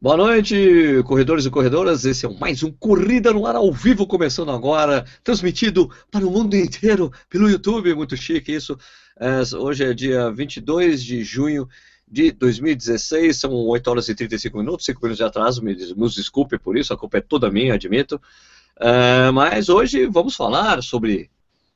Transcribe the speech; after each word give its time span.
Boa 0.00 0.16
noite, 0.16 0.54
corredores 1.06 1.44
e 1.44 1.50
corredoras. 1.50 2.04
Esse 2.04 2.24
é 2.24 2.28
mais 2.28 2.62
um 2.62 2.70
Corrida 2.70 3.32
no 3.32 3.44
Ar 3.44 3.56
ao 3.56 3.72
vivo, 3.72 4.06
começando 4.06 4.52
agora, 4.52 5.04
transmitido 5.24 5.90
para 6.08 6.24
o 6.24 6.30
mundo 6.30 6.54
inteiro 6.54 7.12
pelo 7.28 7.50
YouTube. 7.50 7.92
Muito 7.96 8.16
chique 8.16 8.54
isso. 8.54 8.78
É, 9.18 9.40
hoje 9.56 9.82
é 9.82 9.92
dia 9.92 10.30
22 10.30 11.02
de 11.02 11.24
junho 11.24 11.68
de 12.06 12.30
2016, 12.30 13.36
são 13.38 13.52
8 13.52 13.90
horas 13.90 14.08
e 14.08 14.14
35 14.14 14.58
minutos, 14.58 14.86
5 14.86 15.00
minutos 15.02 15.18
de 15.18 15.24
atraso, 15.24 15.64
me, 15.64 15.74
desculpe 15.74 16.60
por 16.60 16.76
isso, 16.78 16.94
a 16.94 16.96
culpa 16.96 17.18
é 17.18 17.20
toda 17.20 17.50
minha, 17.50 17.74
admito. 17.74 18.22
É, 18.78 19.32
mas 19.32 19.68
hoje 19.68 20.06
vamos 20.06 20.36
falar 20.36 20.80
sobre 20.80 21.28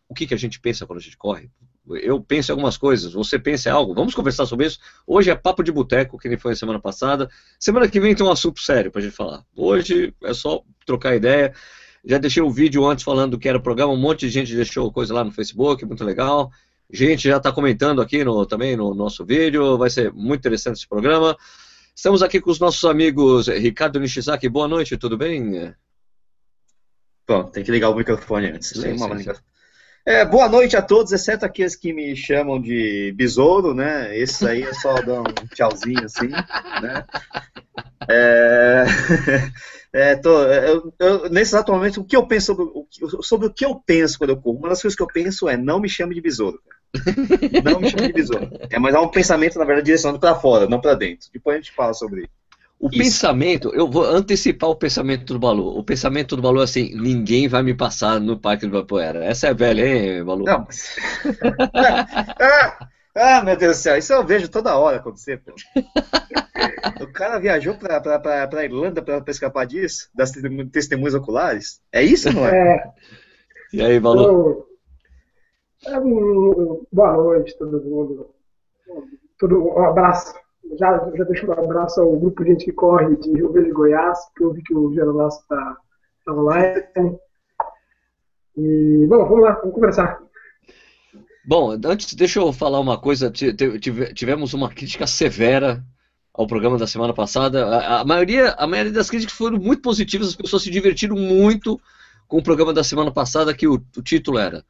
o 0.09 0.15
que, 0.15 0.29
que 0.29 0.35
a 0.35 0.39
gente 0.39 0.61
pensa 0.61 0.87
quando 0.87 1.01
a 1.01 1.03
gente 1.03 1.17
corre, 1.17 1.51
eu 1.89 2.21
penso 2.21 2.51
em 2.51 2.53
algumas 2.53 2.77
coisas, 2.77 3.13
você 3.13 3.39
pensa 3.39 3.69
em 3.69 3.73
algo, 3.73 3.95
vamos 3.95 4.15
conversar 4.15 4.47
sobre 4.47 4.67
isso. 4.67 4.79
Hoje 5.07 5.31
é 5.31 5.35
papo 5.35 5.63
de 5.63 5.73
boteco, 5.73 6.19
que 6.19 6.29
nem 6.29 6.39
foi 6.39 6.53
a 6.53 6.57
semana 6.57 6.81
passada. 6.81 7.29
Semana 7.59 7.89
que 7.89 8.01
vem 8.01 8.15
tem 8.15 8.25
um 8.25 8.31
assunto 8.31 8.61
sério 8.61 8.91
pra 8.91 9.03
gente 9.03 9.15
falar. 9.15 9.45
Hoje 9.57 10.15
é 10.23 10.33
só 10.33 10.63
trocar 10.87 11.17
ideia. 11.17 11.53
Já 12.05 12.19
deixei 12.19 12.43
um 12.43 12.51
vídeo 12.51 12.85
antes 12.85 13.05
falando 13.05 13.39
que 13.39 13.49
era 13.49 13.59
o 13.59 13.63
programa, 13.63 13.93
um 13.93 13.97
monte 13.97 14.21
de 14.21 14.31
gente 14.31 14.55
deixou 14.55 14.93
coisa 14.93 15.13
lá 15.15 15.25
no 15.25 15.33
Facebook, 15.33 15.85
muito 15.85 16.05
legal. 16.05 16.51
Gente 16.91 17.29
já 17.29 17.39
está 17.39 17.51
comentando 17.51 18.01
aqui 18.01 18.23
no, 18.25 18.45
também 18.47 18.77
no 18.77 18.95
nosso 18.95 19.25
vídeo, 19.25 19.79
vai 19.79 19.91
ser 19.91 20.13
muito 20.13 20.41
interessante 20.41 20.77
esse 20.77 20.89
programa. 20.89 21.37
Estamos 21.95 22.23
aqui 22.23 22.41
com 22.41 22.51
os 22.51 22.59
nossos 22.59 22.85
amigos 22.85 23.49
Ricardo 23.49 24.01
Nishizaki, 24.01 24.49
boa 24.49 24.69
noite, 24.69 24.97
tudo 24.97 25.17
bem? 25.17 25.75
Bom, 27.27 27.45
tem 27.45 27.65
que 27.65 27.71
ligar 27.71 27.91
o 27.91 27.95
microfone 27.95 28.49
antes. 28.49 28.71
Sim, 28.71 28.99
sim, 28.99 29.19
sim. 29.19 29.33
É, 30.05 30.25
boa 30.25 30.49
noite 30.49 30.77
a 30.77 30.83
todos, 30.83 31.13
exceto 31.13 31.45
aqueles 31.47 31.77
que 31.77 31.93
me 31.93 32.17
chamam 32.17 32.61
de 32.61 33.13
besouro, 33.17 33.73
né? 33.73 34.17
Esses 34.19 34.43
aí 34.43 34.63
é 34.63 34.75
só 34.75 34.95
dar 34.95 35.21
um 35.21 35.47
tchauzinho 35.55 36.05
assim, 36.05 36.27
né? 36.27 37.07
É, 38.09 38.85
é, 39.93 40.17
tô, 40.17 40.43
eu, 40.43 40.93
eu, 40.99 41.31
nesse 41.31 41.55
exato 41.55 41.71
momento, 41.71 42.01
o 42.01 42.05
que 42.05 42.17
eu 42.17 42.27
penso 42.27 42.47
sobre 42.47 42.65
o, 42.65 43.23
sobre 43.23 43.47
o 43.47 43.55
que 43.55 43.65
eu 43.65 43.77
penso 43.77 44.19
quando 44.19 44.31
eu 44.31 44.41
corro, 44.41 44.59
uma 44.59 44.71
das 44.71 44.83
coisas 44.83 44.97
que 44.97 45.03
eu 45.03 45.07
penso 45.07 45.49
é 45.49 45.57
não 45.57 45.79
me 45.79 45.89
chame 45.89 46.17
de 46.17 46.21
besouro. 46.21 46.61
Não 47.65 47.81
me 47.81 47.89
chame 47.89 48.09
de 48.09 48.13
besouro. 48.13 48.51
É, 48.71 48.81
mas 48.81 48.95
é 48.97 48.99
um 48.99 49.09
pensamento, 49.09 49.57
na 49.57 49.65
verdade, 49.65 49.87
direcionado 49.87 50.19
para 50.19 50.35
fora, 50.35 50.69
não 50.69 50.81
para 50.81 50.95
dentro. 50.95 51.29
Depois 51.33 51.55
a 51.55 51.61
gente 51.61 51.73
fala 51.73 51.95
sobre 51.95 52.23
isso. 52.23 52.42
O 52.83 52.89
Isso. 52.89 52.99
pensamento, 52.99 53.73
eu 53.73 53.89
vou 53.89 54.05
antecipar 54.05 54.69
o 54.69 54.75
pensamento 54.75 55.33
do 55.33 55.39
Balu. 55.39 55.79
O 55.79 55.85
pensamento 55.85 56.35
do 56.35 56.43
Balu 56.43 56.63
é 56.63 56.65
assim: 56.65 56.93
ninguém 56.97 57.47
vai 57.47 57.63
me 57.63 57.75
passar 57.75 58.19
no 58.21 58.37
Parque 58.37 58.67
do 58.67 58.73
Vapoera. 58.73 59.25
Essa 59.25 59.47
é 59.47 59.55
velha, 59.55 59.87
hein, 59.87 60.25
Balu? 60.25 60.45
Não, 60.45 60.67
mas... 60.67 60.97
ah, 62.41 62.89
ah, 63.15 63.45
meu 63.45 63.57
Deus 63.57 63.77
do 63.77 63.81
céu, 63.81 63.97
isso 63.97 64.13
eu 64.13 64.27
vejo 64.27 64.49
toda 64.49 64.77
hora 64.77 64.97
acontecer, 64.97 65.41
pô. 65.45 65.55
o 67.01 67.13
cara 67.13 67.39
viajou 67.39 67.77
pra, 67.77 68.01
pra, 68.01 68.19
pra, 68.19 68.49
pra 68.49 68.65
Irlanda 68.65 69.01
pra, 69.01 69.21
pra 69.21 69.31
escapar 69.31 69.65
disso? 69.65 70.11
Das 70.13 70.33
testemunhas 70.73 71.15
oculares? 71.15 71.81
É 71.93 72.03
isso, 72.03 72.33
não 72.33 72.45
é? 72.45 72.79
é. 72.79 72.85
E 73.73 73.81
aí, 73.81 74.01
Balu? 74.01 74.67
Eu... 75.87 76.85
Boa 76.93 77.13
noite, 77.13 77.57
todo 77.57 77.81
mundo. 77.81 78.35
Tudo, 79.39 79.69
um 79.69 79.85
abraço 79.85 80.42
já, 80.79 81.11
já 81.15 81.25
deixo 81.25 81.47
um 81.47 81.53
abraço 81.53 82.01
ao 82.01 82.17
grupo 82.19 82.45
de 82.45 82.51
gente 82.51 82.65
que 82.65 82.73
corre 82.73 83.17
de 83.17 83.33
Rio 83.33 83.53
Verde 83.53 83.73
Goiás, 83.73 84.19
que 84.37 84.45
eu 84.45 84.53
vi 84.53 84.63
que 84.63 84.75
o 84.75 84.93
Geralasso 84.93 85.41
está 85.41 85.77
tá 86.25 86.33
online. 86.33 87.19
E, 88.57 89.07
bom, 89.09 89.25
vamos 89.27 89.43
lá, 89.43 89.53
vamos 89.53 89.75
conversar. 89.75 90.21
Bom, 91.45 91.77
antes, 91.85 92.15
deixa 92.15 92.39
eu 92.39 92.53
falar 92.53 92.81
uma 92.81 92.99
coisa. 92.99 93.31
Tivemos 93.31 94.55
uma 94.55 94.69
crítica 94.69 95.07
severa 95.07 95.85
ao 96.33 96.47
programa 96.47 96.79
da 96.79 96.87
semana 96.87 97.13
passada. 97.13 97.67
A, 97.67 98.01
a, 98.01 98.05
maioria, 98.05 98.53
a 98.53 98.67
maioria 98.67 98.93
das 98.93 99.11
críticas 99.11 99.37
foram 99.37 99.59
muito 99.59 99.83
positivas, 99.83 100.29
as 100.29 100.37
pessoas 100.37 100.63
se 100.63 100.71
divertiram 100.71 101.17
muito 101.17 101.81
com 102.29 102.39
o 102.39 102.43
programa 102.43 102.73
da 102.73 102.85
semana 102.85 103.11
passada, 103.11 103.55
que 103.55 103.67
o, 103.67 103.75
o 103.75 104.03
título 104.03 104.39
era 104.39 104.65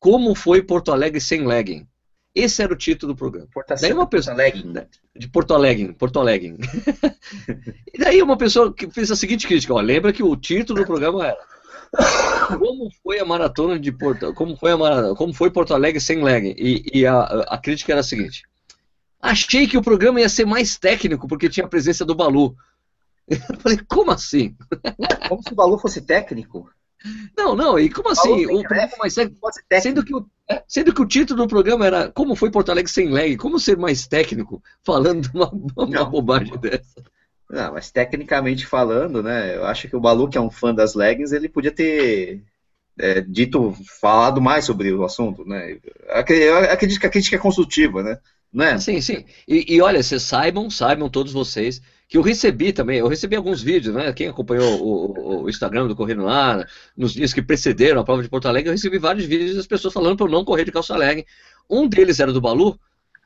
Como 0.00 0.34
foi 0.34 0.62
Porto 0.62 0.90
Alegre 0.90 1.20
sem 1.20 1.46
legging? 1.46 1.86
Esse 2.38 2.62
era 2.62 2.72
o 2.72 2.76
título 2.76 3.12
do 3.12 3.16
programa. 3.16 3.48
daí 3.80 3.92
uma 3.92 4.06
pessoa 4.06 4.36
né? 4.36 4.86
de 5.16 5.28
Porto 5.28 5.54
Alegre, 5.54 5.92
Porto 5.92 6.20
Alegre. 6.20 6.56
e 7.92 7.98
daí 7.98 8.22
uma 8.22 8.36
pessoa 8.36 8.72
que 8.72 8.90
fez 8.90 9.10
a 9.10 9.16
seguinte 9.16 9.46
crítica, 9.46 9.74
ó, 9.74 9.80
lembra 9.80 10.12
que 10.12 10.22
o 10.22 10.36
título 10.36 10.80
do 10.80 10.86
programa 10.86 11.26
era 11.26 11.38
como 12.58 12.90
foi 13.02 13.18
a 13.18 13.24
maratona 13.24 13.78
de 13.78 13.90
Porto, 13.90 14.32
como 14.34 14.56
foi 14.56 14.72
a 14.72 14.76
maratona, 14.76 15.14
como 15.14 15.32
foi 15.32 15.50
Porto 15.50 15.74
Alegre 15.74 16.00
sem 16.00 16.22
legging? 16.22 16.54
E, 16.58 16.82
e 16.92 17.06
a, 17.06 17.22
a 17.22 17.58
crítica 17.58 17.92
era 17.92 18.00
a 18.00 18.04
seguinte: 18.04 18.42
achei 19.20 19.66
que 19.66 19.78
o 19.78 19.82
programa 19.82 20.20
ia 20.20 20.28
ser 20.28 20.46
mais 20.46 20.76
técnico 20.76 21.26
porque 21.26 21.48
tinha 21.48 21.66
a 21.66 21.68
presença 21.68 22.04
do 22.04 22.14
Balu. 22.14 22.54
Eu 23.28 23.60
falei, 23.60 23.78
como 23.88 24.10
assim? 24.10 24.56
Como 25.28 25.42
se 25.42 25.52
o 25.52 25.56
Balu 25.56 25.78
fosse 25.78 26.00
técnico? 26.00 26.70
Não, 27.36 27.54
não, 27.54 27.78
e 27.78 27.88
como 27.88 28.10
assim? 28.10 28.46
O 28.46 28.62
programa 28.62 28.92
mais 28.98 29.14
sendo 29.14 30.04
que, 30.04 30.14
o, 30.14 30.26
sendo 30.66 30.92
que 30.92 31.00
o 31.00 31.06
título 31.06 31.42
do 31.42 31.48
programa 31.48 31.86
era 31.86 32.10
Como 32.10 32.34
foi 32.34 32.50
Porto 32.50 32.70
Alegre 32.70 32.90
sem 32.90 33.08
lag? 33.08 33.36
Como 33.36 33.60
ser 33.60 33.76
mais 33.76 34.06
técnico 34.06 34.62
falando 34.82 35.30
uma, 35.32 35.50
uma 35.76 36.04
bobagem 36.04 36.58
dessa? 36.58 37.02
Não, 37.48 37.72
mas 37.72 37.90
tecnicamente 37.90 38.66
falando, 38.66 39.22
né, 39.22 39.56
eu 39.56 39.64
acho 39.64 39.88
que 39.88 39.96
o 39.96 40.00
Balu, 40.00 40.28
que 40.28 40.36
é 40.36 40.40
um 40.40 40.50
fã 40.50 40.74
das 40.74 40.94
leggings, 40.94 41.32
ele 41.32 41.48
podia 41.48 41.70
ter 41.70 42.42
é, 42.98 43.20
dito, 43.20 43.74
falado 44.00 44.40
mais 44.40 44.64
sobre 44.64 44.92
o 44.92 45.04
assunto, 45.04 45.44
né? 45.46 45.78
Acredito 46.10 47.00
que 47.00 47.06
a 47.06 47.10
crítica 47.10 47.36
é 47.36 47.38
consultiva, 47.38 48.02
né? 48.02 48.18
Não 48.52 48.64
é? 48.64 48.78
Sim, 48.78 49.00
sim. 49.00 49.24
E, 49.46 49.76
e 49.76 49.80
olha, 49.80 50.02
vocês 50.02 50.22
saibam, 50.22 50.68
saibam 50.68 51.08
todos 51.08 51.32
vocês, 51.32 51.80
que 52.08 52.16
eu 52.16 52.22
recebi 52.22 52.72
também, 52.72 52.98
eu 52.98 53.06
recebi 53.06 53.36
alguns 53.36 53.62
vídeos, 53.62 53.94
né? 53.94 54.10
Quem 54.14 54.28
acompanhou 54.28 54.82
o, 54.82 55.42
o 55.42 55.48
Instagram 55.50 55.86
do 55.86 55.94
Correndo 55.94 56.24
Lá, 56.24 56.66
nos 56.96 57.12
dias 57.12 57.34
que 57.34 57.42
precederam 57.42 58.00
a 58.00 58.04
prova 58.04 58.22
de 58.22 58.30
Porto 58.30 58.48
Alegre, 58.48 58.70
eu 58.70 58.72
recebi 58.72 58.98
vários 58.98 59.26
vídeos 59.26 59.56
das 59.56 59.66
pessoas 59.66 59.92
falando 59.92 60.16
para 60.16 60.26
eu 60.26 60.30
não 60.30 60.42
correr 60.44 60.64
de 60.64 60.72
calça 60.72 60.94
alegre. 60.94 61.26
Um 61.68 61.86
deles 61.86 62.18
era 62.18 62.32
do 62.32 62.40
Balu, 62.40 62.80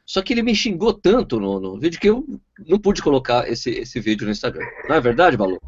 só 0.04 0.20
que 0.20 0.32
ele 0.32 0.42
me 0.42 0.52
xingou 0.52 0.92
tanto 0.92 1.38
no, 1.38 1.60
no 1.60 1.78
vídeo 1.78 2.00
que 2.00 2.10
eu 2.10 2.26
não 2.66 2.76
pude 2.76 3.00
colocar 3.00 3.48
esse, 3.48 3.70
esse 3.70 4.00
vídeo 4.00 4.24
no 4.24 4.32
Instagram. 4.32 4.66
Não 4.88 4.96
é 4.96 5.00
verdade, 5.00 5.36
Balu? 5.36 5.60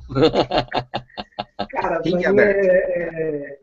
Cara, 1.71 2.03
é, 2.05 2.43
é, 2.43 3.59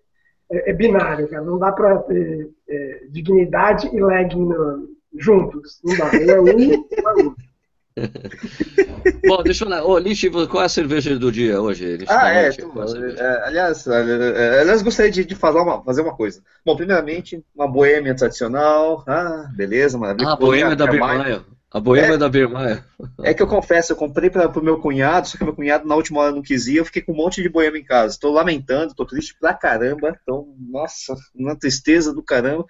é, 0.49 0.69
é, 0.69 0.73
binário, 0.73 1.27
cara. 1.27 1.43
Não 1.43 1.59
dá 1.59 1.73
para 1.73 1.97
ter 2.03 2.49
é, 2.69 3.03
dignidade 3.09 3.89
e 3.93 4.01
legging 4.01 4.47
juntos. 5.17 5.81
Não 5.83 5.97
dá. 5.97 6.05
Um 6.05 6.29
é 6.29 6.39
um, 6.39 6.45
um 6.45 6.77
outro. 7.17 7.50
Bom, 9.27 9.43
deixa 9.43 9.65
eu 9.65 9.69
lá. 9.69 9.83
Ô, 9.83 9.97
qual 10.47 10.63
é 10.63 10.65
a 10.65 10.69
cerveja 10.69 11.17
do 11.17 11.31
dia 11.31 11.61
hoje? 11.61 12.05
Ah, 12.07 12.29
é, 12.29 12.51
tu, 12.51 12.71
é, 13.17 13.47
Aliás, 13.47 13.85
é, 13.87 14.61
aliás, 14.61 14.81
gostaria 14.81 15.11
de, 15.11 15.25
de 15.25 15.35
fazer, 15.35 15.59
uma, 15.59 15.83
fazer 15.83 16.01
uma 16.01 16.15
coisa. 16.15 16.41
Bom, 16.65 16.75
primeiramente, 16.75 17.43
uma 17.53 17.67
boêmia 17.67 18.15
tradicional. 18.15 19.03
Ah, 19.07 19.49
beleza, 19.55 19.97
maravilha. 19.97 20.29
Ah, 20.29 20.33
a 20.33 20.35
boêmia 20.35 20.75
da 20.75 20.87
Birmaia. 20.87 21.43
A 21.69 21.79
boêmia 21.79 22.15
é, 22.15 22.17
da 22.17 22.27
Birmaia. 22.27 22.85
É 23.23 23.33
que 23.33 23.41
eu 23.41 23.47
confesso, 23.47 23.93
eu 23.93 23.95
comprei 23.95 24.29
para 24.29 24.47
o 24.59 24.63
meu 24.63 24.79
cunhado, 24.79 25.27
só 25.27 25.37
que 25.37 25.43
meu 25.43 25.55
cunhado 25.55 25.87
na 25.87 25.95
última 25.95 26.19
hora 26.19 26.31
não 26.33 26.41
quis 26.41 26.67
ir, 26.67 26.77
eu 26.77 26.85
fiquei 26.85 27.01
com 27.01 27.13
um 27.13 27.15
monte 27.15 27.41
de 27.41 27.47
boêmia 27.47 27.79
em 27.79 27.83
casa. 27.83 28.13
Estou 28.13 28.31
lamentando, 28.31 28.91
estou 28.91 29.05
triste 29.05 29.35
pra 29.39 29.53
caramba. 29.53 30.17
Então, 30.21 30.53
nossa, 30.69 31.15
uma 31.33 31.57
tristeza 31.57 32.13
do 32.13 32.23
caramba. 32.23 32.65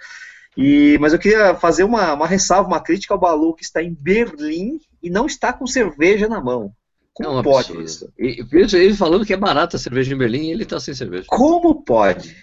E, 0.55 0.97
mas 0.99 1.13
eu 1.13 1.19
queria 1.19 1.55
fazer 1.55 1.83
uma, 1.83 2.13
uma 2.13 2.27
ressalva, 2.27 2.67
uma 2.67 2.81
crítica 2.81 3.13
ao 3.13 3.19
Balu 3.19 3.55
que 3.55 3.63
está 3.63 3.81
em 3.81 3.93
Berlim 3.93 4.79
e 5.01 5.09
não 5.09 5.25
está 5.25 5.51
com 5.51 5.65
cerveja 5.65 6.27
na 6.27 6.41
mão. 6.41 6.73
Como 7.13 7.39
é 7.39 7.43
pode 7.43 7.71
absurdo. 7.71 7.83
isso? 7.83 8.13
E, 8.17 8.45
ele 8.51 8.93
falando 8.93 9.25
que 9.25 9.33
é 9.33 9.37
barata 9.37 9.75
a 9.75 9.79
cerveja 9.79 10.13
em 10.13 10.17
Berlim 10.17 10.47
e 10.47 10.51
ele 10.51 10.63
está 10.63 10.79
sem 10.79 10.93
cerveja. 10.93 11.25
Como 11.27 11.83
pode? 11.83 12.35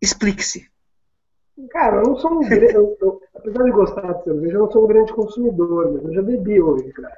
Explique-se. 0.00 0.70
Cara, 1.70 1.98
eu 1.98 2.02
não 2.02 2.16
sou 2.16 2.32
um 2.32 2.40
grande. 2.40 2.74
apesar 3.34 3.64
de 3.64 3.70
gostar 3.70 4.12
de 4.12 4.24
cerveja, 4.24 4.54
eu 4.54 4.60
não 4.60 4.70
sou 4.70 4.84
um 4.84 4.88
grande 4.88 5.12
consumidor, 5.12 5.92
mas 5.92 6.04
eu 6.04 6.14
já 6.14 6.22
bebi 6.22 6.60
hoje, 6.60 6.92
cara. 6.92 7.16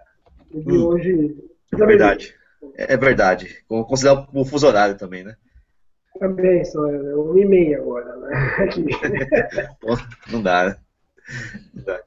Bebi 0.53 0.79
hum. 0.79 0.87
hoje. 0.87 1.37
É 1.73 1.87
verdade. 1.87 2.35
É 2.77 2.97
verdade. 2.97 3.65
Considerar 3.69 4.29
o 4.33 4.45
fuso 4.45 4.67
horário 4.67 4.97
também, 4.97 5.25
né? 5.25 5.37
Também, 6.19 6.65
só 6.65 6.87
é 6.89 7.15
uma 7.17 7.41
e 7.41 7.45
meia 7.45 7.79
agora, 7.79 8.17
né? 8.17 8.69
não 10.31 10.43
dá, 10.43 10.67
né? 10.67 10.77
Não 11.75 11.85
dá. 11.85 12.01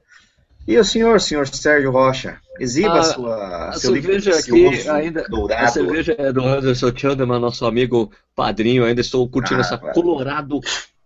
E 0.68 0.76
o 0.76 0.84
senhor, 0.84 1.18
senhor 1.18 1.48
Sérgio 1.48 1.90
Rocha, 1.90 2.38
exiba 2.60 3.00
a, 3.00 3.02
sua, 3.02 3.68
a 3.70 3.72
seu 3.72 3.94
cerveja 3.94 4.38
aqui 4.38 4.86
ainda 4.86 5.24
dourado. 5.26 5.64
A 5.64 5.68
cerveja 5.68 6.14
é 6.18 6.30
do 6.30 6.44
Anderson 6.44 6.92
Chanderman, 6.94 7.40
nosso 7.40 7.64
amigo 7.64 8.12
padrinho. 8.36 8.84
Ainda 8.84 9.00
estou 9.00 9.26
curtindo 9.30 9.60
ah, 9.60 9.64
essa 9.64 9.78
Colorado 9.78 10.60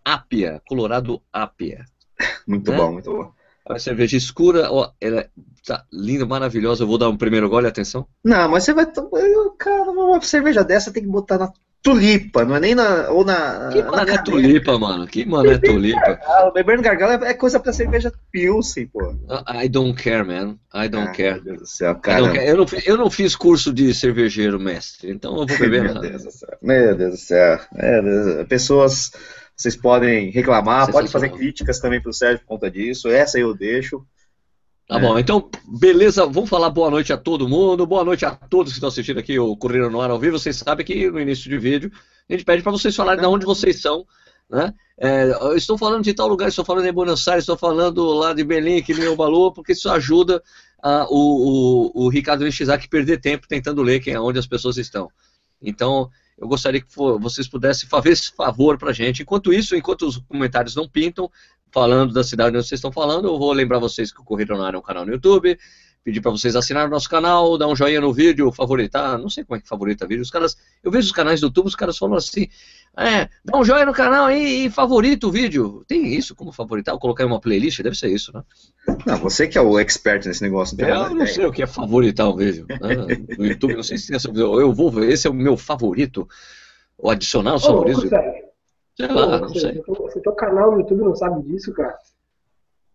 Apia. 0.04 0.60
Colorado 0.66 1.22
Apia. 1.32 1.84
Muito 2.44 2.72
né? 2.72 2.76
bom, 2.76 2.92
muito 2.94 3.12
bom. 3.12 3.32
A 3.64 3.78
cerveja 3.78 4.16
escura, 4.16 4.68
ó, 4.68 4.90
ela 5.00 5.28
tá 5.64 5.84
linda, 5.92 6.26
maravilhosa. 6.26 6.82
Eu 6.82 6.88
vou 6.88 6.98
dar 6.98 7.08
um 7.08 7.16
primeiro 7.16 7.48
gole, 7.48 7.68
atenção. 7.68 8.04
Não, 8.24 8.48
mas 8.48 8.64
você 8.64 8.74
vai. 8.74 8.84
Cara, 9.58 9.92
uma 9.92 10.20
cerveja 10.22 10.64
dessa 10.64 10.92
tem 10.92 11.04
que 11.04 11.08
botar 11.08 11.38
na 11.38 11.52
tulipa, 11.82 12.44
não 12.44 12.56
é 12.56 12.60
nem 12.60 12.74
na. 12.74 13.10
Ou 13.10 13.24
na 13.24 13.70
que 13.72 13.82
mano 13.82 14.10
é 14.10 14.18
tulipa, 14.22 14.78
mano? 14.78 15.06
Que 15.06 15.26
mano 15.26 15.50
é 15.50 15.58
tulipa? 15.58 16.20
Ah, 16.32 16.50
bebendo 16.50 16.82
gargalo 16.82 17.24
é 17.24 17.34
coisa 17.34 17.58
pra 17.58 17.72
cerveja 17.72 18.12
Pilsen, 18.30 18.86
pô. 18.86 19.14
I 19.48 19.68
don't 19.68 20.00
care, 20.00 20.24
man. 20.24 20.56
I 20.72 20.88
don't 20.88 21.08
ah, 21.08 21.12
care. 21.12 21.34
Meu 21.34 21.44
Deus 21.44 21.58
do 21.60 21.66
céu, 21.66 21.94
cara. 21.96 22.20
Eu 22.44 22.56
não, 22.56 22.66
eu 22.86 22.96
não 22.96 23.10
fiz 23.10 23.34
curso 23.34 23.72
de 23.72 23.92
cervejeiro 23.92 24.58
mestre, 24.58 25.10
então 25.10 25.32
eu 25.32 25.46
vou 25.46 25.58
beber 25.58 25.82
Meu 25.82 25.94
nada. 25.94 26.08
Deus 26.08 26.24
do 26.24 26.30
céu. 26.30 26.58
Meu 26.62 26.96
Deus 26.96 27.10
do 27.12 27.16
céu. 27.18 27.60
Meu 27.72 28.02
Deus. 28.02 28.46
Pessoas. 28.48 29.12
Vocês 29.54 29.76
podem 29.76 30.30
reclamar, 30.30 30.90
podem 30.90 31.10
fazer 31.10 31.28
críticas 31.28 31.78
também 31.78 32.00
pro 32.00 32.12
Sérgio 32.12 32.40
por 32.40 32.46
conta 32.46 32.70
disso. 32.70 33.08
Essa 33.08 33.38
eu 33.38 33.54
deixo. 33.54 34.04
Tá 34.88 34.98
bom, 34.98 35.18
então, 35.18 35.48
beleza, 35.66 36.26
vamos 36.26 36.50
falar 36.50 36.68
boa 36.68 36.90
noite 36.90 37.12
a 37.12 37.16
todo 37.16 37.48
mundo, 37.48 37.86
boa 37.86 38.04
noite 38.04 38.26
a 38.26 38.32
todos 38.32 38.72
que 38.72 38.76
estão 38.76 38.88
assistindo 38.88 39.18
aqui 39.18 39.38
o 39.38 39.56
Correio 39.56 39.88
no 39.88 40.00
Ar 40.00 40.10
ao 40.10 40.18
vivo. 40.18 40.38
Vocês 40.38 40.56
sabem 40.56 40.84
que 40.84 41.10
no 41.10 41.20
início 41.20 41.48
de 41.48 41.56
vídeo 41.56 41.90
a 42.28 42.32
gente 42.32 42.44
pede 42.44 42.62
para 42.62 42.72
vocês 42.72 42.94
falarem 42.94 43.20
de 43.20 43.26
onde 43.26 43.46
vocês 43.46 43.80
são, 43.80 44.04
né? 44.50 44.74
É, 44.98 45.30
estou 45.56 45.78
falando 45.78 46.04
de 46.04 46.12
tal 46.12 46.28
lugar, 46.28 46.48
estou 46.48 46.64
falando 46.64 46.86
em 46.86 46.92
Buenos 46.92 47.26
Aires, 47.26 47.42
estou 47.42 47.56
falando 47.56 48.04
lá 48.12 48.34
de 48.34 48.44
Belém, 48.44 48.78
aqui 48.78 48.92
no 48.92 49.00
meu 49.00 49.16
valor, 49.16 49.52
porque 49.52 49.72
isso 49.72 49.88
ajuda 49.88 50.42
uh, 50.84 51.06
o, 51.08 51.90
o, 51.96 52.04
o 52.04 52.08
Ricardo 52.08 52.44
Nishizaki 52.44 52.88
perder 52.88 53.18
tempo 53.20 53.48
tentando 53.48 53.82
ler 53.82 54.00
quem, 54.00 54.16
onde 54.18 54.38
as 54.38 54.46
pessoas 54.46 54.76
estão. 54.76 55.08
Então, 55.60 56.10
eu 56.36 56.48
gostaria 56.48 56.80
que 56.80 56.92
for, 56.92 57.18
vocês 57.20 57.48
pudessem 57.48 57.88
fazer 57.88 58.10
esse 58.10 58.32
favor 58.32 58.76
para 58.76 58.90
a 58.90 58.92
gente. 58.92 59.22
Enquanto 59.22 59.52
isso, 59.52 59.76
enquanto 59.76 60.06
os 60.06 60.18
comentários 60.18 60.74
não 60.74 60.88
pintam, 60.88 61.30
falando 61.72 62.12
da 62.12 62.22
cidade 62.22 62.56
onde 62.56 62.66
vocês 62.66 62.78
estão 62.78 62.92
falando, 62.92 63.26
eu 63.26 63.38
vou 63.38 63.52
lembrar 63.52 63.78
vocês 63.78 64.12
que 64.12 64.20
o 64.20 64.24
Corrida 64.24 64.54
no 64.54 64.62
Ar 64.62 64.74
é 64.74 64.78
um 64.78 64.82
canal 64.82 65.06
no 65.06 65.12
YouTube, 65.12 65.58
pedir 66.04 66.20
para 66.20 66.30
vocês 66.30 66.54
assinarem 66.54 66.88
o 66.88 66.90
nosso 66.90 67.08
canal, 67.08 67.56
dar 67.56 67.66
um 67.66 67.74
joinha 67.74 68.00
no 68.00 68.12
vídeo, 68.12 68.52
favoritar, 68.52 69.18
não 69.18 69.30
sei 69.30 69.44
como 69.44 69.56
é 69.56 69.60
que 69.60 69.68
favorita 69.68 70.06
vídeo. 70.06 70.22
Os 70.22 70.30
caras, 70.30 70.56
eu 70.82 70.90
vejo 70.90 71.06
os 71.06 71.12
canais 71.12 71.40
do 71.40 71.46
YouTube, 71.46 71.68
os 71.68 71.74
caras 71.74 71.96
falam 71.96 72.16
assim, 72.16 72.48
é, 72.96 73.28
dá 73.44 73.58
um 73.58 73.64
joinha 73.64 73.86
no 73.86 73.92
canal 73.94 74.26
aí 74.26 74.66
e 74.66 74.70
favorita 74.70 75.26
o 75.26 75.30
vídeo. 75.30 75.82
Tem 75.88 76.14
isso 76.14 76.34
como 76.34 76.52
favoritar? 76.52 76.92
Ou 76.92 77.00
colocar 77.00 77.24
em 77.24 77.26
uma 77.26 77.40
playlist? 77.40 77.80
Deve 77.80 77.96
ser 77.96 78.08
isso, 78.08 78.32
né? 78.34 78.42
Não, 79.06 79.16
você 79.16 79.48
que 79.48 79.56
é 79.56 79.62
o 79.62 79.78
expert 79.78 80.26
nesse 80.26 80.42
negócio. 80.42 80.76
Eu 80.78 81.14
não 81.14 81.26
sei 81.26 81.46
o 81.46 81.52
que 81.52 81.62
é 81.62 81.66
favoritar 81.66 82.28
o 82.28 82.36
vídeo. 82.36 82.66
Né? 82.68 83.24
No 83.38 83.46
YouTube, 83.46 83.76
não 83.76 83.82
sei 83.82 83.96
se 83.96 84.08
tem 84.08 84.16
essa 84.16 84.28
Eu 84.28 84.74
vou 84.74 84.90
ver, 84.90 85.10
esse 85.10 85.26
é 85.26 85.30
o 85.30 85.34
meu 85.34 85.56
favorito. 85.56 86.28
Ou 86.98 87.10
adicionar 87.10 87.54
os 87.54 87.64
favoritos. 87.64 88.10
Sei 89.06 89.14
lá, 89.14 89.40
não 89.40 89.48
sei. 89.48 89.82
Você 89.86 90.20
tem 90.20 90.32
um 90.32 90.36
canal 90.36 90.72
no 90.72 90.78
YouTube 90.78 91.02
não 91.02 91.16
sabe 91.16 91.42
disso, 91.42 91.72
cara? 91.72 91.98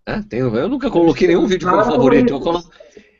É, 0.06 0.22
tenho, 0.22 0.56
eu 0.56 0.70
nunca 0.70 0.90
coloquei 0.90 1.28
nenhum 1.28 1.46
vídeo 1.46 1.70
como 1.70 1.84
favorito. 1.84 2.34
Eu 2.34 2.40
coloco, 2.40 2.70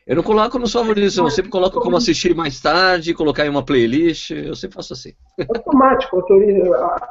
eu 0.08 0.16
não 0.16 0.24
coloco 0.24 0.58
nos 0.58 0.72
favoritos, 0.72 1.18
eu 1.18 1.30
sempre 1.30 1.52
coloco 1.52 1.82
como 1.82 1.98
assistir 1.98 2.34
mais 2.34 2.62
tarde, 2.62 3.14
colocar 3.14 3.46
em 3.46 3.50
uma 3.50 3.62
playlist, 3.62 4.32
eu 4.32 4.56
sempre 4.56 4.76
faço 4.76 4.94
assim. 4.94 5.12
Automático, 5.50 6.24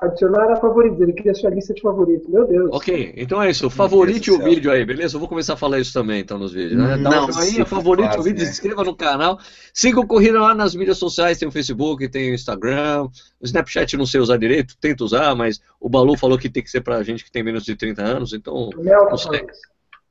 adicionar 0.01 0.51
a 0.51 0.57
favoritos, 0.57 0.99
ele 1.03 1.13
cria 1.13 1.35
sua 1.35 1.51
lista 1.51 1.75
de 1.75 1.83
favoritos, 1.83 2.27
meu 2.27 2.47
Deus. 2.47 2.71
Ok, 2.73 3.13
então 3.15 3.43
é 3.43 3.51
isso, 3.51 3.69
favorite 3.69 4.31
o 4.31 4.43
vídeo 4.43 4.73
aí, 4.73 4.83
beleza? 4.83 5.17
Eu 5.17 5.21
vou 5.21 5.29
começar 5.29 5.53
a 5.53 5.57
falar 5.59 5.79
isso 5.79 5.93
também 5.93 6.23
então 6.23 6.39
nos 6.39 6.55
vídeos, 6.55 6.81
né? 6.81 6.97
Dá 6.97 7.11
não, 7.11 7.29
um 7.29 7.33
joinha, 7.33 7.67
favorite 7.67 8.19
o 8.19 8.23
vídeo, 8.23 8.47
se 8.47 8.53
inscreva 8.53 8.83
no 8.83 8.97
canal, 8.97 9.39
siga 9.75 10.01
o 10.01 10.07
Corrida 10.07 10.41
lá 10.41 10.55
nas 10.55 10.75
mídias 10.75 10.97
sociais, 10.97 11.37
tem 11.37 11.47
o 11.47 11.53
Facebook, 11.53 12.09
tem 12.09 12.31
o 12.31 12.35
Instagram, 12.35 13.05
o 13.05 13.45
Snapchat 13.45 13.95
não 13.99 14.07
sei 14.07 14.23
usar 14.23 14.39
direito, 14.39 14.75
tento 14.81 15.05
usar, 15.05 15.35
mas 15.35 15.61
o 15.79 15.91
Balu 15.91 16.17
falou 16.17 16.39
que 16.39 16.49
tem 16.49 16.63
que 16.63 16.71
ser 16.71 16.81
pra 16.81 17.03
gente 17.03 17.23
que 17.23 17.31
tem 17.31 17.43
menos 17.43 17.65
de 17.65 17.77
30 17.77 18.03
anos, 18.03 18.33
então... 18.33 18.71
Melton, 18.75 19.11
não 19.11 19.19
sei. 19.19 19.47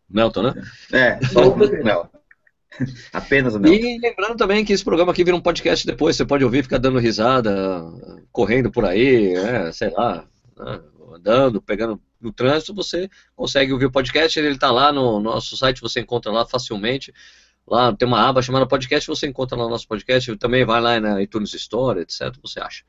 Melton, 0.07 0.43
né? 0.43 0.53
É, 0.93 1.19
só 1.25 1.49
o 1.49 1.57
Melton. 1.57 2.09
Apenas 3.13 3.55
o 3.55 3.59
meu. 3.59 3.73
E 3.73 3.99
lembrando 3.99 4.35
também 4.37 4.63
que 4.63 4.73
esse 4.73 4.83
programa 4.83 5.11
aqui 5.11 5.23
vira 5.23 5.35
um 5.35 5.41
podcast 5.41 5.85
depois, 5.85 6.15
você 6.15 6.25
pode 6.25 6.43
ouvir, 6.43 6.63
ficar 6.63 6.77
dando 6.77 6.99
risada, 6.99 7.83
correndo 8.31 8.71
por 8.71 8.85
aí, 8.85 9.33
né, 9.33 9.71
sei 9.71 9.89
lá, 9.89 10.25
né, 10.57 10.81
andando, 11.13 11.61
pegando 11.61 11.99
no 12.19 12.31
trânsito, 12.31 12.73
você 12.73 13.09
consegue 13.35 13.71
ouvir 13.71 13.85
o 13.85 13.91
podcast, 13.91 14.37
ele 14.37 14.49
está 14.49 14.71
lá 14.71 14.91
no 14.91 15.19
nosso 15.19 15.55
site, 15.55 15.81
você 15.81 15.99
encontra 16.01 16.31
lá 16.31 16.45
facilmente. 16.45 17.13
Lá 17.67 17.93
tem 17.95 18.07
uma 18.07 18.27
aba 18.27 18.41
chamada 18.41 18.67
podcast, 18.67 19.07
você 19.07 19.27
encontra 19.27 19.57
lá 19.57 19.65
o 19.65 19.69
nosso 19.69 19.87
podcast, 19.87 20.35
também 20.37 20.63
vai 20.63 20.79
lá 20.79 20.99
na 20.99 21.21
iTunes 21.21 21.53
Store, 21.53 21.99
etc. 21.99 22.33
Você 22.43 22.59
acha? 22.59 22.83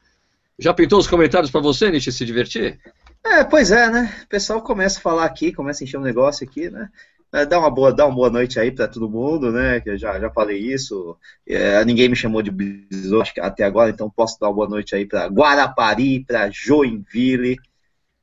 Já 0.59 0.73
pintou 0.75 0.99
os 0.99 1.07
comentários 1.07 1.51
para 1.51 1.61
você, 1.61 1.91
Nietzsche, 1.91 2.13
se 2.13 2.25
divertir? 2.25 2.79
É, 3.25 3.45
pois 3.45 3.71
é, 3.71 3.91
né? 3.91 4.23
O 4.25 4.29
pessoal 4.29 4.63
começa 4.63 4.99
a 4.99 5.03
falar 5.03 5.25
aqui, 5.25 5.53
começa 5.53 5.83
a 5.83 5.85
encher 5.85 5.99
um 5.99 6.03
negócio 6.03 6.47
aqui, 6.47 6.71
né? 6.71 6.89
É, 7.37 7.45
dá 7.45 7.59
uma 7.59 7.71
boa, 7.71 7.93
dá 7.93 8.07
uma 8.07 8.15
boa 8.15 8.31
noite 8.31 8.59
aí 8.59 8.71
para 8.71 8.89
todo 8.89 9.11
mundo, 9.11 9.53
né? 9.53 9.79
Que 9.79 9.91
eu 9.91 9.99
já, 9.99 10.19
já 10.19 10.31
falei 10.31 10.59
isso. 10.59 11.15
É, 11.47 11.85
ninguém 11.85 12.09
me 12.09 12.17
chamou 12.17 12.41
de 12.41 12.51
besouro 12.51 13.29
até 13.41 13.63
agora, 13.63 13.91
então 13.91 14.09
posso 14.09 14.41
dar 14.41 14.49
uma 14.49 14.55
boa 14.55 14.69
noite 14.69 14.95
aí 14.95 15.05
para 15.05 15.27
Guarapari, 15.27 16.25
para 16.25 16.49
Joinville, 16.51 17.59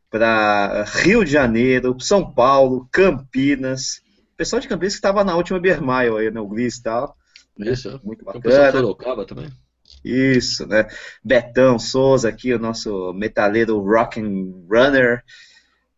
para 0.10 0.84
Rio 0.86 1.24
de 1.24 1.32
Janeiro, 1.32 1.96
São 2.00 2.34
Paulo, 2.34 2.90
Campinas. 2.92 4.02
O 4.34 4.38
pessoal 4.38 4.60
de 4.60 4.68
Campinas 4.68 4.94
que 4.94 4.98
estava 4.98 5.24
na 5.24 5.36
última 5.36 5.60
Beer 5.60 5.80
Mile 5.80 6.18
aí, 6.18 6.32
né? 6.32 6.42
O 6.42 6.48
Gliss 6.48 6.80
e 6.80 6.84
tal. 6.84 7.16
Isso. 7.60 8.02
Muito 8.04 8.26
bacana. 8.26 8.72
Sorocaba 8.72 9.28
também. 9.28 9.48
Isso, 10.04 10.66
né? 10.66 10.88
Betão 11.24 11.78
Souza 11.78 12.30
aqui, 12.30 12.52
o 12.52 12.58
nosso 12.58 13.14
metaleiro 13.14 13.80
rock 13.80 14.20
and 14.20 14.66
runner. 14.68 15.24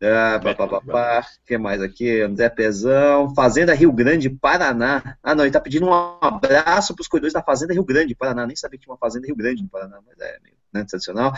Ah, 0.02 0.40
pá, 0.40 1.26
que 1.46 1.58
mais 1.58 1.82
aqui? 1.82 2.22
André 2.22 2.50
Pezão, 2.50 3.34
Fazenda 3.34 3.74
Rio 3.74 3.92
Grande, 3.92 4.30
Paraná. 4.30 5.18
Ah, 5.24 5.34
não, 5.34 5.46
ele 5.46 5.54
tá 5.54 5.60
pedindo 5.60 5.88
um 5.88 5.94
abraço 5.94 6.94
para 6.94 7.02
os 7.02 7.08
cuidadores 7.08 7.34
da 7.34 7.42
Fazenda 7.42 7.74
Rio 7.74 7.86
Grande, 7.86 8.14
Paraná. 8.14 8.46
Nem 8.46 8.56
sabia 8.56 8.78
que 8.78 8.86
tinha 8.86 8.94
uma 8.94 9.00
Fazenda 9.00 9.26
Rio 9.26 9.36
Grande 9.36 9.64
no 9.64 9.70
Paraná, 9.70 10.00
mas 10.06 10.20
é 10.20 10.38
meio 10.44 10.56
né, 10.74 10.84
tradicional. 10.84 11.34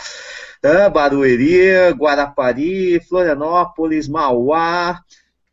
Ah, 0.63 0.89
Barueri, 0.89 1.91
Guarapari, 1.91 2.99
Florianópolis, 3.01 4.07
Mauá, 4.07 5.03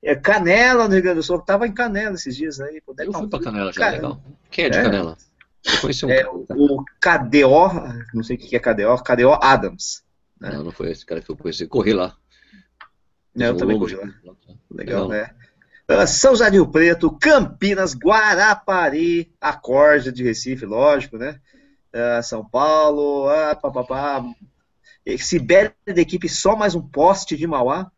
é, 0.03 0.15
Canela 0.15 0.89
no 0.89 0.95
Rio 0.95 1.03
Grande 1.03 1.19
do 1.19 1.23
Sul. 1.23 1.41
Tava 1.41 1.67
em 1.67 1.73
Canela 1.73 2.15
esses 2.15 2.35
dias 2.35 2.59
aí. 2.59 2.83
Eu 2.99 3.13
fui 3.13 3.29
para 3.29 3.41
Canela 3.41 3.73
já, 3.73 3.91
legal. 3.91 4.21
Quem 4.51 4.65
é 4.65 4.71
de 4.71 4.79
é. 4.79 4.83
Canela? 4.83 5.17
Eu 5.65 5.81
conheci 5.81 6.05
um 6.05 6.11
é, 6.11 6.23
cara, 6.23 6.39
tá? 6.47 6.55
O 6.57 6.85
KDO, 7.01 8.15
não 8.15 8.23
sei 8.23 8.37
o 8.37 8.39
que 8.39 8.57
é 8.57 8.59
KDO, 8.59 9.03
KDO 9.03 9.33
Adams. 9.41 10.03
Né? 10.41 10.51
Não, 10.53 10.65
não 10.65 10.73
foi 10.73 10.91
esse 10.91 11.07
cara 11.07 11.21
que 11.21 11.31
eu 11.31 11.37
conheci. 11.37 11.67
Corri 11.67 11.93
lá. 11.93 12.17
É, 13.39 13.49
eu 13.49 13.57
também 13.57 13.79
curti 13.79 13.97
lá. 13.97 14.09
Legal, 14.71 15.09
né? 15.09 15.31
Uh, 15.91 16.07
São 16.07 16.35
Rio 16.49 16.67
Preto, 16.67 17.11
Campinas, 17.19 17.95
Guarapari, 17.95 19.33
Acorde 19.41 20.11
de 20.11 20.25
Recife, 20.25 20.65
lógico, 20.65 21.19
né? 21.19 21.41
Uh, 21.93 22.23
São 22.23 22.45
Paulo, 22.45 23.29
ah, 23.29 23.55
papapá. 23.55 24.25
Sibéria 25.19 25.75
da 25.87 26.01
equipe 26.01 26.29
só 26.29 26.57
mais 26.57 26.75
um 26.75 26.81
poste 26.81 27.37
de 27.37 27.47
Mauá. 27.47 27.91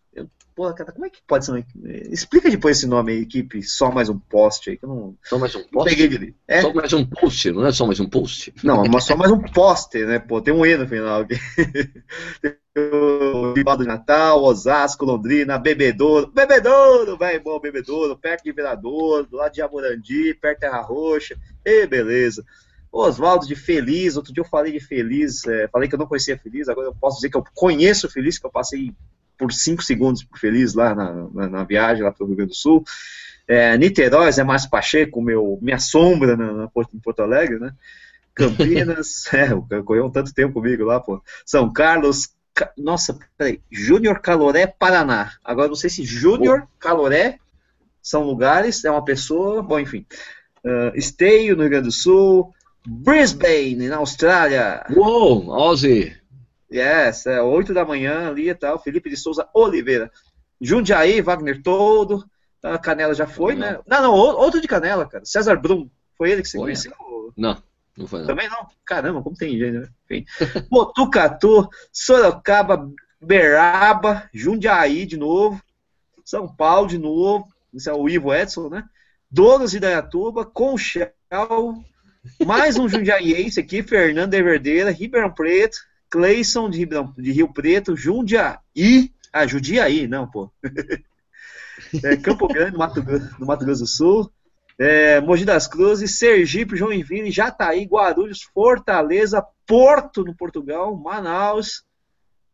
Porra, 0.57 0.73
cara, 0.73 0.91
como 0.91 1.05
é 1.05 1.11
que 1.11 1.21
pode 1.27 1.45
ser 1.45 1.53
uma... 1.53 1.63
Explica 2.11 2.49
depois 2.49 2.79
esse 2.79 2.87
nome 2.87 3.13
aí, 3.13 3.21
equipe, 3.21 3.63
só 3.63 3.93
mais 3.93 4.09
um 4.09 4.19
post 4.19 4.71
aí, 4.71 4.79
que 4.79 4.87
eu 4.87 4.89
não... 4.89 5.15
Só 5.23 5.39
mais 5.39 5.55
um 5.55 5.63
post? 5.65 5.91
Peguei 5.91 6.09
de... 6.09 6.35
é? 6.49 6.63
Só 6.63 6.73
mais 6.73 6.93
um 6.95 7.05
post, 7.05 7.53
não 7.53 7.67
é 7.67 7.73
só 7.73 7.87
mais 7.87 8.01
um 8.01 8.09
post? 8.09 8.55
Não, 8.65 8.83
mas 8.85 9.05
só 9.05 9.15
mais 9.15 9.31
um 9.31 9.39
poste, 9.39 10.07
né, 10.07 10.19
pô, 10.19 10.41
tem 10.41 10.55
um 10.55 10.65
E 10.65 10.75
no 10.79 10.89
final 10.89 11.21
aqui. 11.21 11.35
o 12.75 13.53
Rival 13.53 13.77
do 13.77 13.85
Natal, 13.85 14.43
Osasco, 14.43 15.05
Londrina, 15.05 15.59
Bebedouro, 15.59 16.33
Bebedouro, 16.33 17.19
velho, 17.19 17.43
bom, 17.43 17.61
Bebedouro, 17.61 18.17
perto 18.17 18.45
de 18.45 18.53
Vereador, 18.53 19.27
do 19.27 19.37
lado 19.37 19.53
de 19.53 19.61
Amorandi, 19.61 20.33
perto 20.41 20.57
de 20.57 20.61
Terra 20.61 20.81
Roxa, 20.81 21.37
e 21.67 21.87
beleza. 21.87 22.43
Oswaldo 22.91 23.47
de 23.47 23.55
Feliz, 23.55 24.17
outro 24.17 24.33
dia 24.33 24.43
eu 24.43 24.49
falei 24.49 24.73
de 24.73 24.81
Feliz, 24.81 25.47
é, 25.47 25.69
falei 25.69 25.87
que 25.87 25.95
eu 25.95 25.99
não 25.99 26.07
conhecia 26.07 26.39
Feliz, 26.39 26.67
agora 26.67 26.89
eu 26.89 26.95
posso 26.95 27.17
dizer 27.17 27.29
que 27.29 27.37
eu 27.37 27.45
conheço 27.55 28.09
Feliz, 28.09 28.39
que 28.39 28.47
eu 28.47 28.51
passei 28.51 28.95
por 29.39 29.53
cinco 29.53 29.83
segundos 29.83 30.23
por 30.23 30.39
feliz 30.39 30.75
lá 30.75 30.95
na, 30.95 31.13
na, 31.33 31.49
na 31.49 31.65
viagem 31.65 32.03
lá 32.03 32.13
para 32.13 32.25
o 32.25 32.27
Rio 32.27 32.37
Grande 32.37 32.53
do 32.53 32.57
Sul. 32.57 32.85
É, 33.47 33.77
Niterói, 33.79 34.33
Zé 34.33 34.43
Márcio 34.43 34.71
Pacheco, 34.71 35.23
meu, 35.23 35.59
minha 35.63 35.79
sombra 35.79 36.37
na, 36.37 36.53
na 36.53 36.69
Porto, 36.69 36.97
em 36.97 36.99
Porto 36.99 37.21
Alegre, 37.21 37.59
né? 37.59 37.73
Campinas, 38.35 39.25
é, 39.33 39.49
correu 39.83 40.07
um 40.07 40.11
tanto 40.11 40.35
tempo 40.35 40.55
comigo 40.55 40.85
lá, 40.85 41.01
pô. 41.01 41.23
São 41.45 41.73
Carlos, 41.73 42.31
ca, 42.53 42.73
nossa, 42.77 43.17
peraí, 43.39 43.61
Júnior 43.71 44.21
Caloré, 44.21 44.67
Paraná. 44.67 45.33
Agora 45.45 45.69
não 45.69 45.77
sei 45.77 45.89
se 45.89 46.05
Júnior 46.05 46.67
Caloré 46.79 47.39
são 48.03 48.25
lugares, 48.25 48.85
é 48.85 48.91
uma 48.91 49.05
pessoa, 49.05 49.63
bom, 49.63 49.79
enfim. 49.79 50.05
Uh, 50.65 50.97
Esteio, 50.97 51.55
no 51.55 51.63
Rio 51.63 51.71
Grande 51.71 51.87
do 51.87 51.93
Sul, 51.93 52.53
Brisbane, 52.87 53.89
na 53.89 53.97
Austrália. 53.97 54.85
Uou, 54.95 55.49
Ozzy. 55.49 56.17
Yes, 56.73 57.27
é 57.27 57.41
8 57.41 57.73
da 57.73 57.85
manhã 57.85 58.29
ali 58.29 58.51
e 58.51 58.55
tal. 58.55 58.79
Felipe 58.79 59.09
de 59.09 59.17
Souza 59.17 59.49
Oliveira. 59.55 60.11
Jundiaí, 60.61 61.21
Wagner 61.21 61.63
Todo. 61.63 62.25
A 62.63 62.79
Canela 62.79 63.15
já 63.15 63.27
foi, 63.27 63.55
não. 63.55 63.61
né? 63.61 63.79
Não, 63.87 64.03
não, 64.03 64.15
outro 64.15 64.61
de 64.61 64.67
Canela, 64.67 65.07
cara. 65.09 65.25
César 65.25 65.57
Brum. 65.57 65.89
Foi 66.17 66.31
ele 66.31 66.43
que 66.43 66.49
você 66.49 66.57
foi, 66.57 66.67
conheceu? 66.67 66.93
Não, 67.37 67.63
não 67.97 68.07
foi 68.07 68.21
não. 68.21 68.27
Também 68.27 68.49
não? 68.49 68.67
Caramba, 68.85 69.23
como 69.23 69.37
tem 69.37 69.59
gente, 69.59 69.79
né? 69.79 69.89
Enfim. 70.05 70.25
Botucatu, 70.71 71.69
Sorocaba, 71.93 72.91
Beraba, 73.21 74.29
Jundiaí 74.33 75.07
de 75.07 75.17
novo. 75.17 75.63
São 76.25 76.49
Paulo 76.49 76.89
de 76.89 76.99
novo. 76.99 77.47
Esse 77.73 77.89
é 77.89 77.93
o 77.93 78.09
Ivo 78.09 78.35
Edson, 78.35 78.69
né? 78.69 78.85
Donos 79.31 79.73
de 79.73 79.81
Dayatuba, 79.81 80.45
Conchal, 80.45 81.13
mais 82.45 82.79
um 82.79 82.89
jundiaiense 82.89 83.61
aqui, 83.61 83.83
Fernando 83.83 84.35
Everdeira, 84.35 84.91
Ribeirão 84.91 85.33
Preto, 85.33 85.77
Cleison 86.11 86.71
de, 86.71 86.87
de 86.87 87.33
Rio 87.33 87.53
Preto, 87.53 87.97
Jundiaí, 87.97 89.13
ah, 89.33 89.47
Jundiaí, 89.47 90.07
não, 90.07 90.27
pô. 90.27 90.51
é, 92.03 92.17
Campo 92.17 92.49
Grande, 92.49 92.77
Mato, 92.77 93.05
no 93.39 93.47
Mato 93.47 93.65
Grosso 93.65 93.83
do 93.83 93.87
Sul, 93.87 94.33
é, 94.79 95.21
Mogi 95.21 95.45
das 95.45 95.67
Cruzes, 95.67 96.19
Sergipe, 96.19 96.77
Joinville, 96.77 97.31
Jataí, 97.31 97.85
Guarulhos, 97.85 98.43
Fortaleza, 98.43 99.45
Porto, 99.67 100.25
no 100.25 100.35
Portugal, 100.35 100.97
Manaus, 100.97 101.85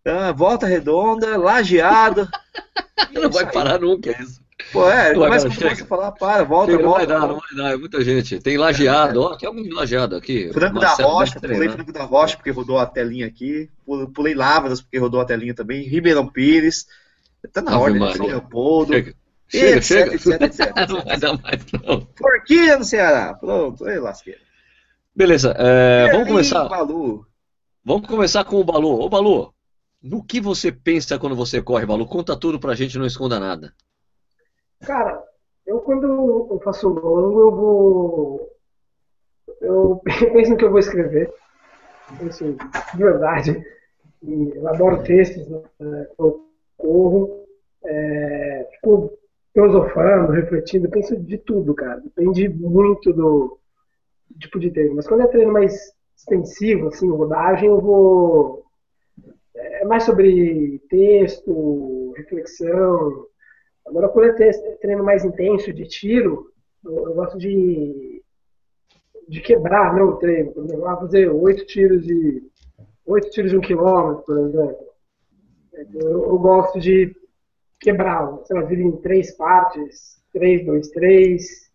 uh, 0.07 0.35
Volta 0.35 0.67
Redonda, 0.67 1.37
Lajeado. 1.37 2.29
Não 3.13 3.31
vai 3.31 3.51
parar 3.51 3.81
nunca 3.81 4.11
isso. 4.21 4.42
Pô, 4.71 4.89
é, 4.89 5.15
começa 5.15 5.49
a 5.49 5.87
falar, 5.87 6.13
para, 6.13 6.45
volta, 6.45 6.73
chega, 6.73 6.85
volta. 6.85 7.07
Não 7.07 7.07
vai 7.09 7.21
dar, 7.21 7.29
não 7.29 7.41
vai 7.41 7.55
dar, 7.57 7.75
é 7.75 7.77
muita 7.77 8.03
gente. 8.03 8.39
Tem 8.41 8.57
lajeado, 8.57 9.23
ó, 9.23 9.37
tem 9.37 9.47
algum 9.47 9.63
lajeado 9.75 10.17
aqui. 10.17 10.53
Franco 10.53 10.79
da 10.79 10.95
Rocha, 10.95 11.41
pulei 11.41 11.69
Franco 11.69 11.93
da 11.93 12.05
Rocha 12.05 12.37
porque 12.37 12.51
rodou 12.51 12.79
a 12.79 12.87
telinha 12.87 13.27
aqui, 13.27 13.71
pulei 14.15 14.35
Lavras 14.35 14.81
porque 14.81 14.99
rodou 14.99 15.21
a 15.21 15.25
telinha 15.25 15.55
também, 15.55 15.83
Ribeirão 15.83 16.27
Pires, 16.27 16.87
tá 17.53 17.63
na 17.63 17.73
Ave 17.73 17.83
ordem, 17.83 18.01
né? 18.01 18.15
São 18.15 18.27
Leopoldo. 18.27 18.93
Chega. 18.93 19.15
Chega, 19.49 19.77
etc, 19.77 19.87
chega. 19.89 20.15
Etc, 20.15 20.43
etc, 20.43 20.67
etc, 20.67 20.89
não 20.89 21.05
vai 21.05 21.19
dar 21.19 21.43
mais, 21.43 21.61
não. 21.73 22.01
Porquinha 22.01 22.79
no 22.79 22.85
Ceará. 22.85 23.35
Pronto, 23.35 23.85
aí 23.85 23.99
lasqueira. 23.99 24.41
Beleza, 25.15 25.55
é, 25.59 26.11
vamos 26.11 26.29
começar. 26.29 26.69
Balu. 26.69 27.27
Vamos 27.85 28.09
começar 28.09 28.45
com 28.45 28.59
o 28.59 28.65
Balu. 28.65 29.01
Ô, 29.01 29.09
Balu, 29.11 29.53
no 30.03 30.25
que 30.25 30.41
você 30.41 30.73
pensa 30.73 31.19
quando 31.19 31.37
você 31.37 31.61
corre, 31.61 31.85
Balu? 31.85 32.07
Conta 32.07 32.35
tudo 32.35 32.59
pra 32.59 32.75
gente, 32.75 32.99
não 32.99 33.05
esconda 33.05 33.39
nada. 33.39 33.75
Cara, 34.83 35.23
eu 35.67 35.81
quando 35.81 36.49
eu 36.51 36.61
faço 36.63 36.89
longo, 36.89 37.41
eu 37.41 37.51
vou. 37.51 38.53
Eu 39.61 40.03
penso 40.33 40.51
no 40.53 40.57
que 40.57 40.65
eu 40.65 40.71
vou 40.71 40.79
escrever. 40.79 41.33
Isso, 42.27 42.57
de 42.95 43.03
verdade. 43.03 43.65
E 44.23 44.53
eu 44.55 44.69
adoro 44.69 45.03
textos, 45.03 45.49
né? 45.49 45.63
eu 46.19 46.47
corro. 46.77 47.43
É, 47.85 48.69
fico 48.75 49.13
filosofando, 49.53 50.33
refletindo, 50.33 50.89
penso 50.89 51.17
de 51.17 51.39
tudo, 51.39 51.75
cara. 51.75 52.01
Depende 52.01 52.49
muito 52.49 53.13
do 53.13 53.59
tipo 54.39 54.59
de 54.59 54.71
treino. 54.71 54.95
Mas 54.97 55.07
quando 55.07 55.23
é 55.23 55.27
treino 55.27 55.53
mais 55.53 55.93
extensivo, 56.17 56.89
assim, 56.89 57.09
rodagem, 57.11 57.69
eu 57.69 57.81
vou. 57.81 58.65
É 59.55 59.85
mais 59.85 60.05
sobre 60.05 60.81
texto, 60.89 62.13
reflexão. 62.17 63.27
Agora, 63.87 64.09
quando 64.09 64.43
é 64.43 64.53
treino 64.81 65.05
mais 65.05 65.25
intenso 65.25 65.73
de 65.73 65.87
tiro, 65.87 66.51
eu, 66.85 67.09
eu 67.09 67.15
gosto 67.15 67.39
de, 67.39 68.23
de 69.29 69.41
quebrar 69.41 69.95
né, 69.95 70.03
o 70.03 70.17
treino. 70.17 70.53
Por 70.53 70.65
exemplo, 70.65 70.85
fazer 70.85 71.29
oito 71.31 71.67
tiros 71.67 72.05
de. 72.05 72.43
oito 73.07 73.31
tiros 73.31 73.51
de 73.51 73.57
um 73.57 73.61
quilômetro, 73.61 74.25
por 74.25 74.39
exemplo. 74.39 74.93
Eu, 75.95 76.11
eu 76.11 76.39
gosto 76.39 76.79
de 76.79 77.15
quebrá-lo. 77.81 78.45
Sei 78.45 78.57
lá, 78.57 78.73
em 78.73 78.97
três 78.99 79.33
partes, 79.37 80.23
três, 80.33 80.65
dois, 80.65 80.89
três. 80.89 81.71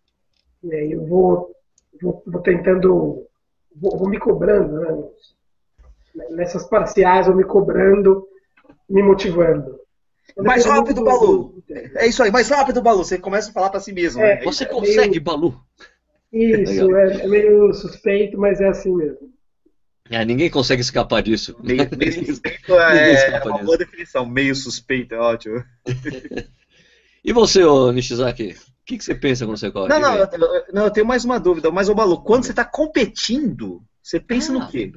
E 0.64 0.74
aí 0.74 0.92
eu 0.92 1.06
vou, 1.06 1.54
vou, 2.00 2.22
vou 2.26 2.42
tentando, 2.42 3.26
vou, 3.74 3.98
vou, 3.98 4.08
me 4.08 4.18
cobrando, 4.18 4.80
né? 4.80 5.08
Nessas 6.30 6.68
parciais, 6.68 7.26
vou 7.26 7.36
me 7.36 7.44
cobrando, 7.44 8.26
me 8.88 9.02
motivando. 9.02 9.77
Mais 10.36 10.64
rápido, 10.64 11.02
Balu. 11.02 11.62
É 11.96 12.06
isso 12.06 12.22
aí, 12.22 12.30
mais 12.30 12.48
rápido, 12.48 12.82
Balu. 12.82 13.04
Você 13.04 13.18
começa 13.18 13.50
a 13.50 13.52
falar 13.52 13.70
para 13.70 13.80
si 13.80 13.92
mesmo. 13.92 14.22
É, 14.22 14.36
né? 14.36 14.44
Você 14.44 14.64
é 14.64 14.66
consegue, 14.66 15.10
meio... 15.10 15.22
Balu. 15.22 15.60
Isso, 16.32 16.94
é, 16.94 17.22
é 17.22 17.26
meio 17.26 17.72
suspeito, 17.72 18.38
mas 18.38 18.60
é 18.60 18.68
assim 18.68 18.94
mesmo. 18.94 19.32
É, 20.10 20.24
ninguém 20.24 20.50
consegue 20.50 20.80
escapar 20.80 21.22
disso. 21.22 21.56
Meio, 21.62 21.88
meio 21.96 22.12
suspeito 22.26 22.74
é, 22.74 23.30
é 23.30 23.44
uma 23.44 23.62
boa 23.62 23.78
definição. 23.78 24.26
Meio 24.26 24.54
suspeito 24.54 25.14
é 25.14 25.18
ótimo. 25.18 25.62
e 27.24 27.32
você, 27.32 27.62
ô, 27.64 27.92
Nishizaki? 27.92 28.52
O 28.52 28.84
que, 28.86 28.96
que, 28.96 29.04
você 29.04 29.14
pensa 29.14 29.44
quando 29.44 29.58
você 29.58 29.70
corre? 29.70 29.88
Não, 29.88 30.00
não, 30.00 30.16
eu, 30.16 30.28
não, 30.72 30.84
eu 30.84 30.90
tenho 30.90 31.06
mais 31.06 31.24
uma 31.24 31.38
dúvida. 31.38 31.70
Mas, 31.70 31.88
ô 31.90 31.94
Balu, 31.94 32.22
quando 32.22 32.44
você 32.44 32.52
está 32.52 32.64
competindo, 32.64 33.82
você 34.02 34.18
pensa 34.18 34.50
ah, 34.50 34.54
no 34.54 34.68
quê? 34.68 34.90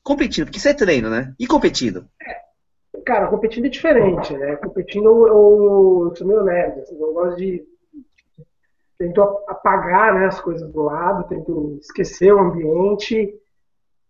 Competindo, 0.00 0.44
porque 0.44 0.60
você 0.60 0.68
é 0.68 0.74
treino, 0.74 1.10
né? 1.10 1.34
E 1.36 1.46
competindo? 1.48 2.08
É, 3.06 3.12
cara, 3.12 3.28
competindo 3.28 3.66
é 3.66 3.68
diferente, 3.68 4.36
né? 4.36 4.56
Competindo 4.56 5.28
eu, 5.28 6.08
eu 6.08 6.16
sou 6.16 6.26
meio 6.26 6.42
nerd, 6.42 6.80
assim, 6.80 7.00
eu 7.00 7.12
gosto 7.14 7.36
de 7.36 7.64
tento 8.98 9.20
apagar 9.46 10.14
né, 10.14 10.26
as 10.26 10.40
coisas 10.40 10.68
do 10.72 10.82
lado, 10.82 11.28
tento 11.28 11.78
esquecer 11.80 12.32
o 12.32 12.40
ambiente 12.40 13.32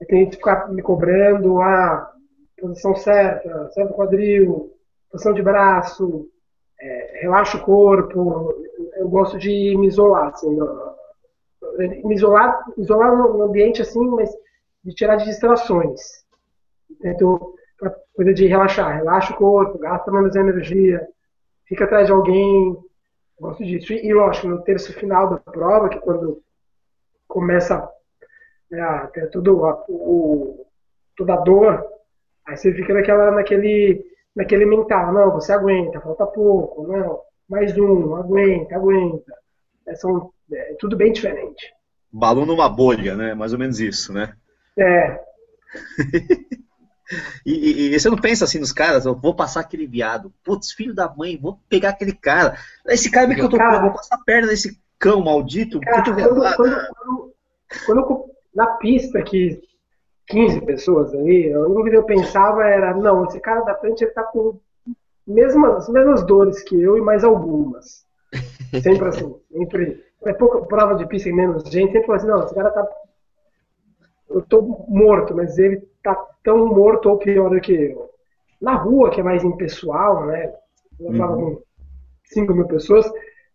que 0.08 0.30
ficar 0.30 0.72
me 0.72 0.80
cobrando 0.80 1.60
a 1.60 1.66
ah, 1.66 2.12
posição 2.58 2.94
certa, 2.94 3.70
certo 3.70 3.94
quadril, 3.94 4.72
posição 5.10 5.34
de 5.34 5.42
braço, 5.42 6.28
é, 6.80 7.20
relaxa 7.22 7.58
o 7.58 7.62
corpo. 7.62 8.54
Eu 8.96 9.08
gosto 9.08 9.38
de 9.38 9.76
me 9.76 9.88
isolar, 9.88 10.28
assim, 10.28 10.56
me 12.04 12.14
isolar, 12.14 12.64
isolar 12.78 13.14
no 13.14 13.42
ambiente 13.42 13.82
assim, 13.82 14.06
mas 14.08 14.30
de 14.84 14.94
tirar 14.94 15.16
de 15.16 15.24
distrações. 15.24 16.00
Tento 17.00 17.56
coisa 18.14 18.32
de 18.32 18.46
relaxar, 18.46 18.96
relaxa 18.96 19.32
o 19.32 19.36
corpo, 19.36 19.78
gasta 19.78 20.10
menos 20.10 20.34
energia, 20.34 21.06
fica 21.66 21.84
atrás 21.84 22.06
de 22.06 22.12
alguém. 22.12 22.76
Gosto 23.38 23.64
disso. 23.64 23.92
E, 23.92 24.14
lógico, 24.14 24.48
no 24.48 24.62
terço 24.62 24.92
final 24.94 25.28
da 25.28 25.38
prova, 25.38 25.88
que 25.88 25.98
é 25.98 26.00
quando 26.00 26.42
começa 27.28 27.86
né, 28.70 29.10
tudo 29.30 29.62
o, 29.88 30.66
toda 31.16 31.34
a 31.34 31.40
dor, 31.40 31.86
aí 32.46 32.56
você 32.56 32.72
fica 32.72 32.94
naquela, 32.94 33.30
naquele, 33.30 34.04
naquele 34.34 34.64
mental, 34.64 35.12
não, 35.12 35.32
você 35.32 35.52
aguenta, 35.52 36.00
falta 36.00 36.26
pouco, 36.26 36.86
não, 36.86 37.20
mais 37.48 37.76
um, 37.76 38.16
aguenta, 38.16 38.74
aguenta. 38.74 39.34
É, 39.86 39.94
são, 39.94 40.32
é 40.52 40.74
tudo 40.78 40.96
bem 40.96 41.12
diferente. 41.12 41.72
Balão 42.10 42.46
numa 42.46 42.68
bolha, 42.68 43.14
né? 43.14 43.34
Mais 43.34 43.52
ou 43.52 43.58
menos 43.58 43.78
isso, 43.78 44.12
né? 44.12 44.34
É. 44.78 45.20
e, 47.44 47.52
e, 47.52 47.94
e, 47.94 48.00
você 48.00 48.10
não 48.10 48.16
pensa 48.16 48.44
assim 48.44 48.58
nos 48.58 48.72
caras, 48.72 49.06
eu 49.06 49.14
vou 49.14 49.34
passar 49.34 49.60
aquele 49.60 49.86
viado, 49.86 50.32
putz, 50.44 50.72
filho 50.72 50.94
da 50.94 51.08
mãe, 51.08 51.38
vou 51.40 51.58
pegar 51.68 51.90
aquele 51.90 52.12
cara. 52.12 52.58
Esse 52.86 53.10
cara 53.10 53.26
me 53.26 53.36
cutucou, 53.36 53.80
vou 53.80 53.92
passar 53.92 54.16
a 54.16 54.24
perna 54.24 54.48
desse 54.48 54.80
cão 54.98 55.22
maldito, 55.22 55.80
cara, 55.80 56.02
quando, 56.02 56.56
quando, 56.56 56.56
quando, 56.56 57.32
quando, 57.84 58.00
eu 58.00 58.30
na 58.54 58.66
pista 58.76 59.22
que 59.22 59.60
15 60.28 60.60
pessoas 60.62 61.14
ali, 61.14 61.52
a 61.52 61.60
única 61.60 61.90
que 61.90 61.96
eu 61.96 62.04
pensava 62.04 62.64
era, 62.64 62.94
não, 62.94 63.24
esse 63.26 63.38
cara 63.40 63.60
da 63.60 63.74
frente 63.76 64.02
ele 64.02 64.10
tá 64.10 64.22
com 64.24 64.58
mesmas, 65.26 65.76
as 65.76 65.88
mesmas 65.88 66.24
dores 66.24 66.62
que 66.62 66.80
eu 66.80 66.96
e 66.96 67.00
mais 67.00 67.24
algumas. 67.24 68.04
Sempre 68.82 69.08
assim, 69.08 69.34
sempre. 69.50 70.04
É 70.24 70.32
pouca 70.32 70.60
prova 70.66 70.96
de 70.96 71.06
pista 71.06 71.28
e 71.28 71.32
menos 71.32 71.62
gente, 71.70 71.92
sempre 71.92 72.12
assim, 72.12 72.26
não, 72.26 72.44
esse 72.44 72.54
cara 72.54 72.70
tá. 72.70 72.86
Eu 74.28 74.42
tô 74.42 74.60
morto, 74.88 75.34
mas 75.34 75.58
ele 75.58 75.82
tá 76.02 76.14
tão 76.42 76.66
morto 76.66 77.08
ou 77.08 77.18
pior 77.18 77.50
do 77.50 77.60
que 77.60 77.72
eu. 77.72 78.10
Na 78.60 78.74
rua, 78.74 79.10
que 79.10 79.20
é 79.20 79.24
mais 79.24 79.44
impessoal, 79.44 80.26
né? 80.26 80.52
Eu 80.98 81.10
uhum. 81.10 81.56
com 81.56 81.62
5 82.24 82.54
mil 82.54 82.66
pessoas, 82.66 83.10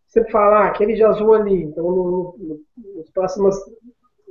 sempre 0.08 0.32
fala, 0.32 0.60
ah, 0.60 0.68
aquele 0.68 0.96
já 0.96 1.10
azul 1.10 1.34
ali, 1.34 1.64
então 1.64 1.84
no, 1.84 2.36
no, 2.38 2.60
nos 2.96 3.10
próximos 3.10 3.56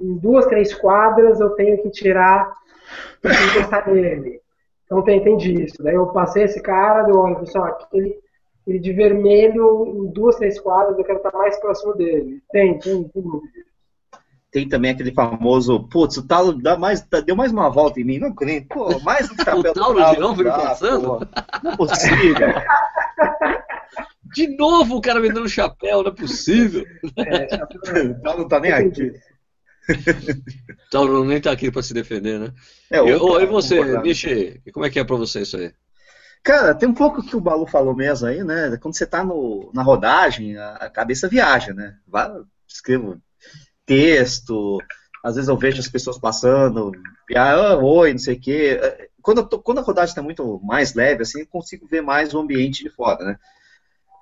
em 0.01 0.17
duas, 0.17 0.47
três 0.47 0.75
quadras 0.75 1.41
eu 1.41 1.51
tenho 1.51 1.83
que 1.83 1.91
tirar 1.91 2.51
para 3.21 3.33
encostar 3.33 3.93
nele. 3.93 4.41
Então 4.85 5.03
tem, 5.03 5.23
tem 5.23 5.37
disso. 5.37 5.83
Daí 5.83 5.95
eu 5.95 6.07
passei 6.07 6.45
esse 6.45 6.61
cara, 6.61 7.03
deu 7.03 7.17
olha, 7.19 7.37
pessoal, 7.37 7.67
aquele, 7.67 8.19
aquele 8.63 8.79
de 8.79 8.93
vermelho 8.93 9.87
em 9.87 10.07
duas, 10.13 10.37
três 10.37 10.59
quadras, 10.59 10.99
eu 10.99 11.05
quero 11.05 11.19
estar 11.19 11.33
mais 11.33 11.59
próximo 11.61 11.95
dele. 11.95 12.43
Tem, 12.51 12.79
tem, 12.79 13.05
tem 13.09 13.23
tem 14.51 14.69
também 14.69 14.91
aquele 14.91 15.13
famoso, 15.13 15.87
putz, 15.89 16.17
o 16.17 16.27
Talo 16.27 16.53
dá 16.53 16.77
mais, 16.77 17.07
deu 17.25 17.37
mais 17.37 17.53
uma 17.53 17.71
volta 17.71 18.01
em 18.01 18.05
mim, 18.05 18.19
não 18.19 18.35
creio, 18.35 18.67
pô, 18.67 18.99
mais 19.01 19.31
um 19.31 19.37
chapéu. 19.37 19.71
o 19.71 19.75
Talo 19.75 20.15
de 20.15 20.21
novo 20.21 20.43
ele 20.43 20.51
passando? 20.51 21.29
Não 21.63 21.73
é 21.73 21.77
possível. 21.77 22.35
de 24.35 24.57
novo 24.57 24.97
o 24.97 25.01
cara 25.01 25.21
me 25.21 25.33
dando 25.33 25.49
chapéu, 25.49 26.03
não 26.03 26.11
é 26.11 26.15
possível. 26.15 26.85
É, 27.17 28.03
o 28.03 28.23
Talo 28.23 28.39
não 28.41 28.49
tá 28.49 28.61
nem 28.61 28.73
aqui. 28.73 29.13
Então 30.89 31.25
nem 31.25 31.39
está 31.39 31.53
aqui 31.53 31.71
para 31.71 31.83
se 31.83 31.95
defender, 31.95 32.39
né? 32.39 32.53
É, 32.91 32.99
e, 32.99 33.11
e 33.11 33.47
você, 33.47 33.99
Nishi, 33.99 34.61
como 34.73 34.85
é 34.85 34.91
que 34.91 34.99
é 34.99 35.05
para 35.05 35.17
você 35.17 35.43
isso 35.43 35.57
aí? 35.57 35.73
Cara, 36.43 36.75
tem 36.75 36.89
um 36.89 36.95
pouco 36.95 37.23
que 37.23 37.37
o 37.37 37.41
Balu 37.41 37.67
falou 37.67 37.95
mesmo 37.95 38.27
aí, 38.27 38.43
né? 38.43 38.77
Quando 38.81 38.97
você 38.97 39.05
está 39.05 39.23
na 39.75 39.83
rodagem, 39.83 40.57
a, 40.57 40.75
a, 40.77 40.91
cabeça 40.91 41.29
viaja, 41.29 41.75
né? 41.75 41.97
Vai, 42.09 42.31
escrevo 42.67 43.21
texto, 43.91 44.79
às 45.25 45.35
vezes 45.35 45.49
eu 45.49 45.57
vejo 45.57 45.81
as 45.81 45.89
pessoas 45.89 46.17
passando, 46.17 46.93
ah, 47.35 47.77
oi, 47.77 48.13
não 48.13 48.21
sei 48.21 48.37
o 48.37 48.41
quê. 48.41 48.81
Quando, 49.21 49.45
tô, 49.45 49.59
quando 49.59 49.79
a 49.79 49.83
rodagem 49.83 50.11
está 50.11 50.23
muito 50.23 50.61
mais 50.63 50.95
leve, 50.95 51.23
assim, 51.23 51.41
eu 51.41 51.47
consigo 51.49 51.89
ver 51.89 52.01
mais 52.01 52.33
o 52.33 52.39
ambiente 52.39 52.85
de 52.85 52.91
fora, 52.91 53.25
né? 53.25 53.37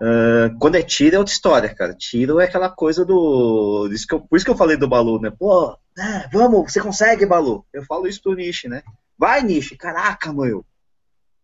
Uh, 0.01 0.57
quando 0.59 0.77
é 0.77 0.83
tiro 0.83 1.17
é 1.17 1.19
outra 1.19 1.35
história, 1.35 1.75
cara. 1.75 1.93
Tiro 1.93 2.41
é 2.41 2.45
aquela 2.45 2.71
coisa 2.71 3.05
do. 3.05 3.91
Isso 3.93 4.07
eu, 4.11 4.21
por 4.21 4.37
isso 4.37 4.45
que 4.45 4.51
eu 4.51 4.57
falei 4.57 4.77
do 4.77 4.89
Balu, 4.89 5.21
né? 5.21 5.31
Pô, 5.31 5.77
é, 5.99 6.29
vamos, 6.33 6.73
você 6.73 6.81
consegue, 6.81 7.27
Balu. 7.27 7.67
Eu 7.73 7.83
falo 7.85 8.07
isso 8.07 8.23
pro 8.23 8.35
Nishi, 8.35 8.69
né? 8.69 8.83
Vai, 9.19 9.43
Nishi. 9.43 9.77
Caraca, 9.77 10.33
meu. 10.33 10.65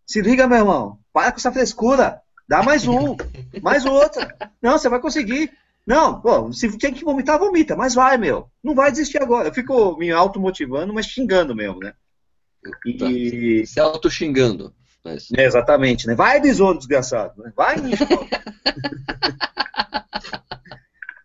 Se 0.06 0.20
liga, 0.20 0.46
meu 0.46 0.58
irmão. 0.58 0.98
Para 1.12 1.32
com 1.32 1.38
essa 1.38 1.52
frescura. 1.52 2.22
Dá 2.48 2.62
mais 2.62 2.86
um. 2.86 3.16
mais 3.60 3.84
outra. 3.84 4.34
Não, 4.62 4.78
você 4.78 4.88
vai 4.88 5.00
conseguir. 5.00 5.50
Não, 5.86 6.20
pô, 6.20 6.50
se 6.52 6.78
tem 6.78 6.94
que 6.94 7.04
vomitar, 7.04 7.38
vomita. 7.38 7.76
Mas 7.76 7.94
vai, 7.94 8.16
meu. 8.16 8.48
Não 8.62 8.74
vai 8.74 8.90
desistir 8.90 9.22
agora. 9.22 9.48
Eu 9.48 9.54
fico 9.54 9.96
me 9.96 10.10
automotivando, 10.10 10.94
mas 10.94 11.06
xingando 11.06 11.54
mesmo, 11.54 11.78
né? 11.78 11.92
E... 12.86 13.60
Tá. 13.60 13.66
Se 13.66 13.80
auto-xingando. 13.80 14.74
Mas... 15.04 15.28
É, 15.36 15.44
exatamente, 15.44 16.06
né? 16.06 16.14
Vai, 16.14 16.40
besouro 16.40 16.78
desgraçado. 16.78 17.42
Né? 17.42 17.52
Vai, 17.54 17.76
Nishi. 17.76 18.04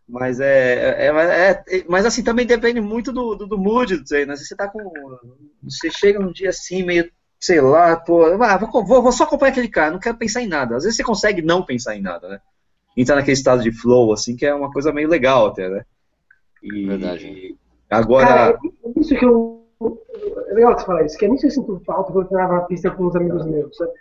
Mas 0.09 0.39
é, 0.39 1.05
é, 1.05 1.07
é, 1.07 1.63
é, 1.67 1.85
Mas 1.87 2.03
assim, 2.03 2.23
também 2.23 2.45
depende 2.45 2.81
muito 2.81 3.13
do, 3.13 3.35
do, 3.35 3.45
do 3.45 3.57
mood 3.59 3.95
do 3.95 4.03
treino. 4.03 4.33
Às 4.33 4.39
vezes 4.39 4.49
você 4.49 4.55
tá 4.55 4.67
com. 4.67 4.79
Você 5.63 5.91
chega 5.91 6.19
num 6.19 6.31
dia 6.31 6.49
assim, 6.49 6.83
meio, 6.83 7.09
sei 7.39 7.61
lá, 7.61 7.95
pô, 7.95 8.25
ah, 8.25 8.57
vou, 8.57 8.83
vou, 8.83 9.03
vou, 9.03 9.11
só 9.11 9.23
acompanhar 9.23 9.51
aquele 9.51 9.69
cara, 9.69 9.91
não 9.91 9.99
quero 9.99 10.17
pensar 10.17 10.41
em 10.41 10.47
nada. 10.47 10.75
Às 10.75 10.83
vezes 10.83 10.97
você 10.97 11.03
consegue 11.03 11.43
não 11.43 11.63
pensar 11.63 11.95
em 11.95 12.01
nada, 12.01 12.27
né? 12.27 12.41
Entrar 13.01 13.15
naquele 13.15 13.33
estado 13.33 13.63
de 13.63 13.71
flow, 13.71 14.11
assim, 14.11 14.35
que 14.35 14.45
é 14.45 14.53
uma 14.53 14.71
coisa 14.71 14.91
meio 14.91 15.07
legal 15.07 15.47
até, 15.47 15.69
né? 15.69 15.85
E, 16.61 16.85
Verdade. 16.85 17.55
Agora. 17.89 18.27
Cara, 18.27 18.59
é 18.83 18.99
isso 18.99 19.15
que 19.15 19.25
eu. 19.25 19.65
É 20.49 20.53
legal 20.53 20.77
você 20.77 20.85
falar 20.85 21.05
isso, 21.05 21.17
que 21.17 21.25
é 21.25 21.29
nisso 21.29 21.41
que 21.41 21.47
eu 21.47 21.51
sinto 21.51 21.81
falta 21.85 22.11
quando 22.11 22.25
eu 22.25 22.29
treinava 22.29 22.55
na 22.55 22.61
pista 22.61 22.91
com 22.91 23.05
uns 23.05 23.15
amigos 23.15 23.45
meus, 23.45 23.77
sabe? 23.77 23.91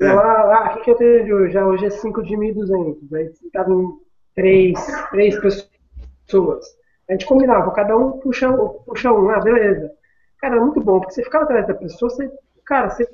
É. 0.00 0.12
lá, 0.12 0.56
ah, 0.56 0.70
o 0.70 0.74
que, 0.74 0.84
que 0.84 0.90
eu 0.92 0.94
tenho 0.94 1.24
de 1.24 1.34
hoje? 1.34 1.58
Ah, 1.58 1.66
hoje 1.66 1.84
é 1.84 1.90
5 1.90 2.22
de 2.22 2.36
1.200. 2.36 3.14
Aí 3.14 3.30
tava 3.52 3.74
em 3.74 3.98
três, 4.34 4.86
três 5.10 5.38
pessoas. 6.24 6.64
A 7.08 7.12
gente 7.12 7.26
combinava, 7.26 7.70
cada 7.72 7.96
um 7.96 8.12
puxa, 8.12 8.50
puxa 8.86 9.12
um, 9.12 9.28
ah, 9.28 9.40
beleza. 9.40 9.90
Cara, 10.40 10.54
era 10.54 10.64
muito 10.64 10.80
bom, 10.80 11.00
porque 11.00 11.14
você 11.14 11.24
ficava 11.24 11.44
atrás 11.44 11.66
da 11.66 11.74
pessoa, 11.74 12.10
você, 12.10 12.30
cara, 12.64 12.88
você 12.88 13.06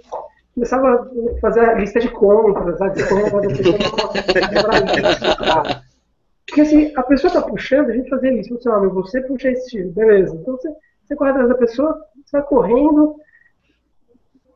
começava 0.55 0.95
a 0.95 1.41
fazer 1.41 1.61
a 1.61 1.75
lista 1.75 2.01
de 2.01 2.09
compras, 2.11 2.79
sabe? 2.79 3.09
Correndo 3.09 3.39
atrás 3.39 4.81
da 4.81 4.95
pessoa, 4.95 5.85
Porque 6.47 6.61
assim, 6.61 6.93
a 6.97 7.03
pessoa 7.03 7.33
tá 7.33 7.43
puxando, 7.43 7.91
a 7.91 7.93
gente 7.93 8.09
fazia 8.09 8.33
isso, 8.33 8.55
você, 8.55 8.69
ah, 8.69 8.79
você 8.79 9.21
puxa 9.23 9.51
esse 9.51 9.71
tiro, 9.71 9.91
beleza. 9.91 10.35
Então 10.35 10.57
você, 10.57 10.71
você 11.05 11.17
corre 11.17 11.31
atrás 11.31 11.49
da 11.49 11.55
pessoa, 11.57 12.01
você 12.25 12.39
vai 12.39 12.47
correndo, 12.47 13.17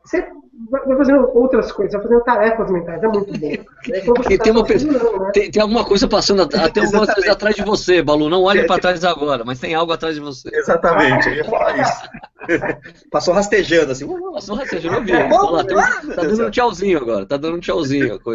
você 0.05 0.27
vai 0.71 0.97
fazendo 0.97 1.31
outras 1.35 1.71
coisas, 1.71 1.93
vai 1.93 2.03
fazendo 2.03 2.25
tarefas 2.25 2.71
mentais, 2.71 3.03
é 3.03 3.09
muito 3.09 3.39
bom. 3.39 3.51
É 3.51 4.39
tem, 4.39 4.53
uma 4.53 4.65
pessoa, 4.65 5.25
né? 5.25 5.31
tem, 5.33 5.51
tem, 5.51 5.63
alguma 5.63 5.85
coisa 5.85 6.09
passando 6.09 6.43
até 6.43 6.81
algumas 6.81 7.15
coisas 7.15 7.31
atrás 7.31 7.55
de 7.55 7.63
você, 7.63 8.03
Balu. 8.03 8.29
Não 8.29 8.43
olhe 8.43 8.67
para 8.67 8.81
trás 8.81 9.05
agora, 9.05 9.45
mas 9.45 9.61
tem 9.61 9.75
algo 9.75 9.93
atrás 9.93 10.17
de 10.17 10.21
você. 10.21 10.49
Exatamente, 10.53 11.29
eu 11.29 11.35
ia 11.35 11.45
falar 11.45 11.79
isso. 11.79 12.03
Passou 13.11 13.35
rastejando 13.35 13.93
assim. 13.93 14.07
Passou 14.33 14.57
rastejando, 14.57 14.97
eu 14.97 15.05
vi. 15.05 15.13
É, 15.13 15.29
tá, 15.29 15.43
lá, 15.43 15.65
tá, 15.65 15.75
tá 16.17 16.23
dando 16.23 16.47
um 16.47 16.51
tchauzinho 16.51 16.99
agora, 16.99 17.27
tá 17.27 17.37
dando 17.37 17.57
um 17.57 17.61
tchauzinho. 17.61 18.19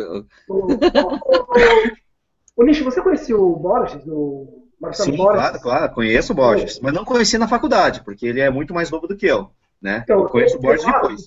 Ô, 2.55 2.63
Nishi, 2.63 2.83
você 2.83 3.01
conhecia 3.01 3.35
o 3.35 3.55
Borges, 3.55 4.05
o 4.07 4.69
Marcelo 4.79 5.11
Sim, 5.11 5.17
Borges? 5.17 5.41
claro, 5.41 5.59
claro, 5.59 5.93
conheço 5.93 6.33
o 6.33 6.35
Borges, 6.35 6.79
mas 6.79 6.93
não 6.93 7.03
conheci 7.03 7.35
na 7.37 7.47
faculdade, 7.47 8.03
porque 8.03 8.27
ele 8.27 8.39
é 8.41 8.49
muito 8.49 8.73
mais 8.73 8.91
novo 8.91 9.07
do 9.07 9.15
que 9.15 9.25
eu. 9.25 9.49
Né? 9.81 10.01
Então, 10.03 10.21
eu 10.21 10.29
conheço 10.29 10.57
o 10.57 10.61
Borges 10.61 10.85
depois. 10.85 11.25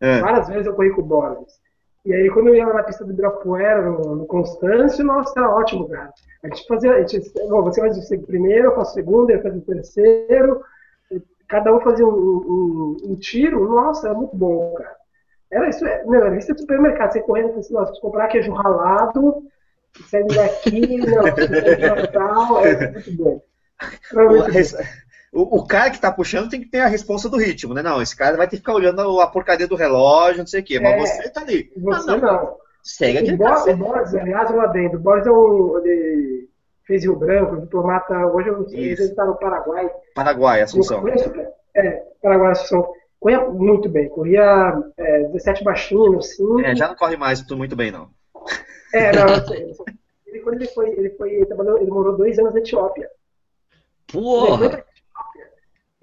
É. 0.00 0.20
Várias 0.20 0.48
vezes 0.48 0.66
eu 0.66 0.74
corri 0.74 0.90
com 0.90 1.02
o 1.02 1.04
Borges. 1.04 1.62
E 2.04 2.12
aí, 2.12 2.28
quando 2.30 2.48
eu 2.48 2.54
ia 2.54 2.66
lá 2.66 2.74
na 2.74 2.82
pista 2.82 3.04
do 3.04 3.12
Ibirapuera, 3.12 3.82
no, 3.82 4.16
no 4.16 4.26
Constâncio, 4.26 5.04
nossa, 5.04 5.32
era 5.38 5.48
ótimo, 5.48 5.88
cara. 5.88 6.12
A 6.42 6.48
gente 6.48 6.66
fazia, 6.66 6.92
a 6.92 7.00
gente, 7.00 7.32
bom, 7.48 7.62
você 7.62 7.80
faz 7.80 8.10
o 8.10 8.26
primeiro, 8.26 8.66
eu 8.66 8.74
faço 8.74 8.90
o 8.90 8.94
segundo, 8.94 9.30
eu 9.30 9.42
faço 9.42 9.56
o 9.56 9.60
terceiro, 9.62 10.60
cada 11.48 11.74
um 11.74 11.80
fazia 11.80 12.06
um, 12.06 12.10
um, 12.10 12.96
um, 13.04 13.16
tiro, 13.16 13.66
nossa, 13.66 14.08
era 14.08 14.18
muito 14.18 14.36
bom, 14.36 14.74
cara. 14.74 14.96
Era 15.50 15.68
isso, 15.70 15.86
é, 15.86 16.04
meu, 16.04 16.26
era 16.26 16.36
isso 16.36 16.52
de 16.52 16.60
supermercado, 16.60 17.12
você 17.12 17.20
correndo, 17.22 17.58
assim, 17.58 17.72
nossa, 17.72 17.98
comprar 18.00 18.28
queijo 18.28 18.52
ralado, 18.52 19.42
saindo 20.10 20.34
daqui, 20.34 20.98
não, 20.98 21.24
tal, 22.12 22.66
é. 22.66 22.72
Era 22.72 22.90
muito 22.92 23.16
bom 23.16 23.42
o, 25.34 25.58
o, 25.58 25.66
cara 25.66 25.90
que 25.90 26.00
tá 26.00 26.12
puxando 26.12 26.48
tem 26.48 26.60
que 26.60 26.68
ter 26.68 26.80
a 26.80 26.86
responsa 26.86 27.28
do 27.28 27.36
ritmo, 27.36 27.74
né? 27.74 27.82
Não, 27.82 28.00
esse 28.00 28.16
cara 28.16 28.36
vai 28.36 28.46
ter 28.46 28.56
que 28.56 28.62
ficar 28.62 28.74
olhando 28.74 29.20
a 29.20 29.26
porcaria 29.26 29.66
do 29.66 29.74
relógio, 29.74 30.38
não 30.38 30.46
sei 30.46 30.60
o 30.60 30.64
quê, 30.64 30.78
mas 30.78 30.94
é, 30.94 30.98
você 30.98 31.28
tá 31.28 31.40
ali. 31.40 31.72
Você 31.76 32.10
não. 32.12 32.20
não. 32.20 32.56
Segue 32.82 33.32
o 33.32 33.36
Boris, 33.36 33.66
o 33.66 33.76
Boris, 33.76 34.14
aliás, 34.14 34.50
eu 34.50 34.60
adendo. 34.60 34.96
O 34.98 35.00
Boris 35.00 35.26
é 35.26 35.30
um. 35.30 35.78
Ele 35.78 36.48
fez 36.86 37.02
Rio 37.02 37.16
Branco, 37.16 37.60
diplomata. 37.60 38.14
Hoje 38.26 38.48
eu 38.48 38.58
não 38.58 38.68
sei, 38.68 38.92
ele 38.92 39.02
está 39.02 39.24
no 39.24 39.36
Paraguai. 39.36 39.90
Paraguai, 40.14 40.60
Assunção. 40.60 41.00
Conheço, 41.00 41.32
é, 41.74 42.02
Paraguai, 42.22 42.52
Assunção. 42.52 42.92
Corria 43.18 43.40
muito 43.48 43.88
bem, 43.88 44.06
corria 44.10 44.78
é, 44.98 45.20
17 45.28 45.64
baixinho, 45.64 46.20
sim. 46.20 46.62
É, 46.62 46.76
já 46.76 46.88
não 46.88 46.94
corre 46.94 47.16
mais 47.16 47.42
muito 47.48 47.74
bem, 47.74 47.90
não. 47.90 48.10
É, 48.92 49.12
não, 49.12 49.28
eu 49.28 49.46
sei. 49.46 49.74
Ele, 50.26 50.40
quando 50.40 50.56
ele 50.56 50.66
foi, 50.66 50.90
ele 50.90 51.10
foi, 51.10 51.32
ele, 51.32 51.46
trabalhou, 51.46 51.78
ele 51.78 51.90
morou 51.90 52.18
dois 52.18 52.38
anos 52.38 52.52
na 52.52 52.60
Etiópia. 52.60 53.08
Porra! 54.12 54.84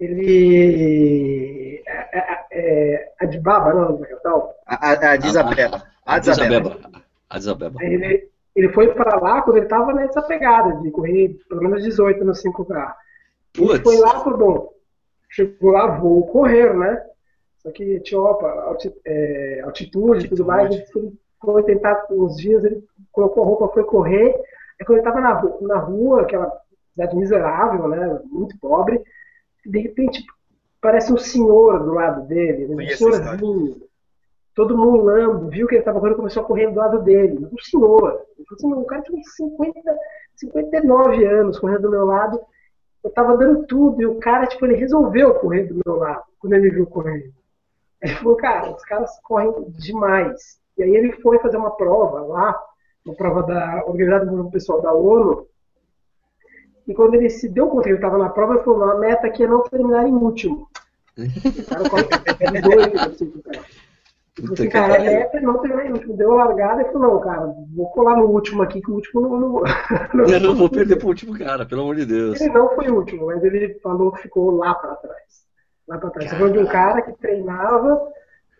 Ele. 0.01 1.83
É, 1.87 2.17
é, 2.17 2.45
é 2.51 3.11
Adibaba, 3.21 3.73
não, 3.73 4.03
é 4.03 4.15
tal? 4.15 4.55
A 4.65 4.91
Adisabeba. 5.13 5.83
Adisabeba. 6.05 6.77
Adisabeba. 7.29 7.83
Ele, 7.83 8.29
ele 8.55 8.69
foi 8.69 8.93
para 8.93 9.19
lá 9.19 9.41
quando 9.41 9.57
ele 9.57 9.65
estava 9.65 9.93
nessa 9.93 10.21
pegada 10.21 10.75
de 10.81 10.91
correr 10.91 11.37
pelo 11.47 11.61
menos 11.61 11.83
18 11.83 12.25
no 12.25 12.33
5K. 12.33 12.93
Ele 13.57 13.79
foi 13.79 13.97
lá 13.97 14.19
e 14.19 14.23
falou, 14.23 14.37
bom, 14.37 14.73
chegou 15.29 15.71
lá, 15.71 15.87
vou 15.87 16.25
correr, 16.27 16.73
né? 16.73 17.01
Só 17.59 17.71
que 17.71 17.83
Etiópia, 17.83 18.47
alti, 18.47 18.93
é, 19.05 19.61
altitude 19.63 20.25
e 20.25 20.29
tudo 20.29 20.45
mais, 20.45 20.71
ele 20.71 20.85
foi 21.39 21.63
tentar 21.63 22.07
uns 22.09 22.37
dias, 22.37 22.63
ele 22.63 22.83
colocou 23.11 23.43
a 23.43 23.45
roupa, 23.45 23.73
foi 23.73 23.83
correr, 23.83 24.33
aí 24.79 24.85
quando 24.85 24.99
ele 24.99 25.07
estava 25.07 25.21
na, 25.21 25.41
na 25.61 25.77
rua, 25.77 26.21
aquela 26.21 26.51
cidade 26.91 27.15
miserável, 27.15 27.87
né, 27.87 28.19
muito 28.25 28.57
pobre, 28.59 29.01
de 29.65 29.79
repente 29.79 30.23
parece 30.81 31.13
um 31.13 31.17
senhor 31.17 31.83
do 31.83 31.93
lado 31.93 32.27
dele, 32.27 32.67
né? 32.67 32.83
um 32.83 32.97
senhorzinho. 32.97 33.81
Todo 34.53 34.77
mundo 34.77 35.03
lambo, 35.03 35.49
viu 35.49 35.67
que 35.67 35.75
ele 35.75 35.81
estava 35.81 35.99
correndo 35.99 36.17
começou 36.17 36.43
a 36.43 36.45
correr 36.45 36.67
do 36.67 36.75
lado 36.77 37.01
dele. 37.03 37.47
Um 37.51 37.57
senhor. 37.59 38.21
Ele 38.37 38.45
falou 38.45 38.73
assim, 38.75 38.81
o 38.81 38.85
cara 38.85 39.01
tinha 39.01 39.23
50, 39.23 39.97
59 40.35 41.25
anos 41.25 41.59
correndo 41.59 41.83
do 41.83 41.91
meu 41.91 42.05
lado. 42.05 42.41
Eu 43.03 43.09
estava 43.09 43.37
dando 43.37 43.65
tudo 43.65 44.01
e 44.01 44.05
o 44.05 44.19
cara, 44.19 44.45
tipo, 44.47 44.65
ele 44.65 44.75
resolveu 44.75 45.33
correr 45.35 45.63
do 45.63 45.79
meu 45.85 45.95
lado 45.95 46.23
quando 46.39 46.53
ele 46.53 46.63
me 46.63 46.69
viu 46.71 46.85
correndo. 46.85 47.31
Ele 48.01 48.15
falou, 48.15 48.35
cara, 48.35 48.71
os 48.71 48.83
caras 48.83 49.11
correm 49.23 49.53
demais. 49.69 50.59
E 50.77 50.83
aí 50.83 50.95
ele 50.95 51.11
foi 51.21 51.39
fazer 51.39 51.57
uma 51.57 51.71
prova 51.71 52.21
lá, 52.21 52.59
uma 53.05 53.15
prova 53.15 53.43
da, 53.43 53.83
organizada 53.85 54.25
pelo 54.25 54.51
pessoal 54.51 54.81
da 54.81 54.91
ONU, 54.91 55.47
e 56.87 56.93
quando 56.93 57.15
ele 57.15 57.29
se 57.29 57.47
deu 57.47 57.67
conta 57.67 57.83
que 57.83 57.89
ele 57.89 57.95
estava 57.95 58.17
na 58.17 58.29
prova, 58.29 58.55
ele 58.55 58.63
falou: 58.63 58.83
a 58.83 58.99
meta 58.99 59.27
aqui 59.27 59.43
é 59.43 59.47
não 59.47 59.63
terminar 59.63 60.07
em 60.07 60.13
último. 60.13 60.67
O 61.17 61.65
cara 61.65 61.89
corre 61.89 62.61
doido 62.61 62.99
assim, 62.99 63.31
cara. 63.41 63.65
Assim, 64.53 64.69
cara, 64.69 64.95
a 64.95 64.99
meta 64.99 65.37
é 65.37 65.41
não 65.41 65.57
terminar 65.59 65.85
em 65.85 65.91
último. 65.91 66.17
Deu 66.17 66.31
a 66.31 66.45
largada 66.45 66.81
e 66.81 66.85
falou: 66.85 67.13
não, 67.13 67.19
cara, 67.19 67.53
vou 67.75 67.89
colar 67.91 68.17
no 68.17 68.25
último 68.25 68.63
aqui, 68.63 68.81
que 68.81 68.89
o 68.89 68.95
último 68.95 69.21
não. 69.21 69.39
não, 69.39 69.63
não 70.13 70.25
eu 70.25 70.39
não 70.39 70.55
vou 70.55 70.69
perder 70.69 70.95
pro 70.95 71.09
último 71.09 71.37
cara, 71.37 71.65
pelo 71.65 71.81
amor 71.81 71.95
de 71.95 72.05
Deus. 72.05 72.39
Ele 72.41 72.53
não 72.53 72.73
foi 72.75 72.89
o 72.89 72.95
último, 72.95 73.27
mas 73.27 73.43
ele 73.43 73.75
falou 73.75 74.11
que 74.11 74.23
ficou 74.23 74.51
lá 74.51 74.73
para 74.73 74.95
trás. 74.95 75.45
Lá 75.87 75.97
para 75.97 76.09
trás. 76.09 76.29
Você 76.29 76.35
falou 76.35 76.51
de 76.51 76.59
um 76.59 76.65
cara 76.65 77.01
que 77.01 77.13
treinava 77.13 78.01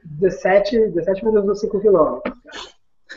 17, 0.03 0.89
17 0.89 1.25
minutos 1.25 1.47
nos 1.47 1.59
5 1.61 1.79
km. 1.79 2.19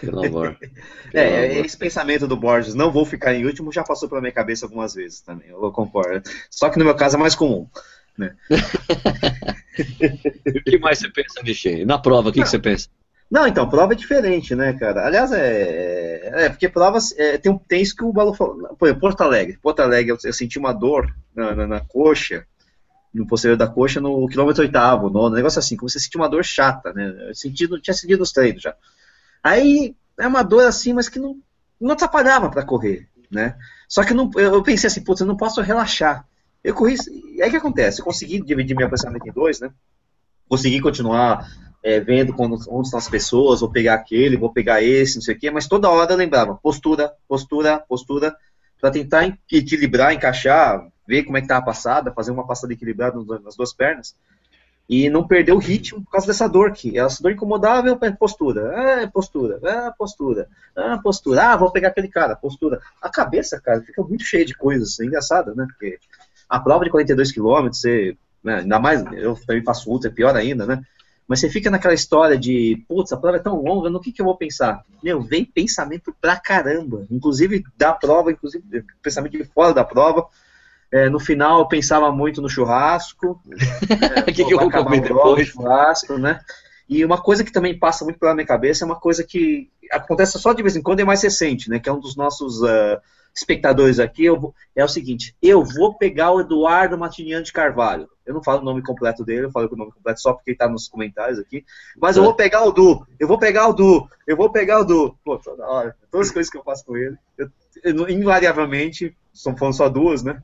Pelo 0.00 0.24
amor. 0.24 0.58
é, 1.12 1.58
esse 1.60 1.76
pensamento 1.76 2.26
do 2.26 2.36
Borges, 2.36 2.74
não 2.74 2.90
vou 2.90 3.04
ficar 3.04 3.34
em 3.34 3.44
último, 3.44 3.72
já 3.72 3.82
passou 3.82 4.08
pela 4.08 4.20
minha 4.20 4.32
cabeça 4.32 4.66
algumas 4.66 4.94
vezes 4.94 5.20
também, 5.20 5.48
eu 5.48 5.72
concordo. 5.72 6.28
Só 6.50 6.68
que 6.68 6.78
no 6.78 6.84
meu 6.84 6.94
caso 6.94 7.16
é 7.16 7.18
mais 7.18 7.34
comum. 7.34 7.68
Né? 8.16 8.34
o 10.46 10.62
que 10.64 10.78
mais 10.78 10.98
você 10.98 11.08
pensa, 11.08 11.42
Michel? 11.42 11.86
Na 11.86 11.98
prova, 11.98 12.28
o 12.28 12.32
que, 12.32 12.42
que, 12.42 12.48
você 12.48 12.58
pensa? 12.58 12.88
Não, 13.30 13.46
então, 13.46 13.68
prova 13.68 13.92
é 13.92 13.96
diferente, 13.96 14.54
né, 14.54 14.72
cara? 14.74 15.06
Aliás, 15.06 15.32
é. 15.32 16.44
É, 16.44 16.48
porque 16.48 16.68
provas. 16.68 17.12
É, 17.18 17.38
tem, 17.38 17.58
tem 17.66 17.82
isso 17.82 17.96
que 17.96 18.04
o 18.04 18.12
Balu 18.12 18.34
falou. 18.34 18.76
Pô, 18.76 18.94
Porto 18.94 19.22
Alegre. 19.22 19.58
Porto 19.60 19.80
Alegre, 19.80 20.12
eu, 20.12 20.18
eu 20.22 20.32
senti 20.32 20.58
uma 20.58 20.72
dor 20.72 21.12
na, 21.34 21.54
na, 21.54 21.66
na, 21.66 21.80
coxa, 21.80 22.46
no 23.12 23.26
posterior 23.26 23.56
da 23.56 23.66
coxa, 23.66 24.00
no 24.00 24.28
quilômetro 24.28 24.62
oitavo, 24.62 25.10
no 25.10 25.30
negócio 25.30 25.58
assim, 25.58 25.76
como 25.76 25.88
você 25.88 25.98
sentiu 25.98 26.20
uma 26.20 26.28
dor 26.28 26.44
chata, 26.44 26.92
né? 26.92 27.12
Eu 27.28 27.34
senti, 27.34 27.66
tinha 27.80 27.94
sentido 27.94 28.20
os 28.22 28.32
treinos 28.32 28.62
já. 28.62 28.74
Aí 29.44 29.94
é 30.18 30.26
uma 30.26 30.42
dor 30.42 30.66
assim, 30.66 30.94
mas 30.94 31.10
que 31.10 31.18
não, 31.18 31.38
não 31.78 31.92
atrapalhava 31.92 32.50
para 32.50 32.64
correr, 32.64 33.06
né? 33.30 33.56
Só 33.86 34.02
que 34.02 34.14
não, 34.14 34.30
eu 34.36 34.62
pensei 34.62 34.88
assim, 34.88 35.04
putz, 35.04 35.20
eu 35.20 35.26
não 35.26 35.36
posso 35.36 35.60
relaxar. 35.60 36.26
Eu 36.62 36.74
corri, 36.74 36.96
e 37.34 37.42
aí 37.42 37.48
o 37.48 37.50
que 37.50 37.58
acontece? 37.58 38.00
Eu 38.00 38.06
consegui 38.06 38.40
dividir 38.40 38.74
meu 38.74 38.88
pensamento 38.88 39.28
em 39.28 39.32
dois, 39.32 39.60
né? 39.60 39.70
Consegui 40.48 40.80
continuar 40.80 41.46
é, 41.82 42.00
vendo 42.00 42.32
quando, 42.32 42.54
onde 42.70 42.86
estão 42.86 42.98
as 42.98 43.08
pessoas, 43.08 43.60
vou 43.60 43.70
pegar 43.70 43.94
aquele, 43.94 44.38
vou 44.38 44.50
pegar 44.50 44.82
esse, 44.82 45.16
não 45.16 45.22
sei 45.22 45.34
o 45.34 45.38
quê, 45.38 45.50
mas 45.50 45.68
toda 45.68 45.90
hora 45.90 46.14
eu 46.14 46.16
lembrava, 46.16 46.54
postura, 46.54 47.12
postura, 47.28 47.78
postura, 47.78 48.34
para 48.80 48.90
tentar 48.90 49.26
equilibrar, 49.52 50.14
encaixar, 50.14 50.88
ver 51.06 51.24
como 51.24 51.36
é 51.36 51.42
que 51.42 51.48
tá 51.48 51.58
a 51.58 51.62
passada, 51.62 52.12
fazer 52.12 52.30
uma 52.30 52.46
passada 52.46 52.72
equilibrada 52.72 53.18
nas 53.42 53.56
duas 53.56 53.74
pernas. 53.74 54.16
E 54.88 55.08
não 55.08 55.26
perder 55.26 55.52
o 55.52 55.58
ritmo 55.58 56.02
por 56.02 56.10
causa 56.10 56.26
dessa 56.26 56.48
dor 56.48 56.68
aqui. 56.68 56.98
Essa 56.98 57.22
dor 57.22 57.32
incomodável 57.32 57.98
é 58.00 58.10
postura, 58.10 58.72
é 58.74 59.06
postura, 59.06 59.58
é 59.62 59.90
postura, 59.90 60.48
é 60.76 60.96
postura. 60.98 61.42
Ah, 61.42 61.56
vou 61.56 61.70
pegar 61.70 61.88
aquele 61.88 62.08
cara, 62.08 62.36
postura. 62.36 62.80
A 63.00 63.08
cabeça, 63.08 63.60
cara, 63.60 63.80
fica 63.80 64.02
muito 64.02 64.24
cheia 64.24 64.44
de 64.44 64.54
coisas, 64.54 65.00
é 65.00 65.04
engraçado, 65.04 65.54
né? 65.54 65.66
Porque 65.66 65.98
a 66.48 66.60
prova 66.60 66.84
de 66.84 66.90
42 66.90 67.32
km, 67.32 67.68
você, 67.68 68.16
né, 68.42 68.56
ainda 68.56 68.78
mais, 68.78 69.02
eu 69.12 69.34
também 69.46 69.64
faço 69.64 69.90
ultra, 69.90 70.10
é 70.10 70.12
pior 70.12 70.36
ainda, 70.36 70.66
né? 70.66 70.82
Mas 71.26 71.40
você 71.40 71.48
fica 71.48 71.70
naquela 71.70 71.94
história 71.94 72.36
de, 72.36 72.84
putz, 72.86 73.10
a 73.12 73.16
prova 73.16 73.38
é 73.38 73.40
tão 73.40 73.62
longa, 73.62 73.88
no 73.88 74.00
que, 74.00 74.12
que 74.12 74.20
eu 74.20 74.26
vou 74.26 74.36
pensar? 74.36 74.84
Meu, 75.02 75.22
vem 75.22 75.42
pensamento 75.42 76.14
pra 76.20 76.36
caramba. 76.36 77.06
Inclusive 77.10 77.64
da 77.78 77.94
prova, 77.94 78.30
inclusive 78.30 78.84
pensamento 79.02 79.32
de 79.32 79.44
fora 79.44 79.72
da 79.72 79.82
prova. 79.82 80.28
É, 80.94 81.10
no 81.10 81.18
final 81.18 81.58
eu 81.58 81.66
pensava 81.66 82.12
muito 82.12 82.40
no 82.40 82.48
churrasco. 82.48 83.40
O 84.24 84.30
é, 84.30 84.32
que, 84.32 84.44
que 84.44 84.54
eu 84.54 84.60
vou 84.60 84.70
comer 84.70 85.00
depois? 85.00 85.48
Churrasco, 85.48 86.16
né? 86.16 86.40
E 86.88 87.04
uma 87.04 87.20
coisa 87.20 87.42
que 87.42 87.52
também 87.52 87.76
passa 87.76 88.04
muito 88.04 88.18
pela 88.18 88.32
minha 88.32 88.46
cabeça 88.46 88.84
é 88.84 88.86
uma 88.86 88.98
coisa 88.98 89.24
que 89.24 89.68
acontece 89.90 90.38
só 90.38 90.52
de 90.52 90.62
vez 90.62 90.76
em 90.76 90.82
quando 90.82 91.00
e 91.00 91.02
é 91.02 91.04
mais 91.04 91.20
recente, 91.20 91.68
né? 91.68 91.80
Que 91.80 91.88
é 91.88 91.92
um 91.92 91.98
dos 91.98 92.14
nossos 92.14 92.62
uh, 92.62 93.00
espectadores 93.34 93.98
aqui. 93.98 94.30
Vou, 94.30 94.54
é 94.76 94.84
o 94.84 94.88
seguinte: 94.88 95.34
eu 95.42 95.64
vou 95.64 95.98
pegar 95.98 96.30
o 96.30 96.40
Eduardo 96.40 96.96
Matiniano 96.96 97.44
de 97.44 97.52
Carvalho. 97.52 98.08
Eu 98.24 98.32
não 98.32 98.42
falo 98.42 98.60
o 98.60 98.64
nome 98.64 98.80
completo 98.80 99.24
dele, 99.24 99.46
eu 99.46 99.50
falo 99.50 99.68
o 99.70 99.76
nome 99.76 99.90
completo 99.90 100.20
só 100.20 100.32
porque 100.32 100.52
ele 100.52 100.58
tá 100.58 100.68
nos 100.68 100.86
comentários 100.86 101.40
aqui. 101.40 101.64
Mas 102.00 102.16
eu 102.16 102.22
vou 102.22 102.34
pegar 102.34 102.64
o 102.64 102.70
Du, 102.70 103.04
eu 103.18 103.26
vou 103.26 103.38
pegar 103.38 103.66
o 103.68 103.72
Du, 103.72 104.08
eu 104.26 104.36
vou 104.36 104.50
pegar 104.50 104.78
o 104.78 104.84
Du. 104.84 105.18
Pô, 105.24 105.38
toda 105.38 105.66
hora. 105.66 105.96
Todas 106.08 106.28
as 106.28 106.32
coisas 106.32 106.50
que 106.50 106.56
eu 106.56 106.62
faço 106.62 106.84
com 106.84 106.96
ele, 106.96 107.16
eu, 107.36 107.50
eu, 107.82 108.08
invariavelmente, 108.08 109.16
são 109.32 109.56
falando 109.56 109.74
só 109.74 109.88
duas, 109.88 110.22
né? 110.22 110.40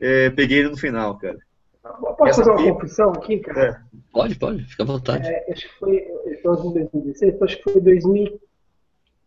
É, 0.00 0.30
peguei 0.30 0.58
ele 0.58 0.70
no 0.70 0.76
final, 0.76 1.18
cara. 1.18 1.38
Posso 1.82 2.26
Essa 2.26 2.44
fazer 2.44 2.50
uma 2.50 2.60
aqui, 2.60 2.72
confissão 2.72 3.10
aqui, 3.10 3.38
cara? 3.40 3.68
É. 3.68 3.98
Pode, 4.12 4.38
pode, 4.38 4.64
fica 4.64 4.84
à 4.84 4.86
vontade. 4.86 5.28
É, 5.28 5.52
acho 5.52 5.68
que 5.68 5.78
foi, 5.78 5.96
em 6.26 6.42
2016, 6.42 7.42
acho 7.42 7.56
que 7.58 7.62
foi 7.64 7.80
2000, 7.80 8.40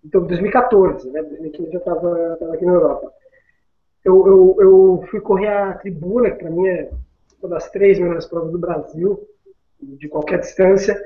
então, 0.03 0.25
2014, 0.25 1.11
né? 1.11 1.23
Que 1.53 1.61
eu 1.61 1.71
já 1.71 1.77
estava 1.77 2.37
aqui 2.53 2.65
na 2.65 2.73
Europa. 2.73 3.11
Eu, 4.03 4.25
eu, 4.25 4.57
eu 4.59 5.05
fui 5.11 5.19
correr 5.19 5.49
a 5.49 5.73
tribuna, 5.73 6.31
que 6.31 6.37
para 6.37 6.49
mim 6.49 6.67
é 6.67 6.89
uma 7.41 7.49
das 7.49 7.69
três 7.69 7.99
melhores 7.99 8.25
provas 8.25 8.51
do 8.51 8.57
Brasil, 8.57 9.27
de 9.81 10.07
qualquer 10.07 10.39
distância. 10.39 10.99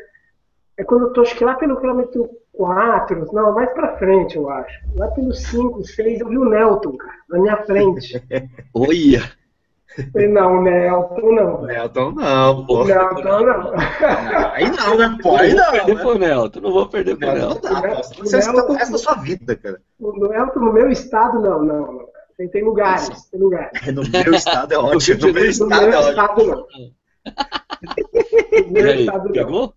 É 0.77 0.83
quando 0.83 1.07
eu 1.07 1.13
tô, 1.13 1.21
acho 1.21 1.35
que 1.35 1.43
lá 1.43 1.55
pelo 1.55 1.79
quilômetro 1.79 2.29
4, 2.53 3.33
não, 3.33 3.53
mais 3.53 3.73
pra 3.73 3.97
frente, 3.97 4.35
eu 4.35 4.49
acho. 4.49 4.79
Lá 4.95 5.07
pelo 5.09 5.33
5, 5.33 5.83
6, 5.83 6.21
eu 6.21 6.29
vi 6.29 6.37
o 6.37 6.49
Nelton, 6.49 6.95
cara, 6.95 7.17
na 7.29 7.39
minha 7.39 7.57
frente. 7.57 8.23
Olha! 8.73 9.40
Não, 10.15 10.61
Nelton 10.61 11.31
não. 11.33 11.61
Nelton 11.63 12.11
não, 12.11 12.65
pô. 12.65 12.85
Nelton 12.85 13.21
não. 13.23 13.73
Aí 14.53 14.69
não, 14.71 14.97
né, 14.97 15.17
pô? 15.21 15.35
Aí 15.35 15.53
não. 15.53 15.71
Não 15.71 15.71
vou 15.71 15.85
perder 15.85 15.95
né? 15.95 16.01
pro 16.01 16.17
Nelton, 16.17 16.59
não 16.61 16.71
vou 16.71 16.89
perder 16.89 17.17
pro 17.17 17.33
Nelton. 17.33 17.69
Não 17.69 17.81
dá, 17.81 18.01
Você 18.19 18.37
está 18.37 18.63
pro 18.63 18.73
resto 18.73 18.91
da 18.93 18.97
sua 18.97 19.15
vida, 19.15 19.55
cara. 19.55 19.81
O 19.99 20.27
Nelton, 20.27 20.59
no 20.59 20.73
meu 20.73 20.89
estado, 20.89 21.41
não, 21.41 21.63
não. 21.63 21.93
não. 21.93 22.11
Tem, 22.37 22.47
tem 22.47 22.63
lugares, 22.63 23.29
tem 23.29 23.39
lugares. 23.39 23.87
É, 23.87 23.91
no 23.91 24.01
meu 24.01 24.33
estado 24.33 24.73
é 24.73 24.77
ótimo. 24.77 25.27
No 25.27 25.33
meu 25.33 25.45
estado, 25.45 25.81
no 25.81 25.87
meu 25.87 25.99
estado, 25.99 26.45
não. 26.45 26.55
No 28.65 28.71
meu 28.71 28.95
estado, 28.95 29.25
não. 29.25 29.31
Pegou? 29.31 29.73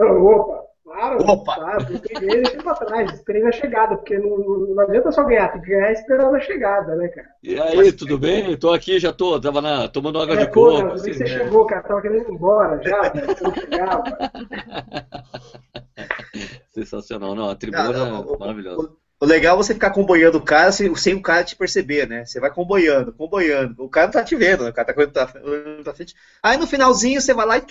Opa, 0.00 0.64
claro. 0.88 1.30
Opa. 1.30 1.54
Claro, 1.54 1.86
eu 1.92 2.00
peguei 2.00 2.28
e 2.28 2.42
deixei 2.42 2.62
pra 2.62 2.74
trás. 2.74 3.12
Esperei 3.12 3.42
na 3.42 3.52
chegada, 3.52 3.96
porque 3.96 4.18
não, 4.18 4.38
não 4.38 4.80
adianta 4.80 5.12
só 5.12 5.22
ganhar, 5.24 5.52
tem 5.52 5.60
que 5.60 5.68
ganhar 5.68 5.92
esperando 5.92 6.34
a 6.34 6.40
chegada, 6.40 6.96
né, 6.96 7.08
cara? 7.08 7.28
E 7.42 7.60
aí, 7.60 7.76
Mas, 7.76 7.92
tudo 7.94 8.16
bem? 8.18 8.56
Tô 8.56 8.72
aqui, 8.72 8.98
já 8.98 9.12
tô, 9.12 9.38
tava 9.40 9.60
na, 9.60 9.88
tomando 9.88 10.20
água 10.20 10.34
é, 10.34 10.38
de 10.38 10.46
coco. 10.50 10.82
Não, 10.82 10.92
assim, 10.92 11.12
você 11.12 11.24
né? 11.24 11.26
chegou, 11.26 11.66
cara, 11.66 11.82
tava 11.82 12.00
querendo 12.00 12.26
ir 12.28 12.32
embora 12.32 12.80
já, 12.82 13.02
né? 13.02 13.26
Sensacional, 16.72 17.34
não, 17.34 17.50
a 17.50 17.56
tribuna 17.56 18.08
é 18.08 18.38
maravilhosa. 18.38 18.90
O 19.20 19.26
legal 19.26 19.54
é 19.54 19.56
você 19.58 19.74
ficar 19.74 19.88
acompanhando 19.88 20.36
o 20.36 20.44
cara 20.44 20.70
sem, 20.70 20.94
sem, 20.94 21.14
o 21.14 21.22
cara 21.22 21.42
te 21.42 21.56
perceber, 21.56 22.08
né? 22.08 22.24
Você 22.24 22.38
vai 22.38 22.50
acompanhando, 22.50 23.10
acompanhando. 23.10 23.82
O 23.82 23.88
cara 23.88 24.06
não 24.06 24.12
tá 24.12 24.22
te 24.22 24.36
vendo, 24.36 24.62
né? 24.62 24.70
O 24.70 24.72
cara 24.72 24.86
tá 24.86 24.94
correndo 24.94 25.12
pra 25.12 25.26
frente. 25.92 26.14
Aí 26.40 26.56
no 26.56 26.68
finalzinho 26.68 27.20
você 27.20 27.34
vai 27.34 27.44
lá 27.44 27.58
e 27.58 27.62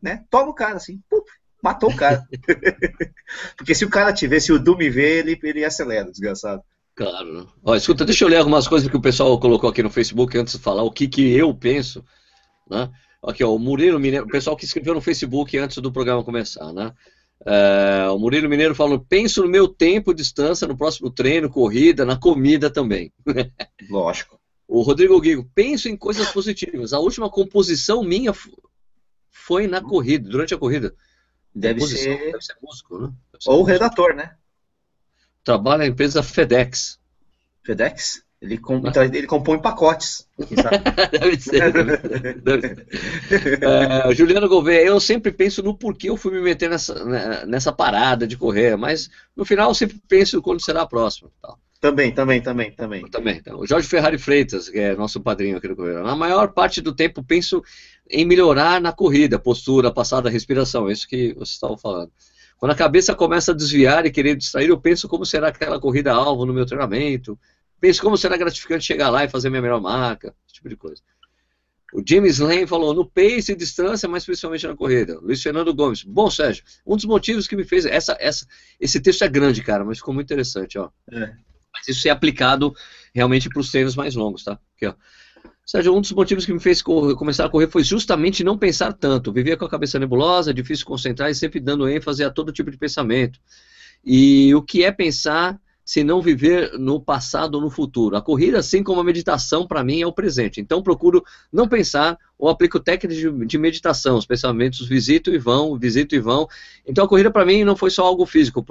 né? 0.00 0.24
Toma 0.30 0.48
o 0.50 0.54
cara 0.54 0.76
assim. 0.76 1.02
Pum, 1.10 1.20
matou 1.64 1.90
o 1.90 1.96
cara. 1.96 2.22
Porque 3.56 3.74
se 3.74 3.86
o 3.86 3.90
cara 3.90 4.12
te 4.12 4.26
vê, 4.26 4.38
se 4.38 4.52
o 4.52 4.76
me 4.76 4.90
vê, 4.90 5.20
ele, 5.20 5.40
ele 5.42 5.64
acelera, 5.64 6.10
desgraçado. 6.10 6.62
Claro. 6.94 7.48
Ó, 7.64 7.74
escuta, 7.74 8.04
deixa 8.04 8.24
eu 8.24 8.28
ler 8.28 8.36
algumas 8.36 8.68
coisas 8.68 8.88
que 8.88 8.96
o 8.96 9.00
pessoal 9.00 9.40
colocou 9.40 9.70
aqui 9.70 9.82
no 9.82 9.90
Facebook 9.90 10.36
antes 10.36 10.52
de 10.52 10.62
falar 10.62 10.82
o 10.82 10.92
que, 10.92 11.08
que 11.08 11.32
eu 11.32 11.52
penso. 11.54 12.04
Né? 12.70 12.90
Aqui, 13.26 13.42
ó, 13.42 13.52
o 13.54 13.58
Murilo 13.58 13.98
Mineiro, 13.98 14.26
o 14.26 14.30
pessoal 14.30 14.56
que 14.56 14.66
escreveu 14.66 14.92
no 14.92 15.00
Facebook 15.00 15.56
antes 15.56 15.78
do 15.78 15.90
programa 15.90 16.22
começar, 16.22 16.70
né? 16.72 16.92
É, 17.46 18.08
o 18.10 18.18
Murilo 18.18 18.48
Mineiro 18.48 18.74
falou: 18.74 19.00
penso 19.00 19.42
no 19.42 19.48
meu 19.48 19.66
tempo, 19.66 20.14
distância, 20.14 20.68
no 20.68 20.76
próximo 20.76 21.10
treino, 21.10 21.50
corrida, 21.50 22.04
na 22.04 22.16
comida 22.16 22.70
também. 22.70 23.12
Lógico. 23.90 24.38
O 24.68 24.82
Rodrigo 24.82 25.20
Guigo, 25.20 25.50
penso 25.54 25.88
em 25.88 25.96
coisas 25.96 26.28
positivas. 26.28 26.92
A 26.92 26.98
última 26.98 27.28
composição 27.28 28.02
minha 28.02 28.32
foi 29.30 29.66
na 29.66 29.80
corrida, 29.80 30.28
durante 30.28 30.54
a 30.54 30.58
corrida. 30.58 30.94
Deve 31.54 31.80
ser, 31.82 32.32
deve 32.32 32.42
ser 32.42 32.56
músico, 32.62 32.98
né? 32.98 33.12
Ser 33.38 33.50
Ou 33.50 33.58
músico. 33.58 33.72
redator, 33.72 34.14
né? 34.14 34.34
Trabalha 35.44 35.78
na 35.78 35.86
empresa 35.86 36.22
FedEx. 36.22 36.98
FedEx? 37.62 38.24
Ele, 38.44 38.58
com, 38.58 38.76
então, 38.76 39.02
ele 39.02 39.26
compõe 39.26 39.58
pacotes. 39.58 40.28
deve 41.12 41.40
ser. 41.40 41.72
Deve 42.42 42.60
ser. 42.60 43.62
É, 43.62 44.14
Juliano 44.14 44.48
Gouveia, 44.48 44.86
eu 44.86 45.00
sempre 45.00 45.32
penso 45.32 45.62
no 45.62 45.74
porquê 45.74 46.10
eu 46.10 46.16
fui 46.16 46.32
me 46.32 46.42
meter 46.42 46.68
nessa, 46.68 47.04
né, 47.06 47.44
nessa 47.46 47.72
parada 47.72 48.26
de 48.26 48.36
correr, 48.36 48.76
mas 48.76 49.08
no 49.34 49.46
final 49.46 49.70
eu 49.70 49.74
sempre 49.74 49.98
penso 50.06 50.42
quando 50.42 50.62
será 50.62 50.82
a 50.82 50.86
próxima. 50.86 51.30
Tal. 51.40 51.58
Também, 51.80 52.12
também, 52.12 52.40
também, 52.40 52.70
também. 52.72 53.06
Também. 53.08 53.36
Então, 53.36 53.58
o 53.58 53.66
Jorge 53.66 53.86
Ferrari 53.86 54.16
Freitas, 54.16 54.70
que 54.70 54.78
é 54.78 54.96
nosso 54.96 55.20
padrinho 55.20 55.58
aqui 55.58 55.68
do 55.68 55.76
Correio. 55.76 56.02
Na 56.02 56.16
maior 56.16 56.52
parte 56.52 56.80
do 56.80 56.94
tempo 56.94 57.22
penso 57.22 57.62
em 58.10 58.24
melhorar 58.24 58.80
na 58.80 58.92
corrida, 58.92 59.38
postura, 59.38 59.90
passada, 59.90 60.28
respiração, 60.28 60.90
isso 60.90 61.08
que 61.08 61.32
vocês 61.34 61.50
estavam 61.50 61.76
falando. 61.76 62.12
Quando 62.58 62.72
a 62.72 62.76
cabeça 62.76 63.14
começa 63.14 63.52
a 63.52 63.54
desviar 63.54 64.06
e 64.06 64.10
querer 64.10 64.36
distrair, 64.36 64.68
eu 64.68 64.80
penso 64.80 65.08
como 65.08 65.26
será 65.26 65.48
aquela 65.48 65.80
corrida 65.80 66.12
alvo 66.12 66.46
no 66.46 66.52
meu 66.52 66.64
treinamento. 66.64 67.38
Penso 67.80 68.00
como 68.00 68.16
será 68.16 68.36
gratificante 68.36 68.84
chegar 68.84 69.10
lá 69.10 69.24
e 69.24 69.28
fazer 69.28 69.50
minha 69.50 69.60
melhor 69.60 69.80
marca, 69.80 70.34
esse 70.46 70.54
tipo 70.54 70.68
de 70.68 70.76
coisa. 70.76 71.02
O 71.92 72.02
James 72.04 72.38
Lane 72.38 72.66
falou 72.66 72.92
no 72.92 73.08
pace 73.08 73.52
e 73.52 73.54
distância, 73.54 74.08
mas 74.08 74.24
principalmente 74.24 74.66
na 74.66 74.74
corrida. 74.74 75.18
Luiz 75.20 75.40
Fernando 75.42 75.72
Gomes. 75.72 76.02
Bom, 76.02 76.28
Sérgio, 76.28 76.64
um 76.84 76.96
dos 76.96 77.04
motivos 77.04 77.46
que 77.46 77.54
me 77.54 77.62
fez. 77.62 77.86
Essa, 77.86 78.16
essa, 78.18 78.46
esse 78.80 79.00
texto 79.00 79.22
é 79.22 79.28
grande, 79.28 79.62
cara, 79.62 79.84
mas 79.84 79.98
ficou 79.98 80.12
muito 80.12 80.26
interessante, 80.26 80.76
ó. 80.76 80.90
É. 81.12 81.34
Mas 81.72 81.88
isso 81.88 82.08
é 82.08 82.10
aplicado 82.10 82.74
realmente 83.14 83.48
para 83.48 83.60
os 83.60 83.70
treinos 83.70 83.94
mais 83.94 84.16
longos, 84.16 84.42
tá? 84.42 84.58
Aqui, 84.74 84.86
ó. 84.86 84.94
Sérgio, 85.66 85.96
um 85.96 86.00
dos 86.00 86.12
motivos 86.12 86.44
que 86.44 86.52
me 86.52 86.60
fez 86.60 86.82
correr, 86.82 87.14
começar 87.14 87.46
a 87.46 87.48
correr 87.48 87.68
foi 87.68 87.82
justamente 87.82 88.44
não 88.44 88.58
pensar 88.58 88.92
tanto. 88.92 89.32
Vivia 89.32 89.56
com 89.56 89.64
a 89.64 89.70
cabeça 89.70 89.98
nebulosa, 89.98 90.52
difícil 90.52 90.84
concentrar 90.84 91.30
e 91.30 91.34
sempre 91.34 91.58
dando 91.58 91.88
ênfase 91.88 92.22
a 92.22 92.30
todo 92.30 92.52
tipo 92.52 92.70
de 92.70 92.76
pensamento. 92.76 93.40
E 94.04 94.54
o 94.54 94.62
que 94.62 94.84
é 94.84 94.92
pensar 94.92 95.58
se 95.84 96.02
não 96.02 96.22
viver 96.22 96.78
no 96.78 96.98
passado 96.98 97.56
ou 97.56 97.60
no 97.60 97.68
futuro. 97.68 98.16
A 98.16 98.22
corrida, 98.22 98.58
assim 98.58 98.82
como 98.82 99.00
a 99.00 99.04
meditação, 99.04 99.66
para 99.66 99.84
mim 99.84 100.00
é 100.00 100.06
o 100.06 100.12
presente. 100.12 100.60
Então 100.60 100.82
procuro 100.82 101.22
não 101.52 101.68
pensar 101.68 102.18
ou 102.38 102.48
aplico 102.48 102.80
técnicas 102.80 103.18
de, 103.18 103.46
de, 103.46 103.58
meditação. 103.58 104.16
Os 104.16 104.26
pensamentos 104.26 104.86
visito 104.88 105.32
e 105.34 105.38
vão, 105.38 105.76
visito 105.76 106.14
e 106.14 106.18
vão. 106.18 106.48
Então 106.86 107.04
a 107.04 107.08
corrida 107.08 107.30
para 107.30 107.44
mim 107.44 107.64
não 107.64 107.76
foi 107.76 107.90
só 107.90 108.04
algo 108.04 108.24
físico, 108.24 108.64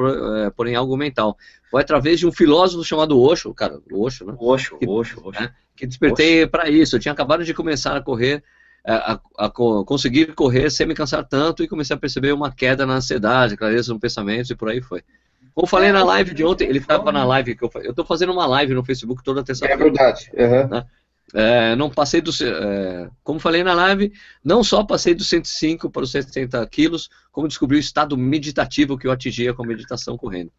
é, 0.45 0.49
porém 0.49 0.75
algo 0.75 0.97
mental. 0.97 1.37
Foi 1.69 1.81
através 1.81 2.19
de 2.19 2.25
um 2.25 2.31
filósofo 2.31 2.83
chamado 2.83 3.19
Osho, 3.19 3.53
cara, 3.53 3.79
Osho, 3.91 4.25
né? 4.25 4.35
Osho, 4.39 4.77
que, 4.77 4.87
Osho, 4.87 5.21
Osho. 5.23 5.39
Né? 5.39 5.53
que 5.75 5.87
despertei 5.87 6.47
para 6.47 6.69
isso. 6.69 6.95
Eu 6.95 6.99
tinha 6.99 7.11
acabado 7.11 7.43
de 7.43 7.53
começar 7.53 7.95
a 7.95 8.01
correr 8.01 8.43
é, 8.85 8.93
a, 8.93 9.19
a, 9.37 9.45
a, 9.45 9.49
conseguir 9.49 10.33
correr 10.33 10.69
sem 10.69 10.85
me 10.85 10.93
cansar 10.93 11.23
tanto 11.25 11.63
e 11.63 11.67
comecei 11.67 11.95
a 11.95 11.99
perceber 11.99 12.33
uma 12.33 12.51
queda 12.51 12.85
na 12.85 12.95
ansiedade, 12.95 13.55
clareza 13.55 13.93
no 13.93 13.99
pensamento 13.99 14.51
e 14.51 14.55
por 14.55 14.69
aí 14.69 14.81
foi. 14.81 15.03
Como 15.53 15.67
falei 15.67 15.91
na 15.91 16.03
live 16.03 16.33
de 16.33 16.43
ontem, 16.43 16.67
ele 16.67 16.79
estava 16.79 17.11
na 17.11 17.23
live 17.23 17.55
que 17.55 17.63
eu 17.63 17.71
Eu 17.75 17.91
estou 17.91 18.05
fazendo 18.05 18.33
uma 18.33 18.45
live 18.45 18.73
no 18.73 18.83
Facebook 18.83 19.23
toda 19.23 19.43
terça-feira. 19.43 19.79
É 19.79 19.83
verdade. 19.83 20.31
Uhum. 20.33 20.67
Né? 20.67 20.85
É, 21.33 21.75
não 21.75 21.89
passei 21.89 22.21
do. 22.21 22.31
É, 22.31 23.09
como 23.23 23.39
falei 23.39 23.63
na 23.63 23.73
live, 23.73 24.11
não 24.43 24.63
só 24.63 24.83
passei 24.83 25.13
dos 25.15 25.27
105 25.27 25.89
para 25.89 26.03
os 26.03 26.11
170 26.11 26.65
quilos, 26.67 27.09
como 27.31 27.47
descobri 27.47 27.77
o 27.77 27.79
estado 27.79 28.17
meditativo 28.17 28.97
que 28.97 29.07
eu 29.07 29.11
atingia 29.11 29.53
com 29.53 29.63
a 29.63 29.67
meditação 29.67 30.17
correndo. 30.17 30.51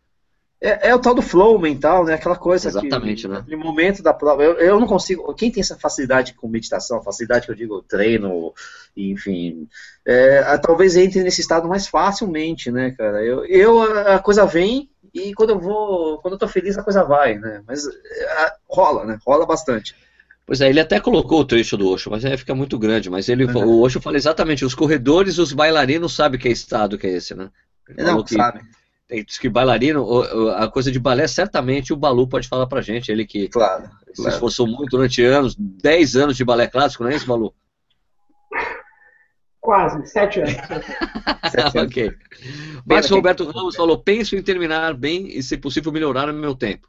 É, 0.65 0.89
é, 0.89 0.95
o 0.95 0.99
tal 0.99 1.15
do 1.15 1.21
flow 1.21 1.59
mental, 1.59 2.07
né? 2.07 2.15
Aquela 2.15 2.37
coisa 2.37 2.71
Exatamente, 2.71 3.23
que, 3.23 3.29
né? 3.29 3.45
No 3.47 3.59
momento 3.59 4.03
da 4.03 4.15
prova, 4.15 4.43
eu, 4.43 4.55
eu 4.55 4.81
não 4.81 4.87
consigo. 4.87 5.35
Quem 5.35 5.51
tem 5.51 5.61
essa 5.61 5.77
facilidade 5.77 6.33
com 6.33 6.49
meditação, 6.49 7.03
facilidade 7.03 7.45
que 7.45 7.53
eu 7.53 7.55
digo 7.55 7.83
treino, 7.83 8.51
enfim, 8.97 9.69
é, 10.07 10.57
talvez 10.57 10.97
entre 10.97 11.23
nesse 11.23 11.43
estado 11.43 11.69
mais 11.69 11.87
facilmente, 11.87 12.71
né, 12.71 12.93
cara? 12.93 13.23
Eu, 13.23 13.45
eu 13.45 13.83
a 14.09 14.19
coisa 14.19 14.47
vem 14.47 14.89
e 15.13 15.35
quando 15.35 15.51
eu 15.51 15.59
vou, 15.59 16.17
quando 16.23 16.33
eu 16.33 16.39
tô 16.39 16.49
feliz 16.49 16.79
a 16.79 16.83
coisa 16.83 17.05
vai, 17.05 17.37
né? 17.37 17.63
Mas 17.69 17.87
a, 17.87 18.57
rola, 18.67 19.05
né? 19.05 19.19
Rola 19.27 19.45
bastante. 19.45 19.95
Pois 20.47 20.63
é, 20.63 20.71
ele 20.71 20.81
até 20.81 20.99
colocou 20.99 21.41
o 21.41 21.45
trecho 21.45 21.77
do 21.77 21.91
Osho, 21.91 22.11
mas 22.11 22.25
aí 22.25 22.39
fica 22.39 22.55
muito 22.55 22.79
grande. 22.79 23.11
Mas 23.11 23.29
ele, 23.29 23.45
uhum. 23.45 23.67
o 23.67 23.81
Osho 23.83 24.01
fala 24.01 24.17
exatamente, 24.17 24.65
os 24.65 24.75
corredores, 24.75 25.37
os 25.37 25.53
bailarinos 25.53 26.17
sabem 26.17 26.41
que 26.41 26.49
é 26.49 26.53
estado 26.53 26.97
que 26.97 27.07
é 27.07 27.11
esse, 27.11 27.35
né? 27.35 27.51
Ele 27.87 28.03
Não, 28.03 28.23
que, 28.23 28.35
sabe. 28.35 28.63
Diz 29.11 29.39
que 29.39 29.49
bailarino, 29.49 30.23
a 30.53 30.67
coisa 30.69 30.91
de 30.91 30.99
balé, 30.99 31.29
certamente 31.29 31.93
o 31.93 31.97
Balu 31.97 32.27
pode 32.27 32.49
falar 32.49 32.67
pra 32.67 32.81
gente. 32.81 33.13
Ele 33.13 33.27
que 33.27 33.49
claro, 33.49 33.91
se 34.09 34.17
claro. 34.17 34.31
esforçou 34.31 34.67
muito 34.67 34.91
durante 34.91 35.23
anos, 35.23 35.55
10 35.59 36.17
anos 36.17 36.37
de 36.37 36.45
balé 36.45 36.67
clássico, 36.67 37.05
não 37.05 37.11
é 37.11 37.17
isso, 37.17 37.27
Balu? 37.27 37.55
Quase, 39.61 40.07
sete 40.07 40.41
anos. 40.41 40.53
sete 41.51 41.79
anos. 41.79 41.89
ok. 41.93 42.13
Marcos 42.87 43.11
Roberto 43.11 43.45
Ramos 43.51 43.77
falou: 43.77 43.99
penso 43.99 44.37
em 44.37 44.43
terminar 44.43 44.95
bem 44.95 45.29
e, 45.29 45.43
se 45.43 45.57
possível, 45.57 45.93
melhorar 45.93 46.29
o 46.29 46.35
meu 46.35 46.55
tempo. 46.55 46.89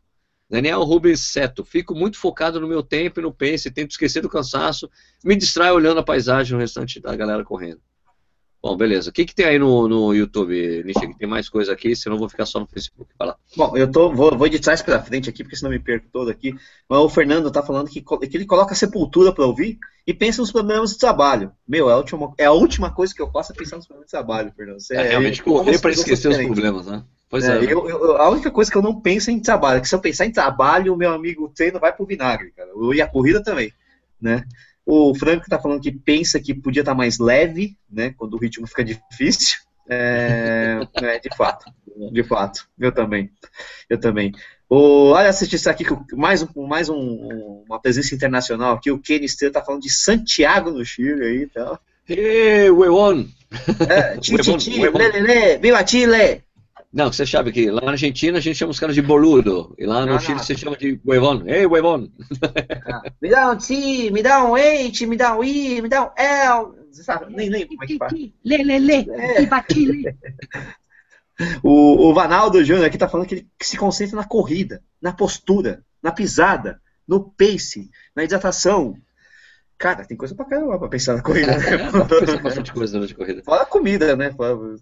Daniel 0.50 0.84
Rubens 0.84 1.22
Seto, 1.22 1.66
fico 1.66 1.96
muito 1.96 2.18
focado 2.18 2.60
no 2.60 2.68
meu 2.68 2.84
tempo 2.84 3.20
e 3.20 3.24
no 3.24 3.34
pace, 3.34 3.72
tento 3.72 3.92
esquecer 3.92 4.22
do 4.22 4.30
cansaço, 4.30 4.90
me 5.24 5.36
distrai 5.36 5.72
olhando 5.72 6.00
a 6.00 6.04
paisagem 6.04 6.54
no 6.54 6.60
restante 6.60 7.00
da 7.00 7.16
galera 7.16 7.44
correndo. 7.44 7.82
Bom, 8.66 8.76
beleza. 8.76 9.12
O 9.12 9.14
que, 9.14 9.26
que 9.26 9.36
tem 9.36 9.46
aí 9.46 9.60
no, 9.60 9.88
no 9.88 10.12
YouTube, 10.12 10.84
Nishi? 10.84 11.16
Tem 11.20 11.30
mais 11.30 11.48
coisa 11.48 11.72
aqui, 11.72 11.96
senão 11.96 12.16
eu 12.16 12.20
vou 12.20 12.28
ficar 12.28 12.48
só 12.48 12.60
no 12.60 12.66
Facebook. 12.66 13.12
Vai 13.16 13.28
lá. 13.28 13.38
Bom, 13.56 13.78
eu 13.78 13.92
tô, 13.92 14.12
vou, 14.12 14.36
vou 14.36 14.50
de 14.50 14.58
trás 14.58 14.82
para 14.82 15.00
frente 15.04 15.30
aqui, 15.30 15.44
porque 15.44 15.56
senão 15.56 15.70
me 15.70 15.78
perco 15.78 16.08
todo 16.12 16.32
aqui. 16.32 16.52
Mas 16.90 17.00
o 17.00 17.08
Fernando 17.08 17.52
tá 17.52 17.62
falando 17.62 17.92
que, 17.92 18.02
que 18.02 18.36
ele 18.36 18.48
coloca 18.48 18.74
a 18.74 18.76
sepultura 18.76 19.32
para 19.32 19.46
ouvir 19.46 19.78
e 20.08 20.16
pensa 20.16 20.42
nos 20.42 20.52
problemas 20.52 20.94
do 20.94 20.98
trabalho. 20.98 21.52
Meu, 21.68 21.92
é 21.92 21.94
a 21.94 21.98
última, 21.98 22.34
é 22.40 22.46
a 22.46 22.54
última 22.54 22.90
coisa 22.90 23.14
que 23.14 23.22
eu 23.22 23.30
faço 23.30 23.52
é 23.52 23.56
pensar 23.56 23.76
nos 23.76 23.86
problemas 23.86 24.08
do 24.08 24.10
trabalho, 24.10 24.52
Fernando. 24.58 24.80
Você, 24.80 24.96
é, 24.96 25.10
realmente 25.10 25.44
correr 25.44 25.78
para 25.78 25.92
esquecer 25.92 26.28
os 26.30 26.38
problemas, 26.38 26.88
né? 26.88 27.04
Pois 27.30 27.46
é. 27.46 27.60
é 27.60 27.72
eu, 27.72 27.88
eu, 27.88 28.18
a 28.18 28.28
única 28.32 28.50
coisa 28.50 28.72
que 28.72 28.78
eu 28.80 28.82
não 28.82 29.00
penso 29.00 29.30
é 29.30 29.34
em 29.34 29.40
trabalho, 29.40 29.80
que 29.80 29.88
se 29.88 29.94
eu 29.94 30.02
pensar 30.02 30.26
em 30.26 30.32
trabalho, 30.32 30.92
o 30.92 30.98
meu 30.98 31.14
amigo 31.14 31.54
treino 31.56 31.80
vai 31.80 31.94
pro 31.94 32.04
vinagre, 32.04 32.52
cara. 32.58 32.72
E 32.96 33.00
a 33.00 33.08
corrida 33.08 33.44
também, 33.44 33.72
né? 34.20 34.44
O 34.86 35.16
Franco 35.16 35.44
está 35.44 35.60
falando 35.60 35.82
que 35.82 35.92
pensa 35.92 36.40
que 36.40 36.54
podia 36.54 36.82
estar 36.82 36.92
tá 36.92 36.98
mais 36.98 37.18
leve, 37.18 37.76
né, 37.90 38.14
quando 38.16 38.36
o 38.36 38.38
ritmo 38.38 38.68
fica 38.68 38.84
difícil. 38.86 39.58
É, 39.88 40.80
é, 40.96 41.20
de 41.20 41.36
fato, 41.36 41.72
de 42.12 42.24
fato. 42.24 42.68
Eu 42.80 42.92
também, 42.92 43.30
eu 43.90 44.00
também. 44.00 44.32
O, 44.70 45.12
olha, 45.12 45.30
assistir 45.30 45.58
isso 45.58 45.70
aqui, 45.70 45.86
mais, 46.14 46.42
um, 46.42 46.68
mais 46.68 46.90
um, 46.90 47.64
uma 47.68 47.80
presença 47.80 48.16
internacional 48.16 48.76
aqui. 48.76 48.92
O 48.92 49.00
Kenny 49.00 49.26
Estrela 49.26 49.52
está 49.52 49.62
falando 49.64 49.84
de 49.84 49.92
Santiago 49.92 50.72
no 50.72 50.84
Chile 50.84 51.24
aí 51.24 51.38
e 51.44 51.48
tal. 51.48 51.80
Hey, 52.08 52.70
we 52.72 52.90
won! 52.90 53.26
É, 53.90 54.20
chi, 54.22 54.36
chi, 54.44 54.60
chi, 54.60 54.82
lê, 54.82 54.90
lê, 54.90 55.20
lê, 55.20 55.58
viva 55.58 55.86
Chile! 55.86 56.45
Não, 56.96 57.12
você 57.12 57.26
sabe 57.26 57.52
que 57.52 57.70
lá 57.70 57.82
na 57.82 57.92
Argentina 57.92 58.38
a 58.38 58.42
gente 58.42 58.56
chama 58.56 58.72
os 58.72 58.80
caras 58.80 58.96
de 58.96 59.02
boludo. 59.02 59.76
E 59.78 59.86
lá 59.86 60.06
no 60.06 60.14
não, 60.14 60.20
Chile 60.20 60.36
não. 60.36 60.44
você 60.46 60.56
chama 60.56 60.78
de 60.78 60.98
huevón. 61.06 61.44
Ei, 61.46 61.66
huevón! 61.66 62.10
Ah, 62.88 63.02
me 63.22 63.30
dá 63.30 63.52
um 63.52 63.58
T, 63.58 64.12
me 64.12 64.24
dá 64.24 64.46
um 64.46 64.56
H, 64.56 65.06
me 65.06 65.18
dá 65.18 65.38
um 65.38 65.44
I, 65.44 65.82
me 65.82 65.90
dá 65.90 66.06
um 66.06 66.12
L. 66.16 66.74
Você 66.90 67.04
sabe, 67.04 67.36
nem 67.36 67.50
lembro 67.50 67.68
como 67.68 67.84
é 67.84 67.88
que 67.88 67.98
faz. 67.98 68.14
Lê, 68.46 68.64
lê, 68.64 68.80
lê. 68.80 69.06
É. 69.12 70.76
O, 71.62 72.08
o 72.08 72.14
Vanaldo 72.14 72.64
Júnior 72.64 72.86
aqui 72.86 72.98
tá 72.98 73.10
falando 73.10 73.28
que 73.28 73.36
ele 73.36 73.48
se 73.62 73.76
concentra 73.76 74.16
na 74.16 74.24
corrida, 74.24 74.82
na 75.02 75.12
postura, 75.12 75.84
na 76.02 76.14
pisada, 76.14 76.82
no 77.06 77.30
pace, 77.30 77.90
na 78.16 78.24
hidratação, 78.24 78.96
Cara, 79.78 80.06
tem 80.06 80.16
coisa 80.16 80.34
pra 80.34 80.46
caramba 80.46 80.80
pra 80.80 80.88
pensar 80.88 81.16
na 81.16 81.22
corrida. 81.22 81.58
Né? 81.58 81.92
Bastante 82.42 82.74
coisa 82.74 83.14
corrida. 83.14 83.44
Fora 83.44 83.64
a 83.64 83.66
comida, 83.66 84.16
né? 84.16 84.34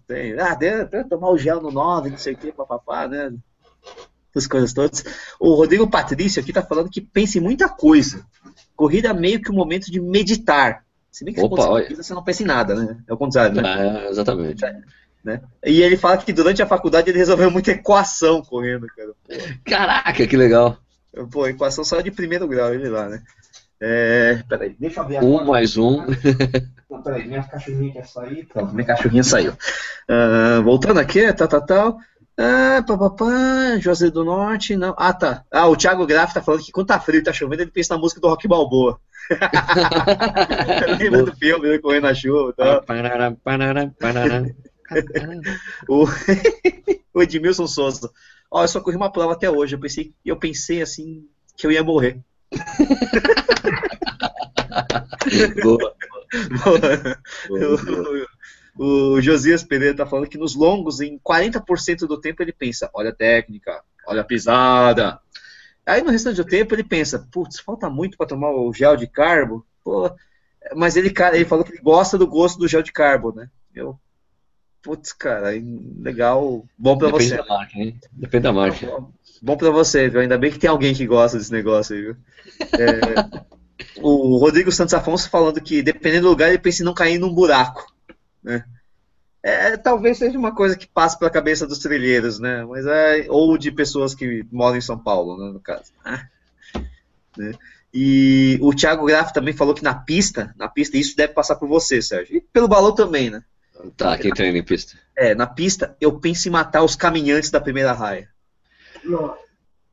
Tem, 0.06 0.38
ah, 0.38 0.54
deve, 0.54 0.84
deve 0.84 1.08
tomar 1.08 1.30
o 1.30 1.38
gel 1.38 1.60
no 1.60 1.70
9, 1.70 2.10
não 2.10 2.18
sei 2.18 2.34
o 2.34 2.36
que, 2.36 2.52
papapá, 2.52 3.08
né? 3.08 3.32
As 4.34 4.46
coisas 4.46 4.72
todas. 4.72 5.04
O 5.38 5.54
Rodrigo 5.54 5.88
Patrício 5.88 6.40
aqui 6.40 6.52
tá 6.52 6.62
falando 6.62 6.90
que 6.90 7.00
pensa 7.00 7.38
em 7.38 7.40
muita 7.40 7.68
coisa. 7.68 8.24
Corrida 8.76 9.08
é 9.08 9.12
meio 9.12 9.40
que 9.40 9.50
um 9.50 9.54
momento 9.54 9.90
de 9.90 10.00
meditar. 10.00 10.84
Se 11.10 11.24
bem 11.24 11.32
que 11.32 11.40
Opa, 11.40 11.66
corrida, 11.66 12.02
você 12.02 12.12
não 12.12 12.24
pensa 12.24 12.42
em 12.42 12.46
nada, 12.46 12.74
né? 12.74 12.96
É 13.06 13.14
o 13.14 13.16
contrário, 13.16 13.60
né? 13.60 14.06
É, 14.06 14.10
exatamente. 14.10 14.64
É, 14.64 14.80
né? 15.24 15.40
E 15.64 15.80
ele 15.80 15.96
fala 15.96 16.18
que 16.18 16.32
durante 16.32 16.62
a 16.62 16.66
faculdade 16.66 17.08
ele 17.08 17.18
resolveu 17.18 17.50
muita 17.50 17.70
equação 17.70 18.42
correndo, 18.42 18.86
cara. 18.88 19.12
Caraca, 19.64 20.26
que 20.26 20.36
legal. 20.36 20.76
Pô, 21.30 21.46
equação 21.46 21.84
só 21.84 22.00
de 22.00 22.10
primeiro 22.10 22.48
grau, 22.48 22.74
ele 22.74 22.88
lá, 22.88 23.08
né? 23.08 23.22
É, 23.86 24.42
peraí, 24.48 24.74
deixa 24.80 25.00
eu 25.00 25.06
ver 25.06 25.18
agora. 25.18 25.42
Um 25.42 25.44
mais 25.44 25.76
um. 25.76 26.06
Não, 26.88 27.02
peraí, 27.02 27.28
minha 27.28 27.42
cachorrinha 27.42 27.92
quer 27.92 28.06
sair. 28.06 28.46
Pronto, 28.46 28.74
minha 28.74 28.86
cachorrinha 28.86 29.22
saiu. 29.22 29.52
Uh, 30.08 30.62
voltando 30.62 31.00
aqui, 31.00 31.30
tal, 31.34 31.48
tal, 31.48 31.66
tal. 31.66 31.98
Ah, 32.38 32.82
papapá, 32.86 33.76
José 33.78 34.10
do 34.10 34.24
Norte, 34.24 34.74
não. 34.74 34.94
Ah, 34.96 35.12
tá. 35.12 35.44
Ah, 35.50 35.68
o 35.68 35.76
Thiago 35.76 36.06
Graff 36.06 36.32
tá 36.32 36.40
falando 36.40 36.62
que 36.62 36.72
quando 36.72 36.86
tá 36.86 36.98
frio 36.98 37.20
e 37.20 37.22
tá 37.22 37.32
chovendo, 37.32 37.62
ele 37.62 37.70
pensa 37.70 37.94
na 37.94 38.00
música 38.00 38.20
do 38.20 38.28
Rock 38.28 38.48
Balboa. 38.48 38.98
Lembra 40.98 41.22
do 41.24 41.36
filme, 41.36 41.68
ele 41.68 41.78
correndo 41.78 42.04
na 42.04 42.14
chuva 42.14 42.54
o, 45.88 46.06
o 47.12 47.22
Edmilson 47.22 47.66
Souza. 47.66 48.10
Ó, 48.50 48.64
eu 48.64 48.68
só 48.68 48.80
corri 48.80 48.96
uma 48.96 49.12
prova 49.12 49.34
até 49.34 49.50
hoje. 49.50 49.74
Eu 49.74 49.80
pensei, 49.80 50.14
eu 50.24 50.36
pensei 50.36 50.80
assim 50.80 51.28
que 51.56 51.66
eu 51.66 51.70
ia 51.70 51.84
morrer. 51.84 52.20
boa. 55.62 55.94
boa. 56.64 56.80
boa. 57.48 58.26
O, 58.76 59.14
o 59.14 59.20
Josias 59.20 59.62
Pereira 59.62 59.92
está 59.92 60.06
falando 60.06 60.28
que 60.28 60.38
nos 60.38 60.54
longos, 60.54 61.00
em 61.00 61.18
40% 61.18 62.06
do 62.06 62.20
tempo, 62.20 62.42
ele 62.42 62.52
pensa: 62.52 62.90
olha 62.92 63.10
a 63.10 63.14
técnica, 63.14 63.82
olha 64.06 64.22
a 64.22 64.24
pisada. 64.24 65.20
Aí 65.86 66.02
no 66.02 66.10
restante 66.10 66.36
do 66.36 66.44
tempo 66.44 66.74
ele 66.74 66.84
pensa: 66.84 67.28
putz, 67.30 67.60
falta 67.60 67.90
muito 67.90 68.16
para 68.16 68.26
tomar 68.26 68.50
o 68.50 68.72
gel 68.72 68.96
de 68.96 69.06
carbo. 69.06 69.66
Pô. 69.82 70.10
Mas 70.74 70.96
ele, 70.96 71.10
cara, 71.10 71.36
ele 71.36 71.44
falou 71.44 71.64
que 71.64 71.72
ele 71.72 71.82
gosta 71.82 72.16
do 72.16 72.26
gosto 72.26 72.58
do 72.58 72.66
gel 72.66 72.82
de 72.82 72.92
carbo, 72.92 73.34
né? 73.34 73.50
Eu, 73.74 73.98
putz, 74.84 75.14
cara, 75.14 75.48
legal, 75.98 76.64
bom 76.78 76.98
para 76.98 77.08
você. 77.08 77.30
Depende 77.30 77.48
da 77.48 77.54
marca, 77.56 77.78
hein? 77.78 78.00
Depende 78.12 78.42
da 78.42 78.52
marca. 78.52 79.04
Bom 79.42 79.56
para 79.56 79.70
você, 79.70 80.08
viu? 80.10 80.20
Ainda 80.20 80.36
bem 80.36 80.52
que 80.52 80.58
tem 80.58 80.68
alguém 80.68 80.94
que 80.94 81.06
gosta 81.06 81.38
desse 81.38 81.50
negócio 81.50 81.96
aí, 81.96 82.02
viu? 82.02 82.16
É, 82.78 83.40
o 84.00 84.36
Rodrigo 84.36 84.70
Santos 84.70 84.92
Afonso 84.92 85.28
falando 85.30 85.60
que, 85.60 85.82
dependendo 85.82 86.24
do 86.24 86.30
lugar, 86.30 86.50
ele 86.50 86.58
pensa 86.58 86.82
em 86.82 86.84
não 86.84 86.94
cair 86.94 87.18
num 87.18 87.34
buraco. 87.34 87.90
Né? 88.42 88.62
É, 89.42 89.76
talvez 89.78 90.18
seja 90.18 90.38
uma 90.38 90.54
coisa 90.54 90.76
que 90.76 90.86
passa 90.86 91.18
pela 91.18 91.30
cabeça 91.30 91.66
dos 91.66 91.78
trilheiros, 91.78 92.38
né? 92.38 92.64
Mas 92.64 92.86
é, 92.86 93.26
ou 93.28 93.56
de 93.56 93.72
pessoas 93.72 94.14
que 94.14 94.46
moram 94.52 94.76
em 94.76 94.82
São 94.82 94.98
Paulo, 94.98 95.36
né, 95.38 95.52
no 95.52 95.60
caso. 95.60 95.92
Ah, 96.04 96.26
né? 97.36 97.52
E 97.92 98.58
o 98.60 98.74
Thiago 98.74 99.06
Graff 99.06 99.32
também 99.32 99.54
falou 99.54 99.74
que 99.74 99.84
na 99.84 99.94
pista, 99.94 100.54
na 100.56 100.68
pista, 100.68 100.96
isso 100.96 101.16
deve 101.16 101.32
passar 101.32 101.56
por 101.56 101.68
você, 101.68 102.02
Sérgio. 102.02 102.36
E 102.36 102.40
pelo 102.40 102.68
balão 102.68 102.94
também, 102.94 103.30
né? 103.30 103.42
Tá, 103.96 104.16
quem 104.18 104.32
treina 104.32 104.58
em 104.58 104.62
pista? 104.62 104.98
É, 105.16 105.34
na 105.34 105.46
pista 105.46 105.96
eu 106.00 106.18
penso 106.18 106.48
em 106.48 106.52
matar 106.52 106.82
os 106.82 106.96
caminhantes 106.96 107.50
da 107.50 107.60
primeira 107.60 107.92
raia. 107.92 108.28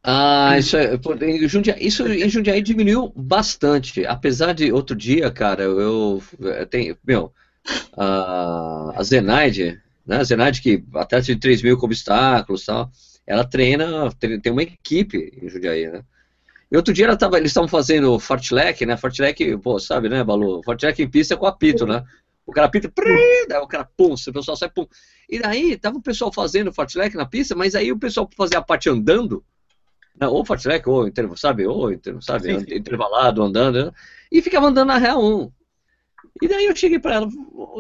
Ah, 0.04 0.58
isso, 0.58 0.78
é, 0.78 0.96
em 1.22 1.48
Jundiaí, 1.48 1.78
isso 1.86 2.08
em 2.08 2.28
Jundiaí 2.28 2.62
diminuiu 2.62 3.14
bastante. 3.16 4.06
Apesar 4.06 4.54
de 4.54 4.72
outro 4.72 4.96
dia, 4.96 5.30
cara, 5.30 5.64
eu, 5.64 6.24
eu 6.40 6.66
tenho. 6.66 6.98
Meu, 7.06 7.32
a, 7.96 8.94
a 8.96 9.04
Zenaide, 9.04 9.80
né? 10.06 10.18
A 10.18 10.24
Zenaide 10.24 10.62
que 10.62 10.84
até 10.96 11.20
de 11.20 11.36
3 11.36 11.62
mil 11.62 11.78
com 11.78 11.86
obstáculos 11.86 12.66
tal, 12.66 12.90
ela 13.28 13.44
treina, 13.44 14.12
tem, 14.20 14.52
uma 14.52 14.64
equipe 14.64 15.32
em 15.40 15.48
Jundiaí, 15.48 15.88
né? 15.88 16.04
E 16.72 16.78
outro 16.78 16.94
dia 16.94 17.06
ela 17.06 17.18
tava, 17.18 17.38
eles 17.38 17.52
estavam 17.52 17.68
fazendo 17.68 18.18
fartlek, 18.18 18.86
né? 18.86 18.96
Fartlek, 18.96 19.58
pô, 19.58 19.78
sabe, 19.78 20.08
né, 20.10 20.24
Balu? 20.24 20.64
Fartlek 20.64 21.04
em 21.04 21.10
pista 21.10 21.34
é 21.34 21.38
com 21.38 21.46
apito, 21.46 21.86
né? 21.86 22.04
O 22.46 22.52
cara 22.52 22.70
pita, 22.70 22.92
daí 23.48 23.62
o 23.62 23.68
cara 23.68 23.88
pum, 23.96 24.14
o 24.14 24.34
pessoal 24.34 24.58
sai 24.58 24.70
pum. 24.70 24.88
E 25.30 25.40
daí 25.40 25.78
tava 25.78 25.98
o 25.98 26.02
pessoal 26.02 26.34
fazendo 26.34 26.74
fartlek 26.74 27.16
na 27.16 27.26
pista, 27.26 27.56
mas 27.56 27.76
aí 27.76 27.92
o 27.92 28.00
pessoal 28.00 28.30
fazia 28.36 28.60
a 28.60 28.64
parte 28.64 28.90
andando, 28.90 29.44
né, 30.20 30.28
ou 30.28 30.44
fartlek, 30.44 30.88
ou 30.90 31.10
sabe, 31.38 31.66
ou 31.66 31.90
sabe, 32.20 32.52
intervalado, 32.76 33.42
andando, 33.42 33.86
né, 33.86 33.92
e 34.32 34.42
ficava 34.42 34.68
andando 34.68 34.88
na 34.88 34.98
real 34.98 35.24
1. 35.24 35.52
E 36.42 36.48
daí 36.48 36.66
eu 36.66 36.76
cheguei 36.76 37.00
pra 37.00 37.16
ela, 37.16 37.30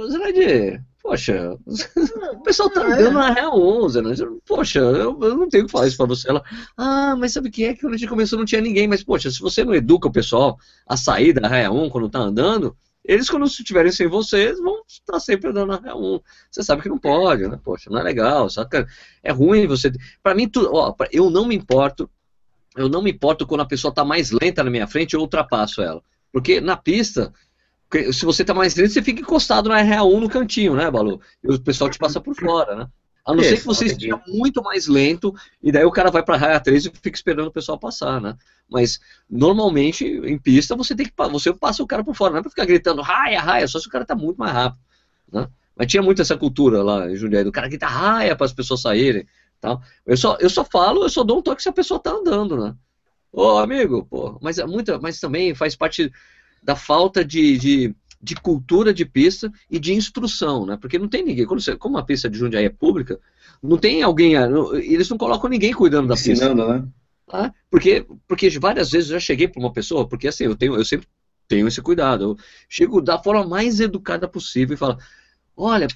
Zanaide, 0.10 0.82
poxa, 1.02 1.58
o 2.34 2.43
pessoal 2.43 2.69
tá 2.69 2.82
é. 2.82 2.93
andando 2.93 3.13
na 3.13 3.32
real 3.32 3.60
1, 3.60 3.89
Zanaide, 3.89 4.24
poxa, 4.45 4.80
eu, 4.80 5.19
eu, 5.19 5.36
não 5.36 5.50
tenho 5.50 5.63
o 5.63 5.67
que 5.67 5.71
falar 5.71 5.88
isso 5.88 5.97
pra 5.97 6.06
você. 6.06 6.30
Ela, 6.30 6.43
ah, 6.78 7.15
mas 7.17 7.34
sabe 7.34 7.50
o 7.50 7.52
que 7.52 7.65
é 7.65 7.74
que 7.74 7.82
quando 7.82 7.95
a 7.95 7.97
gente 7.97 8.10
começou 8.10 8.38
não 8.38 8.45
tinha 8.45 8.62
ninguém, 8.62 8.88
mas 8.88 9.04
poxa, 9.04 9.30
se 9.32 9.39
você 9.39 9.63
não 9.65 9.74
educa 9.74 10.08
o 10.08 10.12
pessoal 10.12 10.58
a 10.88 10.95
sair 10.95 11.34
da 11.34 11.47
real 11.47 11.76
1 11.76 11.89
quando 11.89 12.10
tá 12.10 12.19
andando, 12.19 12.78
eles, 13.03 13.29
quando 13.29 13.45
estiverem 13.45 13.91
sem 13.91 14.07
vocês, 14.07 14.59
vão 14.59 14.83
estar 14.87 15.19
sempre 15.19 15.51
na 15.51 15.77
real 15.77 16.01
1. 16.01 16.19
Você 16.51 16.63
sabe 16.63 16.83
que 16.83 16.89
não 16.89 16.99
pode, 16.99 17.47
né? 17.47 17.59
Poxa, 17.63 17.89
não 17.89 17.99
é 17.99 18.03
legal, 18.03 18.49
saca? 18.49 18.87
É 19.23 19.31
ruim 19.31 19.65
você. 19.65 19.91
Para 20.21 20.35
mim, 20.35 20.47
tu... 20.47 20.69
Ó, 20.71 20.95
eu 21.11 21.29
não 21.29 21.45
me 21.45 21.55
importo. 21.55 22.09
Eu 22.75 22.87
não 22.87 23.01
me 23.01 23.11
importo 23.11 23.45
quando 23.45 23.61
a 23.61 23.65
pessoa 23.65 23.89
está 23.89 24.05
mais 24.05 24.31
lenta 24.31 24.63
na 24.63 24.69
minha 24.69 24.87
frente, 24.87 25.13
eu 25.13 25.19
ultrapasso 25.19 25.81
ela. 25.81 26.01
Porque 26.31 26.61
na 26.61 26.77
pista, 26.77 27.33
se 28.13 28.23
você 28.23 28.43
está 28.43 28.53
mais 28.53 28.75
lento, 28.75 28.93
você 28.93 29.01
fica 29.01 29.21
encostado 29.21 29.67
na 29.67 29.81
real 29.81 30.09
1 30.13 30.19
no 30.19 30.29
cantinho, 30.29 30.75
né, 30.75 30.89
Balu? 30.89 31.19
E 31.43 31.51
o 31.51 31.59
pessoal 31.59 31.89
te 31.89 31.97
passa 31.97 32.21
por 32.21 32.35
fora, 32.35 32.75
né? 32.75 32.87
A 33.25 33.36
não 33.36 33.43
ser 33.43 33.60
que 33.60 33.65
você 33.65 33.86
esteja 33.86 34.19
muito 34.27 34.63
mais 34.63 34.88
lento, 34.88 35.34
e 35.62 35.71
daí 35.71 35.86
o 35.86 35.91
cara 35.91 36.10
vai 36.10 36.23
para 36.23 36.38
raia 36.38 36.60
3 36.60 36.86
e 36.86 36.91
fica 36.91 37.15
esperando 37.15 37.47
o 37.47 37.51
pessoal 37.51 37.77
passar, 37.77 38.19
né? 38.19 38.36
Mas 38.69 38.99
normalmente 39.29 40.05
em 40.05 40.38
pista 40.39 40.75
você 40.75 40.95
tem 40.95 41.05
que 41.05 41.13
você 41.31 41.53
passa 41.53 41.84
o 41.84 41.88
cara 41.88 42.03
por 42.03 42.15
fora, 42.15 42.31
não 42.31 42.39
é 42.39 42.41
para 42.41 42.49
ficar 42.49 42.65
gritando 42.65 43.01
raia, 43.01 43.39
raia, 43.39 43.67
só 43.67 43.79
se 43.79 43.88
o 43.88 43.91
cara 43.91 44.05
tá 44.05 44.15
muito 44.15 44.38
mais 44.38 44.51
rápido, 44.51 44.81
né? 45.31 45.47
Mas 45.75 45.88
tinha 45.88 46.01
muito 46.01 46.21
essa 46.21 46.36
cultura 46.36 46.81
lá 46.81 47.10
em 47.10 47.15
Jundiaí, 47.15 47.43
do 47.43 47.51
cara 47.51 47.67
gritar 47.67 47.89
raia 47.89 48.36
para 48.36 48.45
as 48.45 48.53
pessoas 48.53 48.81
saírem, 48.81 49.27
tal. 49.60 49.81
Eu 50.05 50.17
só 50.17 50.38
eu 50.39 50.49
só 50.49 50.65
falo, 50.65 51.03
eu 51.03 51.10
só 51.10 51.23
dou 51.23 51.39
um 51.39 51.41
toque 51.41 51.62
se 51.62 51.69
a 51.69 51.73
pessoa 51.73 51.99
tá 51.99 52.12
andando, 52.12 52.57
né? 52.57 52.75
Ô 53.31 53.60
amigo, 53.60 54.05
pô, 54.10 54.38
mas 54.41 54.57
é 54.57 54.65
muita, 54.65 54.99
mas 54.99 55.19
também 55.19 55.53
faz 55.53 55.75
parte 55.75 56.12
da 56.62 56.75
falta 56.75 57.23
de, 57.23 57.57
de 57.57 57.95
de 58.21 58.36
cultura 58.36 58.93
de 58.93 59.05
pista 59.05 59.51
e 59.69 59.79
de 59.79 59.93
instrução, 59.93 60.65
né? 60.65 60.77
Porque 60.79 60.99
não 60.99 61.07
tem 61.07 61.23
ninguém, 61.23 61.45
quando 61.45 61.62
você, 61.62 61.75
como 61.75 61.97
a 61.97 62.03
pista 62.03 62.29
de 62.29 62.38
Jundiaí 62.38 62.65
é 62.65 62.69
pública, 62.69 63.19
não 63.62 63.77
tem 63.77 64.03
alguém, 64.03 64.34
eles 64.84 65.10
não 65.10 65.17
colocam 65.17 65.49
ninguém 65.49 65.73
cuidando 65.73 66.07
da 66.07 66.15
pista. 66.15 66.31
Ensinando, 66.31 66.67
né? 66.67 66.88
Ah, 67.31 67.51
porque, 67.69 68.05
porque 68.27 68.49
várias 68.60 68.91
vezes 68.91 69.10
eu 69.10 69.15
já 69.15 69.19
cheguei 69.19 69.47
para 69.47 69.60
uma 69.60 69.71
pessoa, 69.71 70.07
porque 70.07 70.27
assim, 70.27 70.43
eu 70.43 70.55
tenho, 70.55 70.75
eu 70.75 70.84
sempre 70.84 71.07
tenho 71.47 71.67
esse 71.67 71.81
cuidado. 71.81 72.23
Eu 72.23 72.38
chego 72.67 73.01
da 73.01 73.17
forma 73.17 73.47
mais 73.47 73.79
educada 73.79 74.27
possível 74.27 74.73
e 74.73 74.77
falo, 74.77 74.97
olha, 75.55 75.88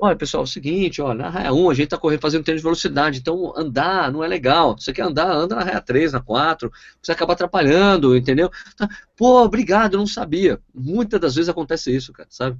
olha 0.00 0.16
pessoal, 0.16 0.42
é 0.42 0.44
o 0.44 0.48
seguinte, 0.48 1.02
olha, 1.02 1.14
na 1.14 1.28
raia 1.28 1.52
1 1.52 1.70
a 1.70 1.74
gente 1.74 1.84
está 1.84 1.98
correndo, 1.98 2.20
fazendo 2.20 2.44
treino 2.44 2.58
de 2.58 2.62
velocidade, 2.62 3.18
então 3.18 3.52
andar 3.56 4.10
não 4.10 4.24
é 4.24 4.28
legal. 4.28 4.76
Você 4.78 4.92
quer 4.92 5.02
andar, 5.02 5.30
anda 5.30 5.54
na 5.54 5.62
raia 5.62 5.80
3, 5.80 6.12
na 6.12 6.20
4, 6.20 6.70
você 7.00 7.12
acaba 7.12 7.34
atrapalhando, 7.34 8.16
entendeu? 8.16 8.50
Tá, 8.76 8.88
Pô, 9.16 9.42
obrigado, 9.42 9.94
eu 9.94 9.98
não 9.98 10.06
sabia. 10.06 10.58
Muitas 10.74 11.20
das 11.20 11.34
vezes 11.34 11.48
acontece 11.48 11.94
isso, 11.94 12.12
cara, 12.12 12.28
sabe? 12.30 12.58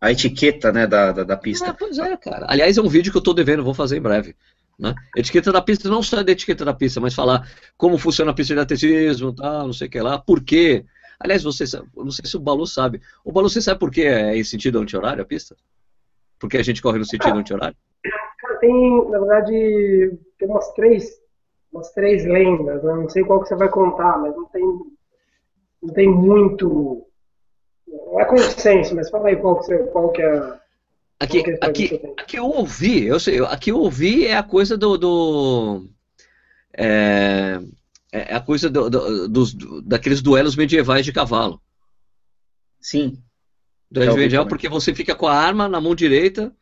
A 0.00 0.12
etiqueta, 0.12 0.70
né, 0.70 0.86
da, 0.86 1.12
da, 1.12 1.24
da 1.24 1.36
pista. 1.36 1.70
Ah, 1.70 1.74
pois 1.74 1.98
é, 1.98 2.16
cara. 2.16 2.46
Aliás, 2.48 2.76
é 2.76 2.82
um 2.82 2.88
vídeo 2.88 3.10
que 3.10 3.16
eu 3.16 3.20
estou 3.20 3.32
devendo, 3.32 3.64
vou 3.64 3.74
fazer 3.74 3.96
em 3.96 4.02
breve. 4.02 4.36
Né? 4.78 4.94
Etiqueta 5.16 5.52
da 5.52 5.62
pista, 5.62 5.88
não 5.88 6.02
só 6.02 6.22
da 6.22 6.32
etiqueta 6.32 6.64
da 6.64 6.74
pista, 6.74 7.00
mas 7.00 7.14
falar 7.14 7.48
como 7.76 7.96
funciona 7.96 8.30
a 8.30 8.34
pista 8.34 8.54
de 8.54 8.60
atletismo, 8.60 9.32
tal, 9.32 9.66
não 9.66 9.72
sei 9.72 9.88
o 9.88 9.90
que 9.90 10.00
lá, 10.00 10.18
por 10.18 10.42
quê. 10.42 10.84
Aliás, 11.18 11.42
você, 11.42 11.64
não 11.96 12.10
sei 12.10 12.28
se 12.28 12.36
o 12.36 12.40
Balu 12.40 12.66
sabe. 12.66 13.00
O 13.24 13.32
Balu, 13.32 13.48
você 13.48 13.62
sabe 13.62 13.78
por 13.80 13.90
que 13.90 14.02
é 14.02 14.36
em 14.36 14.44
sentido 14.44 14.78
anti-horário 14.80 15.22
a 15.22 15.26
pista? 15.26 15.56
Porque 16.44 16.58
a 16.58 16.62
gente 16.62 16.82
corre 16.82 16.98
no 16.98 17.06
sentido 17.06 17.38
anti-horário? 17.38 17.74
Cara, 18.38 18.58
tem, 18.58 19.08
na 19.08 19.18
verdade, 19.18 20.18
tem 20.38 20.46
umas 20.46 20.70
três, 20.74 21.10
umas 21.72 21.90
três 21.92 22.26
lendas, 22.26 22.84
né? 22.84 22.92
não 22.92 23.08
sei 23.08 23.24
qual 23.24 23.40
que 23.40 23.48
você 23.48 23.56
vai 23.56 23.70
contar, 23.70 24.18
mas 24.18 24.36
não 24.36 24.44
tem, 24.44 24.62
não 25.82 25.94
tem 25.94 26.06
muito, 26.06 27.06
não 27.88 28.20
é 28.20 28.26
consenso, 28.26 28.94
mas 28.94 29.08
fala 29.08 29.28
aí 29.28 29.36
qual 29.36 29.58
que, 29.58 29.64
você, 29.64 29.78
qual 29.84 30.12
que 30.12 30.20
é 30.20 30.58
Aqui, 31.18 31.38
é 31.38 31.58
aqui, 31.62 32.00
aqui 32.18 32.36
eu 32.36 32.44
ouvi, 32.44 33.06
eu 33.06 33.18
sei, 33.18 33.42
aqui 33.46 33.70
eu 33.70 33.78
ouvi 33.78 34.26
é 34.26 34.36
a 34.36 34.42
coisa 34.42 34.76
do. 34.76 34.98
do 34.98 35.88
é, 36.76 37.58
é 38.12 38.34
a 38.34 38.40
coisa 38.40 38.68
do, 38.68 38.90
do, 38.90 39.28
dos, 39.28 39.54
daqueles 39.82 40.20
duelos 40.20 40.56
medievais 40.56 41.06
de 41.06 41.12
cavalo. 41.12 41.58
Sim. 42.82 43.16
Duelo 43.90 44.16
medieval 44.16 44.46
porque 44.46 44.68
você 44.68 44.94
fica 44.94 45.14
com 45.14 45.26
a 45.26 45.34
arma 45.34 45.68
na 45.68 45.80
mão 45.80 45.94
direita 45.94 46.52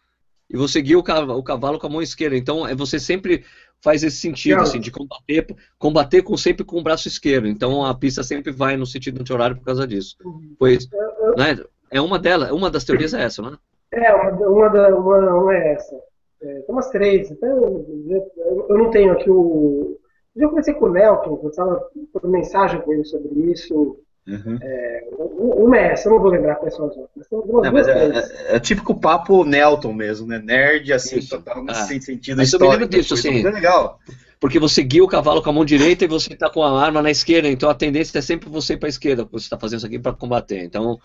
e 0.51 0.57
você 0.57 0.83
guia 0.83 0.99
o 0.99 1.03
cavalo, 1.03 1.39
o 1.39 1.43
cavalo 1.43 1.79
com 1.79 1.87
a 1.87 1.91
mão 1.91 2.03
esquerda. 2.03 2.37
Então 2.37 2.67
é, 2.67 2.75
você 2.75 2.99
sempre 2.99 3.45
faz 3.81 4.05
esse 4.05 4.19
sentido, 4.19 4.61
assim, 4.61 4.79
de 4.79 4.91
combater, 4.91 5.47
combater 5.79 6.23
com, 6.23 6.37
sempre 6.37 6.65
com 6.65 6.79
o 6.79 6.83
braço 6.83 7.09
esquerdo. 7.09 7.49
Então 7.49 7.85
a 7.85 7.95
pista 7.95 8.23
sempre 8.23 8.53
vai 8.53 8.77
no 8.77 8.87
sentido 8.87 9.21
anti-horário 9.21 9.57
por 9.57 9.65
causa 9.65 9.87
disso. 9.87 10.17
Pois, 10.59 10.89
né, 11.37 11.59
é 11.91 12.01
uma 12.01 12.19
delas, 12.19 12.51
uma 12.53 12.71
das 12.71 12.85
teorias 12.85 13.13
é 13.13 13.23
essa, 13.23 13.43
né? 13.43 13.57
É, 13.91 14.15
uma, 14.15 14.49
uma, 14.49 14.69
da, 14.69 14.89
uma, 14.97 15.35
uma 15.35 15.55
é 15.55 15.73
essa. 15.75 15.95
É, 16.41 16.55
tem 16.61 16.65
umas 16.69 16.89
três. 16.91 17.31
Até, 17.31 17.47
eu, 17.47 18.67
eu 18.69 18.79
não 18.79 18.91
tenho 18.91 19.13
aqui 19.13 19.31
o. 19.31 19.99
Eu 20.35 20.49
conversei 20.49 20.73
com 20.73 20.87
o 20.87 20.93
Nelton, 20.93 21.41
eu 21.43 21.51
estava 21.51 21.91
por 22.11 22.27
mensagem 22.27 22.81
com 22.81 22.93
ele 22.93 23.05
sobre 23.05 23.53
isso. 23.53 23.99
Uhum. 24.27 24.57
É, 24.63 25.09
uma 25.19 25.77
é 25.77 25.93
essa, 25.93 26.09
eu 26.09 26.13
não 26.13 26.21
vou 26.21 26.31
lembrar 26.31 26.55
quais 26.57 26.75
são 26.75 26.87
as 26.87 26.97
outras. 26.97 27.27
Não, 27.31 27.73
mas 27.73 27.89
é, 27.89 28.09
é, 28.09 28.57
é, 28.57 28.61
típico 28.61 28.95
papo 28.95 29.45
Nelton 29.45 29.93
mesmo, 29.93 30.29
né? 30.29 30.39
Nerd, 30.39 30.93
assim, 30.93 31.19
Isso. 31.19 31.31
total, 31.31 31.65
ah. 31.69 31.75
sem 31.75 32.01
sentido 32.01 32.37
mas 32.37 32.49
histórico. 32.49 32.67
Eu 32.67 32.79
me 32.79 32.85
lembro 32.85 32.99
disso, 32.99 33.15
assim. 33.15 33.43
Legal. 33.43 33.99
Porque 34.39 34.59
você 34.59 34.83
guia 34.83 35.03
o 35.03 35.09
cavalo 35.09 35.43
com 35.43 35.51
a 35.51 35.53
mão 35.53 35.65
direita 35.65 36.05
e 36.05 36.09
você 36.09 36.33
está 36.33 36.49
com 36.49 36.63
a 36.63 36.81
arma 36.81 37.03
na 37.03 37.11
esquerda, 37.11 37.49
então 37.49 37.69
a 37.69 37.75
tendência 37.75 38.19
é 38.19 38.23
sempre 38.23 38.49
você 38.49 38.75
ir 38.75 38.77
para 38.77 38.89
a 38.89 38.91
esquerda, 38.91 39.25
você 39.31 39.47
está 39.47 39.59
fazendo 39.59 39.79
isso 39.79 39.87
aqui 39.87 39.99
para 39.99 40.13
combater. 40.13 40.63
Então, 40.65 40.99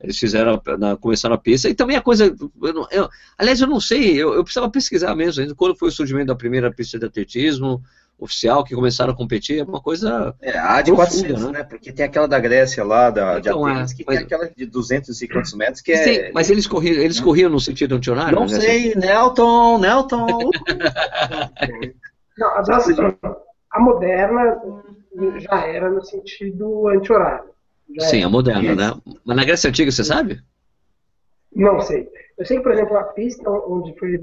eles 0.00 0.18
fizeram, 0.18 0.60
na, 0.78 0.96
começaram 0.96 1.34
a 1.34 1.38
pista. 1.38 1.68
E 1.68 1.74
também 1.74 1.96
a 1.96 2.02
coisa. 2.02 2.34
Eu 2.62 2.72
não, 2.72 2.86
eu, 2.90 3.08
aliás, 3.38 3.60
eu 3.60 3.66
não 3.66 3.80
sei, 3.80 4.14
eu, 4.14 4.34
eu, 4.34 4.42
precisava 4.42 4.70
pesquisar 4.70 5.14
mesmo. 5.14 5.54
Quando 5.54 5.76
foi 5.76 5.88
o 5.88 5.92
surgimento 5.92 6.26
da 6.26 6.34
primeira 6.34 6.72
pista 6.72 6.98
de 6.98 7.06
atletismo 7.06 7.82
oficial, 8.18 8.64
que 8.64 8.74
começaram 8.74 9.12
a 9.12 9.16
competir, 9.16 9.58
é 9.60 9.64
uma 9.64 9.80
coisa. 9.80 10.34
É, 10.40 10.56
a 10.58 10.80
de 10.80 10.92
profunda, 10.92 11.28
400, 11.28 11.52
né? 11.52 11.64
Porque 11.64 11.92
tem 11.92 12.04
aquela 12.04 12.26
da 12.26 12.38
Grécia 12.38 12.84
lá, 12.84 13.10
da, 13.10 13.38
então, 13.38 13.62
de 13.62 13.70
Atenas, 13.70 13.92
é, 13.92 13.94
que 13.94 14.04
mas, 14.06 14.16
tem 14.16 14.24
aquela 14.24 14.50
de 14.50 14.66
200 14.66 15.22
e 15.22 15.28
quantos 15.28 15.54
metros, 15.54 15.80
que 15.80 15.92
é. 15.92 16.32
mas 16.32 16.50
eles 16.50 16.66
corriam, 16.66 17.02
eles 17.02 17.20
corriam 17.20 17.50
no 17.50 17.60
sentido 17.60 17.94
anti-horário? 17.96 18.38
Não 18.38 18.48
sei, 18.48 18.94
Nelton, 18.94 19.78
Nelton. 19.78 20.26
não, 22.38 22.48
a, 22.48 22.62
a 23.70 23.80
moderna 23.80 24.60
já 25.38 25.66
era 25.66 25.90
no 25.90 26.02
sentido 26.02 26.88
anti-horário. 26.88 27.54
Sim, 27.98 28.24
a 28.24 28.28
moderna, 28.28 28.74
né? 28.74 28.92
Mas 29.24 29.36
na 29.36 29.44
Grécia 29.44 29.68
Antiga, 29.68 29.90
você 29.90 30.02
sabe? 30.02 30.40
Não 31.54 31.80
sei. 31.80 32.08
Eu 32.36 32.44
sei 32.44 32.56
que, 32.56 32.62
por 32.62 32.72
exemplo, 32.72 32.96
a 32.96 33.04
pista 33.04 33.48
onde 33.48 33.96
foi. 33.98 34.20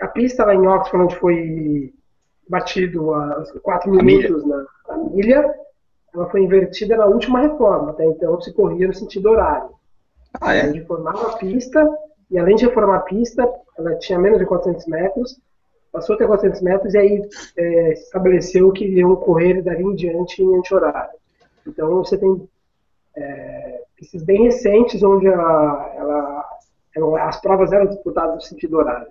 A 0.00 0.08
pista 0.08 0.44
lá 0.44 0.54
em 0.54 0.66
Oxford, 0.66 1.04
onde 1.04 1.16
foi 1.16 1.92
batido 2.48 3.14
a 3.14 3.44
4 3.62 3.90
minutos 3.90 4.44
milha. 4.44 4.66
na, 4.88 4.96
milha, 4.96 5.54
ela 6.14 6.28
foi 6.30 6.42
invertida 6.42 6.96
na 6.96 7.06
última 7.06 7.40
reforma. 7.40 7.90
Até 7.90 8.04
então 8.04 8.40
se 8.40 8.52
corria 8.52 8.86
no 8.86 8.94
sentido 8.94 9.30
horário. 9.30 9.70
Ah, 10.40 10.54
é? 10.54 10.80
Formar 10.84 11.14
a 11.14 11.36
pista, 11.36 11.88
e 12.30 12.38
além 12.38 12.56
de 12.56 12.66
reformar 12.66 12.96
a 12.96 13.00
pista, 13.00 13.48
ela 13.76 13.94
tinha 13.96 14.18
menos 14.18 14.38
de 14.38 14.46
400 14.46 14.86
metros, 14.86 15.40
passou 15.92 16.14
a 16.14 16.18
ter 16.18 16.26
400 16.26 16.60
metros 16.60 16.94
e 16.94 16.98
aí 16.98 17.28
é, 17.56 17.92
estabeleceu 17.92 18.70
que 18.72 18.84
iam 18.84 19.16
correr 19.16 19.62
dali 19.62 19.82
em 19.82 19.94
diante 19.94 20.42
em 20.42 20.56
anti-horário. 20.56 21.18
Então 21.66 21.96
você 21.96 22.18
tem 22.18 22.48
é, 23.16 23.80
esses 24.00 24.22
bem 24.22 24.44
recentes, 24.44 25.02
onde 25.02 25.26
ela, 25.26 26.44
ela, 26.94 27.28
as 27.28 27.40
provas 27.40 27.72
eram 27.72 27.86
disputadas 27.86 28.34
no 28.34 28.40
sentido 28.40 28.76
horário. 28.76 29.08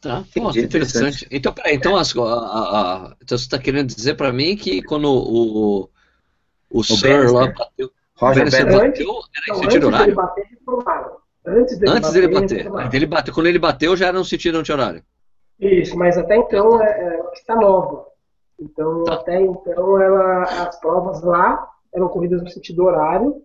Tá, 0.00 0.22
Pô, 0.34 0.52
que 0.52 0.60
interessante. 0.60 1.26
Então, 1.30 1.52
peraí, 1.52 1.74
então, 1.74 1.96
as, 1.96 2.16
a, 2.16 2.22
a, 2.22 3.16
então 3.22 3.36
você 3.36 3.44
está 3.44 3.58
querendo 3.58 3.94
dizer 3.94 4.14
para 4.14 4.32
mim 4.32 4.56
que 4.56 4.82
quando 4.82 5.06
o, 5.08 5.82
o, 5.82 5.90
o, 6.70 6.84
Sir 6.84 7.32
lá 7.32 7.48
bateu, 7.48 7.90
Roger 8.14 8.44
Bannister 8.44 8.64
bateu, 8.66 9.14
era 9.34 9.58
em 9.58 9.62
sentido 9.62 9.86
horário? 9.86 10.14
Bater, 10.14 10.46
antes 11.46 11.78
dele 11.78 11.92
antes 11.92 12.08
bater, 12.08 12.12
dele 12.12 12.28
bater. 12.68 12.96
Ele 12.96 13.06
bateu. 13.06 13.34
Quando 13.34 13.46
ele 13.46 13.58
bateu 13.58 13.96
já 13.96 14.08
era 14.08 14.18
no 14.18 14.24
sentido 14.24 14.58
anti-horário. 14.58 15.02
Isso, 15.58 15.96
mas 15.96 16.18
até 16.18 16.36
então 16.36 16.82
é, 16.82 16.86
é, 16.86 17.32
está 17.32 17.56
nova. 17.56 18.06
Então, 18.60 19.04
tá. 19.04 19.14
até 19.14 19.40
então, 19.40 20.00
ela, 20.00 20.42
as 20.42 20.78
provas 20.80 21.22
lá 21.22 21.68
eram 21.94 22.08
corridas 22.08 22.42
no 22.42 22.48
sentido 22.48 22.84
horário, 22.84 23.42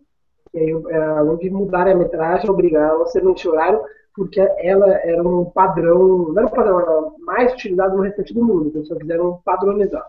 e 0.53 0.59
aí, 0.59 0.73
além 1.17 1.37
de 1.37 1.49
mudar 1.49 1.87
a 1.87 1.95
metragem, 1.95 2.49
obrigaram 2.49 3.01
a 3.01 3.05
ser 3.07 3.23
no 3.23 3.35
horário, 3.45 3.81
porque 4.15 4.39
ela 4.39 4.93
era 5.03 5.23
um 5.23 5.45
padrão, 5.45 6.29
não 6.29 6.37
era 6.37 6.47
um 6.47 6.51
padrão, 6.51 6.79
era 6.79 7.01
mais 7.19 7.53
utilizado 7.53 7.95
no 7.95 8.03
restante 8.03 8.33
do 8.33 8.43
mundo, 8.43 8.67
então 8.67 8.85
só 8.85 8.95
quiseram 8.95 9.39
padronizar. 9.43 10.05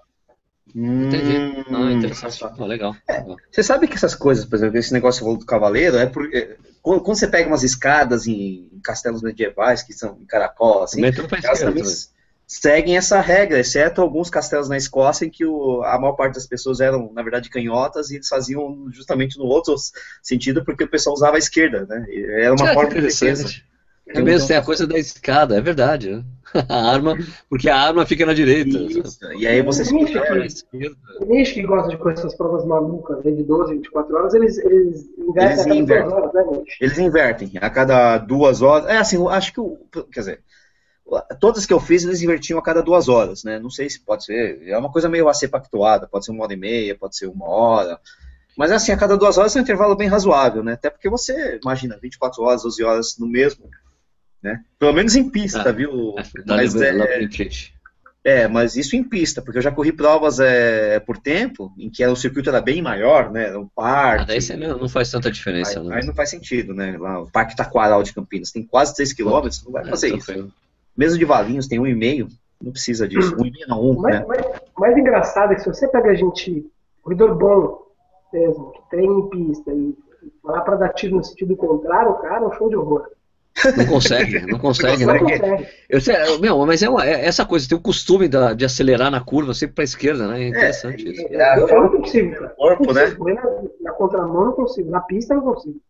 Entendi. 0.75 1.37
Hum, 1.37 1.65
ah, 1.77 1.93
interessante. 1.93 2.45
Ah, 2.45 2.65
legal. 2.65 2.97
É, 3.09 3.23
você 3.51 3.63
sabe 3.63 3.87
que 3.87 3.95
essas 3.95 4.15
coisas, 4.15 4.45
por 4.45 4.57
exemplo, 4.57 4.79
esse 4.79 4.93
negócio 4.93 5.37
do 5.37 5.45
cavaleiro, 5.45 5.97
é 5.97 6.07
porque 6.07 6.37
é, 6.37 6.57
quando, 6.81 7.03
quando, 7.03 7.19
você 7.19 7.29
pega 7.29 7.49
umas 7.49 7.63
escadas 7.63 8.27
em, 8.27 8.69
em, 8.73 8.81
castelos 8.83 9.23
medievais, 9.23 9.83
que 9.83 9.93
são 9.93 10.17
em 10.21 10.25
caracol, 10.25 10.83
assim, 10.83 11.03
elas 11.05 11.61
também, 11.61 11.85
seguem 12.47 12.97
essa 12.97 13.21
regra, 13.21 13.59
exceto 13.59 14.01
alguns 14.01 14.31
castelos 14.31 14.69
na 14.69 14.77
Escócia 14.77 15.27
em 15.27 15.31
que 15.31 15.45
o, 15.45 15.83
a 15.83 15.99
maior 15.99 16.13
parte 16.13 16.35
das 16.35 16.47
pessoas 16.47 16.81
eram, 16.81 17.11
na 17.13 17.23
verdade, 17.23 17.51
canhotas 17.51 18.11
e 18.11 18.17
eles 18.17 18.29
faziam 18.29 18.91
justamente 18.91 19.39
no 19.39 19.45
outro 19.45 19.75
sentido 20.23 20.65
porque 20.65 20.85
o 20.85 20.89
pessoal 20.89 21.15
usava 21.15 21.37
a 21.37 21.39
esquerda, 21.39 21.87
né? 21.87 22.07
Era 22.11 22.55
uma 22.55 22.71
é, 22.71 22.75
forma 22.75 22.95
de 22.95 23.01
defesa. 23.01 23.49
É 24.07 24.21
mesmo, 24.21 24.49
tem 24.49 24.57
a 24.57 24.65
coisa 24.65 24.87
da 24.87 24.99
escada, 24.99 25.57
é 25.57 25.61
verdade. 25.61 26.11
Né? 26.11 26.25
A 26.69 26.91
arma, 26.93 27.17
porque 27.49 27.71
a 27.71 27.81
arma 27.81 28.05
fica 28.05 28.27
na 28.27 28.35
direita. 28.35 28.77
Isso. 28.77 29.19
E 29.39 29.47
aí 29.47 29.63
você 29.63 29.87
se 29.87 29.95
O 29.95 31.25
nicho 31.25 31.55
que 31.55 31.63
gosta 31.63 31.89
de 31.89 31.97
com 31.97 32.11
essas 32.11 32.35
provas 32.35 32.67
malucas, 32.67 33.25
né, 33.25 33.31
de 33.31 33.43
12, 33.43 33.75
24 33.77 34.15
horas, 34.15 34.35
eles, 34.35 34.59
eles 34.59 35.09
invertem 35.17 35.43
eles 35.49 35.61
a 35.61 35.65
cada 35.65 35.77
invertem. 35.77 36.11
duas 36.11 36.23
horas, 36.23 36.35
né, 36.35 36.65
Eles 36.81 36.99
invertem 36.99 37.51
a 37.59 37.71
cada 37.71 38.19
duas 38.19 38.61
horas. 38.61 38.89
É 38.91 38.99
assim, 38.99 39.29
acho 39.29 39.53
que 39.53 39.61
o. 39.61 39.79
Quer 40.13 40.21
dizer, 40.21 40.41
todas 41.41 41.65
que 41.65 41.73
eu 41.73 41.81
fiz, 41.81 42.05
eles 42.05 42.21
invertiam 42.21 42.59
a 42.59 42.63
cada 42.63 42.83
duas 42.83 43.09
horas, 43.09 43.45
né? 43.45 43.59
Não 43.59 43.71
sei 43.71 43.89
se 43.89 44.01
pode 44.01 44.25
ser. 44.25 44.63
É 44.69 44.77
uma 44.77 44.93
coisa 44.93 45.09
meio 45.09 45.29
a 45.29 45.35
ser 45.35 45.49
pactuada, 45.49 46.07
pode 46.07 46.27
ser 46.27 46.33
uma 46.33 46.45
hora 46.45 46.53
e 46.53 46.57
meia, 46.57 46.95
pode 46.95 47.17
ser 47.17 47.29
uma 47.29 47.49
hora. 47.49 47.99
Mas 48.59 48.71
assim, 48.71 48.93
a 48.93 48.97
cada 48.97 49.17
duas 49.17 49.39
horas 49.39 49.57
é 49.57 49.59
um 49.59 49.63
intervalo 49.63 49.97
bem 49.97 50.09
razoável, 50.09 50.63
né? 50.63 50.75
Até 50.75 50.91
porque 50.91 51.09
você, 51.09 51.59
imagina, 51.63 51.99
24 52.01 52.43
horas, 52.43 52.63
12 52.63 52.85
horas 52.85 53.17
no 53.19 53.27
mesmo 53.27 53.65
Né? 54.43 54.61
Pelo 54.79 54.93
menos 54.93 55.15
em 55.15 55.31
pista, 55.31 55.69
ah, 55.69 55.73
viu? 55.73 56.15
É, 56.19 56.23
mas, 56.47 56.75
é, 56.75 56.93
é, 58.25 58.49
mas 58.49 58.77
isso 58.77 58.97
em 58.97 59.05
pista, 59.05 59.41
porque 59.41 59.59
eu 59.59 59.63
já 59.63 59.71
corri 59.71 59.93
provas 59.93 60.41
é, 60.41 60.99
por 60.99 61.17
tempo, 61.17 61.73
em 61.79 61.89
que 61.89 62.05
o 62.05 62.17
circuito 62.17 62.49
era 62.49 62.61
bem 62.61 62.83
maior, 62.83 63.31
né? 63.31 63.57
O 63.57 63.69
parque. 63.69 64.23
Ah, 64.23 64.27
daí 64.27 64.41
você 64.41 64.57
não, 64.57 64.79
não 64.79 64.89
faz 64.89 65.11
tanta 65.11 65.31
diferença, 65.31 65.79
aí, 65.79 65.87
né? 65.87 65.97
Aí 65.97 66.07
não 66.07 66.15
faz 66.15 66.31
sentido, 66.31 66.75
né? 66.75 66.97
Lá, 66.99 67.21
o 67.21 67.31
Parque 67.31 67.57
Taquaral 67.57 68.03
de 68.03 68.13
Campinas 68.13 68.51
tem 68.51 68.65
quase 68.65 68.97
3 68.97 69.13
km, 69.13 69.49
não 69.65 69.73
vai 69.73 69.85
é, 69.85 69.87
fazer 69.87 70.13
é, 70.13 70.17
isso. 70.17 70.27
Feio. 70.27 70.53
Mesmo 70.97 71.19
de 71.19 71.25
Valinhos 71.25 71.69
tem 71.69 71.81
1,5, 71.81 72.29
não 72.61 72.73
precisa 72.73 73.07
disso. 73.07 73.37
1,5 73.37 73.53
não, 73.69 73.91
1, 73.91 74.01
mais, 74.01 74.19
né? 74.19 74.27
mais, 74.27 74.47
mais 74.77 74.97
engraçado 74.97 75.53
é 75.53 75.55
que 75.55 75.63
se 75.63 75.69
você 75.69 75.87
pega 75.87 76.11
a 76.11 76.15
gente, 76.15 76.67
corredor 77.01 77.37
bom 77.37 77.83
mesmo, 78.33 78.73
que 78.73 78.91
treina 78.91 79.13
em 79.13 79.29
pista 79.29 79.73
e 79.73 79.95
lá 80.43 80.61
para 80.63 80.77
dar 80.77 80.89
tiro 80.91 81.17
no 81.17 81.25
sentido 81.25 81.57
contrário, 81.57 82.15
cara, 82.15 82.45
é 82.45 82.49
um 82.49 82.53
show 82.53 82.69
de 82.69 82.77
horror. 82.77 83.09
Não 83.77 83.87
consegue, 83.87 84.41
não 84.47 84.59
consegue, 84.59 85.05
não 85.05 85.19
consegue. 85.19 85.69
Eu, 85.89 86.39
meu, 86.41 86.67
mas 86.67 86.83
é, 86.83 86.89
uma, 86.89 87.07
é, 87.07 87.27
essa 87.27 87.45
coisa, 87.45 87.69
tem 87.69 87.77
o 87.77 87.81
costume 87.81 88.27
da, 88.27 88.55
de 88.55 88.65
acelerar 88.65 89.11
na 89.11 89.21
curva 89.21 89.53
sempre 89.55 89.75
para 89.75 89.83
a 89.83 89.85
esquerda, 89.85 90.27
né? 90.27 90.43
É 90.43 90.49
interessante 90.49 91.07
é, 91.07 91.11
isso. 91.11 91.27
É, 91.31 91.59
eu, 91.59 91.69
eu, 91.69 91.83
não 91.83 91.89
consigo, 91.91 92.35
cara. 92.35 92.49
Corpo, 92.51 92.93
né? 92.93 93.17
Na, 93.19 93.63
na 93.83 93.93
contramão 93.93 94.47
não 94.47 94.53
consigo, 94.53 94.91
na 94.91 95.01
pista 95.01 95.35
não 95.35 95.43
consigo. 95.43 95.81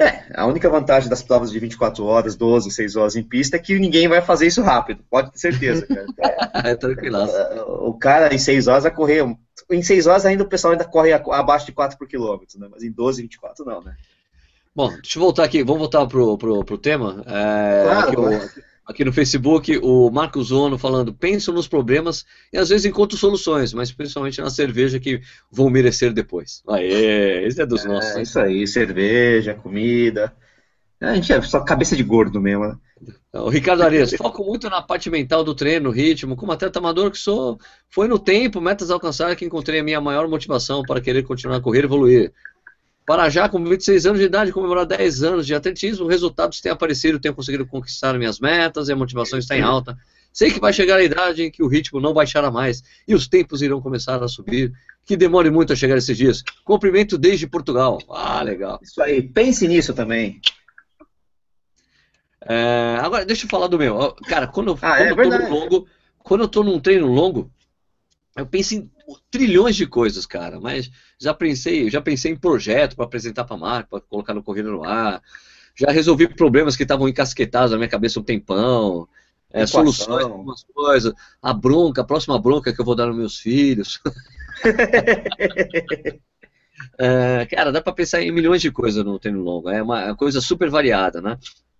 É, 0.00 0.24
a 0.34 0.46
única 0.46 0.68
vantagem 0.68 1.08
das 1.08 1.22
provas 1.22 1.50
de 1.50 1.58
24 1.58 2.04
horas, 2.04 2.34
12, 2.34 2.70
6 2.70 2.96
horas 2.96 3.16
em 3.16 3.22
pista 3.22 3.56
é 3.56 3.60
que 3.60 3.78
ninguém 3.78 4.08
vai 4.08 4.20
fazer 4.20 4.46
isso 4.46 4.62
rápido, 4.62 5.04
pode 5.08 5.30
ter 5.32 5.38
certeza, 5.38 5.86
cara. 5.86 6.06
é 6.70 6.74
tranquilaço. 6.74 7.34
O 7.66 7.94
cara 7.94 8.34
em 8.34 8.38
6 8.38 8.68
horas 8.68 8.82
vai 8.84 8.92
correr. 8.92 9.24
Em 9.70 9.82
6 9.82 10.06
horas 10.06 10.26
ainda 10.26 10.42
o 10.42 10.48
pessoal 10.48 10.72
ainda 10.72 10.84
corre 10.84 11.12
abaixo 11.12 11.66
de 11.66 11.72
4 11.72 11.96
por 11.96 12.08
quilômetro, 12.08 12.58
né? 12.58 12.68
Mas 12.70 12.82
em 12.82 12.90
12, 12.90 13.22
24 13.22 13.64
não, 13.64 13.82
né? 13.82 13.94
Bom, 14.74 14.88
deixa 14.88 15.18
eu 15.18 15.22
voltar 15.22 15.44
aqui, 15.44 15.62
vamos 15.62 15.80
voltar 15.80 16.06
pro, 16.06 16.38
pro, 16.38 16.64
pro 16.64 16.78
tema. 16.78 17.22
É, 17.26 17.82
claro, 17.84 18.08
aqui, 18.08 18.16
o, 18.16 18.50
aqui, 18.86 19.04
no 19.04 19.12
Facebook, 19.12 19.78
o 19.82 20.10
Marcos 20.10 20.50
Ono 20.50 20.78
falando, 20.78 21.12
penso 21.12 21.52
nos 21.52 21.68
problemas 21.68 22.24
e 22.50 22.56
às 22.56 22.70
vezes 22.70 22.86
encontro 22.86 23.18
soluções, 23.18 23.74
mas 23.74 23.92
principalmente 23.92 24.40
na 24.40 24.48
cerveja 24.48 24.98
que 24.98 25.20
vão 25.50 25.68
merecer 25.68 26.12
depois. 26.14 26.62
Aê, 26.68 27.46
esse 27.46 27.60
é 27.60 27.66
dos 27.66 27.84
é, 27.84 27.88
nossos. 27.88 28.16
É 28.16 28.22
isso 28.22 28.38
aí, 28.38 28.66
cerveja, 28.66 29.54
comida. 29.54 30.32
A 31.02 31.14
gente 31.16 31.32
é 31.32 31.42
só 31.42 31.60
cabeça 31.60 31.96
de 31.96 32.02
gordo 32.02 32.40
mesmo, 32.40 32.64
né? 32.64 32.76
O 33.34 33.48
Ricardo 33.48 33.82
Arias, 33.82 34.12
foco 34.14 34.44
muito 34.44 34.70
na 34.70 34.80
parte 34.80 35.10
mental 35.10 35.42
do 35.42 35.54
treino, 35.54 35.90
ritmo. 35.90 36.36
Como 36.36 36.52
atleta 36.52 36.78
amador 36.78 37.10
que 37.10 37.18
sou, 37.18 37.58
foi 37.90 38.06
no 38.06 38.18
tempo, 38.18 38.60
metas 38.60 38.90
alcançadas 38.90 39.34
que 39.36 39.44
encontrei 39.44 39.80
a 39.80 39.82
minha 39.82 40.00
maior 40.00 40.28
motivação 40.28 40.82
para 40.82 41.00
querer 41.00 41.24
continuar 41.24 41.56
a 41.56 41.60
correr 41.60 41.80
e 41.80 41.84
evoluir. 41.84 42.32
Para 43.04 43.28
já, 43.28 43.48
com 43.48 43.62
26 43.64 44.06
anos 44.06 44.18
de 44.20 44.26
idade, 44.26 44.52
comemorar 44.52 44.86
10 44.86 45.22
anos 45.24 45.46
de 45.46 45.54
atletismo, 45.54 46.06
resultados 46.06 46.60
têm 46.60 46.70
aparecido, 46.70 47.18
tenho 47.18 47.34
conseguido 47.34 47.66
conquistar 47.66 48.16
minhas 48.16 48.38
metas 48.38 48.88
e 48.88 48.92
a 48.92 48.96
motivação 48.96 49.38
está 49.38 49.56
em 49.56 49.60
alta. 49.60 49.98
Sei 50.32 50.50
que 50.50 50.60
vai 50.60 50.72
chegar 50.72 50.96
a 50.96 51.02
idade 51.02 51.42
em 51.42 51.50
que 51.50 51.62
o 51.62 51.68
ritmo 51.68 52.00
não 52.00 52.14
baixará 52.14 52.50
mais 52.50 52.82
e 53.06 53.14
os 53.14 53.28
tempos 53.28 53.60
irão 53.60 53.82
começar 53.82 54.22
a 54.22 54.28
subir. 54.28 54.72
Que 55.04 55.16
demore 55.16 55.50
muito 55.50 55.72
a 55.72 55.76
chegar 55.76 55.96
esses 55.96 56.16
dias. 56.16 56.44
Cumprimento 56.64 57.18
desde 57.18 57.46
Portugal. 57.46 57.98
Ah, 58.08 58.40
legal. 58.40 58.78
Isso 58.80 59.02
aí, 59.02 59.20
pense 59.20 59.66
nisso 59.66 59.92
também. 59.92 60.40
É, 62.48 62.98
agora, 63.00 63.24
deixa 63.24 63.46
eu 63.46 63.50
falar 63.50 63.66
do 63.66 63.78
meu. 63.78 64.14
Cara, 64.28 64.46
quando, 64.46 64.68
eu, 64.68 64.78
ah, 64.80 64.96
quando 64.96 65.08
é 65.08 65.10
eu 65.10 65.16
tô 65.16 65.38
num 65.38 65.50
longo, 65.50 65.88
quando 66.18 66.40
eu 66.42 66.48
tô 66.48 66.62
num 66.62 66.80
treino 66.80 67.06
longo, 67.08 67.50
eu 68.36 68.46
penso 68.46 68.74
em 68.74 68.90
trilhões 69.30 69.76
de 69.76 69.86
coisas, 69.86 70.26
cara, 70.26 70.60
mas 70.60 70.90
já 71.18 71.34
pensei, 71.34 71.90
já 71.90 72.00
pensei 72.00 72.32
em 72.32 72.36
projeto 72.36 72.96
para 72.96 73.04
apresentar 73.04 73.44
para 73.44 73.56
a 73.56 73.58
marca, 73.58 73.88
para 73.90 74.00
colocar 74.00 74.34
no 74.34 74.42
Corrida 74.42 74.70
no 74.70 74.84
Ar. 74.84 75.22
Já 75.74 75.90
resolvi 75.90 76.28
problemas 76.28 76.76
que 76.76 76.82
estavam 76.82 77.08
encasquetados 77.08 77.70
na 77.70 77.78
minha 77.78 77.88
cabeça 77.88 78.20
um 78.20 78.22
tempão. 78.22 79.08
É, 79.50 79.66
soluções 79.66 80.24
algumas 80.24 80.64
coisas. 80.64 81.12
A 81.42 81.52
bronca, 81.52 82.00
a 82.00 82.04
próxima 82.04 82.38
bronca 82.38 82.72
que 82.72 82.80
eu 82.80 82.84
vou 82.84 82.94
dar 82.94 83.06
nos 83.06 83.16
meus 83.16 83.38
filhos. 83.38 84.00
é, 86.98 87.46
cara, 87.46 87.70
dá 87.70 87.82
para 87.82 87.92
pensar 87.92 88.22
em 88.22 88.32
milhões 88.32 88.62
de 88.62 88.70
coisas 88.70 89.04
no 89.04 89.18
treino 89.18 89.40
longo. 89.40 89.68
É 89.68 89.82
uma 89.82 90.16
coisa 90.16 90.40
super 90.40 90.70
variada, 90.70 91.20
né? 91.20 91.38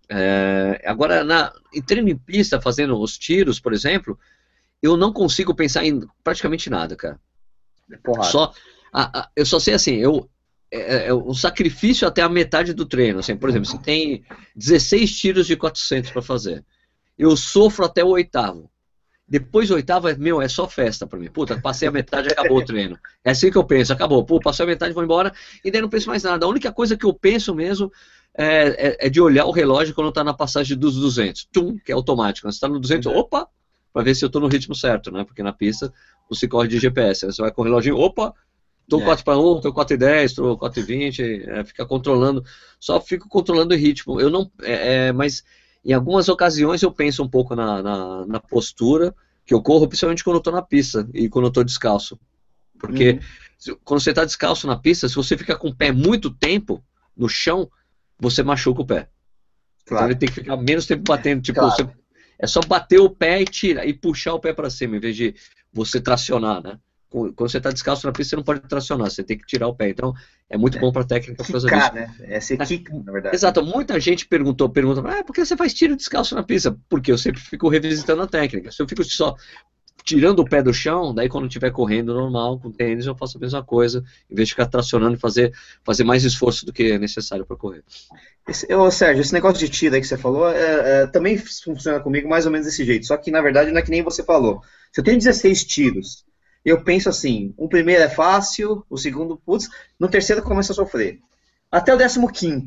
É, 0.09 0.83
agora, 0.85 1.25
na, 1.25 1.53
em 1.73 1.81
treino 1.81 2.11
em 2.11 2.16
pista, 2.16 2.61
fazendo 2.61 3.01
os 3.01 3.16
tiros, 3.16 3.59
por 3.59 3.73
exemplo, 3.73 4.18
eu 4.83 4.97
não 4.97 5.12
consigo 5.12 5.55
pensar 5.55 5.85
em 5.85 6.01
praticamente 6.24 6.68
nada, 6.68 6.97
cara. 6.97 7.20
Porrada. 8.03 8.30
Só, 8.30 8.53
a, 8.93 9.20
a, 9.20 9.30
eu 9.37 9.47
só 9.47 9.59
sei 9.59 9.74
assim, 9.74 9.95
eu, 9.95 10.28
é, 10.70 11.09
é, 11.09 11.14
um 11.14 11.35
sacrifício 11.35 12.09
até 12.09 12.22
a 12.22 12.28
metade 12.28 12.72
do 12.72 12.87
treino. 12.87 13.20
Assim, 13.20 13.37
por 13.37 13.49
exemplo, 13.49 13.68
você 13.68 13.78
tem 13.78 14.24
16 14.57 15.18
tiros 15.18 15.47
de 15.47 15.57
400 15.57 16.11
para 16.11 16.22
fazer. 16.22 16.64
Eu 17.18 17.37
sofro 17.37 17.85
até 17.85 18.03
o 18.03 18.09
oitavo. 18.09 18.70
Depois 19.28 19.68
do 19.68 19.76
oitavo, 19.76 20.09
é, 20.09 20.16
meu, 20.16 20.43
é 20.43 20.49
só 20.49 20.68
festa 20.68 21.07
para 21.07 21.18
mim. 21.18 21.30
Puta, 21.30 21.59
passei 21.61 21.89
a 21.89 21.93
metade 21.93 22.28
e 22.28 22.33
acabou 22.33 22.59
o 22.59 22.64
treino. 22.64 22.99
É 23.24 23.30
assim 23.30 23.51
que 23.51 23.57
eu 23.57 23.64
penso, 23.64 23.93
acabou. 23.93 24.24
Pô, 24.24 24.41
passei 24.41 24.64
a 24.64 24.68
metade, 24.68 24.93
vou 24.93 25.05
embora. 25.05 25.33
E 25.64 25.70
daí 25.70 25.80
não 25.80 25.89
penso 25.89 26.09
mais 26.09 26.22
nada. 26.22 26.45
A 26.45 26.49
única 26.49 26.72
coisa 26.72 26.97
que 26.97 27.07
eu 27.07 27.14
penso 27.14 27.55
mesmo 27.55 27.91
é, 28.37 28.89
é, 28.89 29.07
é 29.07 29.11
de 29.11 29.20
olhar 29.20 29.45
o 29.45 29.51
relógio 29.51 29.95
quando 29.95 30.09
está 30.09 30.24
na 30.24 30.35
passagem 30.35 30.76
dos 30.76 30.97
200. 30.97 31.49
Tum, 31.53 31.78
que 31.78 31.93
é 31.93 31.95
automático. 31.95 32.51
Você 32.51 32.57
está 32.57 32.68
no 32.68 32.80
200, 32.80 33.07
uhum. 33.07 33.18
opa, 33.18 33.49
para 33.93 34.03
ver 34.03 34.14
se 34.14 34.24
eu 34.24 34.28
estou 34.28 34.40
no 34.40 34.49
ritmo 34.49 34.74
certo, 34.74 35.11
né? 35.11 35.24
Porque 35.24 35.43
na 35.43 35.53
pista 35.53 35.93
se 36.32 36.49
corre 36.49 36.68
de 36.68 36.78
GPS. 36.78 37.26
Você 37.26 37.43
vai 37.43 37.53
com 37.53 37.62
o 37.62 37.64
reloginho, 37.64 37.97
opa, 37.97 38.34
estou 38.82 39.01
é. 39.03 39.05
4 39.05 39.24
para 39.24 39.38
1, 39.38 39.57
estou 39.57 39.72
4 39.72 39.95
e 39.95 39.99
10, 39.99 40.30
estou 40.30 40.59
4 40.59 40.80
e 40.80 40.82
20, 40.82 41.22
é, 41.22 41.64
fica 41.64 41.86
controlando, 41.86 42.45
só 42.80 43.01
fico 43.01 43.28
controlando 43.28 43.74
o 43.74 43.76
ritmo. 43.76 44.20
Eu 44.20 44.30
não, 44.30 44.51
é, 44.62 45.09
é, 45.09 45.12
mas 45.12 45.45
em 45.84 45.93
algumas 45.93 46.28
ocasiões 46.28 46.82
eu 46.82 46.93
penso 46.93 47.22
um 47.22 47.28
pouco 47.28 47.55
na, 47.55 47.82
na, 47.82 48.26
na 48.26 48.40
postura 48.40 49.14
que 49.45 49.53
eu 49.53 49.62
corro, 49.62 49.88
principalmente 49.88 50.24
quando 50.24 50.36
eu 50.36 50.40
estou 50.40 50.53
na 50.53 50.62
pista 50.62 51.09
e 51.12 51.28
quando 51.28 51.47
eu 51.47 51.49
estou 51.49 51.64
descalço. 51.64 52.18
Porque 52.78 53.20
uhum. 53.68 53.76
quando 53.84 54.01
você 54.01 54.11
está 54.11 54.24
descalço 54.24 54.66
na 54.66 54.76
pista, 54.76 55.09
se 55.09 55.14
você 55.14 55.36
fica 55.36 55.57
com 55.57 55.68
o 55.68 55.74
pé 55.74 55.93
muito 55.93 56.30
tempo 56.30 56.82
no 57.16 57.28
chão, 57.28 57.70
você 58.18 58.43
machuca 58.43 58.82
o 58.82 58.86
pé. 58.86 59.09
Então, 59.82 59.97
claro. 59.97 60.05
Então 60.05 60.09
ele 60.11 60.18
tem 60.18 60.28
que 60.28 60.34
ficar 60.34 60.57
menos 60.57 60.86
tempo 60.86 61.03
batendo. 61.07 61.43
Tipo, 61.43 61.61
claro. 61.61 61.74
você 61.74 62.01
é 62.43 62.47
só 62.47 62.61
bater 62.61 62.99
o 62.99 63.09
pé 63.09 63.40
e 63.40 63.45
tirar 63.45 63.86
e 63.86 63.95
puxar 63.95 64.34
o 64.34 64.40
pé 64.40 64.53
para 64.53 64.68
cima, 64.68 64.97
em 64.97 65.01
vez 65.01 65.14
de 65.14 65.34
você 65.72 66.01
tracionar, 66.01 66.61
né? 66.62 66.78
Quando 67.09 67.34
você 67.36 67.59
está 67.59 67.70
descalço 67.70 68.07
na 68.07 68.12
pista, 68.12 68.30
você 68.30 68.36
não 68.36 68.43
pode 68.43 68.61
tracionar, 68.61 69.11
você 69.11 69.22
tem 69.22 69.36
que 69.36 69.45
tirar 69.47 69.68
o 69.68 69.74
pé. 69.74 69.90
Então, 69.90 70.14
é 70.49 70.57
muito 70.57 70.78
é, 70.78 70.80
bom 70.80 70.90
para 70.90 71.03
a 71.03 71.07
técnica 71.07 71.45
causa 71.45 71.68
disso. 71.68 71.95
Né? 71.95 72.14
É 72.22 72.40
ser 72.40 72.57
kick, 72.57 72.90
na 72.90 73.12
verdade. 73.12 73.36
Exato. 73.36 73.62
Muita 73.62 74.01
gente 74.01 74.26
perguntou, 74.26 74.70
pergunta, 74.70 75.03
ah, 75.07 75.22
por 75.22 75.34
que 75.34 75.45
você 75.45 75.55
faz 75.55 75.74
tiro 75.74 75.95
descalço 75.95 76.34
na 76.34 76.43
pista? 76.43 76.74
Porque 76.88 77.12
eu 77.12 77.18
sempre 77.18 77.38
fico 77.38 77.68
revisitando 77.68 78.22
a 78.22 78.26
técnica. 78.26 78.72
Se 78.72 78.80
eu 78.80 78.88
fico 78.88 79.05
só 79.05 79.36
tirando 80.05 80.40
o 80.40 80.44
pé 80.44 80.62
do 80.62 80.72
chão, 80.72 81.14
daí 81.14 81.28
quando 81.28 81.46
estiver 81.46 81.70
correndo 81.70 82.14
normal, 82.14 82.59
com 82.59 82.70
tênis, 82.70 83.07
eu 83.07 83.14
faço 83.14 83.38
a 83.38 83.40
mesma 83.40 83.62
coisa, 83.62 84.05
em 84.30 84.34
vez 84.34 84.48
de 84.48 84.55
ficar 84.55 84.66
tracionando 84.66 85.16
e 85.16 85.20
fazer, 85.20 85.53
fazer 85.84 86.05
mais 86.05 86.24
esforço 86.24 86.66
do 86.66 86.72
que 86.72 86.92
é 86.92 86.98
necessário 86.98 87.46
para 87.46 87.57
correr. 87.57 87.82
Esse, 88.48 88.72
ô, 88.74 88.90
Sérgio, 88.90 89.20
esse 89.20 89.32
negócio 89.32 89.59
de 89.59 89.68
tiro 89.68 89.94
aí 89.94 90.00
que 90.00 90.07
você 90.07 90.16
falou, 90.16 90.48
é, 90.48 91.03
é, 91.03 91.07
também 91.07 91.38
funciona 91.38 92.00
comigo 92.00 92.28
mais 92.28 92.46
ou 92.46 92.53
menos 92.53 92.66
desse 92.66 92.84
jeito, 92.84 93.07
só 93.07 93.16
que 93.16 93.30
na 93.30 93.40
verdade 93.40 93.70
não 93.70 93.78
é 93.78 93.82
que 93.82 93.90
nem 93.90 94.03
você 94.03 94.22
falou. 94.22 94.62
Se 94.92 95.00
eu 95.00 95.05
tenho 95.05 95.18
16 95.18 95.64
tiros, 95.64 96.24
eu 96.64 96.82
penso 96.82 97.09
assim, 97.09 97.55
o 97.57 97.68
primeiro 97.68 98.03
é 98.03 98.09
fácil, 98.09 98.84
o 98.88 98.96
segundo, 98.96 99.36
putz, 99.36 99.68
no 99.98 100.09
terceiro 100.09 100.42
começa 100.42 100.72
a 100.72 100.76
sofrer. 100.76 101.20
Até 101.70 101.94
o 101.94 101.98
15 101.98 102.20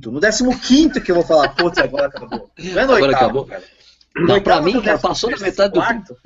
No 0.05 0.19
15 0.59 0.99
que 1.01 1.11
eu 1.11 1.15
vou 1.15 1.23
falar, 1.23 1.49
putz, 1.49 1.77
agora 1.77 2.07
acabou. 2.07 2.49
Não 2.57 2.71
é 2.71 2.73
no 2.73 2.93
agora 2.93 3.05
oitavo, 3.05 3.23
acabou. 3.25 3.45
cara. 3.45 3.63
Não, 4.15 4.41
pra 4.41 4.61
mim, 4.61 4.81
cara, 4.81 4.97
passou 4.97 5.29
da 5.29 5.37
metade 5.37 5.73
do 5.73 5.79
quarto. 5.79 6.17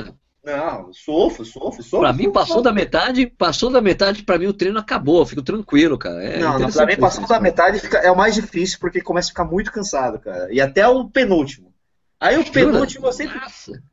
Não, 0.44 0.94
sofro, 0.94 1.44
sofro, 1.44 1.84
sofro. 1.84 2.00
Pra 2.00 2.14
mim, 2.14 2.32
passou 2.32 2.62
da 2.62 2.72
metade, 2.72 3.28
passou 3.28 3.70
da 3.70 3.82
metade, 3.82 4.24
pra 4.24 4.38
mim 4.38 4.48
o 4.48 4.54
treino 4.54 4.80
acabou, 4.80 5.20
eu 5.20 5.26
fico 5.26 5.42
tranquilo, 5.42 5.98
cara. 5.98 6.24
É 6.24 6.40
não, 6.40 6.58
não, 6.58 6.72
pra 6.72 6.86
mim 6.86 6.96
passou 6.96 7.28
da 7.28 7.40
metade 7.40 7.80
fica, 7.80 7.98
é 7.98 8.10
o 8.10 8.16
mais 8.16 8.36
difícil, 8.36 8.80
porque 8.80 9.02
começa 9.02 9.28
a 9.28 9.32
ficar 9.32 9.44
muito 9.44 9.72
cansado, 9.72 10.18
cara. 10.20 10.52
E 10.52 10.62
até 10.62 10.88
o 10.88 11.10
penúltimo. 11.10 11.74
Aí 12.20 12.38
o 12.38 12.52
penúltimo 12.52 13.08
eu 13.08 13.14
sempre. 13.14 13.38
Nossa. 13.38 13.84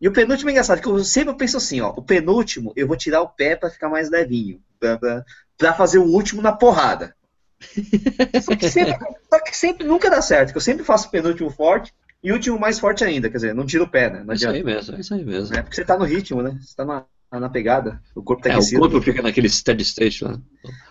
E 0.00 0.06
o 0.06 0.12
penúltimo 0.12 0.50
é 0.50 0.52
engraçado, 0.52 0.80
que 0.80 0.88
eu 0.88 1.02
sempre 1.04 1.34
penso 1.36 1.56
assim, 1.56 1.80
ó, 1.80 1.90
o 1.90 2.02
penúltimo 2.02 2.72
eu 2.76 2.86
vou 2.86 2.96
tirar 2.96 3.22
o 3.22 3.28
pé 3.28 3.56
pra 3.56 3.70
ficar 3.70 3.88
mais 3.88 4.08
levinho. 4.08 4.60
Pra, 4.78 4.98
pra, 4.98 5.24
pra 5.58 5.74
fazer 5.74 5.98
o 5.98 6.04
último 6.04 6.40
na 6.40 6.52
porrada. 6.52 7.16
só, 8.44 8.54
que 8.54 8.68
sempre, 8.68 8.96
só 9.30 9.40
que 9.40 9.56
sempre 9.56 9.86
nunca 9.86 10.10
dá 10.10 10.20
certo, 10.20 10.52
que 10.52 10.58
eu 10.58 10.62
sempre 10.62 10.84
faço 10.84 11.08
o 11.08 11.10
penúltimo 11.10 11.50
forte, 11.50 11.92
e 12.26 12.32
o 12.32 12.34
último 12.34 12.58
mais 12.58 12.80
forte 12.80 13.04
ainda, 13.04 13.30
quer 13.30 13.36
dizer, 13.36 13.54
não 13.54 13.64
tira 13.64 13.84
o 13.84 13.88
pé, 13.88 14.10
né? 14.10 14.24
Não 14.24 14.34
isso 14.34 14.48
aí 14.48 14.64
mesmo, 14.64 14.96
é 14.96 14.98
isso 14.98 15.14
aí 15.14 15.24
mesmo. 15.24 15.56
É 15.56 15.62
porque 15.62 15.76
você 15.76 15.84
tá 15.84 15.96
no 15.96 16.04
ritmo, 16.04 16.42
né? 16.42 16.58
Você 16.60 16.74
tá 16.74 16.84
na, 16.84 17.04
na 17.38 17.48
pegada. 17.48 18.02
O 18.16 18.20
corpo 18.20 18.42
tá 18.42 18.48
é, 18.48 18.52
aquecido. 18.54 18.78
O 18.78 18.90
corpo 18.90 19.00
fica 19.00 19.22
naquele 19.22 19.48
steady 19.48 19.84
state 19.84 20.24
lá. 20.24 20.36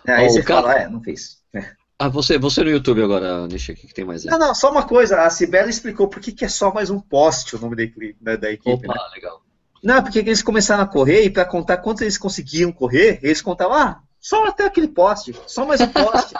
É, 0.08 0.14
aí 0.14 0.28
oh, 0.28 0.30
você 0.30 0.42
cara... 0.42 0.62
fala, 0.62 0.80
é, 0.80 0.88
não 0.88 1.04
fez. 1.04 1.40
É. 1.54 1.72
Ah, 2.00 2.08
você, 2.08 2.38
você 2.38 2.64
no 2.64 2.70
YouTube 2.70 3.04
agora, 3.04 3.48
Nishi, 3.48 3.74
o 3.74 3.76
que, 3.76 3.86
que, 3.86 3.94
tem 3.94 4.06
mais 4.06 4.26
aí? 4.26 4.32
Não, 4.32 4.40
não, 4.40 4.56
só 4.56 4.72
uma 4.72 4.88
coisa, 4.88 5.24
a 5.24 5.30
Sibela 5.30 5.70
explicou 5.70 6.08
por 6.08 6.22
que, 6.22 6.32
que 6.32 6.46
é 6.46 6.48
só 6.48 6.74
mais 6.74 6.90
um 6.90 7.02
poste 7.02 7.58
o 7.58 7.60
nome 7.60 7.76
da, 7.76 7.84
da, 8.22 8.36
da 8.38 8.52
equipe. 8.54 8.72
Opa, 8.72 8.94
né? 8.94 9.00
legal. 9.14 9.42
Não, 9.84 10.02
porque 10.02 10.20
eles 10.20 10.42
começaram 10.42 10.84
a 10.84 10.88
correr 10.88 11.26
e 11.26 11.30
para 11.30 11.44
contar 11.44 11.80
quantos 11.80 12.02
eles 12.02 12.18
conseguiam 12.18 12.72
correr, 12.72 13.20
eles 13.22 13.42
contavam, 13.42 13.76
ah, 13.76 14.02
Só 14.26 14.44
até 14.46 14.66
aquele 14.66 14.88
poste. 14.88 15.40
Só 15.46 15.68
mais 15.68 15.80
um 15.80 15.88
poste. 15.88 16.34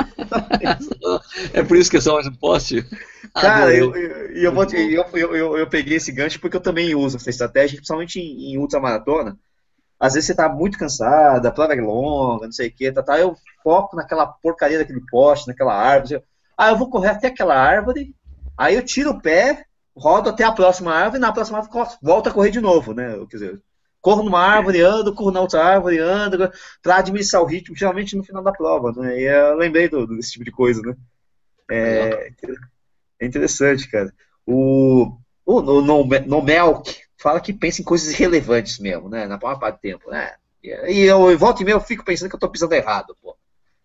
é 1.54 1.62
por 1.62 1.78
isso 1.78 1.92
que 1.92 1.98
é 1.98 2.02
só 2.02 2.16
mais 2.16 2.26
um 2.26 2.34
poste? 2.34 2.84
Cara, 3.32 3.72
eu, 3.76 3.96
eu, 3.96 4.28
eu, 4.32 4.52
vou, 4.52 4.64
eu, 4.64 5.36
eu, 5.36 5.58
eu, 5.60 5.70
peguei 5.70 5.98
esse 5.98 6.12
gancho 6.12 6.40
porque 6.40 6.58
eu 6.58 6.62
também 6.62 6.96
uso 6.96 7.18
essa 7.18 7.30
estratégia, 7.30 7.78
principalmente 7.78 8.20
em, 8.20 8.54
em 8.54 8.58
ultramaratona. 8.58 9.38
Às 10.00 10.16
vezes 10.16 10.26
você 10.26 10.34
tá 10.34 10.50
muito 10.50 10.80
cansado, 10.80 11.46
a 11.46 11.52
prova 11.52 11.76
é 11.76 11.80
longa, 11.80 12.46
não 12.46 12.52
sei 12.52 12.70
o 12.70 12.72
que, 12.74 12.92
tá, 12.92 13.04
tá, 13.04 13.20
eu 13.20 13.36
foco 13.64 13.96
naquela 13.96 14.26
porcaria 14.26 14.80
daquele 14.80 15.06
poste, 15.06 15.48
naquela 15.48 15.76
árvore. 15.76 16.24
Ah, 16.58 16.72
eu 16.72 16.78
vou 16.78 16.90
correr 16.90 17.10
até 17.10 17.28
aquela 17.28 17.56
árvore, 17.56 18.16
aí 18.58 18.74
eu 18.74 18.84
tiro 18.84 19.12
o 19.12 19.22
pé, 19.22 19.64
rodo 19.96 20.32
até 20.32 20.44
a 20.44 20.52
próxima 20.52 20.92
árvore, 20.92 21.18
e 21.18 21.22
na 21.22 21.32
próxima 21.32 21.60
árvore 21.60 21.88
volto 22.02 22.30
a 22.30 22.34
correr 22.34 22.50
de 22.50 22.60
novo, 22.60 22.96
né? 22.96 23.16
Quer 23.30 23.38
dizer, 23.38 23.62
corro 24.06 24.22
numa 24.22 24.40
árvore, 24.40 24.82
ando, 24.82 25.16
corro 25.16 25.32
na 25.32 25.42
outra 25.42 25.66
árvore, 25.66 25.98
ando, 25.98 26.52
para 26.80 26.98
administrar 26.98 27.42
o 27.42 27.48
ritmo, 27.48 27.76
geralmente 27.76 28.16
no 28.16 28.24
final 28.24 28.44
da 28.44 28.52
prova, 28.52 28.92
né? 28.92 29.20
E 29.20 29.24
eu 29.24 29.56
lembrei 29.56 29.90
do, 29.90 30.06
desse 30.06 30.34
tipo 30.34 30.46
de 30.46 30.52
coisa, 30.52 30.80
né? 30.84 30.96
É, 31.72 32.32
é 33.20 33.26
interessante, 33.26 33.90
cara. 33.90 34.14
O, 34.46 35.12
o 35.44 35.60
no, 35.60 35.82
no, 35.82 36.06
no 36.06 36.42
Melk 36.44 37.02
fala 37.18 37.42
que 37.42 37.52
pensa 37.52 37.82
em 37.82 37.84
coisas 37.84 38.14
irrelevantes 38.14 38.78
mesmo, 38.78 39.10
né? 39.10 39.26
Na 39.26 39.40
maior 39.40 39.58
parte 39.58 39.78
do 39.78 39.82
tempo, 39.82 40.12
né? 40.12 40.36
E 40.64 41.00
eu, 41.00 41.32
eu 41.32 41.38
volto 41.38 41.62
e 41.62 41.66
meio 41.66 41.78
eu 41.78 41.82
fico 41.82 42.06
pensando 42.06 42.30
que 42.30 42.36
eu 42.36 42.40
tô 42.40 42.48
pisando 42.48 42.76
errado, 42.76 43.18
pô. 43.20 43.36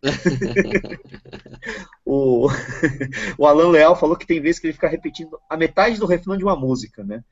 o, 2.05 2.47
o 3.39 3.47
Alan 3.47 3.71
Leal 3.71 3.97
falou 3.97 4.19
que 4.19 4.27
tem 4.27 4.39
vezes 4.39 4.61
que 4.61 4.67
ele 4.67 4.75
fica 4.75 4.89
repetindo 4.89 5.41
a 5.49 5.57
metade 5.57 5.99
do 5.99 6.05
refrão 6.05 6.37
de 6.37 6.45
uma 6.45 6.57
música, 6.57 7.03
né? 7.03 7.25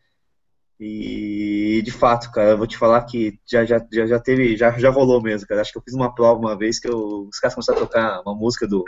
E 0.81 1.83
de 1.85 1.91
fato, 1.91 2.31
cara, 2.31 2.51
eu 2.51 2.59
vou 2.59 2.67
te 2.67 2.79
falar 2.79 3.03
que 3.03 3.39
já, 3.47 3.65
já, 3.65 3.85
já, 3.93 4.07
já 4.07 4.21
teve, 4.21 4.57
já, 4.57 4.71
já 4.79 4.91
rolou 4.91 5.21
mesmo, 5.21 5.49
cara. 5.49 5.61
Acho 5.61 5.73
que 5.73 5.79
eu 5.79 5.83
fiz 5.83 5.95
uma 5.95 6.15
prova 6.15 6.39
uma 6.39 6.57
vez 6.57 6.79
que 6.79 6.89
eu, 6.89 7.29
os 7.29 7.41
caras 7.41 7.55
começaram 7.55 7.83
a 7.83 7.87
tocar 7.87 8.21
uma 8.21 8.35
música 8.35 8.67
do, 8.67 8.85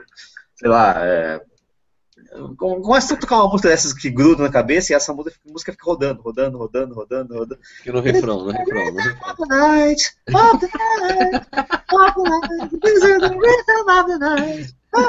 sei 0.57 0.69
lá, 0.69 0.95
é, 1.05 1.41
Começa 2.57 3.15
a 3.15 3.17
tocar 3.17 3.37
uma 3.41 3.49
música 3.49 3.69
dessas 3.69 3.93
que 3.93 4.09
grudam 4.09 4.47
na 4.47 4.53
cabeça 4.53 4.93
e 4.93 4.97
essa 4.97 5.13
música, 5.13 5.37
música 5.45 5.73
fica 5.73 5.85
rodando, 5.85 6.23
rodando, 6.23 6.59
rodando, 6.59 6.95
rodando, 6.95 7.35
rodando. 7.35 7.61
Fica 7.63 7.93
no 7.93 8.01
refrão, 8.01 8.45
no 8.45 8.51
refrão, 8.53 8.93
no 8.93 9.01
refrão. 9.01 9.35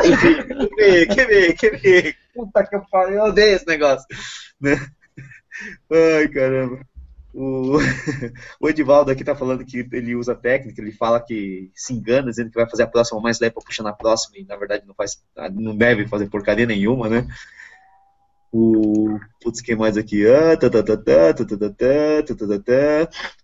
Enfim, 0.05 0.35
quer 0.35 0.75
ver, 0.75 1.07
quer 1.07 1.27
ver, 1.27 1.53
quer 1.53 1.79
ver. 1.79 2.15
Puta 2.33 2.65
que 2.65 2.75
eu 2.75 2.83
falei, 2.89 3.17
eu 3.17 3.23
odeio 3.23 3.55
esse 3.55 3.67
negócio. 3.67 4.05
Né? 4.59 4.79
Ai, 5.91 6.27
caramba. 6.27 6.85
O, 7.33 7.77
o 8.59 8.69
Edivaldo 8.69 9.09
aqui 9.09 9.23
tá 9.23 9.33
falando 9.35 9.63
que 9.63 9.87
ele 9.91 10.15
usa 10.15 10.35
técnica, 10.35 10.81
ele 10.81 10.91
fala 10.91 11.19
que 11.19 11.71
se 11.73 11.93
engana, 11.93 12.29
dizendo 12.29 12.49
que 12.49 12.57
vai 12.57 12.69
fazer 12.69 12.83
a 12.83 12.87
próxima 12.87 13.21
mais 13.21 13.39
leve 13.39 13.53
para 13.53 13.63
puxar 13.63 13.83
na 13.83 13.93
próxima, 13.93 14.37
e 14.37 14.43
na 14.43 14.57
verdade 14.57 14.85
não 14.85 14.93
faz, 14.93 15.23
não 15.53 15.75
deve 15.75 16.07
fazer 16.07 16.29
porcaria 16.29 16.65
nenhuma, 16.65 17.07
né? 17.07 17.25
O. 18.51 19.17
Putz, 19.41 19.61
quem 19.61 19.77
mais 19.77 19.95
aqui? 19.95 20.25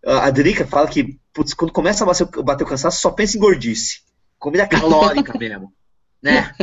A 0.06 0.30
Drica 0.32 0.68
fala 0.68 0.90
que, 0.90 1.18
putz, 1.34 1.54
quando 1.54 1.72
começa 1.72 2.04
a 2.04 2.08
bater, 2.08 2.44
bater 2.44 2.64
o 2.66 2.68
cansaço, 2.68 3.00
só 3.00 3.10
pensa 3.10 3.38
em 3.38 3.40
gordice. 3.40 4.02
Comida 4.38 4.68
calórica 4.68 5.38
mesmo. 5.38 5.74
Né? 6.22 6.54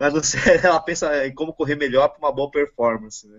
Mas 0.00 0.12
não 0.12 0.22
sei, 0.22 0.56
ela 0.60 0.80
pensa 0.80 1.28
em 1.28 1.32
como 1.32 1.52
correr 1.52 1.76
melhor 1.76 2.08
para 2.08 2.18
uma 2.18 2.34
boa 2.34 2.50
performance, 2.50 3.24
né? 3.28 3.38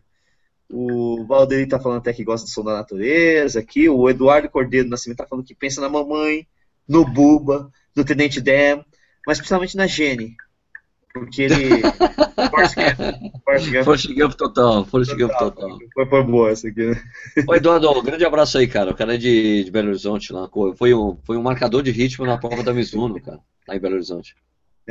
O 0.72 1.26
Valdeir 1.26 1.68
tá 1.68 1.80
falando 1.80 1.98
até 1.98 2.14
que 2.14 2.24
gosta 2.24 2.46
do 2.46 2.52
som 2.52 2.64
da 2.64 2.74
natureza 2.74 3.60
aqui. 3.60 3.90
O 3.90 4.10
Eduardo 4.10 4.50
Cordeiro 4.50 4.88
do 4.88 4.92
Nascimento 4.92 5.18
tá 5.18 5.28
falando 5.28 5.46
que 5.46 5.56
pensa 5.56 5.82
na 5.82 5.90
mamãe, 5.90 6.48
no 6.88 7.04
Buba, 7.06 7.72
no 7.96 8.06
Tenente 8.06 8.40
Dan, 8.40 8.84
mas 9.26 9.40
principalmente 9.40 9.76
na 9.76 9.88
Jenny. 9.88 10.36
Porque 11.14 11.42
ele. 11.42 11.82
Force 13.44 13.72
Gump. 13.72 13.84
Force 13.84 14.14
Gump 14.14 14.34
total. 14.36 14.86
Force 14.86 15.16
Gump 15.16 15.32
total. 15.38 15.78
Foi, 15.94 16.06
foi 16.06 16.24
boa 16.24 16.52
essa 16.52 16.68
aqui, 16.68 16.86
né? 16.86 17.02
Ô, 17.48 17.56
Eduardo, 17.56 17.90
um 17.92 18.04
grande 18.04 18.26
abraço 18.26 18.58
aí, 18.58 18.68
cara. 18.68 18.92
O 18.92 18.96
cara 18.96 19.16
é 19.16 19.18
de, 19.18 19.64
de 19.64 19.72
Belo 19.72 19.90
Horizonte 19.90 20.32
lá. 20.32 20.48
Foi 20.76 20.94
um, 20.94 21.18
foi 21.24 21.36
um 21.36 21.42
marcador 21.42 21.82
de 21.82 21.92
ritmo 21.92 22.26
na 22.26 22.38
prova 22.38 22.64
da 22.64 22.74
Mizuno, 22.74 23.20
cara, 23.20 23.40
lá 23.68 23.76
em 23.76 23.80
Belo 23.80 23.96
Horizonte. 23.96 24.36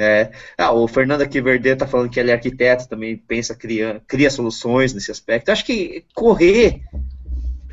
É, 0.00 0.30
ah, 0.56 0.72
o 0.72 0.86
Fernando 0.86 1.22
aqui 1.22 1.40
Verde 1.40 1.70
está 1.70 1.84
falando 1.84 2.08
que 2.08 2.20
ele 2.20 2.30
é 2.30 2.34
arquiteto, 2.34 2.88
também 2.88 3.16
pensa, 3.16 3.52
cria, 3.52 4.00
cria 4.06 4.30
soluções 4.30 4.94
nesse 4.94 5.10
aspecto. 5.10 5.50
Acho 5.50 5.64
que 5.64 6.04
correr, 6.14 6.82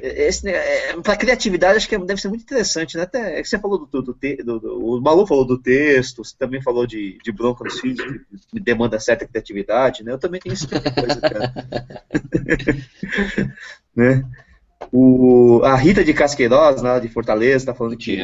é, 0.01 0.31
é, 0.31 1.01
para 1.03 1.15
criatividade, 1.15 1.77
acho 1.77 1.87
que 1.87 1.95
deve 1.99 2.19
ser 2.19 2.29
muito 2.29 2.41
interessante, 2.41 2.97
né? 2.97 3.03
Até 3.03 3.37
é 3.37 3.43
que 3.43 3.47
você 3.47 3.59
falou 3.59 3.85
do, 3.85 4.01
do, 4.01 4.13
do, 4.13 4.59
do, 4.59 4.95
o 4.97 4.99
Malu 4.99 5.27
falou 5.27 5.45
do 5.45 5.59
texto, 5.59 6.23
você 6.23 6.35
também 6.35 6.63
falou 6.63 6.87
de, 6.87 7.19
de 7.23 7.31
bronca 7.31 7.63
nos 7.63 7.79
filhos, 7.79 8.19
que 8.49 8.59
demanda 8.59 8.99
certa 8.99 9.27
criatividade, 9.27 10.03
né? 10.03 10.11
Eu 10.11 10.17
também 10.17 10.41
tenho 10.41 10.53
esse 10.53 10.65
tipo 10.65 10.81
de 10.81 10.95
coisa, 10.95 11.21
cara. 11.21 11.53
né? 13.95 14.25
O, 14.91 15.61
a 15.63 15.75
Rita 15.75 16.03
de 16.03 16.13
Casqueiroz, 16.13 16.81
lá 16.81 16.97
de 16.97 17.07
Fortaleza, 17.07 17.57
está 17.57 17.75
falando 17.75 17.95
que. 17.97 18.19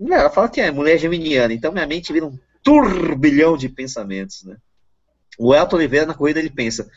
Ela 0.00 0.30
fala 0.30 0.48
que 0.48 0.60
é 0.60 0.70
mulher 0.70 0.98
geminiana, 0.98 1.52
então 1.52 1.72
minha 1.72 1.86
mente 1.86 2.12
vira 2.12 2.26
um 2.26 2.38
turbilhão 2.64 3.56
de 3.56 3.68
pensamentos, 3.68 4.42
né? 4.42 4.56
O 5.38 5.54
Elton 5.54 5.76
Oliveira 5.76 6.06
na 6.06 6.14
corrida 6.14 6.40
ele 6.40 6.50
pensa: 6.50 6.90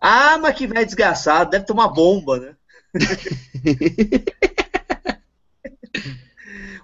"Ah, 0.00 0.38
mas 0.38 0.54
que 0.54 0.66
velho 0.66 0.86
desgraçado, 0.86 1.50
deve 1.50 1.64
tomar 1.64 1.88
bomba, 1.88 2.38
né?" 2.38 2.56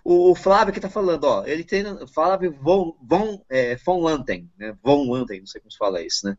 o 0.05 0.35
Flávio 0.35 0.75
que 0.75 0.81
tá 0.81 0.91
falando, 0.91 1.25
ó, 1.25 1.45
ele 1.47 1.63
treina, 1.63 2.07
Flávio 2.07 2.57
Von, 2.61 2.97
Von, 3.03 3.41
é, 3.49 3.77
Von 3.77 4.01
Lanten, 4.01 4.51
né? 4.59 4.75
Von 4.83 5.11
Lanten, 5.11 5.41
não 5.41 5.47
sei 5.47 5.61
como 5.61 5.71
se 5.71 5.79
fala 5.79 6.03
isso, 6.03 6.27
né? 6.27 6.37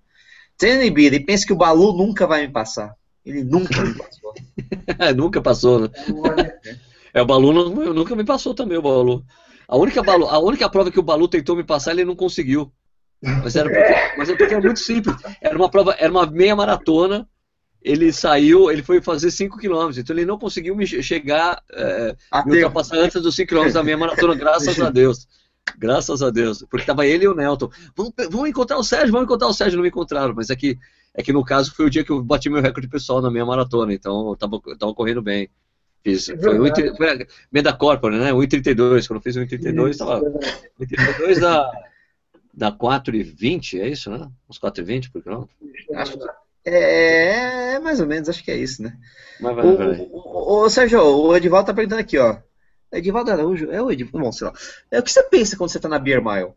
Treina 0.58 0.84
em 0.84 0.92
Bira 0.92 1.16
e 1.16 1.26
pensa 1.26 1.46
que 1.46 1.54
o 1.54 1.58
Balu 1.58 1.94
nunca 1.94 2.28
vai 2.28 2.46
me 2.46 2.52
passar. 2.52 2.96
Ele 3.26 3.44
nunca 3.44 3.82
me 3.82 3.94
passou. 3.96 4.34
nunca 5.16 5.42
passou, 5.42 5.80
né? 5.80 5.90
É, 7.14 7.22
o 7.22 7.26
Balu 7.26 7.54
nunca 7.94 8.16
me 8.16 8.24
passou 8.24 8.54
também, 8.54 8.78
o 8.78 8.82
Balu. 8.82 9.26
A 9.74 9.76
única, 9.76 10.04
balu, 10.04 10.28
a 10.28 10.38
única 10.38 10.70
prova 10.70 10.92
que 10.92 11.00
o 11.00 11.04
Balu 11.04 11.28
tentou 11.28 11.56
me 11.56 11.64
passar, 11.64 11.94
ele 11.94 12.06
não 12.06 12.16
conseguiu. 12.16 12.72
Mas 13.20 13.56
era 13.56 13.68
porque, 13.68 14.18
mas 14.20 14.30
é 14.30 14.36
porque 14.36 14.54
era 14.54 14.64
muito 14.64 14.80
simples. 14.80 15.16
Era 15.42 15.58
uma 15.58 15.68
prova, 15.68 15.96
era 15.98 16.12
uma 16.12 16.28
meia 16.28 16.56
maratona. 16.56 17.28
Ele 17.82 18.14
saiu, 18.14 18.70
ele 18.70 18.84
foi 18.84 19.02
fazer 19.02 19.32
5 19.32 19.58
km, 19.58 19.90
então 19.98 20.16
ele 20.16 20.28
não 20.28 20.38
conseguiu 20.38 20.76
me 20.76 20.86
chegar, 20.86 21.60
é, 21.72 22.16
me 22.46 22.54
ultrapassar 22.54 22.98
antes 22.98 23.20
dos 23.20 23.36
5 23.36 23.50
km 23.50 23.72
da 23.72 23.82
meia 23.82 23.98
maratona, 23.98 24.36
graças 24.36 24.80
a 24.80 24.92
Deus. 24.92 25.28
Graças 25.80 26.22
a 26.22 26.30
Deus. 26.30 26.64
Porque 26.70 26.86
tava 26.86 27.08
ele 27.08 27.26
e 27.26 27.28
o 27.28 27.34
Nelton. 27.34 27.72
Vamos, 27.98 28.14
vamos 28.30 28.50
encontrar 28.50 28.78
o 28.78 28.84
Sérgio, 28.84 29.12
vamos 29.12 29.26
encontrar 29.26 29.48
o 29.48 29.54
Sérgio, 29.54 29.78
não 29.78 29.82
me 29.82 29.90
encontraram. 29.90 30.36
Mas 30.36 30.52
é 30.52 30.56
que, 30.56 30.78
é 31.16 31.24
que 31.24 31.34
no 31.34 31.44
caso 31.44 31.74
foi 31.74 31.88
o 31.88 31.90
dia 31.90 32.04
que 32.04 32.12
eu 32.12 32.22
bati 32.22 32.48
meu 32.48 32.62
recorde 32.62 32.88
pessoal 32.88 33.24
na 33.24 33.32
meia 33.32 33.44
maratona, 33.46 33.92
então 33.92 34.30
eu 34.30 34.36
tava, 34.36 34.62
eu 34.68 34.78
tava 34.78 34.94
correndo 34.94 35.24
bem. 35.24 35.50
Fiz, 36.04 36.30
é 36.30 36.38
foi, 36.38 36.60
1, 36.60 36.96
foi 36.98 37.12
a 37.12 37.28
Meda 37.52 37.74
Corpora, 37.74 38.18
né? 38.18 38.32
1,32. 38.32 39.08
Quando 39.08 39.20
eu 39.20 39.22
fiz 39.22 39.38
1,32, 39.38 39.90
estava 39.90 40.22
1,32 40.80 41.40
da, 41.40 41.72
da 42.54 42.72
4,20, 42.72 43.80
é 43.80 43.88
isso, 43.88 44.12
né? 44.12 44.30
Uns 44.50 44.60
4,20 44.60 45.12
por 45.12 45.24
quilômetro? 45.24 45.56
Acho 45.94 46.18
que 46.18 46.26
é, 46.66 47.78
mais 47.80 48.00
ou 48.00 48.08
menos, 48.08 48.30
acho 48.30 48.44
que 48.44 48.52
é 48.52 48.56
isso, 48.56 48.82
né? 48.82 48.96
Mas 49.40 49.56
vai, 49.56 49.66
o, 49.66 49.78
vai. 49.78 50.08
O, 50.12 50.64
o, 50.64 50.70
Sérgio, 50.70 51.02
o 51.02 51.36
Edivaldo 51.36 51.68
tá 51.68 51.74
perguntando 51.74 52.02
aqui, 52.02 52.18
ó. 52.18 52.38
Edivaldo 52.92 53.32
Araújo, 53.32 53.72
é 53.72 53.82
o 53.82 53.92
Edivaldo, 53.92 54.20
bom, 54.20 54.32
sei 54.32 54.48
lá. 54.48 54.54
É, 54.90 55.00
o 55.00 55.04
que 55.04 55.12
você 55.12 55.24
pensa 55.24 55.58
quando 55.58 55.72
você 55.72 55.80
tá 55.80 55.90
na 55.90 56.00
Beer 56.00 56.24
Mile? 56.24 56.54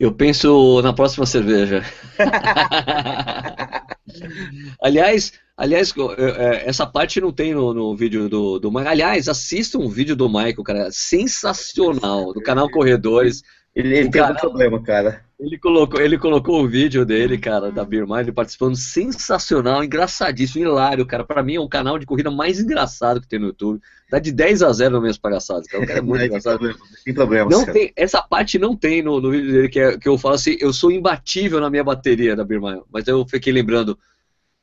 Eu 0.00 0.14
penso 0.14 0.80
na 0.82 0.92
próxima 0.92 1.26
cerveja. 1.26 1.84
Aliás, 4.82 5.32
Aliás, 5.56 5.94
é, 6.18 6.68
essa 6.68 6.84
parte 6.84 7.20
não 7.20 7.32
tem 7.32 7.54
no, 7.54 7.72
no 7.72 7.96
vídeo 7.96 8.28
do, 8.28 8.58
do 8.58 8.70
Michael. 8.70 8.88
Aliás, 8.88 9.28
assista 9.28 9.78
um 9.78 9.88
vídeo 9.88 10.16
do 10.16 10.28
Michael, 10.28 10.64
cara. 10.64 10.88
Sensacional, 10.90 12.32
do 12.32 12.42
canal 12.42 12.68
Corredores. 12.68 13.42
Ele, 13.74 13.96
ele 13.96 14.10
tem 14.10 14.22
um 14.22 14.34
problema, 14.34 14.82
cara. 14.82 15.24
Ele 15.38 15.58
colocou, 15.58 16.00
ele 16.00 16.16
colocou 16.16 16.62
o 16.62 16.68
vídeo 16.68 17.04
dele, 17.04 17.36
cara, 17.36 17.72
da 17.72 17.84
Birma, 17.84 18.20
ele 18.20 18.30
participando. 18.30 18.76
Sensacional, 18.76 19.82
engraçadíssimo, 19.82 20.64
hilário, 20.64 21.04
cara. 21.04 21.24
Pra 21.24 21.42
mim 21.42 21.56
é 21.56 21.60
um 21.60 21.68
canal 21.68 21.98
de 21.98 22.06
corrida 22.06 22.30
mais 22.30 22.60
engraçado 22.60 23.20
que 23.20 23.28
tem 23.28 23.38
no 23.38 23.46
YouTube. 23.46 23.80
Dá 24.10 24.20
de 24.20 24.30
10 24.30 24.62
a 24.62 24.72
0 24.72 24.94
no 24.94 25.02
mesmo 25.02 25.20
palhaçadas, 25.20 25.66
cara. 25.66 25.82
O 25.82 25.86
cara 25.86 25.98
é 25.98 26.02
muito 26.02 26.24
engraçado. 26.24 26.58
Tem 26.58 26.68
problema, 26.68 26.88
tem 27.04 27.14
problema, 27.14 27.50
não 27.50 27.64
tem, 27.64 27.92
essa 27.96 28.22
parte 28.22 28.58
não 28.58 28.76
tem 28.76 29.02
no, 29.02 29.20
no 29.20 29.30
vídeo 29.30 29.52
dele, 29.52 29.68
que, 29.68 29.80
é, 29.80 29.98
que 29.98 30.08
eu 30.08 30.16
falo 30.16 30.36
assim, 30.36 30.56
eu 30.60 30.72
sou 30.72 30.92
imbatível 30.92 31.60
na 31.60 31.68
minha 31.68 31.84
bateria 31.84 32.36
da 32.36 32.44
Birma. 32.44 32.82
Mas 32.92 33.06
eu 33.08 33.26
fiquei 33.26 33.52
lembrando 33.52 33.98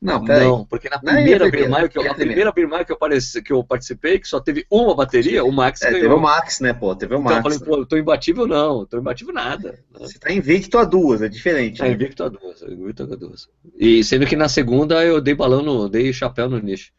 não, 0.01 0.23
não, 0.23 0.65
porque 0.65 0.89
na 0.89 0.97
primeira 0.97 1.47
Birmaio 1.51 1.87
que 1.87 1.99
eu, 1.99 2.15
primeira 2.15 2.51
Birmaio 2.51 2.83
que 2.83 2.91
eu, 2.91 2.97
pareci, 2.97 3.39
que 3.39 3.53
eu 3.53 3.63
participei, 3.63 4.17
que 4.17 4.27
só 4.27 4.39
teve 4.39 4.65
uma 4.67 4.95
bateria, 4.95 5.43
o 5.43 5.51
Max 5.51 5.79
é, 5.83 5.91
ganhou. 5.91 6.01
Teve 6.01 6.13
o 6.15 6.19
Max, 6.19 6.59
né, 6.59 6.73
pô? 6.73 6.95
Teve 6.95 7.13
o 7.13 7.21
Max. 7.21 7.37
Então 7.37 7.51
eu 7.51 7.59
falei, 7.59 7.59
pô, 7.59 7.81
eu 7.83 7.85
tô 7.85 7.97
imbatível 7.97 8.47
não, 8.47 8.83
tô 8.83 8.97
imbatível 8.97 9.31
nada. 9.31 9.77
Você 9.99 10.17
tá 10.17 10.31
invicto 10.31 10.79
a 10.79 10.85
duas, 10.85 11.21
é 11.21 11.29
diferente. 11.29 11.77
Tá 11.77 11.85
né? 11.85 11.91
invicto 11.91 12.23
a 12.23 12.29
duas, 12.29 12.63
invicto 12.63 13.03
a 13.03 13.15
duas. 13.15 13.47
E 13.77 14.03
sendo 14.03 14.25
que 14.25 14.35
na 14.35 14.49
segunda 14.49 15.05
eu 15.05 15.21
dei 15.21 15.35
balão, 15.35 15.61
no, 15.61 15.87
dei 15.87 16.11
chapéu 16.11 16.49
no 16.49 16.57
nicho. 16.57 16.91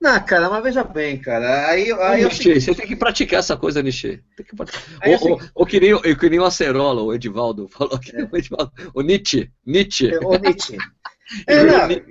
Não, 0.00 0.20
cara, 0.24 0.48
mas 0.48 0.62
veja 0.62 0.82
bem, 0.84 1.16
cara. 1.16 1.68
Aí, 1.68 1.92
aí 1.92 2.24
Nishi, 2.24 2.60
você 2.60 2.74
tem 2.74 2.88
que 2.88 2.96
praticar 2.96 3.38
essa 3.38 3.56
coisa, 3.56 3.80
Nishi. 3.80 4.20
Tem 4.36 4.44
que 4.46 4.56
praticar. 4.56 4.82
Ou, 5.06 5.30
ou, 5.30 5.40
ou, 5.54 5.66
que 5.66 5.78
nem, 5.78 6.00
que 6.00 6.28
nem 6.28 6.40
o 6.40 6.44
Acerola, 6.44 7.02
o 7.02 7.14
Edivaldo 7.14 7.68
falou 7.70 7.96
que 8.00 8.16
é. 8.16 8.24
o, 8.24 8.36
Edivaldo, 8.36 8.72
o 8.94 9.00
Nietzsche. 9.00 9.48
Nietzsche. 9.64 10.12
É, 10.12 10.18
o 10.18 10.36
Nietzsche. 10.36 10.76
É, 11.46 11.64
não, 11.64 11.90
é, 11.90 12.02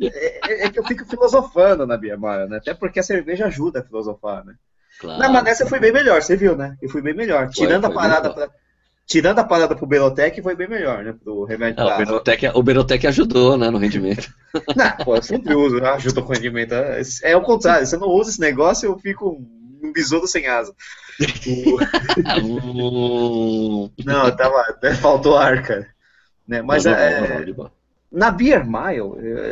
é, 0.00 0.66
é, 0.66 0.70
que 0.70 0.78
eu 0.78 0.84
fico 0.84 1.04
filosofando 1.06 1.86
na 1.86 1.96
Biemara, 1.96 2.46
né? 2.46 2.58
Até 2.58 2.74
porque 2.74 3.00
a 3.00 3.02
cerveja 3.02 3.46
ajuda 3.46 3.80
a 3.80 3.84
filosofar, 3.84 4.44
né? 4.44 4.54
Claro. 4.98 5.20
Não, 5.20 5.32
mas 5.32 5.44
nessa 5.44 5.66
foi 5.66 5.80
bem 5.80 5.92
melhor, 5.92 6.22
você 6.22 6.36
viu, 6.36 6.56
né? 6.56 6.76
Eu 6.82 6.88
fui 6.88 7.00
bem 7.00 7.14
melhor. 7.14 7.46
Foi, 7.46 7.54
Tirando 7.54 7.86
foi 7.86 7.90
a 7.90 7.94
parada 7.94 8.34
pra, 8.34 8.50
tirando 9.06 9.38
a 9.40 9.44
parada 9.44 9.74
pro 9.74 9.86
Benotec, 9.86 10.40
foi 10.40 10.54
bem 10.54 10.68
melhor, 10.68 11.02
né? 11.02 11.12
Pro 11.12 11.44
remédio 11.44 11.84
Não, 11.84 11.92
o, 11.92 11.98
Benotec, 12.62 13.04
o 13.04 13.08
ajudou, 13.08 13.56
né, 13.58 13.68
no 13.70 13.78
rendimento. 13.78 14.28
Não, 14.76 15.04
pô, 15.04 15.16
eu 15.16 15.22
sempre 15.22 15.54
uso, 15.54 15.80
né? 15.80 15.88
ajuda 15.90 16.22
com 16.22 16.28
o 16.28 16.32
rendimento. 16.32 16.74
É, 16.74 17.02
é 17.24 17.36
o 17.36 17.42
contrário, 17.42 17.86
se 17.86 17.96
eu 17.96 18.00
não 18.00 18.08
uso 18.08 18.30
esse 18.30 18.40
negócio, 18.40 18.88
eu 18.88 18.98
fico 18.98 19.40
um 19.82 19.92
besouro 19.92 20.28
sem 20.28 20.46
asa. 20.46 20.72
não, 24.04 24.36
tava, 24.36 24.78
né, 24.82 24.94
faltou 24.94 25.36
ar, 25.36 25.62
cara. 25.62 25.88
Né? 26.46 26.62
Mas 26.62 26.84
não, 26.84 26.92
é, 26.92 27.52
não, 27.52 27.70
na 28.10 28.30
Beer 28.30 28.66
Mile, 28.66 28.98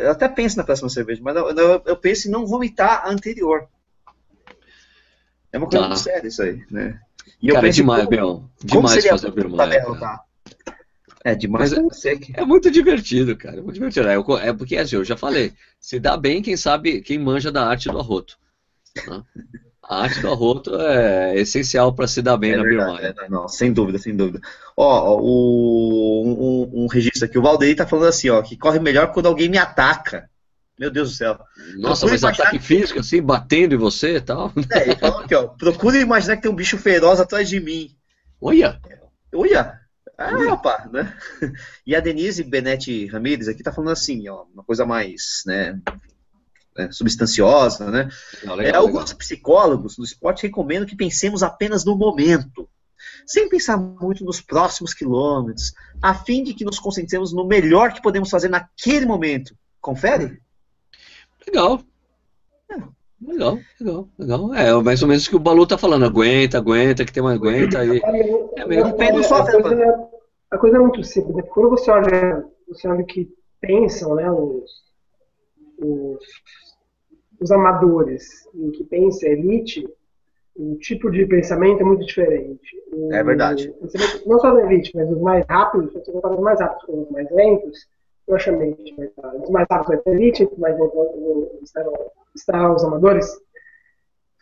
eu 0.03 0.11
até 0.11 0.27
penso 0.27 0.57
na 0.57 0.63
próxima 0.63 0.89
cerveja, 0.89 1.21
mas 1.23 1.35
eu, 1.35 1.49
eu, 1.49 1.81
eu 1.85 1.97
penso 1.97 2.27
em 2.27 2.31
não 2.31 2.45
vomitar 2.45 3.05
a 3.05 3.09
anterior. 3.09 3.67
É 5.51 5.57
uma 5.57 5.67
coisa 5.67 5.83
tá. 5.83 5.87
muito 5.87 6.01
séria 6.01 6.27
isso 6.27 6.41
aí, 6.41 6.63
né? 6.69 6.99
E 7.41 7.51
cara, 7.51 7.67
é 7.67 7.71
demais, 7.71 8.07
Biel. 8.07 8.49
Demais 8.63 9.05
fazer 9.05 9.27
o 9.27 9.31
Birmaia. 9.31 9.83
Tá? 9.99 10.23
É 11.23 11.35
demais. 11.35 11.71
Mas 11.73 12.05
é, 12.05 12.17
é, 12.33 12.45
muito 12.45 12.69
divertido, 12.69 13.35
cara. 13.35 13.57
É 13.57 13.61
muito 13.61 13.75
divertido. 13.75 14.07
É, 14.07 14.15
é, 14.47 14.53
porque, 14.53 14.77
assim, 14.77 14.95
eu 14.95 15.03
já 15.03 15.17
falei, 15.17 15.53
se 15.79 15.99
dá 15.99 16.17
bem 16.17 16.41
quem 16.41 16.57
sabe, 16.57 17.01
quem 17.01 17.17
manja 17.17 17.51
da 17.51 17.65
arte 17.65 17.89
do 17.89 17.99
arroto. 17.99 18.37
Né? 19.07 19.23
A 19.89 20.03
arte 20.03 20.19
do 20.19 20.31
arroto 20.31 20.79
é 20.79 21.35
essencial 21.39 21.91
para 21.91 22.07
se 22.07 22.21
dar 22.21 22.37
bem 22.37 22.51
é 22.51 22.57
na 22.57 22.61
verdade. 22.61 23.05
É, 23.07 23.27
não, 23.27 23.47
sem 23.47 23.73
dúvida, 23.73 23.97
sem 23.97 24.15
dúvida. 24.15 24.39
Ó, 24.77 25.17
o, 25.19 26.23
um, 26.27 26.83
um, 26.83 26.87
registro 26.87 27.25
aqui, 27.25 27.39
o 27.39 27.41
Valdeir 27.41 27.75
tá 27.75 27.87
falando 27.87 28.07
assim, 28.07 28.29
ó, 28.29 28.39
que 28.43 28.55
corre 28.55 28.79
melhor 28.79 29.11
quando 29.11 29.25
alguém 29.25 29.49
me 29.49 29.57
ataca. 29.57 30.29
Meu 30.77 30.91
Deus 30.91 31.09
do 31.09 31.15
céu. 31.15 31.39
Nossa, 31.79 32.01
Procure 32.05 32.11
mas 32.11 32.21
imaginar... 32.21 32.47
ataque 32.49 32.59
físico, 32.59 32.99
assim, 32.99 33.19
batendo 33.19 33.73
em 33.73 33.79
você 33.79 34.17
e 34.17 34.21
tal. 34.21 34.53
É, 34.71 34.83
ele 34.83 34.95
falou 34.95 35.21
aqui, 35.21 35.33
ó. 35.33 35.47
Procure 35.47 35.99
imaginar 35.99 36.35
que 36.35 36.43
tem 36.43 36.51
um 36.51 36.55
bicho 36.55 36.77
feroz 36.77 37.19
atrás 37.19 37.49
de 37.49 37.59
mim. 37.59 37.89
Olha! 38.39 38.79
Olha! 39.33 39.79
Ah, 40.15 40.53
opa, 40.53 40.87
né? 40.93 41.17
E 41.87 41.95
a 41.95 41.99
Denise 41.99 42.43
Benetti 42.43 43.07
Ramírez 43.07 43.47
aqui 43.47 43.63
tá 43.63 43.71
falando 43.71 43.91
assim, 43.91 44.29
ó, 44.29 44.43
uma 44.53 44.63
coisa 44.63 44.85
mais, 44.85 45.41
né, 45.47 45.79
né 46.79 46.91
substanciosa, 46.91 47.91
né? 47.91 48.09
Não, 48.43 48.55
legal, 48.55 48.73
é, 48.73 48.77
alguns 48.77 49.13
psicólogos 49.13 49.97
do 49.97 50.03
esporte 50.03 50.43
recomendam 50.43 50.87
que 50.87 50.95
pensemos 50.95 51.43
apenas 51.43 51.83
no 51.83 51.97
momento, 51.97 52.69
sem 53.25 53.49
pensar 53.49 53.77
muito 53.77 54.23
nos 54.23 54.41
próximos 54.41 54.93
quilômetros, 54.93 55.73
a 56.01 56.13
fim 56.13 56.43
de 56.43 56.53
que 56.53 56.63
nos 56.63 56.79
concentremos 56.79 57.33
no 57.33 57.45
melhor 57.45 57.93
que 57.93 58.01
podemos 58.01 58.29
fazer 58.29 58.49
naquele 58.49 59.05
momento. 59.05 59.55
Confere? 59.81 60.39
Legal. 61.45 61.81
É. 62.71 62.75
Legal, 63.21 63.59
legal, 63.79 64.09
legal. 64.17 64.53
É 64.53 64.73
mais 64.81 65.01
ou 65.01 65.07
menos 65.07 65.27
o 65.27 65.29
que 65.29 65.35
o 65.35 65.39
Balu 65.39 65.67
tá 65.67 65.77
falando. 65.77 66.05
Aguenta, 66.05 66.57
aguenta, 66.57 67.03
que 67.03 67.11
tem 67.11 67.21
uma 67.21 67.33
aguenta 67.33 67.79
aí. 67.79 68.01
É 68.55 68.65
meio 68.65 68.95
Pedro 68.95 69.23
só 69.23 69.41
a, 69.41 69.61
coisa, 69.61 70.09
a 70.51 70.57
coisa 70.57 70.77
é 70.77 70.79
muito 70.79 71.03
simples. 71.03 71.35
Né? 71.35 71.43
Quando 71.43 71.69
você 71.71 71.91
olha, 71.91 72.45
você 72.67 72.87
olha 72.87 73.03
que 73.03 73.29
pensam, 73.59 74.15
né, 74.15 74.31
os, 74.31 74.71
os, 75.81 76.19
os 77.39 77.51
amadores, 77.51 78.47
em 78.53 78.71
que 78.71 78.83
pensa 78.83 79.25
a 79.25 79.29
elite, 79.29 79.87
o 80.55 80.75
tipo 80.75 81.09
de 81.09 81.25
pensamento 81.25 81.81
é 81.81 81.83
muito 81.85 82.05
diferente. 82.05 82.75
O, 82.91 83.13
é 83.13 83.23
verdade. 83.23 83.73
Não 84.25 84.39
só 84.39 84.53
da 84.53 84.61
elite, 84.65 84.95
mas 84.95 85.09
os 85.09 85.21
mais 85.21 85.45
rápidos, 85.47 85.91
se 85.93 85.99
você 85.99 86.11
os 86.11 86.39
mais 86.39 86.59
rápidos 86.59 86.85
com 86.85 87.01
os 87.03 87.11
mais 87.11 87.31
lentos, 87.31 87.87
proximamente 88.25 88.93
vai 88.95 89.07
estar. 89.07 89.35
Os 89.35 89.49
mais 89.49 89.67
rápidos 89.69 89.95
vai 89.95 89.97
ter 89.97 90.11
elite, 90.11 90.49
mais 90.57 90.75
estarão, 91.63 91.93
estarão 92.35 92.75
os 92.75 92.83
amadores. 92.83 93.39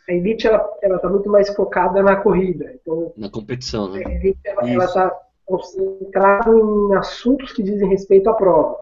A 0.08 0.12
elite 0.12 0.48
ela 0.48 0.96
está 0.96 1.08
muito 1.08 1.28
mais 1.28 1.54
focada 1.54 2.02
na 2.02 2.16
corrida. 2.16 2.74
Então, 2.80 3.12
na 3.16 3.30
competição, 3.30 3.92
né? 3.92 4.02
A 4.04 4.10
elite 4.10 4.40
ela 4.44 4.84
está 4.84 5.16
concentrada 5.44 6.50
em 6.50 6.94
assuntos 6.96 7.52
que 7.52 7.62
dizem 7.62 7.88
respeito 7.88 8.28
à 8.28 8.34
prova. 8.34 8.80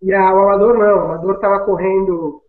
E 0.00 0.12
a, 0.12 0.34
o 0.34 0.38
amador 0.38 0.78
não, 0.78 0.96
o 0.96 1.00
amador 1.00 1.34
estava 1.34 1.60
correndo, 1.60 2.43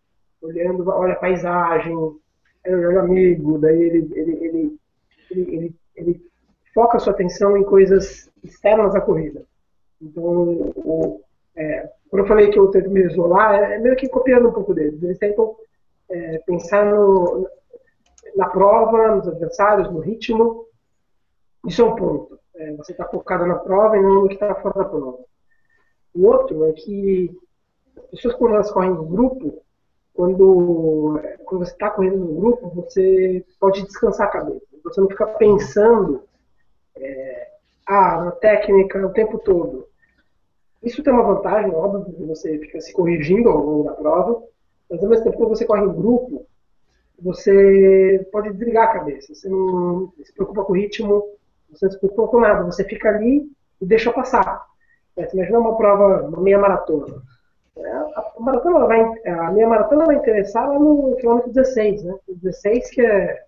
olhando, 0.46 0.88
olha 0.90 1.14
a 1.14 1.18
paisagem, 1.18 1.96
olha 1.96 2.90
o 2.90 3.00
amigo, 3.00 3.58
daí 3.58 3.82
ele, 3.82 4.12
ele, 4.14 4.80
ele, 5.32 5.76
ele, 5.96 6.26
foca 6.74 7.00
sua 7.00 7.14
atenção 7.14 7.56
em 7.58 7.64
coisas 7.64 8.30
externas 8.44 8.96
à 8.96 9.02
corrida. 9.02 9.46
Então, 10.02 11.22
é, 11.56 11.90
quando 12.10 12.24
eu 12.24 12.28
falei 12.28 12.50
que 12.50 12.60
eu 12.60 12.68
tento 12.68 12.90
me 12.90 13.02
isolar, 13.02 13.56
é, 13.56 13.76
é 13.76 13.80
meio 13.80 13.96
que 13.96 14.10
copiando 14.10 14.50
um 14.50 14.54
pouco 14.54 14.74
deles. 14.74 15.02
Eles 15.02 15.18
tentam 15.18 15.56
é, 16.10 16.38
pensar 16.40 16.86
no, 16.86 17.50
na 18.36 18.50
prova, 18.50 19.16
nos 19.16 19.28
adversários, 19.28 19.92
no 19.92 20.00
ritmo. 20.00 20.66
Isso 21.66 21.82
é 21.82 21.86
um 21.86 21.96
ponto. 21.96 22.40
É, 22.56 22.74
você 22.74 22.92
está 22.92 23.06
focado 23.06 23.46
na 23.46 23.56
prova 23.56 23.98
e 23.98 24.02
não 24.02 24.16
no 24.16 24.28
que 24.28 24.36
está 24.36 24.54
fora 24.56 24.80
da 24.80 24.86
prova. 24.86 25.20
O 26.14 26.28
outro 26.28 26.66
é 26.66 26.74
que 26.74 27.36
as 27.98 28.10
pessoas, 28.12 28.36
quando 28.36 28.56
elas 28.56 28.72
correm 28.72 28.92
em 28.92 28.96
grupo, 28.96 29.65
quando, 30.16 31.20
quando 31.46 31.66
você 31.66 31.74
está 31.74 31.90
correndo 31.90 32.18
no 32.18 32.34
grupo, 32.36 32.70
você 32.70 33.46
pode 33.60 33.84
descansar 33.84 34.28
a 34.28 34.32
cabeça. 34.32 34.66
Você 34.84 35.02
não 35.02 35.10
fica 35.10 35.28
pensando 35.28 36.24
é, 36.96 37.50
ah, 37.86 38.24
na 38.26 38.32
técnica 38.32 39.06
o 39.06 39.12
tempo 39.12 39.38
todo. 39.40 39.88
Isso 40.82 41.04
tem 41.04 41.12
uma 41.12 41.24
vantagem, 41.24 41.72
óbvio, 41.72 42.06
porque 42.06 42.24
você 42.24 42.58
fica 42.60 42.80
se 42.80 42.94
corrigindo 42.94 43.50
ao 43.50 43.58
longo 43.58 43.84
da 43.84 43.94
prova, 43.94 44.42
mas 44.90 45.04
ao 45.04 45.10
mesmo 45.10 45.26
tempo, 45.26 45.38
quando 45.38 45.50
você 45.50 45.66
corre 45.66 45.84
em 45.84 45.94
grupo, 45.94 46.46
você 47.20 48.26
pode 48.32 48.54
desligar 48.54 48.86
a 48.86 48.94
cabeça. 48.94 49.34
Você 49.34 49.50
não 49.50 50.14
se 50.24 50.34
preocupa 50.34 50.64
com 50.64 50.72
o 50.72 50.76
ritmo, 50.76 51.26
você 51.72 51.86
não 51.86 51.92
se 51.92 52.00
preocupa 52.00 52.28
com 52.30 52.40
nada. 52.40 52.64
Você 52.64 52.86
fica 52.86 53.10
ali 53.10 53.50
e 53.82 53.86
deixa 53.86 54.14
passar. 54.14 54.66
É, 55.18 55.26
você 55.26 55.36
imagina 55.36 55.60
uma 55.60 55.76
prova, 55.76 56.28
uma 56.28 56.42
meia 56.42 56.60
maratona. 56.60 57.22
É, 57.78 57.92
a, 57.92 58.34
maratona 58.40 58.86
vai, 58.86 59.02
a 59.28 59.52
meia 59.52 59.68
maratona 59.68 60.06
vai 60.06 60.16
interessar 60.16 60.68
lá 60.70 60.80
no 60.80 61.16
quilômetro 61.18 61.52
16, 61.52 62.04
né? 62.04 62.16
16 62.28 62.90
que 62.90 63.02
é 63.02 63.44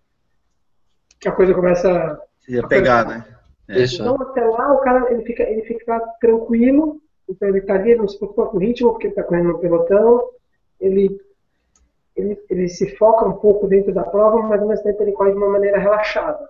que 1.19 1.28
a 1.28 1.32
coisa 1.32 1.53
começa 1.53 1.89
a 1.91 2.67
pegar, 2.67 3.05
né? 3.07 3.25
É. 3.69 3.84
Então 3.84 4.21
até 4.21 4.45
lá 4.45 4.73
o 4.73 4.80
cara 4.80 5.11
ele 5.11 5.23
fica, 5.23 5.43
ele 5.43 5.63
fica 5.63 5.99
tranquilo 6.19 7.01
então 7.30 7.49
ele 7.49 7.59
está 7.59 7.75
ali, 7.75 7.91
ele 7.91 7.99
não 7.99 8.07
se 8.07 8.17
preocupa 8.17 8.47
com 8.47 8.57
o 8.57 8.59
ritmo, 8.59 8.91
porque 8.91 9.07
ele 9.07 9.11
está 9.11 9.23
correndo 9.23 9.49
no 9.49 9.59
pelotão, 9.59 10.30
ele, 10.80 11.19
ele, 12.15 12.41
ele 12.49 12.69
se 12.69 12.95
foca 12.95 13.25
um 13.25 13.34
pouco 13.34 13.67
dentro 13.67 13.93
da 13.93 14.03
prova, 14.03 14.41
mas 14.43 14.61
ao 14.61 14.67
mesmo 14.67 14.84
tempo 14.84 15.03
ele 15.03 15.11
corre 15.11 15.32
de 15.32 15.38
uma 15.38 15.49
maneira 15.49 15.78
relaxada. 15.78 16.49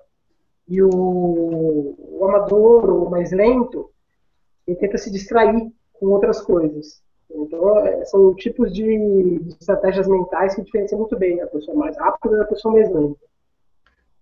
E 0.67 0.81
o, 0.81 1.95
o 1.97 2.25
amador, 2.25 2.89
o 2.89 3.09
mais 3.09 3.31
lento, 3.31 3.89
ele 4.67 4.77
tenta 4.77 4.97
se 4.97 5.09
distrair 5.09 5.71
com 5.93 6.07
outras 6.07 6.41
coisas. 6.41 7.01
Então, 7.37 7.77
é, 7.85 8.05
são 8.05 8.33
tipos 8.35 8.73
de, 8.73 9.41
estratégias 9.59 10.07
mentais 10.07 10.55
que 10.55 10.63
diferenciam 10.63 10.99
muito 10.99 11.17
bem 11.17 11.41
a 11.41 11.47
pessoa 11.47 11.77
mais 11.77 11.97
rápida 11.97 12.37
da 12.37 12.45
pessoa 12.45 12.73
mais 12.73 12.91
lenta. 12.91 13.17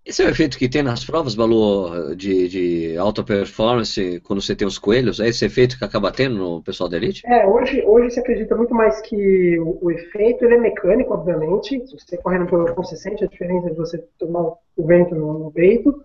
Esse 0.05 0.21
é 0.21 0.27
o 0.27 0.29
efeito 0.29 0.59
que 0.59 0.69
tem 0.69 0.83
nas 0.83 1.03
provas, 1.03 1.33
Balu, 1.33 2.15
de, 2.15 2.47
de 2.47 2.97
alta 2.97 3.23
performance, 3.23 4.21
quando 4.23 4.39
você 4.39 4.55
tem 4.55 4.67
os 4.67 4.77
coelhos? 4.77 5.19
É 5.19 5.27
esse 5.27 5.43
efeito 5.43 5.79
que 5.79 5.83
acaba 5.83 6.11
tendo 6.11 6.35
no 6.35 6.61
pessoal 6.61 6.87
da 6.87 6.97
elite? 6.97 7.23
É, 7.25 7.47
hoje, 7.47 7.83
hoje 7.83 8.11
se 8.11 8.19
acredita 8.19 8.55
muito 8.55 8.71
mais 8.71 9.01
que 9.01 9.59
o, 9.59 9.79
o 9.81 9.89
efeito 9.89 10.45
ele 10.45 10.55
é 10.55 10.59
mecânico, 10.59 11.11
obviamente. 11.11 11.83
Se 11.87 11.97
você 11.97 12.17
corre 12.17 12.37
no 12.37 12.45
pelotão, 12.45 12.75
você 12.75 12.95
sente 12.95 13.23
a 13.23 13.27
diferença 13.27 13.71
de 13.71 13.75
você 13.75 13.97
tomar 14.19 14.43
o 14.77 14.85
vento 14.85 15.15
no, 15.15 15.39
no 15.39 15.51
peito. 15.51 15.99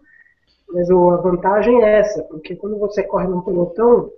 Mas 0.73 0.89
o, 0.89 1.11
a 1.11 1.19
vantagem 1.19 1.83
é 1.85 1.99
essa, 1.99 2.23
porque 2.23 2.57
quando 2.57 2.79
você 2.79 3.03
corre 3.03 3.27
no 3.27 3.43
pelotão, 3.43 4.11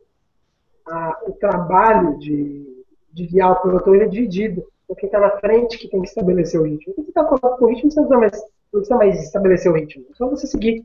a, 0.87 1.19
o 1.27 1.33
trabalho 1.33 2.19
de, 2.19 2.72
de 3.13 3.27
guiar 3.27 3.53
o 3.53 3.63
pelotão 3.63 3.95
ele 3.95 4.05
é 4.05 4.09
dividido. 4.09 4.65
Então, 4.85 4.97
quem 4.97 5.07
está 5.07 5.21
na 5.21 5.31
frente 5.39 5.79
que 5.79 5.89
tem 5.89 6.01
que 6.01 6.09
estabelecer 6.09 6.61
o 6.61 6.65
ritmo. 6.65 6.95
Quem 6.95 7.05
está 7.05 7.25
com 7.25 7.37
o 7.65 7.69
ritmo, 7.69 7.91
você 7.91 8.01
não 8.01 8.09
precisa 8.09 8.19
mais 8.19 8.53
não 8.73 8.81
precisa 8.81 8.97
mais 8.97 9.23
estabelecer 9.23 9.71
o 9.71 9.75
ritmo. 9.75 10.05
Só 10.15 10.29
você 10.29 10.47
seguir, 10.47 10.85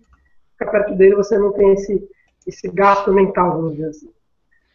ficar 0.58 0.72
perto 0.72 0.96
dele, 0.96 1.16
você 1.16 1.38
não 1.38 1.54
tem 1.54 1.74
esse, 1.74 2.08
esse 2.46 2.68
gasto 2.70 3.14
mental, 3.14 3.54
vamos 3.54 3.72
dizer 3.74 3.90
assim. 3.90 4.10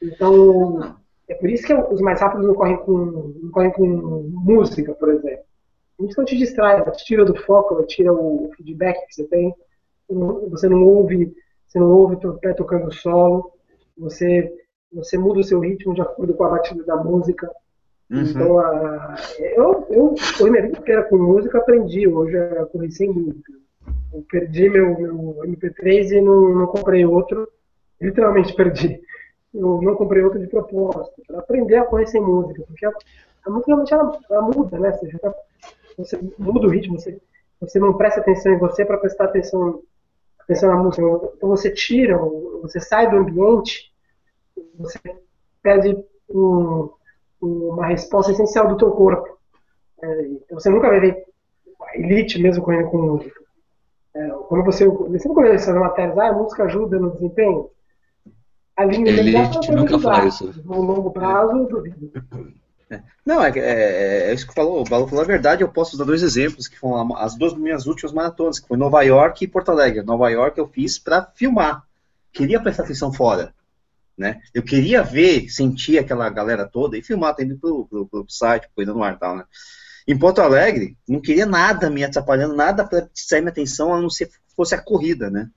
Então, 0.01 0.97
é 1.29 1.35
por 1.35 1.51
isso 1.51 1.67
que 1.67 1.75
os 1.75 2.01
mais 2.01 2.21
rápidos 2.21 2.47
não 2.47 2.55
correm 2.55 2.77
com, 2.79 2.95
não 2.95 3.51
correm 3.51 3.73
com 3.73 3.87
música, 4.33 4.95
por 4.95 5.11
exemplo. 5.11 5.45
Isso 6.01 6.19
não 6.19 6.25
te 6.25 6.37
distrai, 6.37 6.81
ela 6.81 6.91
te 6.91 7.05
tira 7.05 7.25
do 7.25 7.37
foco, 7.37 7.75
ela 7.75 7.87
tira 7.87 8.13
o 8.13 8.51
feedback 8.57 9.07
que 9.07 9.15
você 9.15 9.25
tem. 9.25 9.55
Você 10.51 10.69
não 10.69 10.85
ouve, 10.85 11.33
você 11.67 11.79
não 11.79 11.91
ouve 11.91 12.27
o 12.27 12.35
pé 12.35 12.53
tocando 12.53 12.93
solo, 12.93 13.53
você, 13.97 14.53
você 14.93 15.17
muda 15.17 15.41
o 15.41 15.45
seu 15.45 15.61
ritmo 15.61 15.95
de 15.95 16.03
acordo 16.03 16.35
com 16.35 16.45
a 16.45 16.51
batida 16.51 16.85
da 16.85 16.97
música. 16.97 17.51
Uhum. 18.11 18.23
Então, 18.23 18.59
a, 18.59 19.15
eu, 19.39 19.87
eu, 19.91 20.15
eu, 20.39 20.51
minha 20.51 20.63
vida 20.63 20.79
inteira 20.79 21.03
com 21.05 21.17
música, 21.17 21.59
aprendi. 21.59 22.07
Hoje 22.07 22.37
eu 22.37 22.67
corri 22.67 22.93
sem 22.93 23.11
música. 23.11 23.53
Eu 24.13 24.25
perdi 24.31 24.69
meu, 24.69 24.99
meu 24.99 25.41
MP3 25.45 26.11
e 26.11 26.21
não, 26.21 26.55
não 26.55 26.67
comprei 26.67 27.07
outro. 27.07 27.49
Literalmente 28.01 28.55
perdi. 28.55 29.01
Eu 29.55 29.81
não 29.83 29.95
comprei 29.95 30.23
outro 30.23 30.39
de 30.39 30.47
propósito. 30.47 31.23
Para 31.27 31.39
aprender 31.39 31.77
a 31.77 31.85
correr 31.85 32.07
sem 32.07 32.21
música. 32.21 32.63
Porque 32.67 32.85
a, 32.85 32.93
a 33.47 33.51
música 33.51 33.69
realmente 33.69 33.95
ela, 33.95 34.19
ela 34.31 34.43
muda, 34.43 34.79
né? 34.79 34.93
Você, 34.93 35.19
tá, 35.19 35.35
você 35.97 36.21
muda 36.39 36.67
o 36.67 36.71
ritmo, 36.71 36.99
você, 36.99 37.19
você 37.61 37.79
não 37.79 37.95
presta 37.95 38.21
atenção 38.21 38.53
em 38.53 38.59
você 38.59 38.85
para 38.85 38.99
prestar 38.99 39.25
atenção, 39.25 39.81
atenção 40.41 40.69
na 40.69 40.77
música. 40.77 41.03
Então 41.37 41.49
você 41.49 41.71
tira, 41.71 42.19
você 42.19 42.79
sai 42.79 43.11
do 43.11 43.17
ambiente, 43.17 43.92
você 44.79 44.99
perde 45.63 45.97
um 46.31 46.91
uma 47.43 47.87
resposta 47.87 48.33
essencial 48.33 48.69
do 48.69 48.77
teu 48.77 48.93
corpo. 48.93 49.37
É, 50.01 50.23
então 50.23 50.59
você 50.59 50.71
nunca 50.71 50.89
vai 50.89 51.01
ver 51.01 51.25
elite 51.95 52.41
mesmo 52.41 52.63
correndo 52.63 52.89
com 52.89 52.99
música. 52.99 53.43
É, 54.15 54.29
quando 54.49 54.65
você, 54.65 54.87
você 54.87 55.29
nunca 55.29 55.43
vê 55.43 55.51
essas 55.51 55.75
matérias, 55.75 56.17
ah, 56.19 56.29
a 56.29 56.33
música 56.33 56.65
ajuda 56.65 56.99
no 56.99 57.11
desempenho. 57.11 57.69
A 58.77 58.85
linha 58.85 59.11
elite 59.11 59.71
nunca 59.73 59.99
fala 59.99 60.27
isso. 60.27 60.63
No 60.65 60.81
longo 60.81 61.11
prazo, 61.11 61.67
duvido. 61.67 62.11
É. 62.91 63.03
Não, 63.25 63.43
é, 63.43 63.51
é, 63.59 64.31
é, 64.31 64.35
isso 64.35 64.47
que 64.47 64.55
falou. 64.55 64.81
O 64.81 64.85
Balu 64.85 65.07
falou 65.07 65.25
a 65.25 65.27
verdade. 65.27 65.63
Eu 65.63 65.69
posso 65.69 65.97
dar 65.97 66.05
dois 66.05 66.23
exemplos, 66.23 66.69
que 66.69 66.79
foram 66.79 67.17
as 67.17 67.35
duas 67.35 67.55
minhas 67.55 67.87
últimas 67.87 68.13
maratonas, 68.13 68.59
que 68.59 68.69
foi 68.69 68.77
Nova 68.77 69.03
York 69.03 69.45
e 69.45 69.49
Porto 69.49 69.71
Alegre. 69.71 70.03
Nova 70.03 70.31
York 70.31 70.59
eu 70.59 70.69
fiz 70.69 70.99
para 70.99 71.27
filmar. 71.35 71.85
Queria 72.33 72.61
prestar 72.61 72.85
atenção 72.85 73.13
fora 73.13 73.53
né? 74.17 74.41
Eu 74.53 74.63
queria 74.63 75.03
ver, 75.03 75.49
sentir 75.49 75.99
aquela 75.99 76.29
galera 76.29 76.67
toda 76.67 76.97
e 76.97 77.03
filmar, 77.03 77.35
indo 77.41 77.57
pro, 77.59 77.87
pro, 77.87 78.07
pro 78.07 78.27
site, 78.29 78.69
coisa 78.75 78.93
no 78.93 79.03
ar 79.03 79.19
tal, 79.19 79.37
né? 79.37 79.45
Em 80.07 80.19
Porto 80.19 80.41
Alegre, 80.41 80.97
não 81.09 81.21
queria 81.21 81.47
nada 81.47 81.89
me 81.89 82.03
atrapalhando, 82.03 82.55
nada 82.55 82.85
para 82.85 83.09
distrair 83.13 83.41
minha 83.41 83.53
atenção, 83.53 83.95
a 83.95 84.01
não 84.01 84.11
ser 84.11 84.31
fosse 84.57 84.75
a 84.75 84.83
corrida, 84.83 85.31
né? 85.31 85.49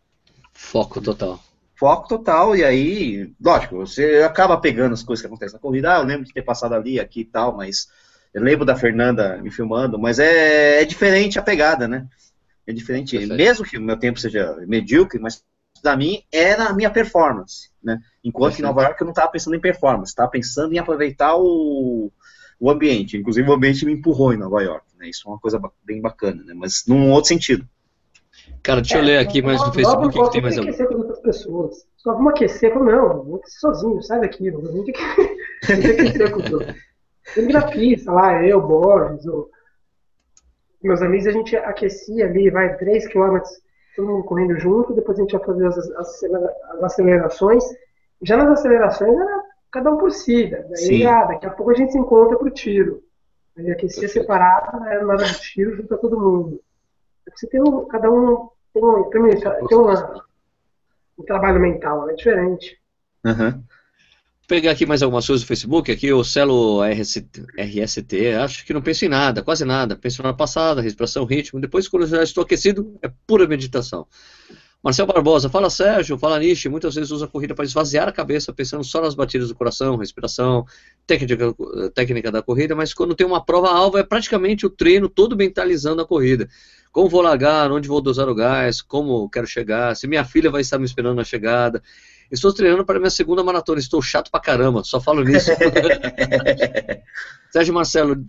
Foco 0.53 1.01
total. 1.01 1.43
Foco 1.75 2.07
total, 2.07 2.55
e 2.55 2.63
aí, 2.63 3.33
lógico, 3.41 3.75
você 3.77 4.23
acaba 4.23 4.57
pegando 4.57 4.93
as 4.93 5.03
coisas 5.03 5.21
que 5.21 5.27
acontecem 5.27 5.55
na 5.55 5.59
corrida. 5.59 5.93
Ah, 5.93 5.99
eu 5.99 6.05
lembro 6.05 6.25
de 6.25 6.33
ter 6.33 6.41
passado 6.41 6.73
ali, 6.73 6.99
aqui 6.99 7.21
e 7.21 7.25
tal, 7.25 7.57
mas 7.57 7.89
eu 8.33 8.41
lembro 8.41 8.65
da 8.65 8.75
Fernanda 8.75 9.37
me 9.41 9.51
filmando, 9.51 9.99
mas 9.99 10.19
é, 10.19 10.81
é 10.81 10.85
diferente 10.85 11.37
a 11.37 11.41
pegada, 11.41 11.87
né? 11.87 12.07
É 12.65 12.71
diferente, 12.71 13.17
Perfeito. 13.17 13.35
mesmo 13.35 13.65
que 13.65 13.77
o 13.77 13.81
meu 13.81 13.97
tempo 13.97 14.19
seja 14.19 14.55
medíocre, 14.67 15.19
mas 15.19 15.43
para 15.81 15.95
mim 15.95 16.23
era 16.31 16.65
a 16.65 16.73
minha 16.73 16.89
performance, 16.89 17.69
né? 17.83 17.99
Enquanto 18.23 18.55
que 18.55 18.61
em 18.61 18.65
Nova 18.65 18.83
York 18.83 18.99
eu 18.99 19.05
não 19.05 19.11
estava 19.11 19.31
pensando 19.31 19.55
em 19.55 19.61
performance, 19.61 20.11
estava 20.11 20.29
pensando 20.29 20.73
em 20.73 20.79
aproveitar 20.79 21.35
o, 21.35 22.11
o 22.59 22.69
ambiente. 22.71 23.17
Inclusive 23.17 23.49
o 23.49 23.53
ambiente 23.53 23.85
me 23.85 23.93
empurrou 23.93 24.33
em 24.33 24.37
Nova 24.37 24.61
York, 24.61 24.85
né? 24.97 25.09
Isso 25.09 25.27
é 25.27 25.31
uma 25.31 25.39
coisa 25.39 25.61
bem 25.83 26.01
bacana, 26.01 26.43
né? 26.43 26.53
Mas 26.53 26.85
num 26.87 27.11
outro 27.11 27.27
sentido. 27.27 27.67
Cara, 28.61 28.81
deixa 28.81 28.97
é, 28.97 28.99
eu 28.99 29.05
ler 29.05 29.17
aqui 29.19 29.41
mais 29.41 29.63
no 29.63 29.71
Facebook 29.71 30.23
que 30.23 30.31
tem 30.31 30.41
mais 30.41 30.57
aquecer 30.57 30.87
com 30.87 30.95
outras 30.95 31.19
pessoas. 31.19 31.87
Só 31.97 32.13
vamos 32.13 32.31
aquecer, 32.31 32.73
não, 32.75 33.23
vou 33.23 33.35
aquecer 33.37 33.59
sozinho, 33.59 34.01
sai 34.01 34.21
daqui, 34.21 34.51
não 34.51 34.83
tem 34.83 34.93
que 34.93 35.01
aquecer 35.71 36.31
com 36.31 36.39
os 36.39 36.51
outros. 36.51 36.75
Tem 37.33 37.47
grafista 37.47 38.11
lá, 38.11 38.43
eu, 38.43 38.61
Borges, 38.61 39.25
ou... 39.25 39.49
meus 40.83 41.01
amigos, 41.01 41.27
a 41.27 41.31
gente 41.31 41.55
aquecia 41.55 42.25
ali, 42.25 42.49
vai 42.49 42.75
3 42.77 43.07
km 43.07 43.39
todo 43.95 44.07
mundo 44.07 44.23
correndo 44.23 44.57
junto, 44.57 44.93
depois 44.93 45.17
a 45.17 45.21
gente 45.21 45.33
ia 45.33 45.39
fazer 45.39 45.67
as, 45.67 45.77
as 45.77 46.83
acelerações. 46.83 47.63
Já 48.21 48.37
nas 48.37 48.59
acelerações 48.59 49.15
era 49.15 49.43
cada 49.71 49.91
um 49.91 49.97
por 49.97 50.11
si, 50.11 50.47
daí 50.47 51.05
ah, 51.05 51.25
daqui 51.25 51.45
a 51.45 51.51
pouco 51.51 51.71
a 51.71 51.75
gente 51.75 51.91
se 51.91 51.97
encontra 51.97 52.37
pro 52.37 52.49
tiro. 52.49 53.03
Aí 53.57 53.71
aquecia 53.71 54.07
separado, 54.07 54.79
não 54.79 54.87
era 54.87 55.05
nada 55.05 55.23
de 55.23 55.39
tiro, 55.39 55.75
junto 55.75 55.93
a 55.93 55.97
todo 55.97 56.19
mundo. 56.19 56.61
Você 57.33 57.47
tem 57.47 57.61
um, 57.61 57.85
cada 57.85 58.09
um 58.09 58.49
tem, 58.73 58.83
um, 58.83 59.09
tem, 59.09 59.21
um, 59.21 59.67
tem 59.67 59.77
uma, 59.77 60.25
um 61.17 61.23
trabalho 61.23 61.59
mental, 61.59 62.09
é 62.09 62.13
diferente. 62.13 62.79
Uhum 63.25 63.63
pegar 64.47 64.71
aqui 64.71 64.85
mais 64.85 65.01
algumas 65.01 65.25
coisas 65.25 65.43
do 65.43 65.47
Facebook, 65.47 65.91
aqui 65.91 66.11
o 66.13 66.23
Celo 66.23 66.83
RST, 66.83 67.45
RST, 67.57 68.27
acho 68.41 68.65
que 68.65 68.73
não 68.73 68.81
penso 68.81 69.05
em 69.05 69.09
nada, 69.09 69.41
quase 69.41 69.65
nada. 69.65 69.95
Penso 69.95 70.21
na 70.21 70.33
passada, 70.33 70.81
respiração, 70.81 71.25
ritmo. 71.25 71.59
Depois, 71.59 71.87
quando 71.87 72.07
já 72.07 72.23
estou 72.23 72.43
aquecido, 72.43 72.97
é 73.01 73.11
pura 73.25 73.47
meditação. 73.47 74.07
Marcel 74.85 75.07
Barbosa, 75.07 75.49
fala 75.49 75.67
Sérgio, 75.67 76.15
fala 76.15 76.37
Nishi, 76.37 76.69
muitas 76.69 76.93
vezes 76.93 77.09
usa 77.09 77.25
a 77.25 77.27
corrida 77.27 77.55
para 77.55 77.65
esvaziar 77.65 78.07
a 78.07 78.11
cabeça, 78.11 78.53
pensando 78.53 78.83
só 78.83 79.01
nas 79.01 79.15
batidas 79.15 79.47
do 79.47 79.55
coração, 79.55 79.95
respiração, 79.95 80.63
técnica, 81.07 81.55
técnica 81.91 82.31
da 82.31 82.43
corrida, 82.43 82.75
mas 82.75 82.93
quando 82.93 83.15
tem 83.15 83.25
uma 83.25 83.43
prova-alvo 83.43 83.97
é 83.97 84.03
praticamente 84.03 84.63
o 84.63 84.69
treino 84.69 85.09
todo 85.09 85.35
mentalizando 85.35 86.03
a 86.03 86.05
corrida. 86.05 86.47
Como 86.91 87.09
vou 87.09 87.21
largar, 87.21 87.71
onde 87.71 87.87
vou 87.87 87.99
dosar 87.99 88.29
o 88.29 88.35
gás, 88.35 88.79
como 88.79 89.27
quero 89.27 89.47
chegar, 89.47 89.95
se 89.95 90.05
minha 90.05 90.23
filha 90.23 90.51
vai 90.51 90.61
estar 90.61 90.77
me 90.77 90.85
esperando 90.85 91.15
na 91.15 91.23
chegada. 91.23 91.81
Estou 92.31 92.53
treinando 92.53 92.85
para 92.85 92.99
minha 92.99 93.09
segunda 93.09 93.43
maratona, 93.43 93.79
estou 93.79 94.01
chato 94.01 94.31
pra 94.31 94.39
caramba, 94.39 94.83
só 94.83 94.99
falo 94.99 95.23
nisso. 95.23 95.51
Sérgio 97.51 97.73
Marcelo, 97.73 98.25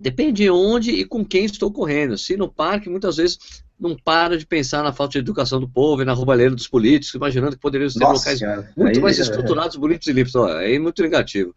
depende 0.00 0.44
de 0.44 0.50
onde 0.50 0.90
e 0.90 1.04
com 1.04 1.24
quem 1.24 1.44
estou 1.44 1.72
correndo. 1.72 2.16
Se 2.16 2.36
no 2.36 2.50
parque, 2.50 2.88
muitas 2.88 3.16
vezes 3.16 3.38
não 3.78 3.96
para 3.96 4.38
de 4.38 4.46
pensar 4.46 4.82
na 4.82 4.92
falta 4.92 5.12
de 5.12 5.18
educação 5.18 5.58
do 5.58 5.68
povo 5.68 6.02
e 6.02 6.04
na 6.04 6.12
roubalheira 6.12 6.54
dos 6.54 6.68
políticos, 6.68 7.14
imaginando 7.14 7.56
que 7.56 7.62
poderiam 7.62 7.90
ser 7.90 8.04
locais 8.04 8.38
cara. 8.38 8.70
muito 8.76 8.96
Aí, 8.96 9.02
mais 9.02 9.18
é, 9.18 9.22
estruturados, 9.22 9.76
bonitos 9.76 10.06
e 10.06 10.12
limpos. 10.12 10.34
É 10.34 10.78
muito 10.78 11.02
negativo. 11.02 11.54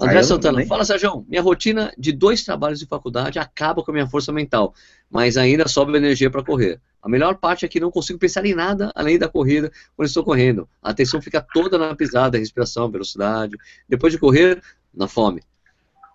André 0.00 0.22
Santana, 0.22 0.64
fala 0.66 0.84
Sérgio, 0.84 1.24
minha 1.28 1.42
rotina 1.42 1.92
de 1.98 2.12
dois 2.12 2.42
trabalhos 2.42 2.78
de 2.78 2.86
faculdade 2.86 3.38
acaba 3.38 3.82
com 3.82 3.90
a 3.90 3.94
minha 3.94 4.06
força 4.06 4.32
mental, 4.32 4.74
mas 5.12 5.36
ainda 5.36 5.68
sobra 5.68 5.98
energia 5.98 6.30
para 6.30 6.42
correr. 6.42 6.80
A 7.02 7.08
melhor 7.08 7.36
parte 7.36 7.66
é 7.66 7.68
que 7.68 7.78
não 7.78 7.90
consigo 7.90 8.18
pensar 8.18 8.46
em 8.46 8.54
nada 8.54 8.90
além 8.94 9.18
da 9.18 9.28
corrida 9.28 9.70
quando 9.94 10.08
estou 10.08 10.24
correndo. 10.24 10.66
A 10.82 10.90
atenção 10.90 11.20
fica 11.20 11.46
toda 11.52 11.76
na 11.76 11.94
pisada, 11.94 12.38
respiração, 12.38 12.90
velocidade. 12.90 13.56
Depois 13.86 14.12
de 14.12 14.18
correr, 14.18 14.62
na 14.94 15.06
fome. 15.06 15.42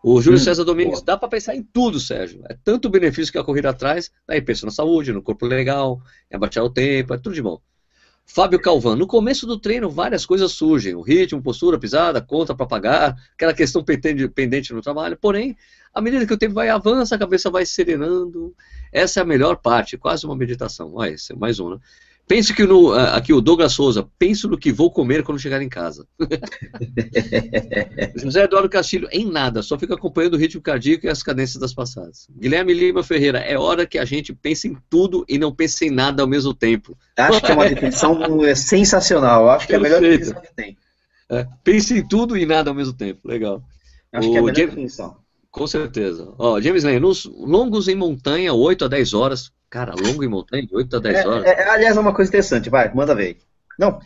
O 0.04 0.20
Júlio 0.22 0.40
hum, 0.40 0.44
César 0.44 0.64
Domingues, 0.64 1.02
dá 1.02 1.16
para 1.16 1.30
pensar 1.30 1.56
em 1.56 1.62
tudo, 1.62 2.00
Sérgio. 2.00 2.42
É 2.50 2.58
tanto 2.64 2.90
benefício 2.90 3.32
que 3.32 3.38
a 3.38 3.44
corrida 3.44 3.74
traz, 3.74 4.12
daí 4.26 4.42
pensa 4.42 4.66
na 4.66 4.72
saúde, 4.72 5.14
no 5.14 5.22
corpo 5.22 5.46
legal, 5.46 6.02
em 6.32 6.36
abaixar 6.36 6.64
o 6.64 6.70
tempo, 6.70 7.14
é 7.14 7.18
tudo 7.18 7.36
de 7.36 7.42
bom. 7.42 7.62
Fábio 8.30 8.60
Calvan, 8.60 8.98
no 8.98 9.08
começo 9.08 9.48
do 9.48 9.58
treino 9.58 9.90
várias 9.90 10.26
coisas 10.26 10.52
surgem, 10.52 10.94
o 10.94 11.02
ritmo, 11.02 11.42
postura, 11.42 11.80
pisada, 11.80 12.22
conta 12.22 12.54
para 12.54 12.68
pagar, 12.68 13.16
aquela 13.34 13.54
questão 13.54 13.84
pendente 13.84 14.74
no 14.74 14.82
trabalho, 14.82 15.18
porém, 15.18 15.58
à 15.94 16.02
medida 16.02 16.28
que 16.28 16.34
o 16.34 16.38
tempo 16.38 16.54
vai 16.54 16.70
avança, 16.70 17.16
a 17.16 17.18
cabeça 17.18 17.50
vai 17.50 17.66
serenando, 17.66 18.54
essa 18.92 19.22
é 19.22 19.24
a 19.24 19.26
melhor 19.26 19.56
parte, 19.56 19.98
quase 19.98 20.26
uma 20.26 20.36
meditação, 20.36 20.94
olha, 20.94 21.16
é 21.16 21.36
mais 21.36 21.60
um, 21.60 21.72
né? 21.72 21.80
Pense 22.28 22.54
que 22.54 22.66
no, 22.66 22.92
aqui 22.94 23.32
o 23.32 23.40
Douglas 23.40 23.72
Souza, 23.72 24.06
penso 24.20 24.50
no 24.50 24.58
que 24.58 24.70
vou 24.70 24.92
comer 24.92 25.24
quando 25.24 25.40
chegar 25.40 25.62
em 25.62 25.70
casa. 25.70 26.06
José 28.18 28.44
Eduardo 28.44 28.68
Castilho, 28.68 29.08
em 29.14 29.26
nada, 29.26 29.62
só 29.62 29.80
fica 29.80 29.94
acompanhando 29.94 30.34
o 30.34 30.38
ritmo 30.38 30.62
cardíaco 30.62 31.06
e 31.06 31.10
as 31.10 31.24
cadências 31.24 31.58
das 31.58 31.74
passadas. 31.74 32.28
Guilherme 32.38 32.74
Lima 32.74 33.02
Ferreira, 33.02 33.40
é 33.40 33.58
hora 33.58 33.86
que 33.86 33.98
a 33.98 34.04
gente 34.04 34.34
pense 34.34 34.68
em 34.68 34.78
tudo 34.90 35.24
e 35.30 35.38
não 35.38 35.56
pense 35.56 35.86
em 35.86 35.90
nada 35.90 36.22
ao 36.22 36.28
mesmo 36.28 36.54
tempo. 36.54 36.98
Acho 37.18 37.42
que 37.42 37.50
é 37.50 37.56
uma 37.56 37.70
definição 37.70 38.46
é 38.46 38.56
sensacional, 38.56 39.50
acho 39.50 39.66
que 39.66 39.74
é 39.74 39.78
a 39.78 39.80
melhor 39.80 40.02
definição 40.02 40.42
que 40.42 40.54
tem. 40.54 40.78
É, 41.30 41.48
pense 41.64 41.98
em 41.98 42.06
tudo 42.06 42.36
e 42.36 42.46
nada 42.46 42.70
ao 42.70 42.76
mesmo 42.76 42.94
tempo, 42.94 43.26
legal. 43.26 43.64
Acho 44.12 44.28
o 44.28 44.32
que 44.32 44.38
é 44.38 44.40
a 44.40 44.44
melhor 44.44 44.56
James, 44.56 44.72
definição. 44.72 45.18
Com 45.50 45.66
certeza. 45.66 46.34
Ó, 46.38 46.60
James 46.60 46.84
Lane, 46.84 47.00
nos 47.00 47.24
longos 47.24 47.88
em 47.88 47.96
montanha, 47.96 48.54
8 48.54 48.84
a 48.84 48.88
10 48.90 49.14
horas, 49.14 49.52
Cara, 49.70 49.94
longo 49.96 50.24
em 50.24 50.28
montanha, 50.28 50.66
de 50.66 50.76
8 50.76 50.96
a 50.96 51.00
10 51.00 51.16
é, 51.16 51.28
horas. 51.28 51.46
É, 51.46 51.50
é, 51.50 51.70
aliás, 51.70 51.98
é 51.98 52.00
uma 52.00 52.14
coisa 52.14 52.30
interessante, 52.30 52.70
vai, 52.70 52.94
manda 52.94 53.14
ver. 53.14 53.38
Não. 53.78 54.00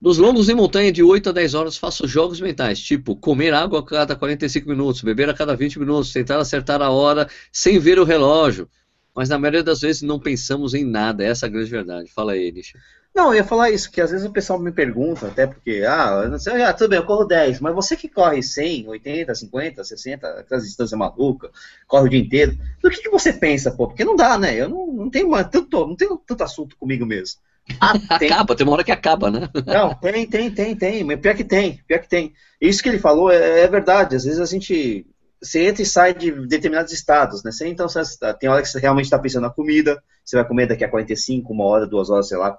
Nos 0.00 0.18
longos 0.18 0.48
em 0.48 0.54
montanha, 0.54 0.92
de 0.92 1.02
8 1.02 1.30
a 1.30 1.32
10 1.32 1.54
horas, 1.54 1.76
faço 1.76 2.06
jogos 2.06 2.40
mentais, 2.40 2.80
tipo 2.80 3.16
comer 3.16 3.52
água 3.54 3.80
a 3.80 3.82
cada 3.84 4.14
45 4.14 4.68
minutos, 4.68 5.02
beber 5.02 5.28
a 5.28 5.34
cada 5.34 5.56
20 5.56 5.78
minutos, 5.78 6.12
tentar 6.12 6.38
acertar 6.38 6.80
a 6.82 6.90
hora 6.90 7.28
sem 7.52 7.78
ver 7.78 7.98
o 7.98 8.04
relógio. 8.04 8.68
Mas 9.14 9.28
na 9.28 9.38
maioria 9.38 9.64
das 9.64 9.80
vezes 9.80 10.02
não 10.02 10.20
pensamos 10.20 10.74
em 10.74 10.84
nada, 10.84 11.24
essa 11.24 11.46
é 11.46 11.48
a 11.48 11.50
grande 11.50 11.70
verdade. 11.70 12.10
Fala 12.12 12.32
aí, 12.32 12.52
Nisha. 12.52 12.78
Não, 13.18 13.30
eu 13.30 13.38
ia 13.38 13.44
falar 13.44 13.72
isso, 13.72 13.90
que 13.90 14.00
às 14.00 14.12
vezes 14.12 14.24
o 14.24 14.30
pessoal 14.30 14.60
me 14.60 14.70
pergunta, 14.70 15.26
até 15.26 15.44
porque, 15.44 15.82
ah, 15.84 16.28
não 16.28 16.38
sei, 16.38 16.62
ah, 16.62 16.72
tudo 16.72 16.90
bem, 16.90 17.00
eu 17.00 17.04
corro 17.04 17.24
10, 17.24 17.58
mas 17.58 17.74
você 17.74 17.96
que 17.96 18.08
corre 18.08 18.40
100, 18.40 18.86
80, 18.86 19.34
50, 19.34 19.82
60, 19.82 20.28
aquelas 20.28 20.62
distâncias 20.62 20.96
malucas, 20.96 21.50
corre 21.88 22.06
o 22.06 22.10
dia 22.10 22.20
inteiro, 22.20 22.56
do 22.80 22.88
que, 22.88 23.02
que 23.02 23.10
você 23.10 23.32
pensa, 23.32 23.72
pô? 23.72 23.88
Porque 23.88 24.04
não 24.04 24.14
dá, 24.14 24.38
né? 24.38 24.54
Eu 24.54 24.68
não, 24.68 24.86
não 24.86 25.10
tenho 25.10 25.28
mais 25.28 25.48
tanto, 25.48 25.84
não 25.84 25.96
tenho 25.96 26.16
tanto 26.16 26.44
assunto 26.44 26.76
comigo 26.76 27.04
mesmo. 27.04 27.40
Ah, 27.80 27.94
tem. 28.20 28.30
acaba, 28.30 28.54
tem 28.54 28.64
uma 28.64 28.74
hora 28.74 28.84
que 28.84 28.92
acaba, 28.92 29.32
né? 29.32 29.48
Não, 29.66 29.96
tem, 29.96 30.24
tem, 30.24 30.48
tem, 30.52 30.76
tem, 30.76 31.02
mas 31.02 31.18
pior 31.18 31.34
que 31.34 31.42
tem, 31.42 31.82
pior 31.88 31.98
que 31.98 32.08
tem. 32.08 32.32
Isso 32.60 32.80
que 32.80 32.88
ele 32.88 33.00
falou 33.00 33.32
é, 33.32 33.62
é 33.62 33.66
verdade, 33.66 34.14
às 34.14 34.22
vezes 34.22 34.38
a 34.38 34.46
gente 34.46 35.04
você 35.40 35.66
entra 35.66 35.82
e 35.82 35.86
sai 35.86 36.14
de 36.14 36.30
determinados 36.46 36.92
estados, 36.92 37.42
né? 37.44 37.52
Você, 37.52 37.68
então, 37.68 37.88
você, 37.88 38.02
tem 38.34 38.48
hora 38.48 38.60
que 38.60 38.68
você 38.68 38.78
realmente 38.78 39.04
está 39.04 39.18
pensando 39.18 39.44
na 39.44 39.50
comida, 39.50 40.02
você 40.24 40.36
vai 40.36 40.46
comer 40.46 40.66
daqui 40.66 40.84
a 40.84 40.90
45, 40.90 41.52
uma 41.52 41.64
hora, 41.64 41.86
duas 41.86 42.10
horas, 42.10 42.28
sei 42.28 42.36
lá, 42.36 42.58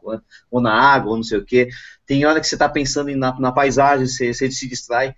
ou 0.50 0.62
na 0.62 0.74
água, 0.74 1.12
ou 1.12 1.18
não 1.18 1.24
sei 1.24 1.38
o 1.38 1.46
quê. 1.46 1.70
Tem 2.06 2.26
hora 2.26 2.40
que 2.40 2.48
você 2.48 2.56
está 2.56 2.70
pensando 2.70 3.16
na, 3.16 3.38
na, 3.40 3.52
paisagem, 3.52 4.08
você, 4.08 4.34
você, 4.34 4.50
se 4.50 4.68
distrai. 4.68 5.14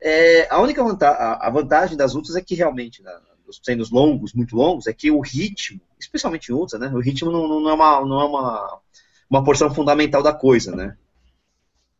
É, 0.00 0.46
a 0.50 0.60
única 0.60 0.82
vantagem, 0.84 1.18
a 1.20 1.50
vantagem 1.50 1.96
das 1.96 2.14
ultras 2.14 2.36
é 2.36 2.40
que 2.42 2.54
realmente, 2.54 3.02
né, 3.02 3.12
os 3.46 3.58
treinos 3.58 3.90
longos, 3.90 4.32
muito 4.34 4.54
longos, 4.54 4.86
é 4.86 4.92
que 4.92 5.10
o 5.10 5.20
ritmo, 5.20 5.80
especialmente 5.98 6.50
em 6.50 6.54
ultra, 6.54 6.78
né, 6.78 6.88
o 6.88 7.00
ritmo 7.00 7.30
não, 7.30 7.60
não 7.60 7.70
é, 7.70 7.74
uma, 7.74 8.06
não 8.06 8.20
é 8.20 8.24
uma, 8.24 8.80
uma 9.28 9.44
porção 9.44 9.72
fundamental 9.74 10.22
da 10.22 10.32
coisa, 10.32 10.76
né. 10.76 10.96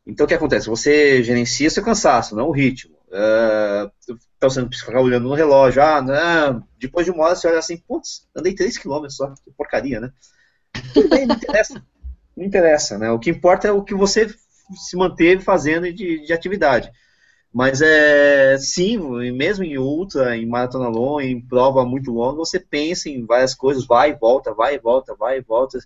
Então 0.07 0.25
o 0.25 0.29
que 0.29 0.35
acontece? 0.35 0.69
Você 0.69 1.23
gerencia 1.23 1.71
seu 1.71 1.83
cansaço, 1.83 2.37
não 2.37 2.49
o 2.49 2.53
ritmo. 2.53 3.00
Uh, 3.11 3.91
então 4.37 4.49
você 4.49 4.61
não 4.61 4.69
precisa 4.69 4.87
ficar 4.87 5.03
olhando 5.03 5.29
no 5.29 5.35
relógio. 5.35 5.83
Ah. 5.83 6.63
Depois 6.79 7.05
de 7.05 7.13
uma 7.13 7.25
hora 7.25 7.37
você 7.37 7.49
olha 7.49 7.59
assim, 7.59 7.77
putz, 7.77 8.27
andei 8.35 8.55
3km 8.55 9.11
só, 9.11 9.35
que 9.45 9.51
porcaria, 9.51 10.01
né? 10.01 10.13
Bem, 11.11 11.27
não 11.27 11.35
interessa. 11.35 11.85
Não 12.37 12.45
interessa, 12.45 12.99
né? 12.99 13.11
O 13.11 13.19
que 13.19 13.31
importa 13.31 13.69
é 13.69 13.73
o 13.73 13.83
que 13.83 13.95
você 13.95 14.33
se 14.75 14.97
manteve 14.97 15.43
fazendo 15.43 15.93
de, 15.93 16.25
de 16.25 16.33
atividade. 16.33 16.91
Mas 17.53 17.83
é 17.83 18.57
sim, 18.59 18.97
mesmo 19.33 19.65
em 19.65 19.77
ultra, 19.77 20.37
em 20.37 20.47
maratona 20.47 20.89
longa, 20.89 21.25
em 21.25 21.41
prova 21.41 21.85
muito 21.85 22.13
longa, 22.13 22.39
você 22.39 22.61
pensa 22.61 23.09
em 23.09 23.27
várias 23.27 23.55
coisas, 23.55 23.85
vai 23.85 24.11
e 24.11 24.15
volta, 24.15 24.55
vai 24.55 24.77
e 24.77 24.79
volta, 24.79 25.17
vai 25.17 25.39
e 25.39 25.43
volta. 25.43 25.79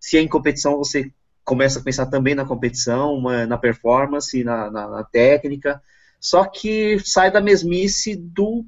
Se 0.00 0.18
é 0.18 0.20
em 0.20 0.28
competição, 0.28 0.76
você 0.76 1.10
começa 1.44 1.78
a 1.78 1.82
pensar 1.82 2.06
também 2.06 2.34
na 2.34 2.44
competição, 2.44 3.22
na 3.46 3.56
performance, 3.56 4.42
na, 4.42 4.70
na, 4.70 4.88
na 4.88 5.04
técnica, 5.04 5.80
só 6.24 6.46
que 6.46 6.98
sai 7.04 7.30
da 7.30 7.38
mesmice 7.38 8.16
do 8.16 8.64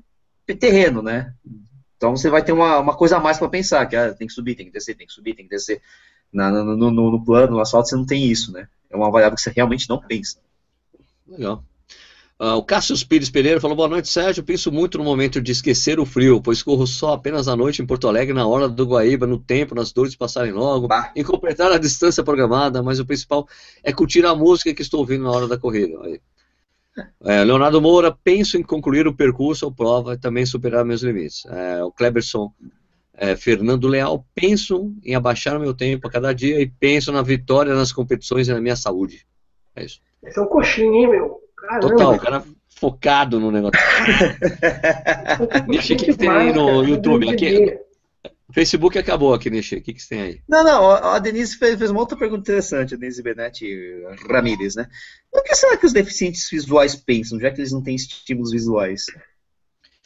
terreno, 0.61 1.01
né? 1.01 1.33
Então 1.97 2.15
você 2.15 2.29
vai 2.29 2.45
ter 2.45 2.53
uma, 2.53 2.81
uma 2.81 2.95
coisa 2.95 3.17
a 3.17 3.21
mais 3.21 3.39
para 3.39 3.49
pensar, 3.49 3.87
que 3.87 3.97
ah, 3.97 4.13
tem 4.13 4.27
que 4.27 4.35
subir, 4.35 4.55
tem 4.55 4.67
que 4.67 4.73
descer, 4.73 4.95
tem 4.95 5.07
que 5.07 5.13
subir, 5.15 5.35
tem 5.35 5.47
que 5.47 5.55
descer. 5.55 5.81
Na, 6.31 6.51
no, 6.51 6.77
no, 6.77 6.91
no, 6.91 7.25
plano, 7.25 7.53
no 7.53 7.61
asfalto, 7.61 7.89
você 7.89 7.97
não 7.97 8.05
tem 8.05 8.27
isso, 8.27 8.53
né? 8.53 8.69
É 8.91 8.95
uma 8.97 9.11
variável 9.11 9.37
que 9.37 9.41
você 9.41 9.49
realmente 9.49 9.89
não 9.89 9.99
pensa. 9.99 10.37
Legal. 11.27 11.65
Uh, 12.39 12.57
o 12.57 12.63
Cássio 12.63 12.95
Pires 13.09 13.31
Pereira 13.31 13.59
falou: 13.59 13.75
Boa 13.75 13.89
noite, 13.89 14.11
Sérgio. 14.11 14.45
Penso 14.45 14.71
muito 14.71 14.99
no 14.99 15.05
momento 15.05 15.41
de 15.41 15.51
esquecer 15.51 15.99
o 15.99 16.05
frio, 16.05 16.43
pois 16.43 16.63
corro 16.63 16.87
só 16.87 17.15
apenas 17.15 17.49
à 17.49 17.57
noite 17.57 17.81
em 17.81 17.87
Porto 17.87 18.07
Alegre, 18.07 18.35
na 18.35 18.47
hora 18.47 18.69
do 18.69 18.85
Guaíba, 18.85 19.27
no 19.27 19.39
tempo, 19.39 19.75
nas 19.75 19.93
dores 19.93 20.15
passarem 20.15 20.53
logo, 20.53 20.89
bah. 20.89 21.11
em 21.17 21.25
completar 21.25 21.73
a 21.73 21.79
distância 21.79 22.23
programada, 22.23 22.83
mas 22.83 23.01
o 23.01 23.07
principal 23.07 23.49
é 23.83 23.95
curtir 23.95 24.27
a 24.27 24.35
música 24.35 24.75
que 24.75 24.83
estou 24.83 25.01
ouvindo 25.01 25.25
na 25.25 25.31
hora 25.31 25.49
da 25.49 25.57
corrida. 25.57 25.99
Aí. 26.03 26.21
É, 27.25 27.45
Leonardo 27.45 27.81
Moura, 27.81 28.17
penso 28.25 28.57
em 28.57 28.63
concluir 28.63 29.07
o 29.07 29.15
percurso 29.15 29.67
ou 29.67 29.73
prova 29.73 30.15
e 30.15 30.19
também 30.19 30.47
superar 30.47 30.85
meus 30.85 31.03
limites. 31.03 31.45
É, 31.47 31.83
o 31.83 31.93
Kleberson 31.93 32.53
é, 33.15 33.37
Fernando 33.37 33.89
Leal, 33.89 34.25
penso 34.35 34.93
em 35.05 35.15
abaixar 35.15 35.57
o 35.57 35.61
meu 35.61 35.75
tempo 35.75 36.07
a 36.07 36.11
cada 36.11 36.33
dia 36.33 36.61
e 36.61 36.67
penso 36.67 37.13
na 37.13 37.23
vitória 37.23 37.75
nas 37.75 37.93
competições 37.93 38.49
e 38.49 38.53
na 38.53 38.61
minha 38.61 38.77
saúde. 38.77 39.27
É 39.75 39.85
isso. 39.85 40.01
Esse 40.23 40.39
é 40.39 40.43
um 40.43 40.47
coxinho, 40.47 40.95
hein, 40.95 41.09
meu? 41.09 41.41
Caramba. 41.57 41.89
Total, 41.89 42.15
o 42.15 42.19
cara 42.19 42.45
focado 42.69 43.41
no 43.41 43.51
negócio. 43.51 43.81
Nishi, 45.67 45.95
o 45.95 45.97
que, 45.97 46.05
que 46.07 46.17
tem 46.17 46.29
aí 46.29 46.53
no 46.53 46.85
YouTube? 46.85 47.31
Aqui, 47.31 47.79
Facebook 48.53 48.97
acabou 48.99 49.35
aqui, 49.35 49.51
Nishi. 49.51 49.77
O 49.77 49.83
que, 49.83 49.93
que 49.93 50.03
você 50.03 50.09
tem 50.09 50.23
aí? 50.23 50.41
Não, 50.49 50.63
não, 50.63 50.91
a 50.91 51.19
Denise 51.19 51.57
fez, 51.57 51.91
uma 51.91 52.01
outra 52.01 52.17
pergunta 52.17 52.43
interessante, 52.43 52.95
a 52.95 52.97
Denise 52.97 53.23
Benetti 53.23 54.03
Ramírez, 54.31 54.77
né? 54.77 54.89
O 55.33 55.43
que 55.43 55.55
será 55.55 55.77
que 55.77 55.87
os 55.87 55.93
deficientes 55.93 56.49
visuais 56.51 56.95
pensam, 56.95 57.41
já 57.41 57.51
que 57.51 57.61
eles 57.61 57.73
não 57.73 57.83
têm 57.83 57.97
estímulos 57.97 58.53
visuais? 58.53 59.07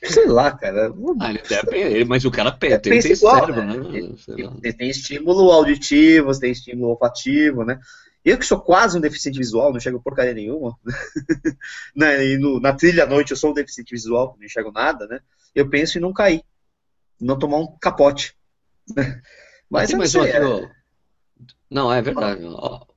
Sei 0.02 0.26
lá, 0.26 0.50
cara. 0.50 0.92
Ah, 1.20 1.30
ele 1.30 1.42
deve, 1.42 2.04
mas 2.06 2.24
o 2.24 2.30
cara 2.30 2.50
pensa, 2.52 2.80
ele 2.86 3.02
tem 3.02 3.12
igual, 3.12 3.40
cérebro, 3.40 3.62
né? 3.62 3.76
né? 3.76 4.14
Ele, 4.62 4.72
tem 4.72 4.88
estímulo 4.88 5.50
auditivo, 5.50 6.38
tem 6.38 6.52
estímulo 6.52 6.88
olfativo, 6.88 7.64
né? 7.64 7.78
Eu 8.24 8.38
que 8.38 8.46
sou 8.46 8.60
quase 8.60 8.96
um 8.96 9.00
deficiente 9.00 9.38
visual, 9.38 9.70
não 9.70 9.76
enxergo 9.76 10.00
porcaria 10.02 10.34
nenhuma. 10.34 10.76
né? 11.94 12.26
e 12.26 12.38
no, 12.38 12.60
na 12.60 12.72
trilha 12.72 13.04
à 13.04 13.06
noite 13.06 13.30
eu 13.30 13.36
sou 13.36 13.50
um 13.50 13.54
deficiente 13.54 13.94
visual, 13.94 14.36
não 14.38 14.46
enxergo 14.46 14.72
nada, 14.72 15.06
né? 15.06 15.20
Eu 15.54 15.68
penso 15.68 15.98
em 15.98 16.00
não 16.00 16.12
cair, 16.12 16.42
não 17.20 17.38
tomar 17.38 17.58
um 17.58 17.66
capote. 17.80 18.34
Mas, 19.70 19.92
mas 19.94 20.14
é... 20.16 20.68
Não, 21.70 21.92
é 21.92 22.02
verdade. 22.02 22.42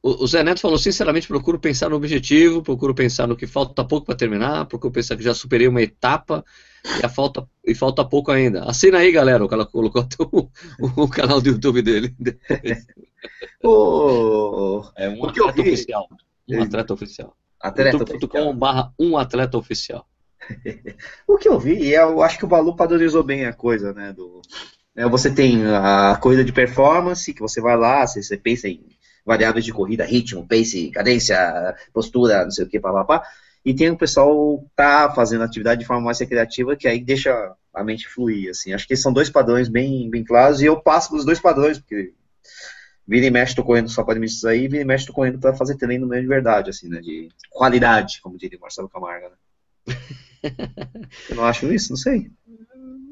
O, 0.02 0.26
Zé 0.26 0.44
Neto 0.44 0.60
falou, 0.60 0.80
sinceramente, 0.80 1.28
procuro 1.28 1.60
pensar 1.60 1.90
no 1.90 1.96
objetivo, 1.96 2.64
procuro 2.64 2.96
pensar 2.96 3.28
no 3.28 3.36
que 3.36 3.46
falta 3.46 3.86
pouco 3.86 4.08
para 4.08 4.16
terminar, 4.16 4.66
procuro 4.66 4.92
pensar 4.92 5.16
que 5.16 5.24
já 5.24 5.34
superei 5.36 5.68
uma 5.68 5.82
etapa 5.82 6.44
e, 7.00 7.06
a 7.06 7.10
falta, 7.10 7.48
e 7.64 7.76
falta 7.76 8.04
pouco 8.04 8.32
ainda. 8.32 8.64
Assina 8.64 8.98
aí, 8.98 9.12
galera, 9.12 9.46
o 9.46 9.48
cara 9.48 9.66
colocou 9.66 10.02
até 10.02 10.16
o, 10.24 10.50
o, 10.98 11.08
canal 11.08 11.40
do 11.40 11.50
YouTube 11.50 11.84
dele. 11.84 12.16
oh, 13.64 14.84
é 14.98 15.08
um 15.08 15.24
atleta 15.26 15.62
oficial. 15.62 16.08
Um 16.50 16.62
atleta 16.64 16.94
oficial. 16.94 17.38
youtube.com 17.64 18.58
barra 18.58 18.92
um 19.00 19.16
atleta 19.16 19.58
oficial. 19.58 20.08
o 21.28 21.38
que 21.38 21.48
eu 21.48 21.60
vi, 21.60 21.76
e 21.76 21.94
eu 21.94 22.22
acho 22.22 22.38
que 22.38 22.46
o 22.46 22.48
Balu 22.48 22.76
padronizou 22.76 23.24
bem 23.24 23.46
a 23.46 23.54
coisa, 23.54 23.94
né, 23.94 24.14
do 24.14 24.42
né, 24.96 25.08
você 25.08 25.34
tem 25.34 25.66
a 25.66 26.18
corrida 26.22 26.44
de 26.44 26.54
performance, 26.54 27.34
que 27.34 27.42
você 27.42 27.60
vai 27.60 27.76
lá, 27.78 28.06
você, 28.06 28.22
você 28.22 28.38
pensa 28.38 28.68
em 28.68 28.86
variáveis 29.26 29.66
de 29.66 29.74
corrida, 29.74 30.06
ritmo, 30.06 30.48
pace, 30.48 30.92
cadência, 30.92 31.76
postura, 31.94 32.44
não 32.44 32.52
sei 32.52 32.66
o 32.66 32.70
que, 32.70 32.80
papapá. 32.80 33.24
E 33.66 33.74
tem 33.74 33.90
o 33.90 33.98
pessoal 33.98 34.64
tá 34.76 35.12
fazendo 35.16 35.44
atividade 35.44 35.80
de 35.82 35.88
forma 35.88 36.04
mais 36.04 36.20
recreativa, 36.20 36.76
que 36.76 36.88
aí 36.88 37.00
deixa 37.00 37.32
a 37.74 37.84
mente 37.84 38.08
fluir, 38.08 38.50
assim. 38.50 38.74
Acho 38.74 38.88
que 38.88 38.96
são 38.96 39.14
dois 39.14 39.30
padrões 39.30 39.70
bem, 39.70 40.10
bem 40.10 40.24
claros, 40.24 40.62
e 40.62 40.66
eu 40.66 40.80
passo 40.82 41.10
pelos 41.10 41.26
dois 41.26 41.40
padrões, 41.40 41.80
porque 41.80 42.14
vira 43.08 43.26
e 43.26 43.32
mexe 43.32 43.56
tô 43.56 43.64
correndo 43.64 43.90
só 43.90 44.04
para 44.04 44.20
me 44.20 44.28
aí, 44.46 44.68
vira 44.68 44.84
e 44.84 44.86
mexe 44.86 45.08
tô 45.08 45.14
correndo 45.14 45.40
para 45.40 45.56
fazer 45.56 45.78
treino 45.78 46.08
mesmo 46.08 46.24
de 46.24 46.28
verdade, 46.28 46.70
assim, 46.70 46.90
né, 46.90 47.00
de 47.00 47.30
qualidade, 47.50 48.20
como 48.22 48.38
diria 48.38 48.60
Marcelo 48.60 48.90
Camargo, 48.90 49.30
né. 49.30 49.36
eu 51.30 51.36
não 51.36 51.46
acho 51.46 51.72
isso? 51.72 51.92
Não 51.92 51.98
sei. 51.98 52.32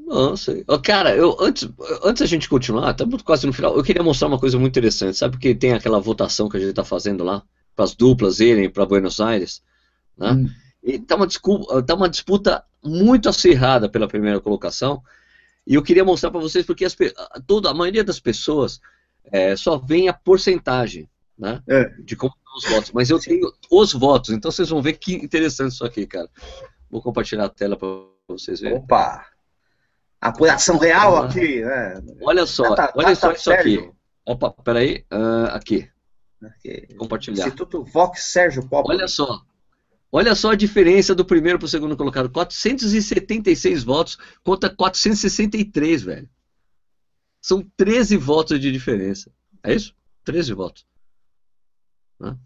Nossa, 0.06 0.54
cara, 0.82 1.16
eu, 1.16 1.36
antes, 1.40 1.68
antes 2.04 2.22
a 2.22 2.26
gente 2.26 2.48
continuar, 2.48 2.90
estamos 2.90 3.22
quase 3.22 3.46
no 3.46 3.52
final, 3.52 3.76
eu 3.76 3.82
queria 3.82 4.02
mostrar 4.02 4.28
uma 4.28 4.38
coisa 4.38 4.58
muito 4.58 4.72
interessante. 4.72 5.16
Sabe 5.16 5.38
que 5.38 5.54
tem 5.54 5.72
aquela 5.72 5.98
votação 5.98 6.48
que 6.48 6.56
a 6.56 6.60
gente 6.60 6.70
está 6.70 6.84
fazendo 6.84 7.24
lá, 7.24 7.42
para 7.74 7.84
as 7.84 7.94
duplas 7.94 8.40
irem 8.40 8.68
para 8.68 8.84
Buenos 8.84 9.20
Aires? 9.20 9.62
Né? 10.16 10.32
Hum. 10.32 10.50
E 10.82 10.98
tá 10.98 11.16
uma, 11.16 11.26
disputa, 11.26 11.82
tá 11.82 11.94
uma 11.94 12.08
disputa 12.08 12.64
muito 12.84 13.28
acirrada 13.28 13.88
pela 13.88 14.08
primeira 14.08 14.40
colocação. 14.40 15.02
E 15.66 15.74
eu 15.74 15.82
queria 15.82 16.04
mostrar 16.04 16.30
para 16.30 16.40
vocês 16.40 16.66
porque 16.66 16.84
as, 16.84 16.96
toda, 17.46 17.70
a 17.70 17.74
maioria 17.74 18.02
das 18.04 18.18
pessoas 18.18 18.80
é, 19.24 19.54
só 19.56 19.78
vem 19.78 20.08
a 20.08 20.12
porcentagem 20.12 21.08
né, 21.38 21.62
é. 21.68 21.84
de 22.00 22.16
como 22.16 22.34
os 22.56 22.64
votos. 22.64 22.92
Mas 22.92 23.10
eu 23.10 23.18
tenho 23.18 23.52
os 23.70 23.92
votos, 23.92 24.30
então 24.30 24.50
vocês 24.50 24.68
vão 24.68 24.82
ver 24.82 24.94
que 24.94 25.14
interessante 25.14 25.72
isso 25.72 25.84
aqui, 25.84 26.06
cara. 26.06 26.28
Vou 26.90 27.02
compartilhar 27.02 27.46
a 27.46 27.48
tela 27.48 27.76
para 27.76 27.88
vocês 28.28 28.60
verem. 28.60 28.78
Opa! 28.78 29.26
apuração 30.22 30.78
real 30.78 31.24
aqui. 31.24 31.60
Né? 31.62 32.00
Olha 32.22 32.46
só, 32.46 32.74
tá, 32.74 32.92
olha 32.94 33.08
tá, 33.08 33.14
só 33.16 33.32
isso 33.32 33.52
aqui. 33.52 33.90
Opa, 34.24 34.52
peraí, 34.62 35.04
uh, 35.12 35.50
aqui. 35.50 35.88
aqui. 36.40 36.94
Compartilhar. 36.96 37.44
Instituto 37.44 37.82
Vox 37.82 38.22
Sérgio 38.26 38.68
Pop. 38.68 38.88
Olha 38.88 39.08
só. 39.08 39.42
Olha 40.12 40.34
só 40.34 40.52
a 40.52 40.54
diferença 40.54 41.14
do 41.14 41.24
primeiro 41.24 41.58
para 41.58 41.66
o 41.66 41.68
segundo 41.68 41.96
colocado. 41.96 42.30
476 42.30 43.82
votos 43.82 44.16
contra 44.44 44.70
463, 44.70 46.02
velho. 46.02 46.28
São 47.40 47.66
13 47.76 48.16
votos 48.18 48.60
de 48.60 48.70
diferença. 48.70 49.32
É 49.64 49.74
isso? 49.74 49.94
13 50.24 50.52
votos. 50.52 50.86
Né? 52.22 52.36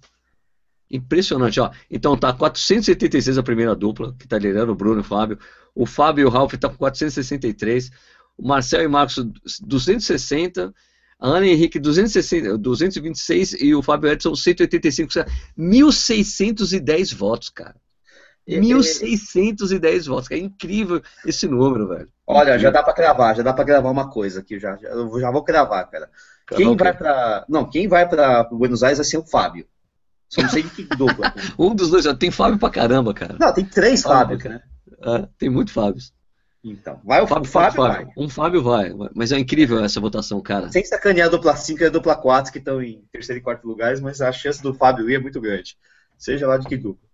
Impressionante, 0.90 1.60
ó. 1.60 1.70
Então 1.90 2.16
tá 2.16 2.32
476 2.32 3.36
a 3.36 3.42
primeira 3.42 3.74
dupla, 3.74 4.14
que 4.18 4.26
tá 4.26 4.38
liderando 4.38 4.72
o 4.72 4.76
Bruno 4.76 5.00
e 5.00 5.00
o 5.00 5.04
Fábio. 5.04 5.38
O 5.74 5.84
Fábio 5.84 6.22
e 6.22 6.24
o 6.24 6.30
Ralf 6.30 6.54
tá 6.54 6.68
com 6.68 6.76
463. 6.76 7.90
O 8.38 8.46
Marcel 8.46 8.82
e 8.82 8.86
o 8.86 8.90
Marcos 8.90 9.16
260. 9.60 10.72
A 11.18 11.28
Ana 11.28 11.46
Henrique 11.46 11.78
260, 11.78 12.58
226 12.58 13.54
e 13.60 13.74
o 13.74 13.82
Fábio 13.82 14.10
Edson 14.10 14.34
185. 14.34 15.12
1.610 15.58 17.14
votos, 17.14 17.48
cara. 17.50 17.74
1.610 18.48 20.06
votos. 20.06 20.30
É 20.30 20.38
incrível 20.38 21.02
esse 21.24 21.48
número, 21.48 21.88
velho. 21.88 22.08
Olha, 22.26 22.58
já 22.58 22.70
dá 22.70 22.82
para 22.82 22.94
gravar, 22.94 23.34
já 23.34 23.42
dá 23.42 23.52
para 23.52 23.64
gravar 23.64 23.90
uma 23.90 24.10
coisa 24.10 24.40
aqui, 24.40 24.58
já, 24.58 24.76
já, 24.76 24.90
já 24.90 25.30
vou 25.30 25.42
gravar, 25.42 25.84
cara. 25.86 26.08
Quem 26.54 26.76
vai 26.76 26.96
para, 26.96 27.44
não, 27.48 27.68
quem 27.68 27.88
vai 27.88 28.08
para 28.08 28.44
Buenos 28.44 28.82
Aires 28.82 28.98
vai 28.98 29.04
ser 29.04 29.18
o 29.18 29.26
Fábio. 29.26 29.66
Só 30.28 30.42
não 30.42 30.48
sei 30.48 30.62
de 30.62 30.70
que 30.70 30.84
dupla. 30.96 31.34
um 31.58 31.74
dos 31.74 31.90
dois, 31.90 32.06
tem 32.18 32.30
Fábio 32.30 32.58
pra 32.58 32.70
caramba, 32.70 33.12
cara. 33.12 33.36
Não, 33.38 33.52
tem 33.52 33.64
três 33.64 34.02
Fábios, 34.02 34.42
né? 34.44 34.60
É, 35.02 35.28
tem 35.38 35.48
muito 35.48 35.72
Fábios. 35.72 36.12
Então, 36.62 37.00
vai 37.04 37.20
o 37.20 37.26
Fábio, 37.26 37.48
Fábio, 37.48 37.76
Fábio, 37.76 38.06
vai. 38.06 38.14
Um 38.16 38.28
Fábio 38.28 38.62
vai, 38.62 38.92
mas 39.14 39.30
é 39.30 39.38
incrível 39.38 39.84
essa 39.84 40.00
votação, 40.00 40.40
cara. 40.40 40.70
Sem 40.70 40.84
sacanear 40.84 41.28
a 41.28 41.30
dupla 41.30 41.54
5 41.54 41.80
e 41.80 41.86
a 41.86 41.90
dupla 41.90 42.16
4 42.16 42.52
que 42.52 42.58
estão 42.58 42.82
em 42.82 43.04
terceiro 43.12 43.40
e 43.40 43.42
quarto 43.42 43.66
lugares, 43.66 44.00
mas 44.00 44.20
a 44.20 44.32
chance 44.32 44.60
do 44.60 44.74
Fábio 44.74 45.08
ir 45.08 45.14
é 45.14 45.18
muito 45.18 45.40
grande. 45.40 45.76
Seja 46.18 46.46
lá 46.46 46.56
de 46.56 46.66
que 46.66 46.76
dupla. 46.76 47.06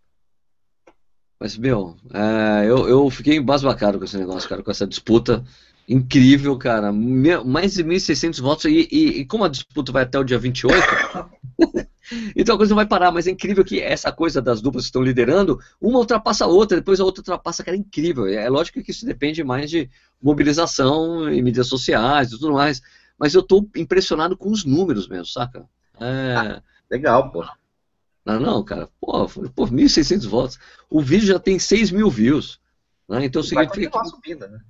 Mas, 1.39 1.59
meu, 1.59 1.97
é, 2.15 2.65
eu, 2.67 2.89
eu 2.89 3.11
fiquei 3.11 3.37
embasbacado 3.37 3.99
com 3.99 4.05
esse 4.05 4.17
negócio, 4.17 4.49
cara, 4.49 4.63
com 4.63 4.71
essa 4.71 4.87
disputa 4.87 5.45
incrível, 5.89 6.57
cara. 6.57 6.93
Mais 6.93 7.75
de 7.75 7.85
1.600 7.85 8.41
votos 8.41 8.65
e, 8.67 8.89
e, 8.91 9.21
e 9.21 9.25
como 9.25 9.45
a 9.45 9.49
disputa 9.49 9.93
vai 9.93 10.03
até 10.05 10.19
o 10.19 10.25
dia 10.25 10.39
28, 10.39 10.75
Então 12.37 12.55
a 12.55 12.59
coisa 12.59 12.71
não 12.71 12.77
vai 12.77 12.87
parar, 12.87 13.11
mas 13.11 13.27
é 13.27 13.31
incrível 13.31 13.65
que 13.65 13.81
essa 13.81 14.13
coisa 14.13 14.43
das 14.43 14.61
duplas 14.61 14.85
que 14.85 14.89
estão 14.89 15.03
liderando, 15.03 15.59
uma 15.81 15.99
ultrapassa 15.99 16.45
a 16.45 16.49
outra, 16.49 16.77
depois 16.77 17.01
a 17.01 17.05
outra 17.05 17.21
ultrapassa, 17.21 17.65
cara, 17.65 17.77
é 17.77 17.81
incrível. 17.81 18.27
É 18.27 18.49
lógico 18.49 18.83
que 18.83 18.91
isso 18.91 19.07
depende 19.07 19.43
mais 19.43 19.71
de 19.71 19.89
mobilização 20.21 21.29
em 21.31 21.43
mídias 21.43 21.69
sociais 21.69 22.29
e 22.29 22.39
tudo 22.39 22.53
mais, 22.53 22.83
mas 23.19 23.35
eu 23.35 23.41
estou 23.41 23.69
impressionado 23.77 24.37
com 24.37 24.51
os 24.51 24.65
números 24.65 25.09
mesmo, 25.09 25.27
saca? 25.27 25.65
É... 26.01 26.35
Ah, 26.37 26.63
legal, 26.91 27.31
pô. 27.31 27.45
Não, 28.25 28.39
não, 28.39 28.65
cara, 28.65 28.89
pô, 29.01 29.27
pô 29.55 29.67
1.600 29.67 30.29
votos. 30.29 30.59
O 30.89 31.01
vídeo 31.01 31.27
já 31.27 31.39
tem 31.39 31.59
6 31.59 31.91
mil 31.91 32.11
views. 32.11 32.61
Né? 33.09 33.25
Então 33.25 33.43
significa 33.43 33.91
que... 33.91 34.09
subindo, 34.09 34.47
né? 34.49 34.61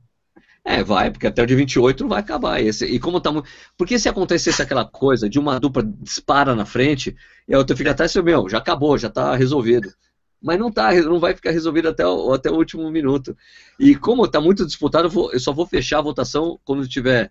É, 0.65 0.83
vai, 0.85 1.11
porque 1.11 1.27
até 1.27 1.43
o 1.43 1.47
dia 1.47 1.57
28 1.57 2.03
não 2.05 2.09
vai 2.09 2.21
acabar. 2.21 2.61
Esse, 2.61 2.87
e 2.87 2.99
como 3.01 3.21
tá 3.21 3.31
Porque 3.77 3.99
se 3.99 4.09
acontecesse 4.09 4.63
aquela 4.63 4.85
coisa 4.85 5.29
de 5.29 5.39
uma 5.39 5.59
dupla 5.59 5.83
dispara 5.83 6.55
na 6.55 6.65
frente, 6.65 7.17
e 7.49 7.55
a 7.55 7.59
outra 7.59 7.77
fica 7.77 7.91
atrás, 7.91 8.15
meu, 8.17 8.49
já 8.49 8.59
acabou, 8.59 8.97
já 8.97 9.11
tá 9.11 9.35
resolvido. 9.35 9.93
Mas 10.41 10.59
não 10.59 10.71
tá, 10.73 10.93
não 10.95 11.21
vai 11.21 11.35
ficar 11.35 11.51
resolvido 11.51 11.89
até 11.89 12.07
o, 12.07 12.33
até 12.33 12.51
o 12.51 12.55
último 12.55 12.91
minuto. 12.91 13.37
E 13.79 13.95
como 13.97 14.27
tá 14.29 14.41
muito 14.41 14.65
disputado, 14.67 15.07
eu, 15.07 15.11
vou, 15.11 15.33
eu 15.33 15.41
só 15.41 15.53
vou 15.53 15.67
fechar 15.67 15.99
a 15.99 16.03
votação 16.03 16.59
quando 16.65 16.89
tiver 16.89 17.31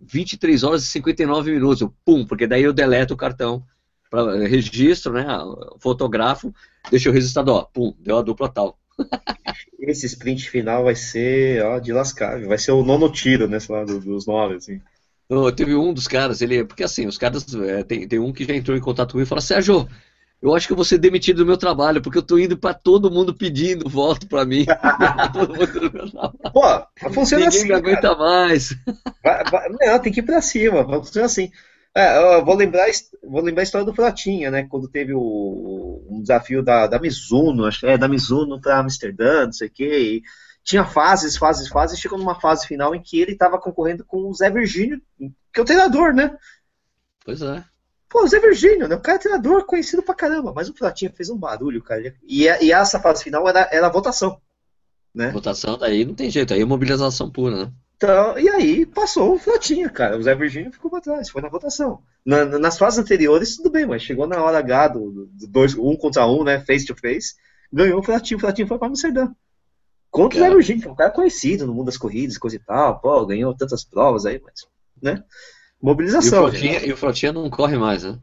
23 0.00 0.62
horas 0.64 0.84
e 0.84 0.86
59 0.86 1.52
minutos. 1.52 1.88
pum, 2.04 2.24
porque 2.24 2.46
daí 2.46 2.62
eu 2.62 2.72
deleto 2.72 3.14
o 3.14 3.16
cartão 3.16 3.64
para 4.10 4.46
registro, 4.46 5.12
né? 5.12 5.26
Fotografo, 5.78 6.54
deixa 6.90 7.08
eu 7.08 7.12
registrado, 7.12 7.52
ó, 7.52 7.62
pum, 7.62 7.94
deu 7.98 8.18
a 8.18 8.22
dupla 8.22 8.48
tal. 8.48 8.78
Esse 9.80 10.06
sprint 10.06 10.48
final 10.48 10.84
vai 10.84 10.94
ser, 10.94 11.64
ó, 11.64 11.78
de 11.78 11.92
lascar, 11.92 12.40
vai 12.42 12.58
ser 12.58 12.72
o 12.72 12.84
nono 12.84 13.10
tiro, 13.10 13.48
né, 13.48 13.58
lá, 13.68 13.84
dos 13.84 14.26
nove, 14.26 14.56
assim. 14.56 14.80
Oh, 15.28 15.50
teve 15.50 15.74
um 15.74 15.92
dos 15.92 16.06
caras, 16.06 16.42
ele, 16.42 16.64
porque 16.64 16.84
assim, 16.84 17.06
os 17.06 17.18
caras, 17.18 17.46
é, 17.54 17.82
tem, 17.82 18.06
tem 18.06 18.18
um 18.18 18.32
que 18.32 18.44
já 18.44 18.54
entrou 18.54 18.76
em 18.76 18.80
contato 18.80 19.12
comigo 19.12 19.26
e 19.26 19.28
falou, 19.28 19.42
Sérgio, 19.42 19.88
eu 20.42 20.54
acho 20.54 20.66
que 20.66 20.72
eu 20.72 20.76
vou 20.76 20.84
ser 20.84 20.98
demitido 20.98 21.38
do 21.38 21.46
meu 21.46 21.56
trabalho, 21.56 22.02
porque 22.02 22.18
eu 22.18 22.22
tô 22.22 22.36
indo 22.36 22.56
para 22.56 22.74
todo 22.74 23.10
mundo 23.10 23.32
pedindo 23.32 23.88
voto 23.88 24.26
para 24.26 24.44
mim. 24.44 24.66
Pô, 26.52 27.10
funciona 27.12 27.44
Ninguém 27.44 27.48
assim. 27.48 27.62
Ninguém 27.62 27.76
aguenta 27.76 28.08
cara. 28.08 28.16
mais. 28.16 28.76
Vai, 29.22 29.44
vai, 29.44 29.68
não, 29.68 29.98
tem 30.00 30.12
que 30.12 30.18
ir 30.18 30.24
para 30.24 30.42
cima, 30.42 30.84
funciona 30.84 31.26
assim. 31.26 31.50
É, 31.94 32.40
vou, 32.40 32.54
lembrar, 32.54 32.86
vou 33.22 33.42
lembrar 33.42 33.62
a 33.62 33.64
história 33.64 33.84
do 33.84 33.94
Fratinha, 33.94 34.50
né? 34.50 34.66
Quando 34.68 34.88
teve 34.88 35.12
o, 35.14 36.02
um 36.08 36.22
desafio 36.22 36.62
da, 36.62 36.86
da 36.86 36.98
Mizuno, 36.98 37.66
acho 37.66 37.80
que 37.80 37.86
é 37.86 37.98
da 37.98 38.08
Mizuno 38.08 38.60
para 38.60 38.78
Amsterdã, 38.78 39.44
não 39.44 39.52
sei 39.52 39.68
o 39.68 39.70
quê. 39.70 40.22
tinha 40.64 40.86
fases, 40.86 41.36
fases, 41.36 41.68
fases, 41.68 41.98
chegou 41.98 42.18
numa 42.18 42.40
fase 42.40 42.66
final 42.66 42.94
em 42.94 43.02
que 43.02 43.20
ele 43.20 43.32
estava 43.32 43.58
concorrendo 43.58 44.04
com 44.06 44.28
o 44.28 44.34
Zé 44.34 44.48
Virgínio, 44.48 45.02
que 45.18 45.60
é 45.60 45.62
o 45.62 45.66
treinador, 45.66 46.14
né? 46.14 46.34
Pois 47.24 47.42
é. 47.42 47.62
Pô, 48.08 48.24
o 48.24 48.28
Zé 48.28 48.40
Virgínio, 48.40 48.88
né? 48.88 48.94
O 48.94 49.00
cara 49.00 49.16
é 49.16 49.20
treinador 49.20 49.66
conhecido 49.66 50.02
pra 50.02 50.14
caramba, 50.14 50.52
mas 50.54 50.70
o 50.70 50.74
Fratinha 50.74 51.12
fez 51.14 51.28
um 51.28 51.36
barulho, 51.36 51.82
cara. 51.82 52.14
E, 52.22 52.44
e 52.44 52.72
essa 52.72 53.00
fase 53.00 53.22
final 53.22 53.46
era, 53.46 53.68
era 53.70 53.86
a 53.86 53.92
votação. 53.92 54.40
Né? 55.14 55.30
Votação 55.30 55.76
daí 55.76 56.06
não 56.06 56.14
tem 56.14 56.30
jeito, 56.30 56.54
aí 56.54 56.62
é 56.62 56.64
mobilização 56.64 57.30
pura, 57.30 57.66
né? 57.66 57.72
Então, 58.02 58.36
e 58.36 58.48
aí 58.48 58.84
passou 58.84 59.34
o 59.34 59.38
Flotinha, 59.38 59.88
cara. 59.88 60.18
O 60.18 60.22
Zé 60.22 60.34
Virgínio 60.34 60.72
ficou 60.72 60.90
para 60.90 61.00
trás, 61.00 61.30
foi 61.30 61.40
na 61.40 61.48
votação. 61.48 62.02
Na, 62.26 62.44
nas 62.44 62.76
fases 62.76 62.98
anteriores, 62.98 63.56
tudo 63.56 63.70
bem, 63.70 63.86
mas 63.86 64.02
chegou 64.02 64.26
na 64.26 64.42
hora 64.42 64.58
H 64.58 64.88
do, 64.88 65.26
do 65.26 65.46
dois, 65.46 65.76
um 65.76 65.94
contra 65.94 66.26
um, 66.26 66.42
né? 66.42 66.58
Face 66.66 66.84
to 66.84 66.96
face, 66.96 67.34
ganhou 67.72 68.00
o 68.00 68.02
Flotinho. 68.02 68.38
O 68.38 68.40
Flotinho 68.40 68.66
foi 68.66 68.76
para 68.76 68.88
Amsterdã. 68.88 69.28
Contra 70.10 70.40
cara. 70.40 70.50
o 70.50 70.50
Zé 70.50 70.56
Virgínio, 70.56 70.82
que 70.82 70.88
é 70.88 70.90
um 70.90 70.96
cara 70.96 71.10
conhecido 71.12 71.64
no 71.64 71.72
mundo 71.72 71.86
das 71.86 71.96
corridas, 71.96 72.36
coisa 72.36 72.56
e 72.56 72.58
tal, 72.58 72.98
pô, 72.98 73.24
ganhou 73.24 73.54
tantas 73.54 73.84
provas 73.84 74.26
aí, 74.26 74.40
mas, 74.44 74.66
né? 75.00 75.22
Mobilização. 75.80 76.48
E 76.48 76.92
o 76.92 76.96
Flotinha, 76.96 77.32
não 77.32 77.48
corre 77.48 77.78
mais, 77.78 78.02
né? 78.02 78.18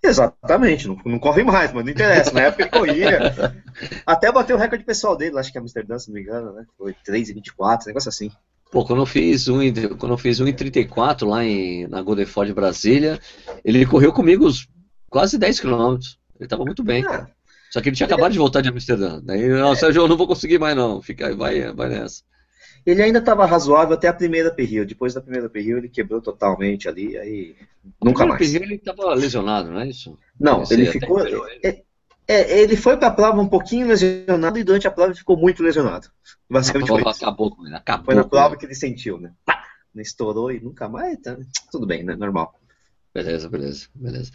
Exatamente, 0.00 0.86
não, 0.86 0.96
não, 1.04 1.18
corre 1.18 1.42
mais, 1.42 1.72
mas 1.72 1.84
não 1.84 1.90
interessa. 1.90 2.30
Na 2.30 2.42
época 2.42 2.62
ele 2.62 2.70
corria. 2.70 3.34
até 4.06 4.30
bateu 4.30 4.54
o 4.54 4.58
recorde 4.58 4.84
pessoal 4.84 5.16
dele, 5.16 5.38
acho 5.38 5.50
que 5.50 5.58
é 5.58 5.60
Amsterdã, 5.60 5.98
se 5.98 6.08
não 6.08 6.14
me 6.14 6.20
engano, 6.20 6.52
né? 6.52 6.64
Foi 6.78 6.94
3,24, 7.04 7.86
negócio 7.86 8.10
assim. 8.10 8.30
Pô, 8.74 8.84
quando 8.84 9.02
eu 9.02 9.06
fiz 9.06 9.46
um, 9.46 9.60
quando 9.96 10.14
eu 10.14 10.18
fiz 10.18 10.40
um 10.40 10.48
em 10.48 10.52
34 10.52 11.28
lá 11.28 11.44
em, 11.44 11.86
na 11.86 12.02
Golden 12.02 12.26
Ford 12.26 12.52
Brasília, 12.52 13.20
ele 13.64 13.86
correu 13.86 14.12
comigo 14.12 14.44
os 14.44 14.66
quase 15.08 15.38
10 15.38 15.60
km. 15.60 15.96
Ele 16.40 16.48
tava 16.48 16.64
muito 16.64 16.82
bem, 16.82 17.04
cara. 17.04 17.30
Só 17.70 17.80
que 17.80 17.88
ele 17.88 17.94
tinha 17.94 18.08
acabado 18.08 18.32
de 18.32 18.38
voltar 18.38 18.62
de 18.62 18.68
Amsterdã. 18.68 19.20
Daí, 19.22 19.46
não, 19.46 19.76
Sérgio, 19.76 20.02
eu 20.02 20.08
não 20.08 20.16
vou 20.16 20.26
conseguir 20.26 20.58
mais 20.58 20.74
não. 20.74 21.00
Fica, 21.00 21.36
vai, 21.36 21.72
vai 21.72 21.88
nessa. 21.88 22.24
Ele 22.84 23.00
ainda 23.00 23.20
estava 23.20 23.46
razoável 23.46 23.94
até 23.94 24.08
a 24.08 24.12
primeira 24.12 24.50
peril. 24.50 24.84
Depois 24.84 25.14
da 25.14 25.20
primeira 25.20 25.48
peril 25.48 25.78
ele 25.78 25.88
quebrou 25.88 26.20
totalmente 26.20 26.88
ali, 26.88 27.16
aí 27.16 27.54
nunca 28.02 28.26
mais. 28.26 28.40
Peril 28.40 28.64
ele 28.64 28.74
estava 28.74 29.14
lesionado, 29.14 29.70
não 29.70 29.82
é 29.82 29.86
isso? 29.86 30.18
Não, 30.38 30.64
ele 30.68 30.86
ficou. 30.86 31.24
É, 31.62 31.80
é, 32.26 32.60
ele 32.60 32.76
foi 32.76 32.96
para 32.96 33.08
a 33.08 33.10
prova 33.10 33.40
um 33.40 33.48
pouquinho 33.48 33.86
lesionado 33.86 34.58
e 34.58 34.64
durante 34.64 34.86
a 34.86 34.90
prova 34.90 35.10
ele 35.10 35.18
ficou 35.18 35.36
muito 35.36 35.62
lesionado. 35.62 36.08
Basicamente 36.48 36.86
prova 36.86 37.10
acabou 37.10 37.54
com 37.54 37.66
ele, 37.66 37.74
acabou. 37.74 38.06
Foi 38.06 38.14
na 38.14 38.24
prova 38.24 38.56
que 38.56 38.64
ele 38.64 38.74
sentiu, 38.74 39.18
né? 39.20 39.32
Pá! 39.44 39.62
Estourou 39.96 40.50
e 40.50 40.60
nunca 40.60 40.88
mais. 40.88 41.18
Tá... 41.20 41.36
Tudo 41.70 41.86
bem, 41.86 42.02
né? 42.02 42.16
Normal. 42.16 42.54
Beleza, 43.14 43.48
beleza, 43.48 43.86
beleza. 43.94 44.32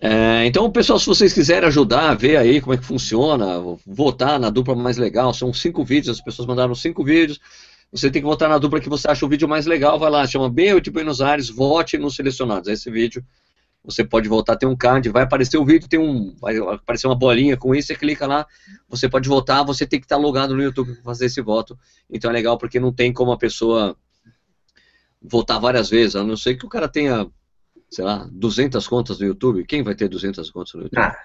É, 0.00 0.46
então, 0.46 0.70
pessoal, 0.70 0.98
se 0.98 1.06
vocês 1.06 1.32
quiserem 1.32 1.68
ajudar 1.68 2.10
a 2.10 2.14
ver 2.14 2.36
aí 2.36 2.60
como 2.60 2.72
é 2.72 2.76
que 2.76 2.84
funciona, 2.84 3.60
votar 3.84 4.38
na 4.38 4.48
dupla 4.48 4.74
mais 4.74 4.96
legal, 4.96 5.34
são 5.34 5.52
cinco 5.52 5.84
vídeos, 5.84 6.16
as 6.16 6.24
pessoas 6.24 6.46
mandaram 6.46 6.74
cinco 6.74 7.04
vídeos. 7.04 7.40
Você 7.90 8.10
tem 8.10 8.22
que 8.22 8.28
votar 8.28 8.48
na 8.48 8.58
dupla 8.58 8.80
que 8.80 8.88
você 8.88 9.08
acha 9.10 9.26
o 9.26 9.28
vídeo 9.28 9.48
mais 9.48 9.66
legal, 9.66 9.98
vai 9.98 10.10
lá, 10.10 10.26
chama 10.26 10.50
B8 10.50 10.90
Buenos 10.90 11.20
Aires, 11.20 11.48
vote 11.48 11.98
nos 11.98 12.14
selecionados. 12.14 12.68
Esse 12.68 12.90
vídeo 12.90 13.24
você 13.88 14.04
pode 14.04 14.28
voltar, 14.28 14.54
tem 14.56 14.68
um 14.68 14.76
card, 14.76 15.08
vai 15.08 15.22
aparecer 15.22 15.56
o 15.56 15.64
vídeo, 15.64 15.88
tem 15.88 15.98
um, 15.98 16.36
vai 16.38 16.58
aparecer 16.58 17.06
uma 17.06 17.16
bolinha 17.16 17.56
com 17.56 17.74
isso, 17.74 17.88
você 17.88 17.94
clica 17.94 18.26
lá, 18.26 18.46
você 18.86 19.08
pode 19.08 19.26
votar, 19.26 19.64
você 19.64 19.86
tem 19.86 19.98
que 19.98 20.04
estar 20.04 20.18
logado 20.18 20.54
no 20.54 20.62
YouTube 20.62 20.92
para 20.92 21.04
fazer 21.04 21.24
esse 21.24 21.40
voto. 21.40 21.76
Então 22.10 22.30
é 22.30 22.34
legal 22.34 22.58
porque 22.58 22.78
não 22.78 22.92
tem 22.92 23.14
como 23.14 23.32
a 23.32 23.38
pessoa 23.38 23.96
votar 25.22 25.58
várias 25.58 25.88
vezes, 25.88 26.16
a 26.16 26.22
não 26.22 26.36
ser 26.36 26.56
que 26.56 26.66
o 26.66 26.68
cara 26.68 26.86
tenha, 26.86 27.26
sei 27.90 28.04
lá, 28.04 28.28
200 28.30 28.86
contas 28.86 29.18
no 29.20 29.26
YouTube. 29.26 29.64
Quem 29.64 29.82
vai 29.82 29.94
ter 29.94 30.06
200 30.06 30.50
contas 30.50 30.74
no 30.74 30.82
YouTube? 30.82 31.02
Ah, 31.02 31.16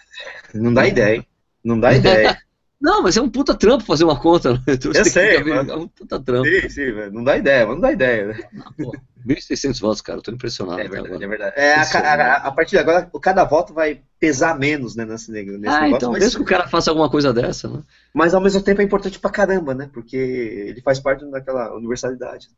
não 0.53 0.73
dá 0.73 0.87
ideia, 0.87 1.17
hein? 1.17 1.27
Não 1.61 1.77
dá 1.77 1.93
ideia. 1.93 2.37
Não, 2.83 3.01
mas 3.01 3.15
é 3.15 3.21
um 3.21 3.29
puta 3.29 3.55
trampo 3.55 3.85
fazer 3.85 4.03
uma 4.03 4.19
conta 4.19 4.51
no 4.59 4.61
YouTube. 4.67 4.97
Eu 4.97 5.05
sei, 5.05 5.41
mas... 5.41 5.69
É 5.69 5.75
um 5.75 5.87
puta 5.87 6.19
trampo. 6.19 6.45
Sim, 6.45 6.69
sim, 6.69 6.91
não 7.13 7.23
dá 7.23 7.37
ideia, 7.37 7.65
mas 7.65 7.75
não 7.75 7.81
dá 7.81 7.93
ideia, 7.93 8.27
né? 8.27 8.39
Não, 8.51 8.73
pô, 8.73 8.97
1.600 9.25 9.79
votos, 9.79 10.01
cara, 10.01 10.19
eu 10.19 10.21
tô 10.21 10.31
impressionado. 10.31 10.81
É 10.81 10.87
verdade, 10.89 11.23
é 11.23 11.27
verdade. 11.27 11.53
É, 11.55 11.75
a, 11.75 11.81
a, 11.81 12.35
a, 12.47 12.51
partir 12.51 12.71
de 12.71 12.79
agora, 12.79 13.09
cada 13.21 13.45
voto 13.45 13.73
vai 13.73 14.01
pesar 14.19 14.59
menos, 14.59 14.97
né, 14.97 15.05
nesse, 15.05 15.31
nesse 15.31 15.49
ah, 15.49 15.53
negócio. 15.53 15.95
então, 15.95 16.11
mas... 16.11 16.23
mesmo 16.23 16.39
que 16.39 16.43
o 16.43 16.57
cara 16.57 16.67
faça 16.67 16.91
alguma 16.91 17.09
coisa 17.09 17.31
dessa, 17.31 17.69
né? 17.69 17.81
Mas 18.13 18.33
ao 18.33 18.41
mesmo 18.41 18.61
tempo 18.61 18.81
é 18.81 18.83
importante 18.83 19.17
pra 19.17 19.31
caramba, 19.31 19.73
né? 19.73 19.89
Porque 19.93 20.17
ele 20.17 20.81
faz 20.81 20.99
parte 20.99 21.23
daquela 21.31 21.73
universalidade. 21.73 22.49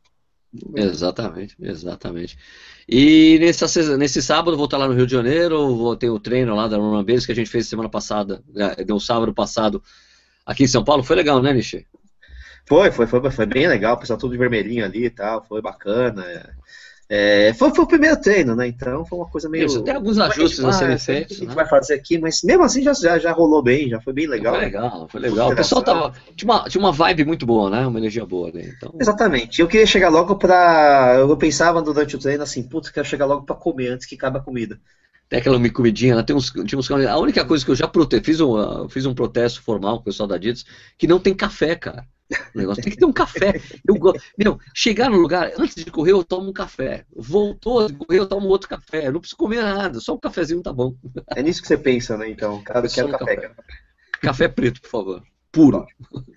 Exatamente, 0.74 1.54
exatamente. 1.60 2.36
E 2.88 3.38
nesse, 3.38 3.96
nesse 3.96 4.20
sábado 4.20 4.56
vou 4.56 4.64
estar 4.64 4.78
lá 4.78 4.88
no 4.88 4.94
Rio 4.94 5.06
de 5.06 5.12
Janeiro, 5.12 5.76
vou 5.76 5.94
ter 5.94 6.10
o 6.10 6.18
treino 6.18 6.56
lá 6.56 6.66
da 6.66 6.78
Roman 6.78 7.04
Base 7.04 7.26
que 7.26 7.32
a 7.32 7.34
gente 7.34 7.50
fez 7.50 7.68
semana 7.68 7.88
passada, 7.88 8.42
é, 8.56 8.82
deu 8.82 8.98
sábado 8.98 9.32
passado 9.32 9.80
aqui 10.46 10.64
em 10.64 10.68
São 10.68 10.84
Paulo. 10.84 11.02
Foi 11.02 11.16
legal, 11.16 11.42
né, 11.42 11.52
Nishi? 11.52 11.84
Foi, 12.64 12.90
foi, 12.90 13.06
foi, 13.06 13.30
foi 13.30 13.46
bem 13.46 13.68
legal, 13.68 13.94
o 13.94 13.98
pessoal 13.98 14.18
tudo 14.18 14.32
de 14.32 14.38
vermelhinho 14.38 14.84
ali 14.84 15.04
e 15.06 15.10
tal, 15.10 15.44
foi 15.44 15.60
bacana. 15.60 16.24
É, 17.08 17.54
foi, 17.54 17.72
foi 17.72 17.84
o 17.84 17.86
primeiro 17.86 18.20
treino, 18.20 18.56
né? 18.56 18.66
Então 18.66 19.04
foi 19.06 19.16
uma 19.16 19.28
coisa 19.28 19.48
meio. 19.48 19.66
Isso, 19.66 19.80
tem 19.82 19.94
alguns 19.94 20.18
ajustes 20.18 20.64
a, 20.64 20.72
serem 20.72 20.98
feitos. 20.98 21.36
A 21.36 21.40
gente 21.40 21.48
né? 21.50 21.54
vai 21.54 21.68
fazer 21.68 21.94
aqui, 21.94 22.18
mas 22.18 22.42
mesmo 22.42 22.64
assim 22.64 22.82
já, 22.82 22.92
já, 22.94 23.16
já 23.16 23.30
rolou 23.30 23.62
bem, 23.62 23.88
já 23.88 24.00
foi 24.00 24.12
bem 24.12 24.26
legal. 24.26 24.54
Foi 24.54 24.64
legal, 24.64 25.08
foi 25.08 25.20
legal. 25.20 25.52
O 25.52 25.56
pessoal 25.56 25.82
tava. 25.82 26.12
Tinha 26.34 26.52
uma, 26.52 26.64
tinha 26.64 26.80
uma 26.80 26.90
vibe 26.90 27.24
muito 27.24 27.46
boa, 27.46 27.70
né? 27.70 27.86
Uma 27.86 28.00
energia 28.00 28.26
boa 28.26 28.48
ali. 28.48 28.74
Então... 28.76 28.92
Exatamente. 29.00 29.60
Eu 29.60 29.68
queria 29.68 29.86
chegar 29.86 30.08
logo 30.08 30.34
pra. 30.34 31.14
Eu 31.16 31.36
pensava 31.36 31.80
durante 31.80 32.16
o 32.16 32.18
treino 32.18 32.42
assim, 32.42 32.64
putz, 32.64 32.90
quero 32.90 33.06
chegar 33.06 33.26
logo 33.26 33.46
pra 33.46 33.54
comer 33.54 33.88
antes 33.88 34.04
que 34.04 34.16
acabe 34.16 34.38
a 34.38 34.42
comida. 34.42 34.80
Tem 35.28 35.40
aquela 35.40 35.70
comidinha, 35.70 36.14
né? 36.14 36.22
tem 36.22 36.36
uns, 36.36 36.50
tinha 36.50 36.78
uns, 36.78 36.90
a 36.90 37.18
única 37.18 37.44
coisa 37.44 37.64
que 37.64 37.70
eu 37.70 37.76
já 37.76 37.88
prote, 37.88 38.20
fiz, 38.20 38.40
um, 38.40 38.88
fiz 38.88 39.06
um 39.06 39.14
protesto 39.14 39.60
formal 39.60 39.96
com 39.96 40.02
o 40.02 40.04
pessoal 40.04 40.28
da 40.28 40.36
Adidas, 40.36 40.64
que 40.96 41.06
não 41.06 41.18
tem 41.18 41.34
café, 41.34 41.74
cara. 41.74 42.06
O 42.54 42.58
negócio 42.58 42.82
tem 42.82 42.92
que 42.92 42.98
ter 42.98 43.04
um 43.04 43.12
café. 43.12 43.60
Eu 43.86 43.94
gosto. 43.96 44.20
Meu, 44.36 44.58
chegar 44.74 45.10
no 45.10 45.16
lugar, 45.16 45.52
antes 45.58 45.84
de 45.84 45.90
correr, 45.90 46.12
eu 46.12 46.24
tomo 46.24 46.50
um 46.50 46.52
café. 46.52 47.04
Voltou 47.14 47.86
de 47.86 47.94
correr, 47.94 48.20
eu 48.20 48.26
tomo 48.26 48.48
outro 48.48 48.68
café. 48.68 49.06
Eu 49.06 49.12
não 49.12 49.20
preciso 49.20 49.36
comer 49.36 49.62
nada, 49.62 50.00
só 50.00 50.14
um 50.14 50.18
cafezinho 50.18 50.62
tá 50.62 50.72
bom. 50.72 50.94
É 51.34 51.42
nisso 51.42 51.62
que 51.62 51.68
você 51.68 51.78
pensa, 51.78 52.16
né? 52.16 52.28
Então, 52.28 52.62
cara, 52.62 52.86
eu 52.86 52.90
quero 52.90 53.10
café. 53.10 53.36
café. 53.36 53.54
Café 54.20 54.48
preto, 54.48 54.80
por 54.80 54.90
favor. 54.90 55.22
Puro. 55.52 55.86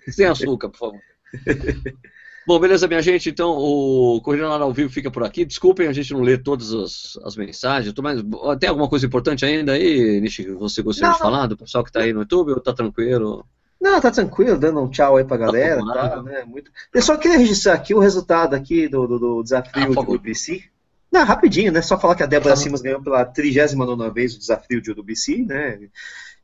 Sem 0.08 0.26
açúcar, 0.26 0.68
por 0.68 0.78
favor. 0.78 1.00
Bom, 2.46 2.58
beleza, 2.58 2.88
minha 2.88 3.02
gente. 3.02 3.28
Então, 3.28 3.50
o 3.50 4.20
Corrida 4.22 4.46
ao 4.46 4.72
Vivo 4.72 4.90
fica 4.90 5.10
por 5.10 5.22
aqui. 5.22 5.44
Desculpem 5.44 5.86
a 5.86 5.92
gente 5.92 6.12
não 6.12 6.22
ler 6.22 6.42
todas 6.42 6.72
as, 6.72 7.18
as 7.24 7.36
mensagens. 7.36 7.94
Mas, 8.02 8.22
tem 8.58 8.68
alguma 8.68 8.88
coisa 8.88 9.06
importante 9.06 9.44
ainda 9.44 9.72
aí, 9.72 10.20
Nishi, 10.20 10.44
que 10.44 10.52
você 10.52 10.82
gostaria 10.82 11.08
não, 11.08 11.16
de 11.16 11.22
falar 11.22 11.46
do 11.46 11.56
pessoal 11.56 11.84
que 11.84 11.90
está 11.90 12.00
aí 12.00 12.12
no 12.12 12.20
YouTube 12.20 12.52
ou 12.52 12.60
tá 12.60 12.72
tranquilo? 12.72 13.44
Não, 13.80 14.00
tá 14.00 14.10
tranquilo, 14.10 14.58
dando 14.58 14.80
um 14.80 14.90
tchau 14.90 15.16
aí 15.16 15.24
pra 15.24 15.38
tá 15.38 15.46
galera. 15.46 15.84
Tá, 15.84 16.08
tá, 16.08 16.22
né, 16.22 16.44
muito... 16.44 16.70
Eu 16.92 17.02
só 17.02 17.16
queria 17.16 17.38
registrar 17.38 17.74
aqui 17.74 17.94
o 17.94 17.98
resultado 17.98 18.54
aqui 18.54 18.88
do, 18.88 19.06
do, 19.06 19.18
do 19.18 19.42
desafio 19.42 19.98
ah, 19.98 20.04
do 20.04 20.20
PC. 20.20 20.64
Não, 21.10 21.24
rapidinho, 21.24 21.72
né? 21.72 21.82
Só 21.82 21.98
falar 21.98 22.14
que 22.14 22.22
a 22.22 22.26
Débora. 22.26 22.54
Simas 22.56 22.80
ganhou 22.80 23.02
pela 23.02 23.24
39 23.24 24.10
vez 24.10 24.34
o 24.34 24.38
desafio 24.38 24.80
de 24.80 24.92
UBC, 24.92 25.44
né? 25.46 25.78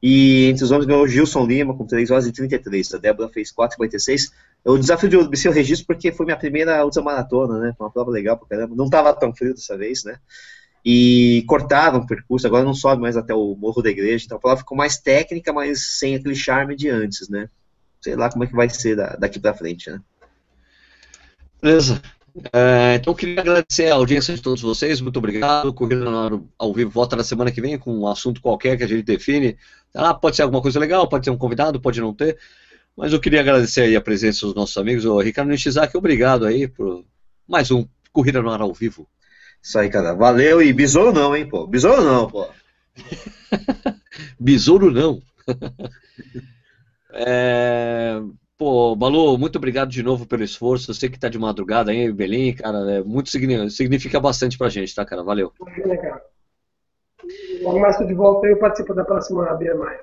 E 0.02 0.46
entre 0.46 0.64
os 0.64 0.70
homens 0.70 0.86
ganhou 0.86 1.02
o 1.02 1.08
Gilson 1.08 1.46
Lima 1.46 1.76
com 1.76 1.86
3 1.86 2.10
horas 2.10 2.26
e 2.26 2.32
33. 2.32 2.94
A 2.94 2.98
Débora 2.98 3.28
fez 3.28 3.52
4,56. 3.52 4.30
O 4.64 4.78
desafio 4.78 5.08
de 5.08 5.16
UBC 5.16 5.48
eu 5.48 5.52
registro 5.52 5.86
porque 5.86 6.12
foi 6.12 6.26
minha 6.26 6.36
primeira 6.36 6.84
ultramaratona, 6.84 7.58
né? 7.58 7.74
Foi 7.76 7.86
uma 7.86 7.92
prova 7.92 8.10
legal 8.10 8.36
pra 8.36 8.48
caramba. 8.48 8.74
Não 8.76 8.90
tava 8.90 9.12
tão 9.14 9.34
frio 9.34 9.54
dessa 9.54 9.76
vez, 9.76 10.04
né? 10.04 10.18
E 10.84 11.42
cortaram 11.48 11.98
o 11.98 12.06
percurso, 12.06 12.46
agora 12.46 12.64
não 12.64 12.74
sobe 12.74 13.02
mais 13.02 13.16
até 13.16 13.34
o 13.34 13.56
Morro 13.56 13.82
da 13.82 13.90
Igreja. 13.90 14.24
Então 14.24 14.38
a 14.38 14.40
prova 14.40 14.58
ficou 14.58 14.76
mais 14.76 14.98
técnica, 14.98 15.52
mas 15.52 15.98
sem 15.98 16.14
aquele 16.14 16.34
charme 16.34 16.76
de 16.76 16.88
antes, 16.88 17.28
né? 17.28 17.48
Sei 18.00 18.14
lá 18.14 18.30
como 18.30 18.44
é 18.44 18.46
que 18.46 18.54
vai 18.54 18.68
ser 18.68 18.96
daqui 19.18 19.40
pra 19.40 19.54
frente, 19.54 19.90
né? 19.90 20.00
Beleza. 21.60 22.00
É, 22.52 22.96
então, 22.96 23.14
queria 23.14 23.40
agradecer 23.40 23.90
a 23.90 23.94
audiência 23.94 24.34
de 24.34 24.42
todos 24.42 24.60
vocês, 24.60 25.00
muito 25.00 25.18
obrigado. 25.18 25.72
Corrida 25.72 26.04
ao 26.58 26.72
vivo 26.74 26.90
volta 26.90 27.16
na 27.16 27.24
semana 27.24 27.50
que 27.50 27.60
vem 27.60 27.78
com 27.78 28.00
um 28.00 28.06
assunto 28.06 28.42
qualquer 28.42 28.76
que 28.76 28.84
a 28.84 28.86
gente 28.86 29.02
define. 29.02 29.56
Ah, 29.94 30.12
pode 30.12 30.36
ser 30.36 30.42
alguma 30.42 30.60
coisa 30.60 30.78
legal, 30.78 31.08
pode 31.08 31.24
ter 31.24 31.30
um 31.30 31.38
convidado, 31.38 31.80
pode 31.80 32.00
não 32.00 32.12
ter. 32.12 32.36
Mas 32.96 33.12
eu 33.12 33.20
queria 33.20 33.40
agradecer 33.40 33.82
aí 33.82 33.96
a 33.96 34.00
presença 34.00 34.46
dos 34.46 34.54
nossos 34.54 34.76
amigos. 34.76 35.04
O 35.04 35.18
Ricardo 35.20 35.48
Nishizaki, 35.48 35.96
obrigado 35.96 36.44
aí 36.44 36.68
por 36.68 37.04
mais 37.48 37.70
um 37.70 37.86
Corrida 38.12 38.42
no 38.42 38.50
Ar 38.50 38.60
ao 38.60 38.72
vivo. 38.72 39.08
Isso 39.62 39.78
aí, 39.78 39.88
cara. 39.88 40.14
Valeu 40.14 40.62
e 40.62 40.72
besouro 40.72 41.12
não, 41.12 41.36
hein, 41.36 41.48
pô. 41.48 41.66
Besouro 41.66 42.02
não, 42.02 42.28
pô. 42.28 42.48
besouro 44.40 44.90
não. 44.90 45.20
é... 47.12 48.20
Pô, 48.58 48.96
Balu, 48.96 49.36
muito 49.36 49.56
obrigado 49.56 49.90
de 49.90 50.02
novo 50.02 50.26
pelo 50.26 50.42
esforço. 50.42 50.90
Eu 50.90 50.94
sei 50.94 51.10
que 51.10 51.18
tá 51.18 51.28
de 51.28 51.38
madrugada 51.38 51.90
aí, 51.90 52.10
Belém, 52.10 52.54
cara. 52.54 52.78
É, 52.90 53.02
muito 53.02 53.28
significa 53.28 54.18
bastante 54.18 54.56
pra 54.56 54.70
gente, 54.70 54.94
tá, 54.94 55.04
cara? 55.04 55.22
Valeu. 55.22 55.52
É, 55.84 55.96
cara. 55.96 56.22
Logo 57.60 57.80
mais 57.80 57.98
de 57.98 58.14
volta 58.14 58.46
eu 58.46 58.56
participo 58.58 58.94
da 58.94 59.04
próxima 59.04 59.44
Beer 59.54 59.76
Maia. 59.76 60.00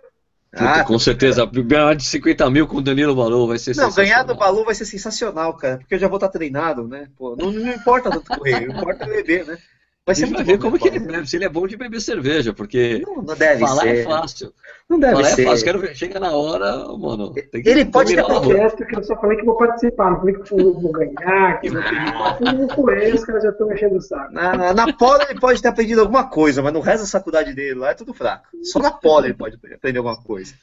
Ah, 0.55 0.83
com 0.83 0.99
certeza. 0.99 1.47
Ganhar 1.47 1.95
de 1.95 2.03
50 2.03 2.47
mil 2.51 2.67
com 2.67 2.77
o 2.77 2.81
Danilo 2.81 3.15
Balu 3.15 3.47
vai 3.47 3.57
ser 3.57 3.75
Não, 3.75 3.91
ganhar 3.91 4.21
do 4.21 4.35
Balu 4.35 4.63
vai 4.63 4.75
ser 4.75 4.85
sensacional, 4.85 5.55
cara. 5.55 5.79
Porque 5.79 5.95
eu 5.95 5.99
já 5.99 6.07
vou 6.07 6.17
estar 6.17 6.29
treinado, 6.29 6.87
né? 6.87 7.07
Pô, 7.17 7.35
não, 7.35 7.51
não 7.51 7.73
importa 7.73 8.11
tanto 8.11 8.37
correr, 8.37 8.67
importa 8.69 9.05
beber, 9.07 9.47
né? 9.47 9.57
Vai 10.05 10.15
ser 10.15 10.25
muito 10.25 10.43
ver 10.43 10.59
como 10.59 10.77
que 10.77 10.89
ele 10.89 10.99
bebe, 10.99 11.29
se 11.29 11.37
ele 11.37 11.45
é 11.45 11.49
bom 11.49 11.65
de 11.65 11.77
beber 11.77 12.01
cerveja, 12.01 12.53
porque 12.53 13.01
não, 13.07 13.21
não 13.21 13.35
deve 13.35 13.65
falar 13.65 13.87
é 13.87 13.95
ser. 13.95 14.01
é 14.01 14.03
fácil. 14.03 14.53
Não 14.89 14.99
deve 14.99 15.15
falar 15.15 15.27
é 15.29 15.31
ser. 15.31 15.41
é 15.41 15.45
fácil, 15.45 15.65
quero 15.65 15.79
ver, 15.79 15.95
chega 15.95 16.19
na 16.19 16.31
hora, 16.33 16.87
mano. 16.97 17.33
ele 17.53 17.85
pode 17.85 18.13
ter 18.13 18.25
protesto 18.25 18.85
que 18.85 18.97
eu 18.97 19.03
só 19.03 19.15
falei 19.15 19.37
que 19.37 19.45
vou 19.45 19.55
participar, 19.55 20.11
não 20.11 20.19
falei 20.19 20.35
que 20.35 20.49
vou 20.49 20.91
ganhar, 20.91 21.61
que 21.61 21.69
vou 21.69 22.67
correr, 22.75 23.15
os 23.15 23.23
caras 23.23 23.43
já 23.43 23.49
estão 23.49 23.67
mexendo 23.67 23.95
o 23.95 24.01
saco. 24.01 24.33
Na, 24.33 24.73
na 24.73 24.91
pole 24.91 25.23
ele 25.29 25.39
pode 25.39 25.61
ter 25.61 25.69
aprendido 25.69 26.01
alguma 26.01 26.27
coisa, 26.27 26.61
mas 26.61 26.73
no 26.73 26.81
resto 26.81 27.03
da 27.03 27.09
faculdade 27.09 27.53
dele 27.53 27.75
lá 27.75 27.91
é 27.91 27.93
tudo 27.93 28.13
fraco. 28.13 28.47
Só 28.61 28.79
na 28.79 28.91
pole 28.91 29.27
ele 29.27 29.35
pode 29.35 29.57
aprender 29.73 29.99
alguma 29.99 30.21
coisa. 30.21 30.53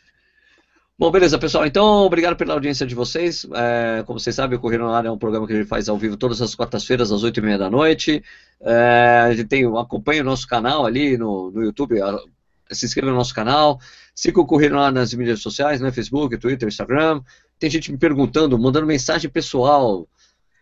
Bom, 1.01 1.11
beleza, 1.11 1.38
pessoal. 1.38 1.64
Então, 1.64 2.05
obrigado 2.05 2.36
pela 2.36 2.53
audiência 2.53 2.86
de 2.86 2.94
vocês. 2.94 3.46
É, 3.55 4.03
como 4.05 4.20
vocês 4.20 4.36
sabem, 4.36 4.59
o 4.59 4.61
Correio 4.61 4.86
Ar 4.86 5.07
é 5.07 5.11
um 5.11 5.16
programa 5.16 5.46
que 5.46 5.55
a 5.55 5.57
gente 5.57 5.66
faz 5.66 5.88
ao 5.88 5.96
vivo 5.96 6.14
todas 6.14 6.42
as 6.42 6.55
quartas-feiras, 6.55 7.11
às 7.11 7.22
oito 7.22 7.40
e 7.40 7.42
meia 7.42 7.57
da 7.57 7.70
noite. 7.70 8.22
É, 8.61 9.22
a 9.24 9.32
gente 9.32 9.48
tem, 9.48 9.64
acompanha 9.78 10.20
o 10.20 10.26
nosso 10.26 10.46
canal 10.46 10.84
ali 10.84 11.16
no, 11.16 11.51
no 11.53 11.62
YouTube, 11.62 11.98
se 12.70 12.84
inscreva 12.84 13.11
no 13.11 13.16
nosso 13.16 13.34
canal. 13.34 13.80
Siga 14.14 14.42
o 14.42 14.46
Correio 14.46 14.78
Ar 14.78 14.92
nas 14.92 15.14
mídias 15.14 15.40
sociais, 15.40 15.80
né? 15.80 15.90
Facebook, 15.90 16.36
Twitter, 16.36 16.68
Instagram. 16.68 17.22
Tem 17.59 17.70
gente 17.70 17.90
me 17.90 17.96
perguntando, 17.96 18.59
mandando 18.59 18.86
mensagem 18.86 19.30
pessoal 19.30 20.07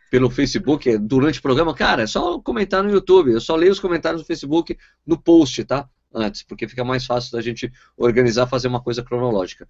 pelo 0.08 0.30
Facebook 0.30 0.96
durante 0.98 1.40
o 1.40 1.42
programa. 1.42 1.74
Cara, 1.74 2.04
é 2.04 2.06
só 2.06 2.38
comentar 2.38 2.84
no 2.84 2.92
YouTube. 2.92 3.32
Eu 3.32 3.40
só 3.40 3.56
leio 3.56 3.72
os 3.72 3.80
comentários 3.80 4.22
do 4.22 4.24
Facebook 4.24 4.78
no 5.04 5.18
post, 5.18 5.64
tá? 5.64 5.88
Antes, 6.14 6.42
porque 6.42 6.66
fica 6.66 6.84
mais 6.84 7.04
fácil 7.04 7.32
da 7.32 7.40
gente 7.40 7.70
organizar, 7.96 8.46
fazer 8.46 8.68
uma 8.68 8.80
coisa 8.80 9.02
cronológica. 9.02 9.68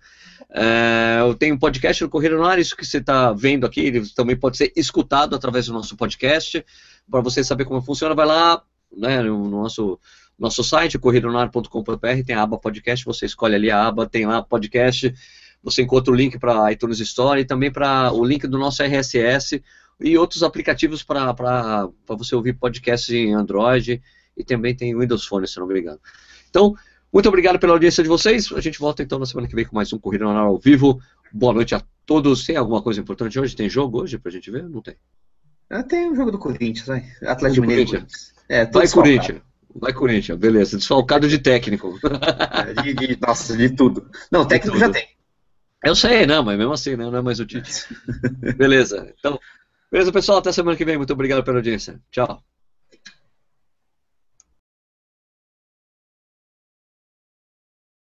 É, 0.51 1.19
eu 1.21 1.35
tenho 1.35 1.55
um 1.55 1.59
podcast 1.59 2.03
no 2.03 2.09
Correio 2.09 2.39
no 2.39 2.55
isso 2.59 2.77
que 2.77 2.87
você 2.87 2.99
está 2.99 3.33
vendo 3.33 3.67
aqui, 3.67 3.81
ele 3.81 4.09
também 4.11 4.37
pode 4.37 4.57
ser 4.57 4.73
escutado 4.77 5.35
através 5.35 5.67
do 5.67 5.73
nosso 5.73 5.97
podcast. 5.97 6.65
Para 7.11 7.21
você 7.21 7.43
saber 7.43 7.65
como 7.65 7.83
funciona, 7.83 8.15
vai 8.15 8.27
lá 8.27 8.63
né, 8.97 9.23
no 9.23 9.49
nosso, 9.49 9.99
nosso 10.39 10.63
site, 10.63 10.99
corredonar.com.br, 10.99 12.25
tem 12.25 12.37
a 12.37 12.43
aba 12.43 12.59
podcast, 12.59 13.05
você 13.05 13.27
escolhe 13.27 13.55
ali 13.55 13.71
a 13.71 13.87
aba, 13.87 14.07
tem 14.07 14.27
lá 14.27 14.43
podcast, 14.43 15.13
você 15.63 15.83
encontra 15.83 16.13
o 16.13 16.17
link 16.17 16.39
para 16.39 16.71
iTunes 16.73 17.01
Store 17.01 17.41
e 17.41 17.45
também 17.45 17.71
para 17.71 18.13
o 18.13 18.25
link 18.25 18.47
do 18.47 18.59
nosso 18.59 18.83
RSS 18.83 19.63
e 20.01 20.17
outros 20.17 20.43
aplicativos 20.43 21.03
para 21.03 21.89
você 22.07 22.35
ouvir 22.35 22.55
podcasts 22.55 23.11
em 23.11 23.35
Android 23.35 24.01
e 24.37 24.45
também 24.45 24.75
tem 24.75 24.97
Windows 24.97 25.27
Phone, 25.27 25.49
se 25.49 25.59
não 25.59 25.67
me 25.67 25.81
engano. 25.81 26.01
Então, 26.49 26.75
muito 27.13 27.29
obrigado 27.29 27.59
pela 27.59 27.73
audiência 27.73 28.03
de 28.03 28.09
vocês. 28.09 28.53
A 28.53 28.61
gente 28.61 28.79
volta 28.79 29.03
então 29.03 29.19
na 29.19 29.27
semana 29.27 29.49
que 29.49 29.55
vem 29.55 29.65
com 29.65 29.75
mais 29.75 29.93
um 29.93 29.99
Corrida 29.99 30.25
ao 30.25 30.59
Vivo. 30.59 31.01
Boa 31.33 31.53
noite 31.53 31.75
a 31.75 31.83
todos. 32.05 32.45
Tem 32.45 32.57
alguma 32.57 32.83
coisa 32.83 33.01
importante 33.01 33.39
hoje? 33.39 33.57
Tem 33.57 33.69
jogo 33.69 34.03
hoje 34.03 34.19
pra 34.19 34.31
gente 34.31 34.51
ver? 34.51 34.69
Não 34.69 34.83
tem. 34.83 34.97
Ah, 35.71 35.83
tem 35.83 36.11
um 36.11 36.17
jogo 36.17 36.31
do 36.31 36.39
Corinthians, 36.39 36.87
vai. 36.87 37.05
Atlético 37.23 37.67
Mineiro. 37.67 38.07
É, 38.49 38.65
vai 38.67 38.89
Corinthians. 38.89 39.43
Vai 39.75 39.93
Corinthians, 39.93 40.39
beleza. 40.39 40.77
Desfalcado 40.77 41.29
de 41.29 41.39
técnico. 41.39 41.99
É, 42.59 42.83
de, 42.83 42.95
de, 42.95 43.19
nossa, 43.21 43.57
de 43.57 43.71
tudo. 43.71 44.11
Não, 44.33 44.47
técnico 44.47 44.79
já 44.79 44.91
tem. 44.91 45.07
Eu 45.85 45.95
sei, 45.95 46.27
não, 46.27 46.43
mas 46.43 46.59
mesmo 46.59 46.73
assim, 46.73 46.97
né, 46.97 47.05
não 47.05 47.17
é 47.17 47.23
mais 47.23 47.39
o 47.39 47.47
Tite. 47.47 47.87
beleza. 48.57 49.13
Então, 49.19 49.39
beleza, 49.91 50.11
pessoal. 50.11 50.39
Até 50.39 50.51
semana 50.51 50.77
que 50.77 50.85
vem. 50.85 50.97
Muito 50.97 51.13
obrigado 51.13 51.45
pela 51.45 51.59
audiência. 51.59 52.01
Tchau. 52.11 52.43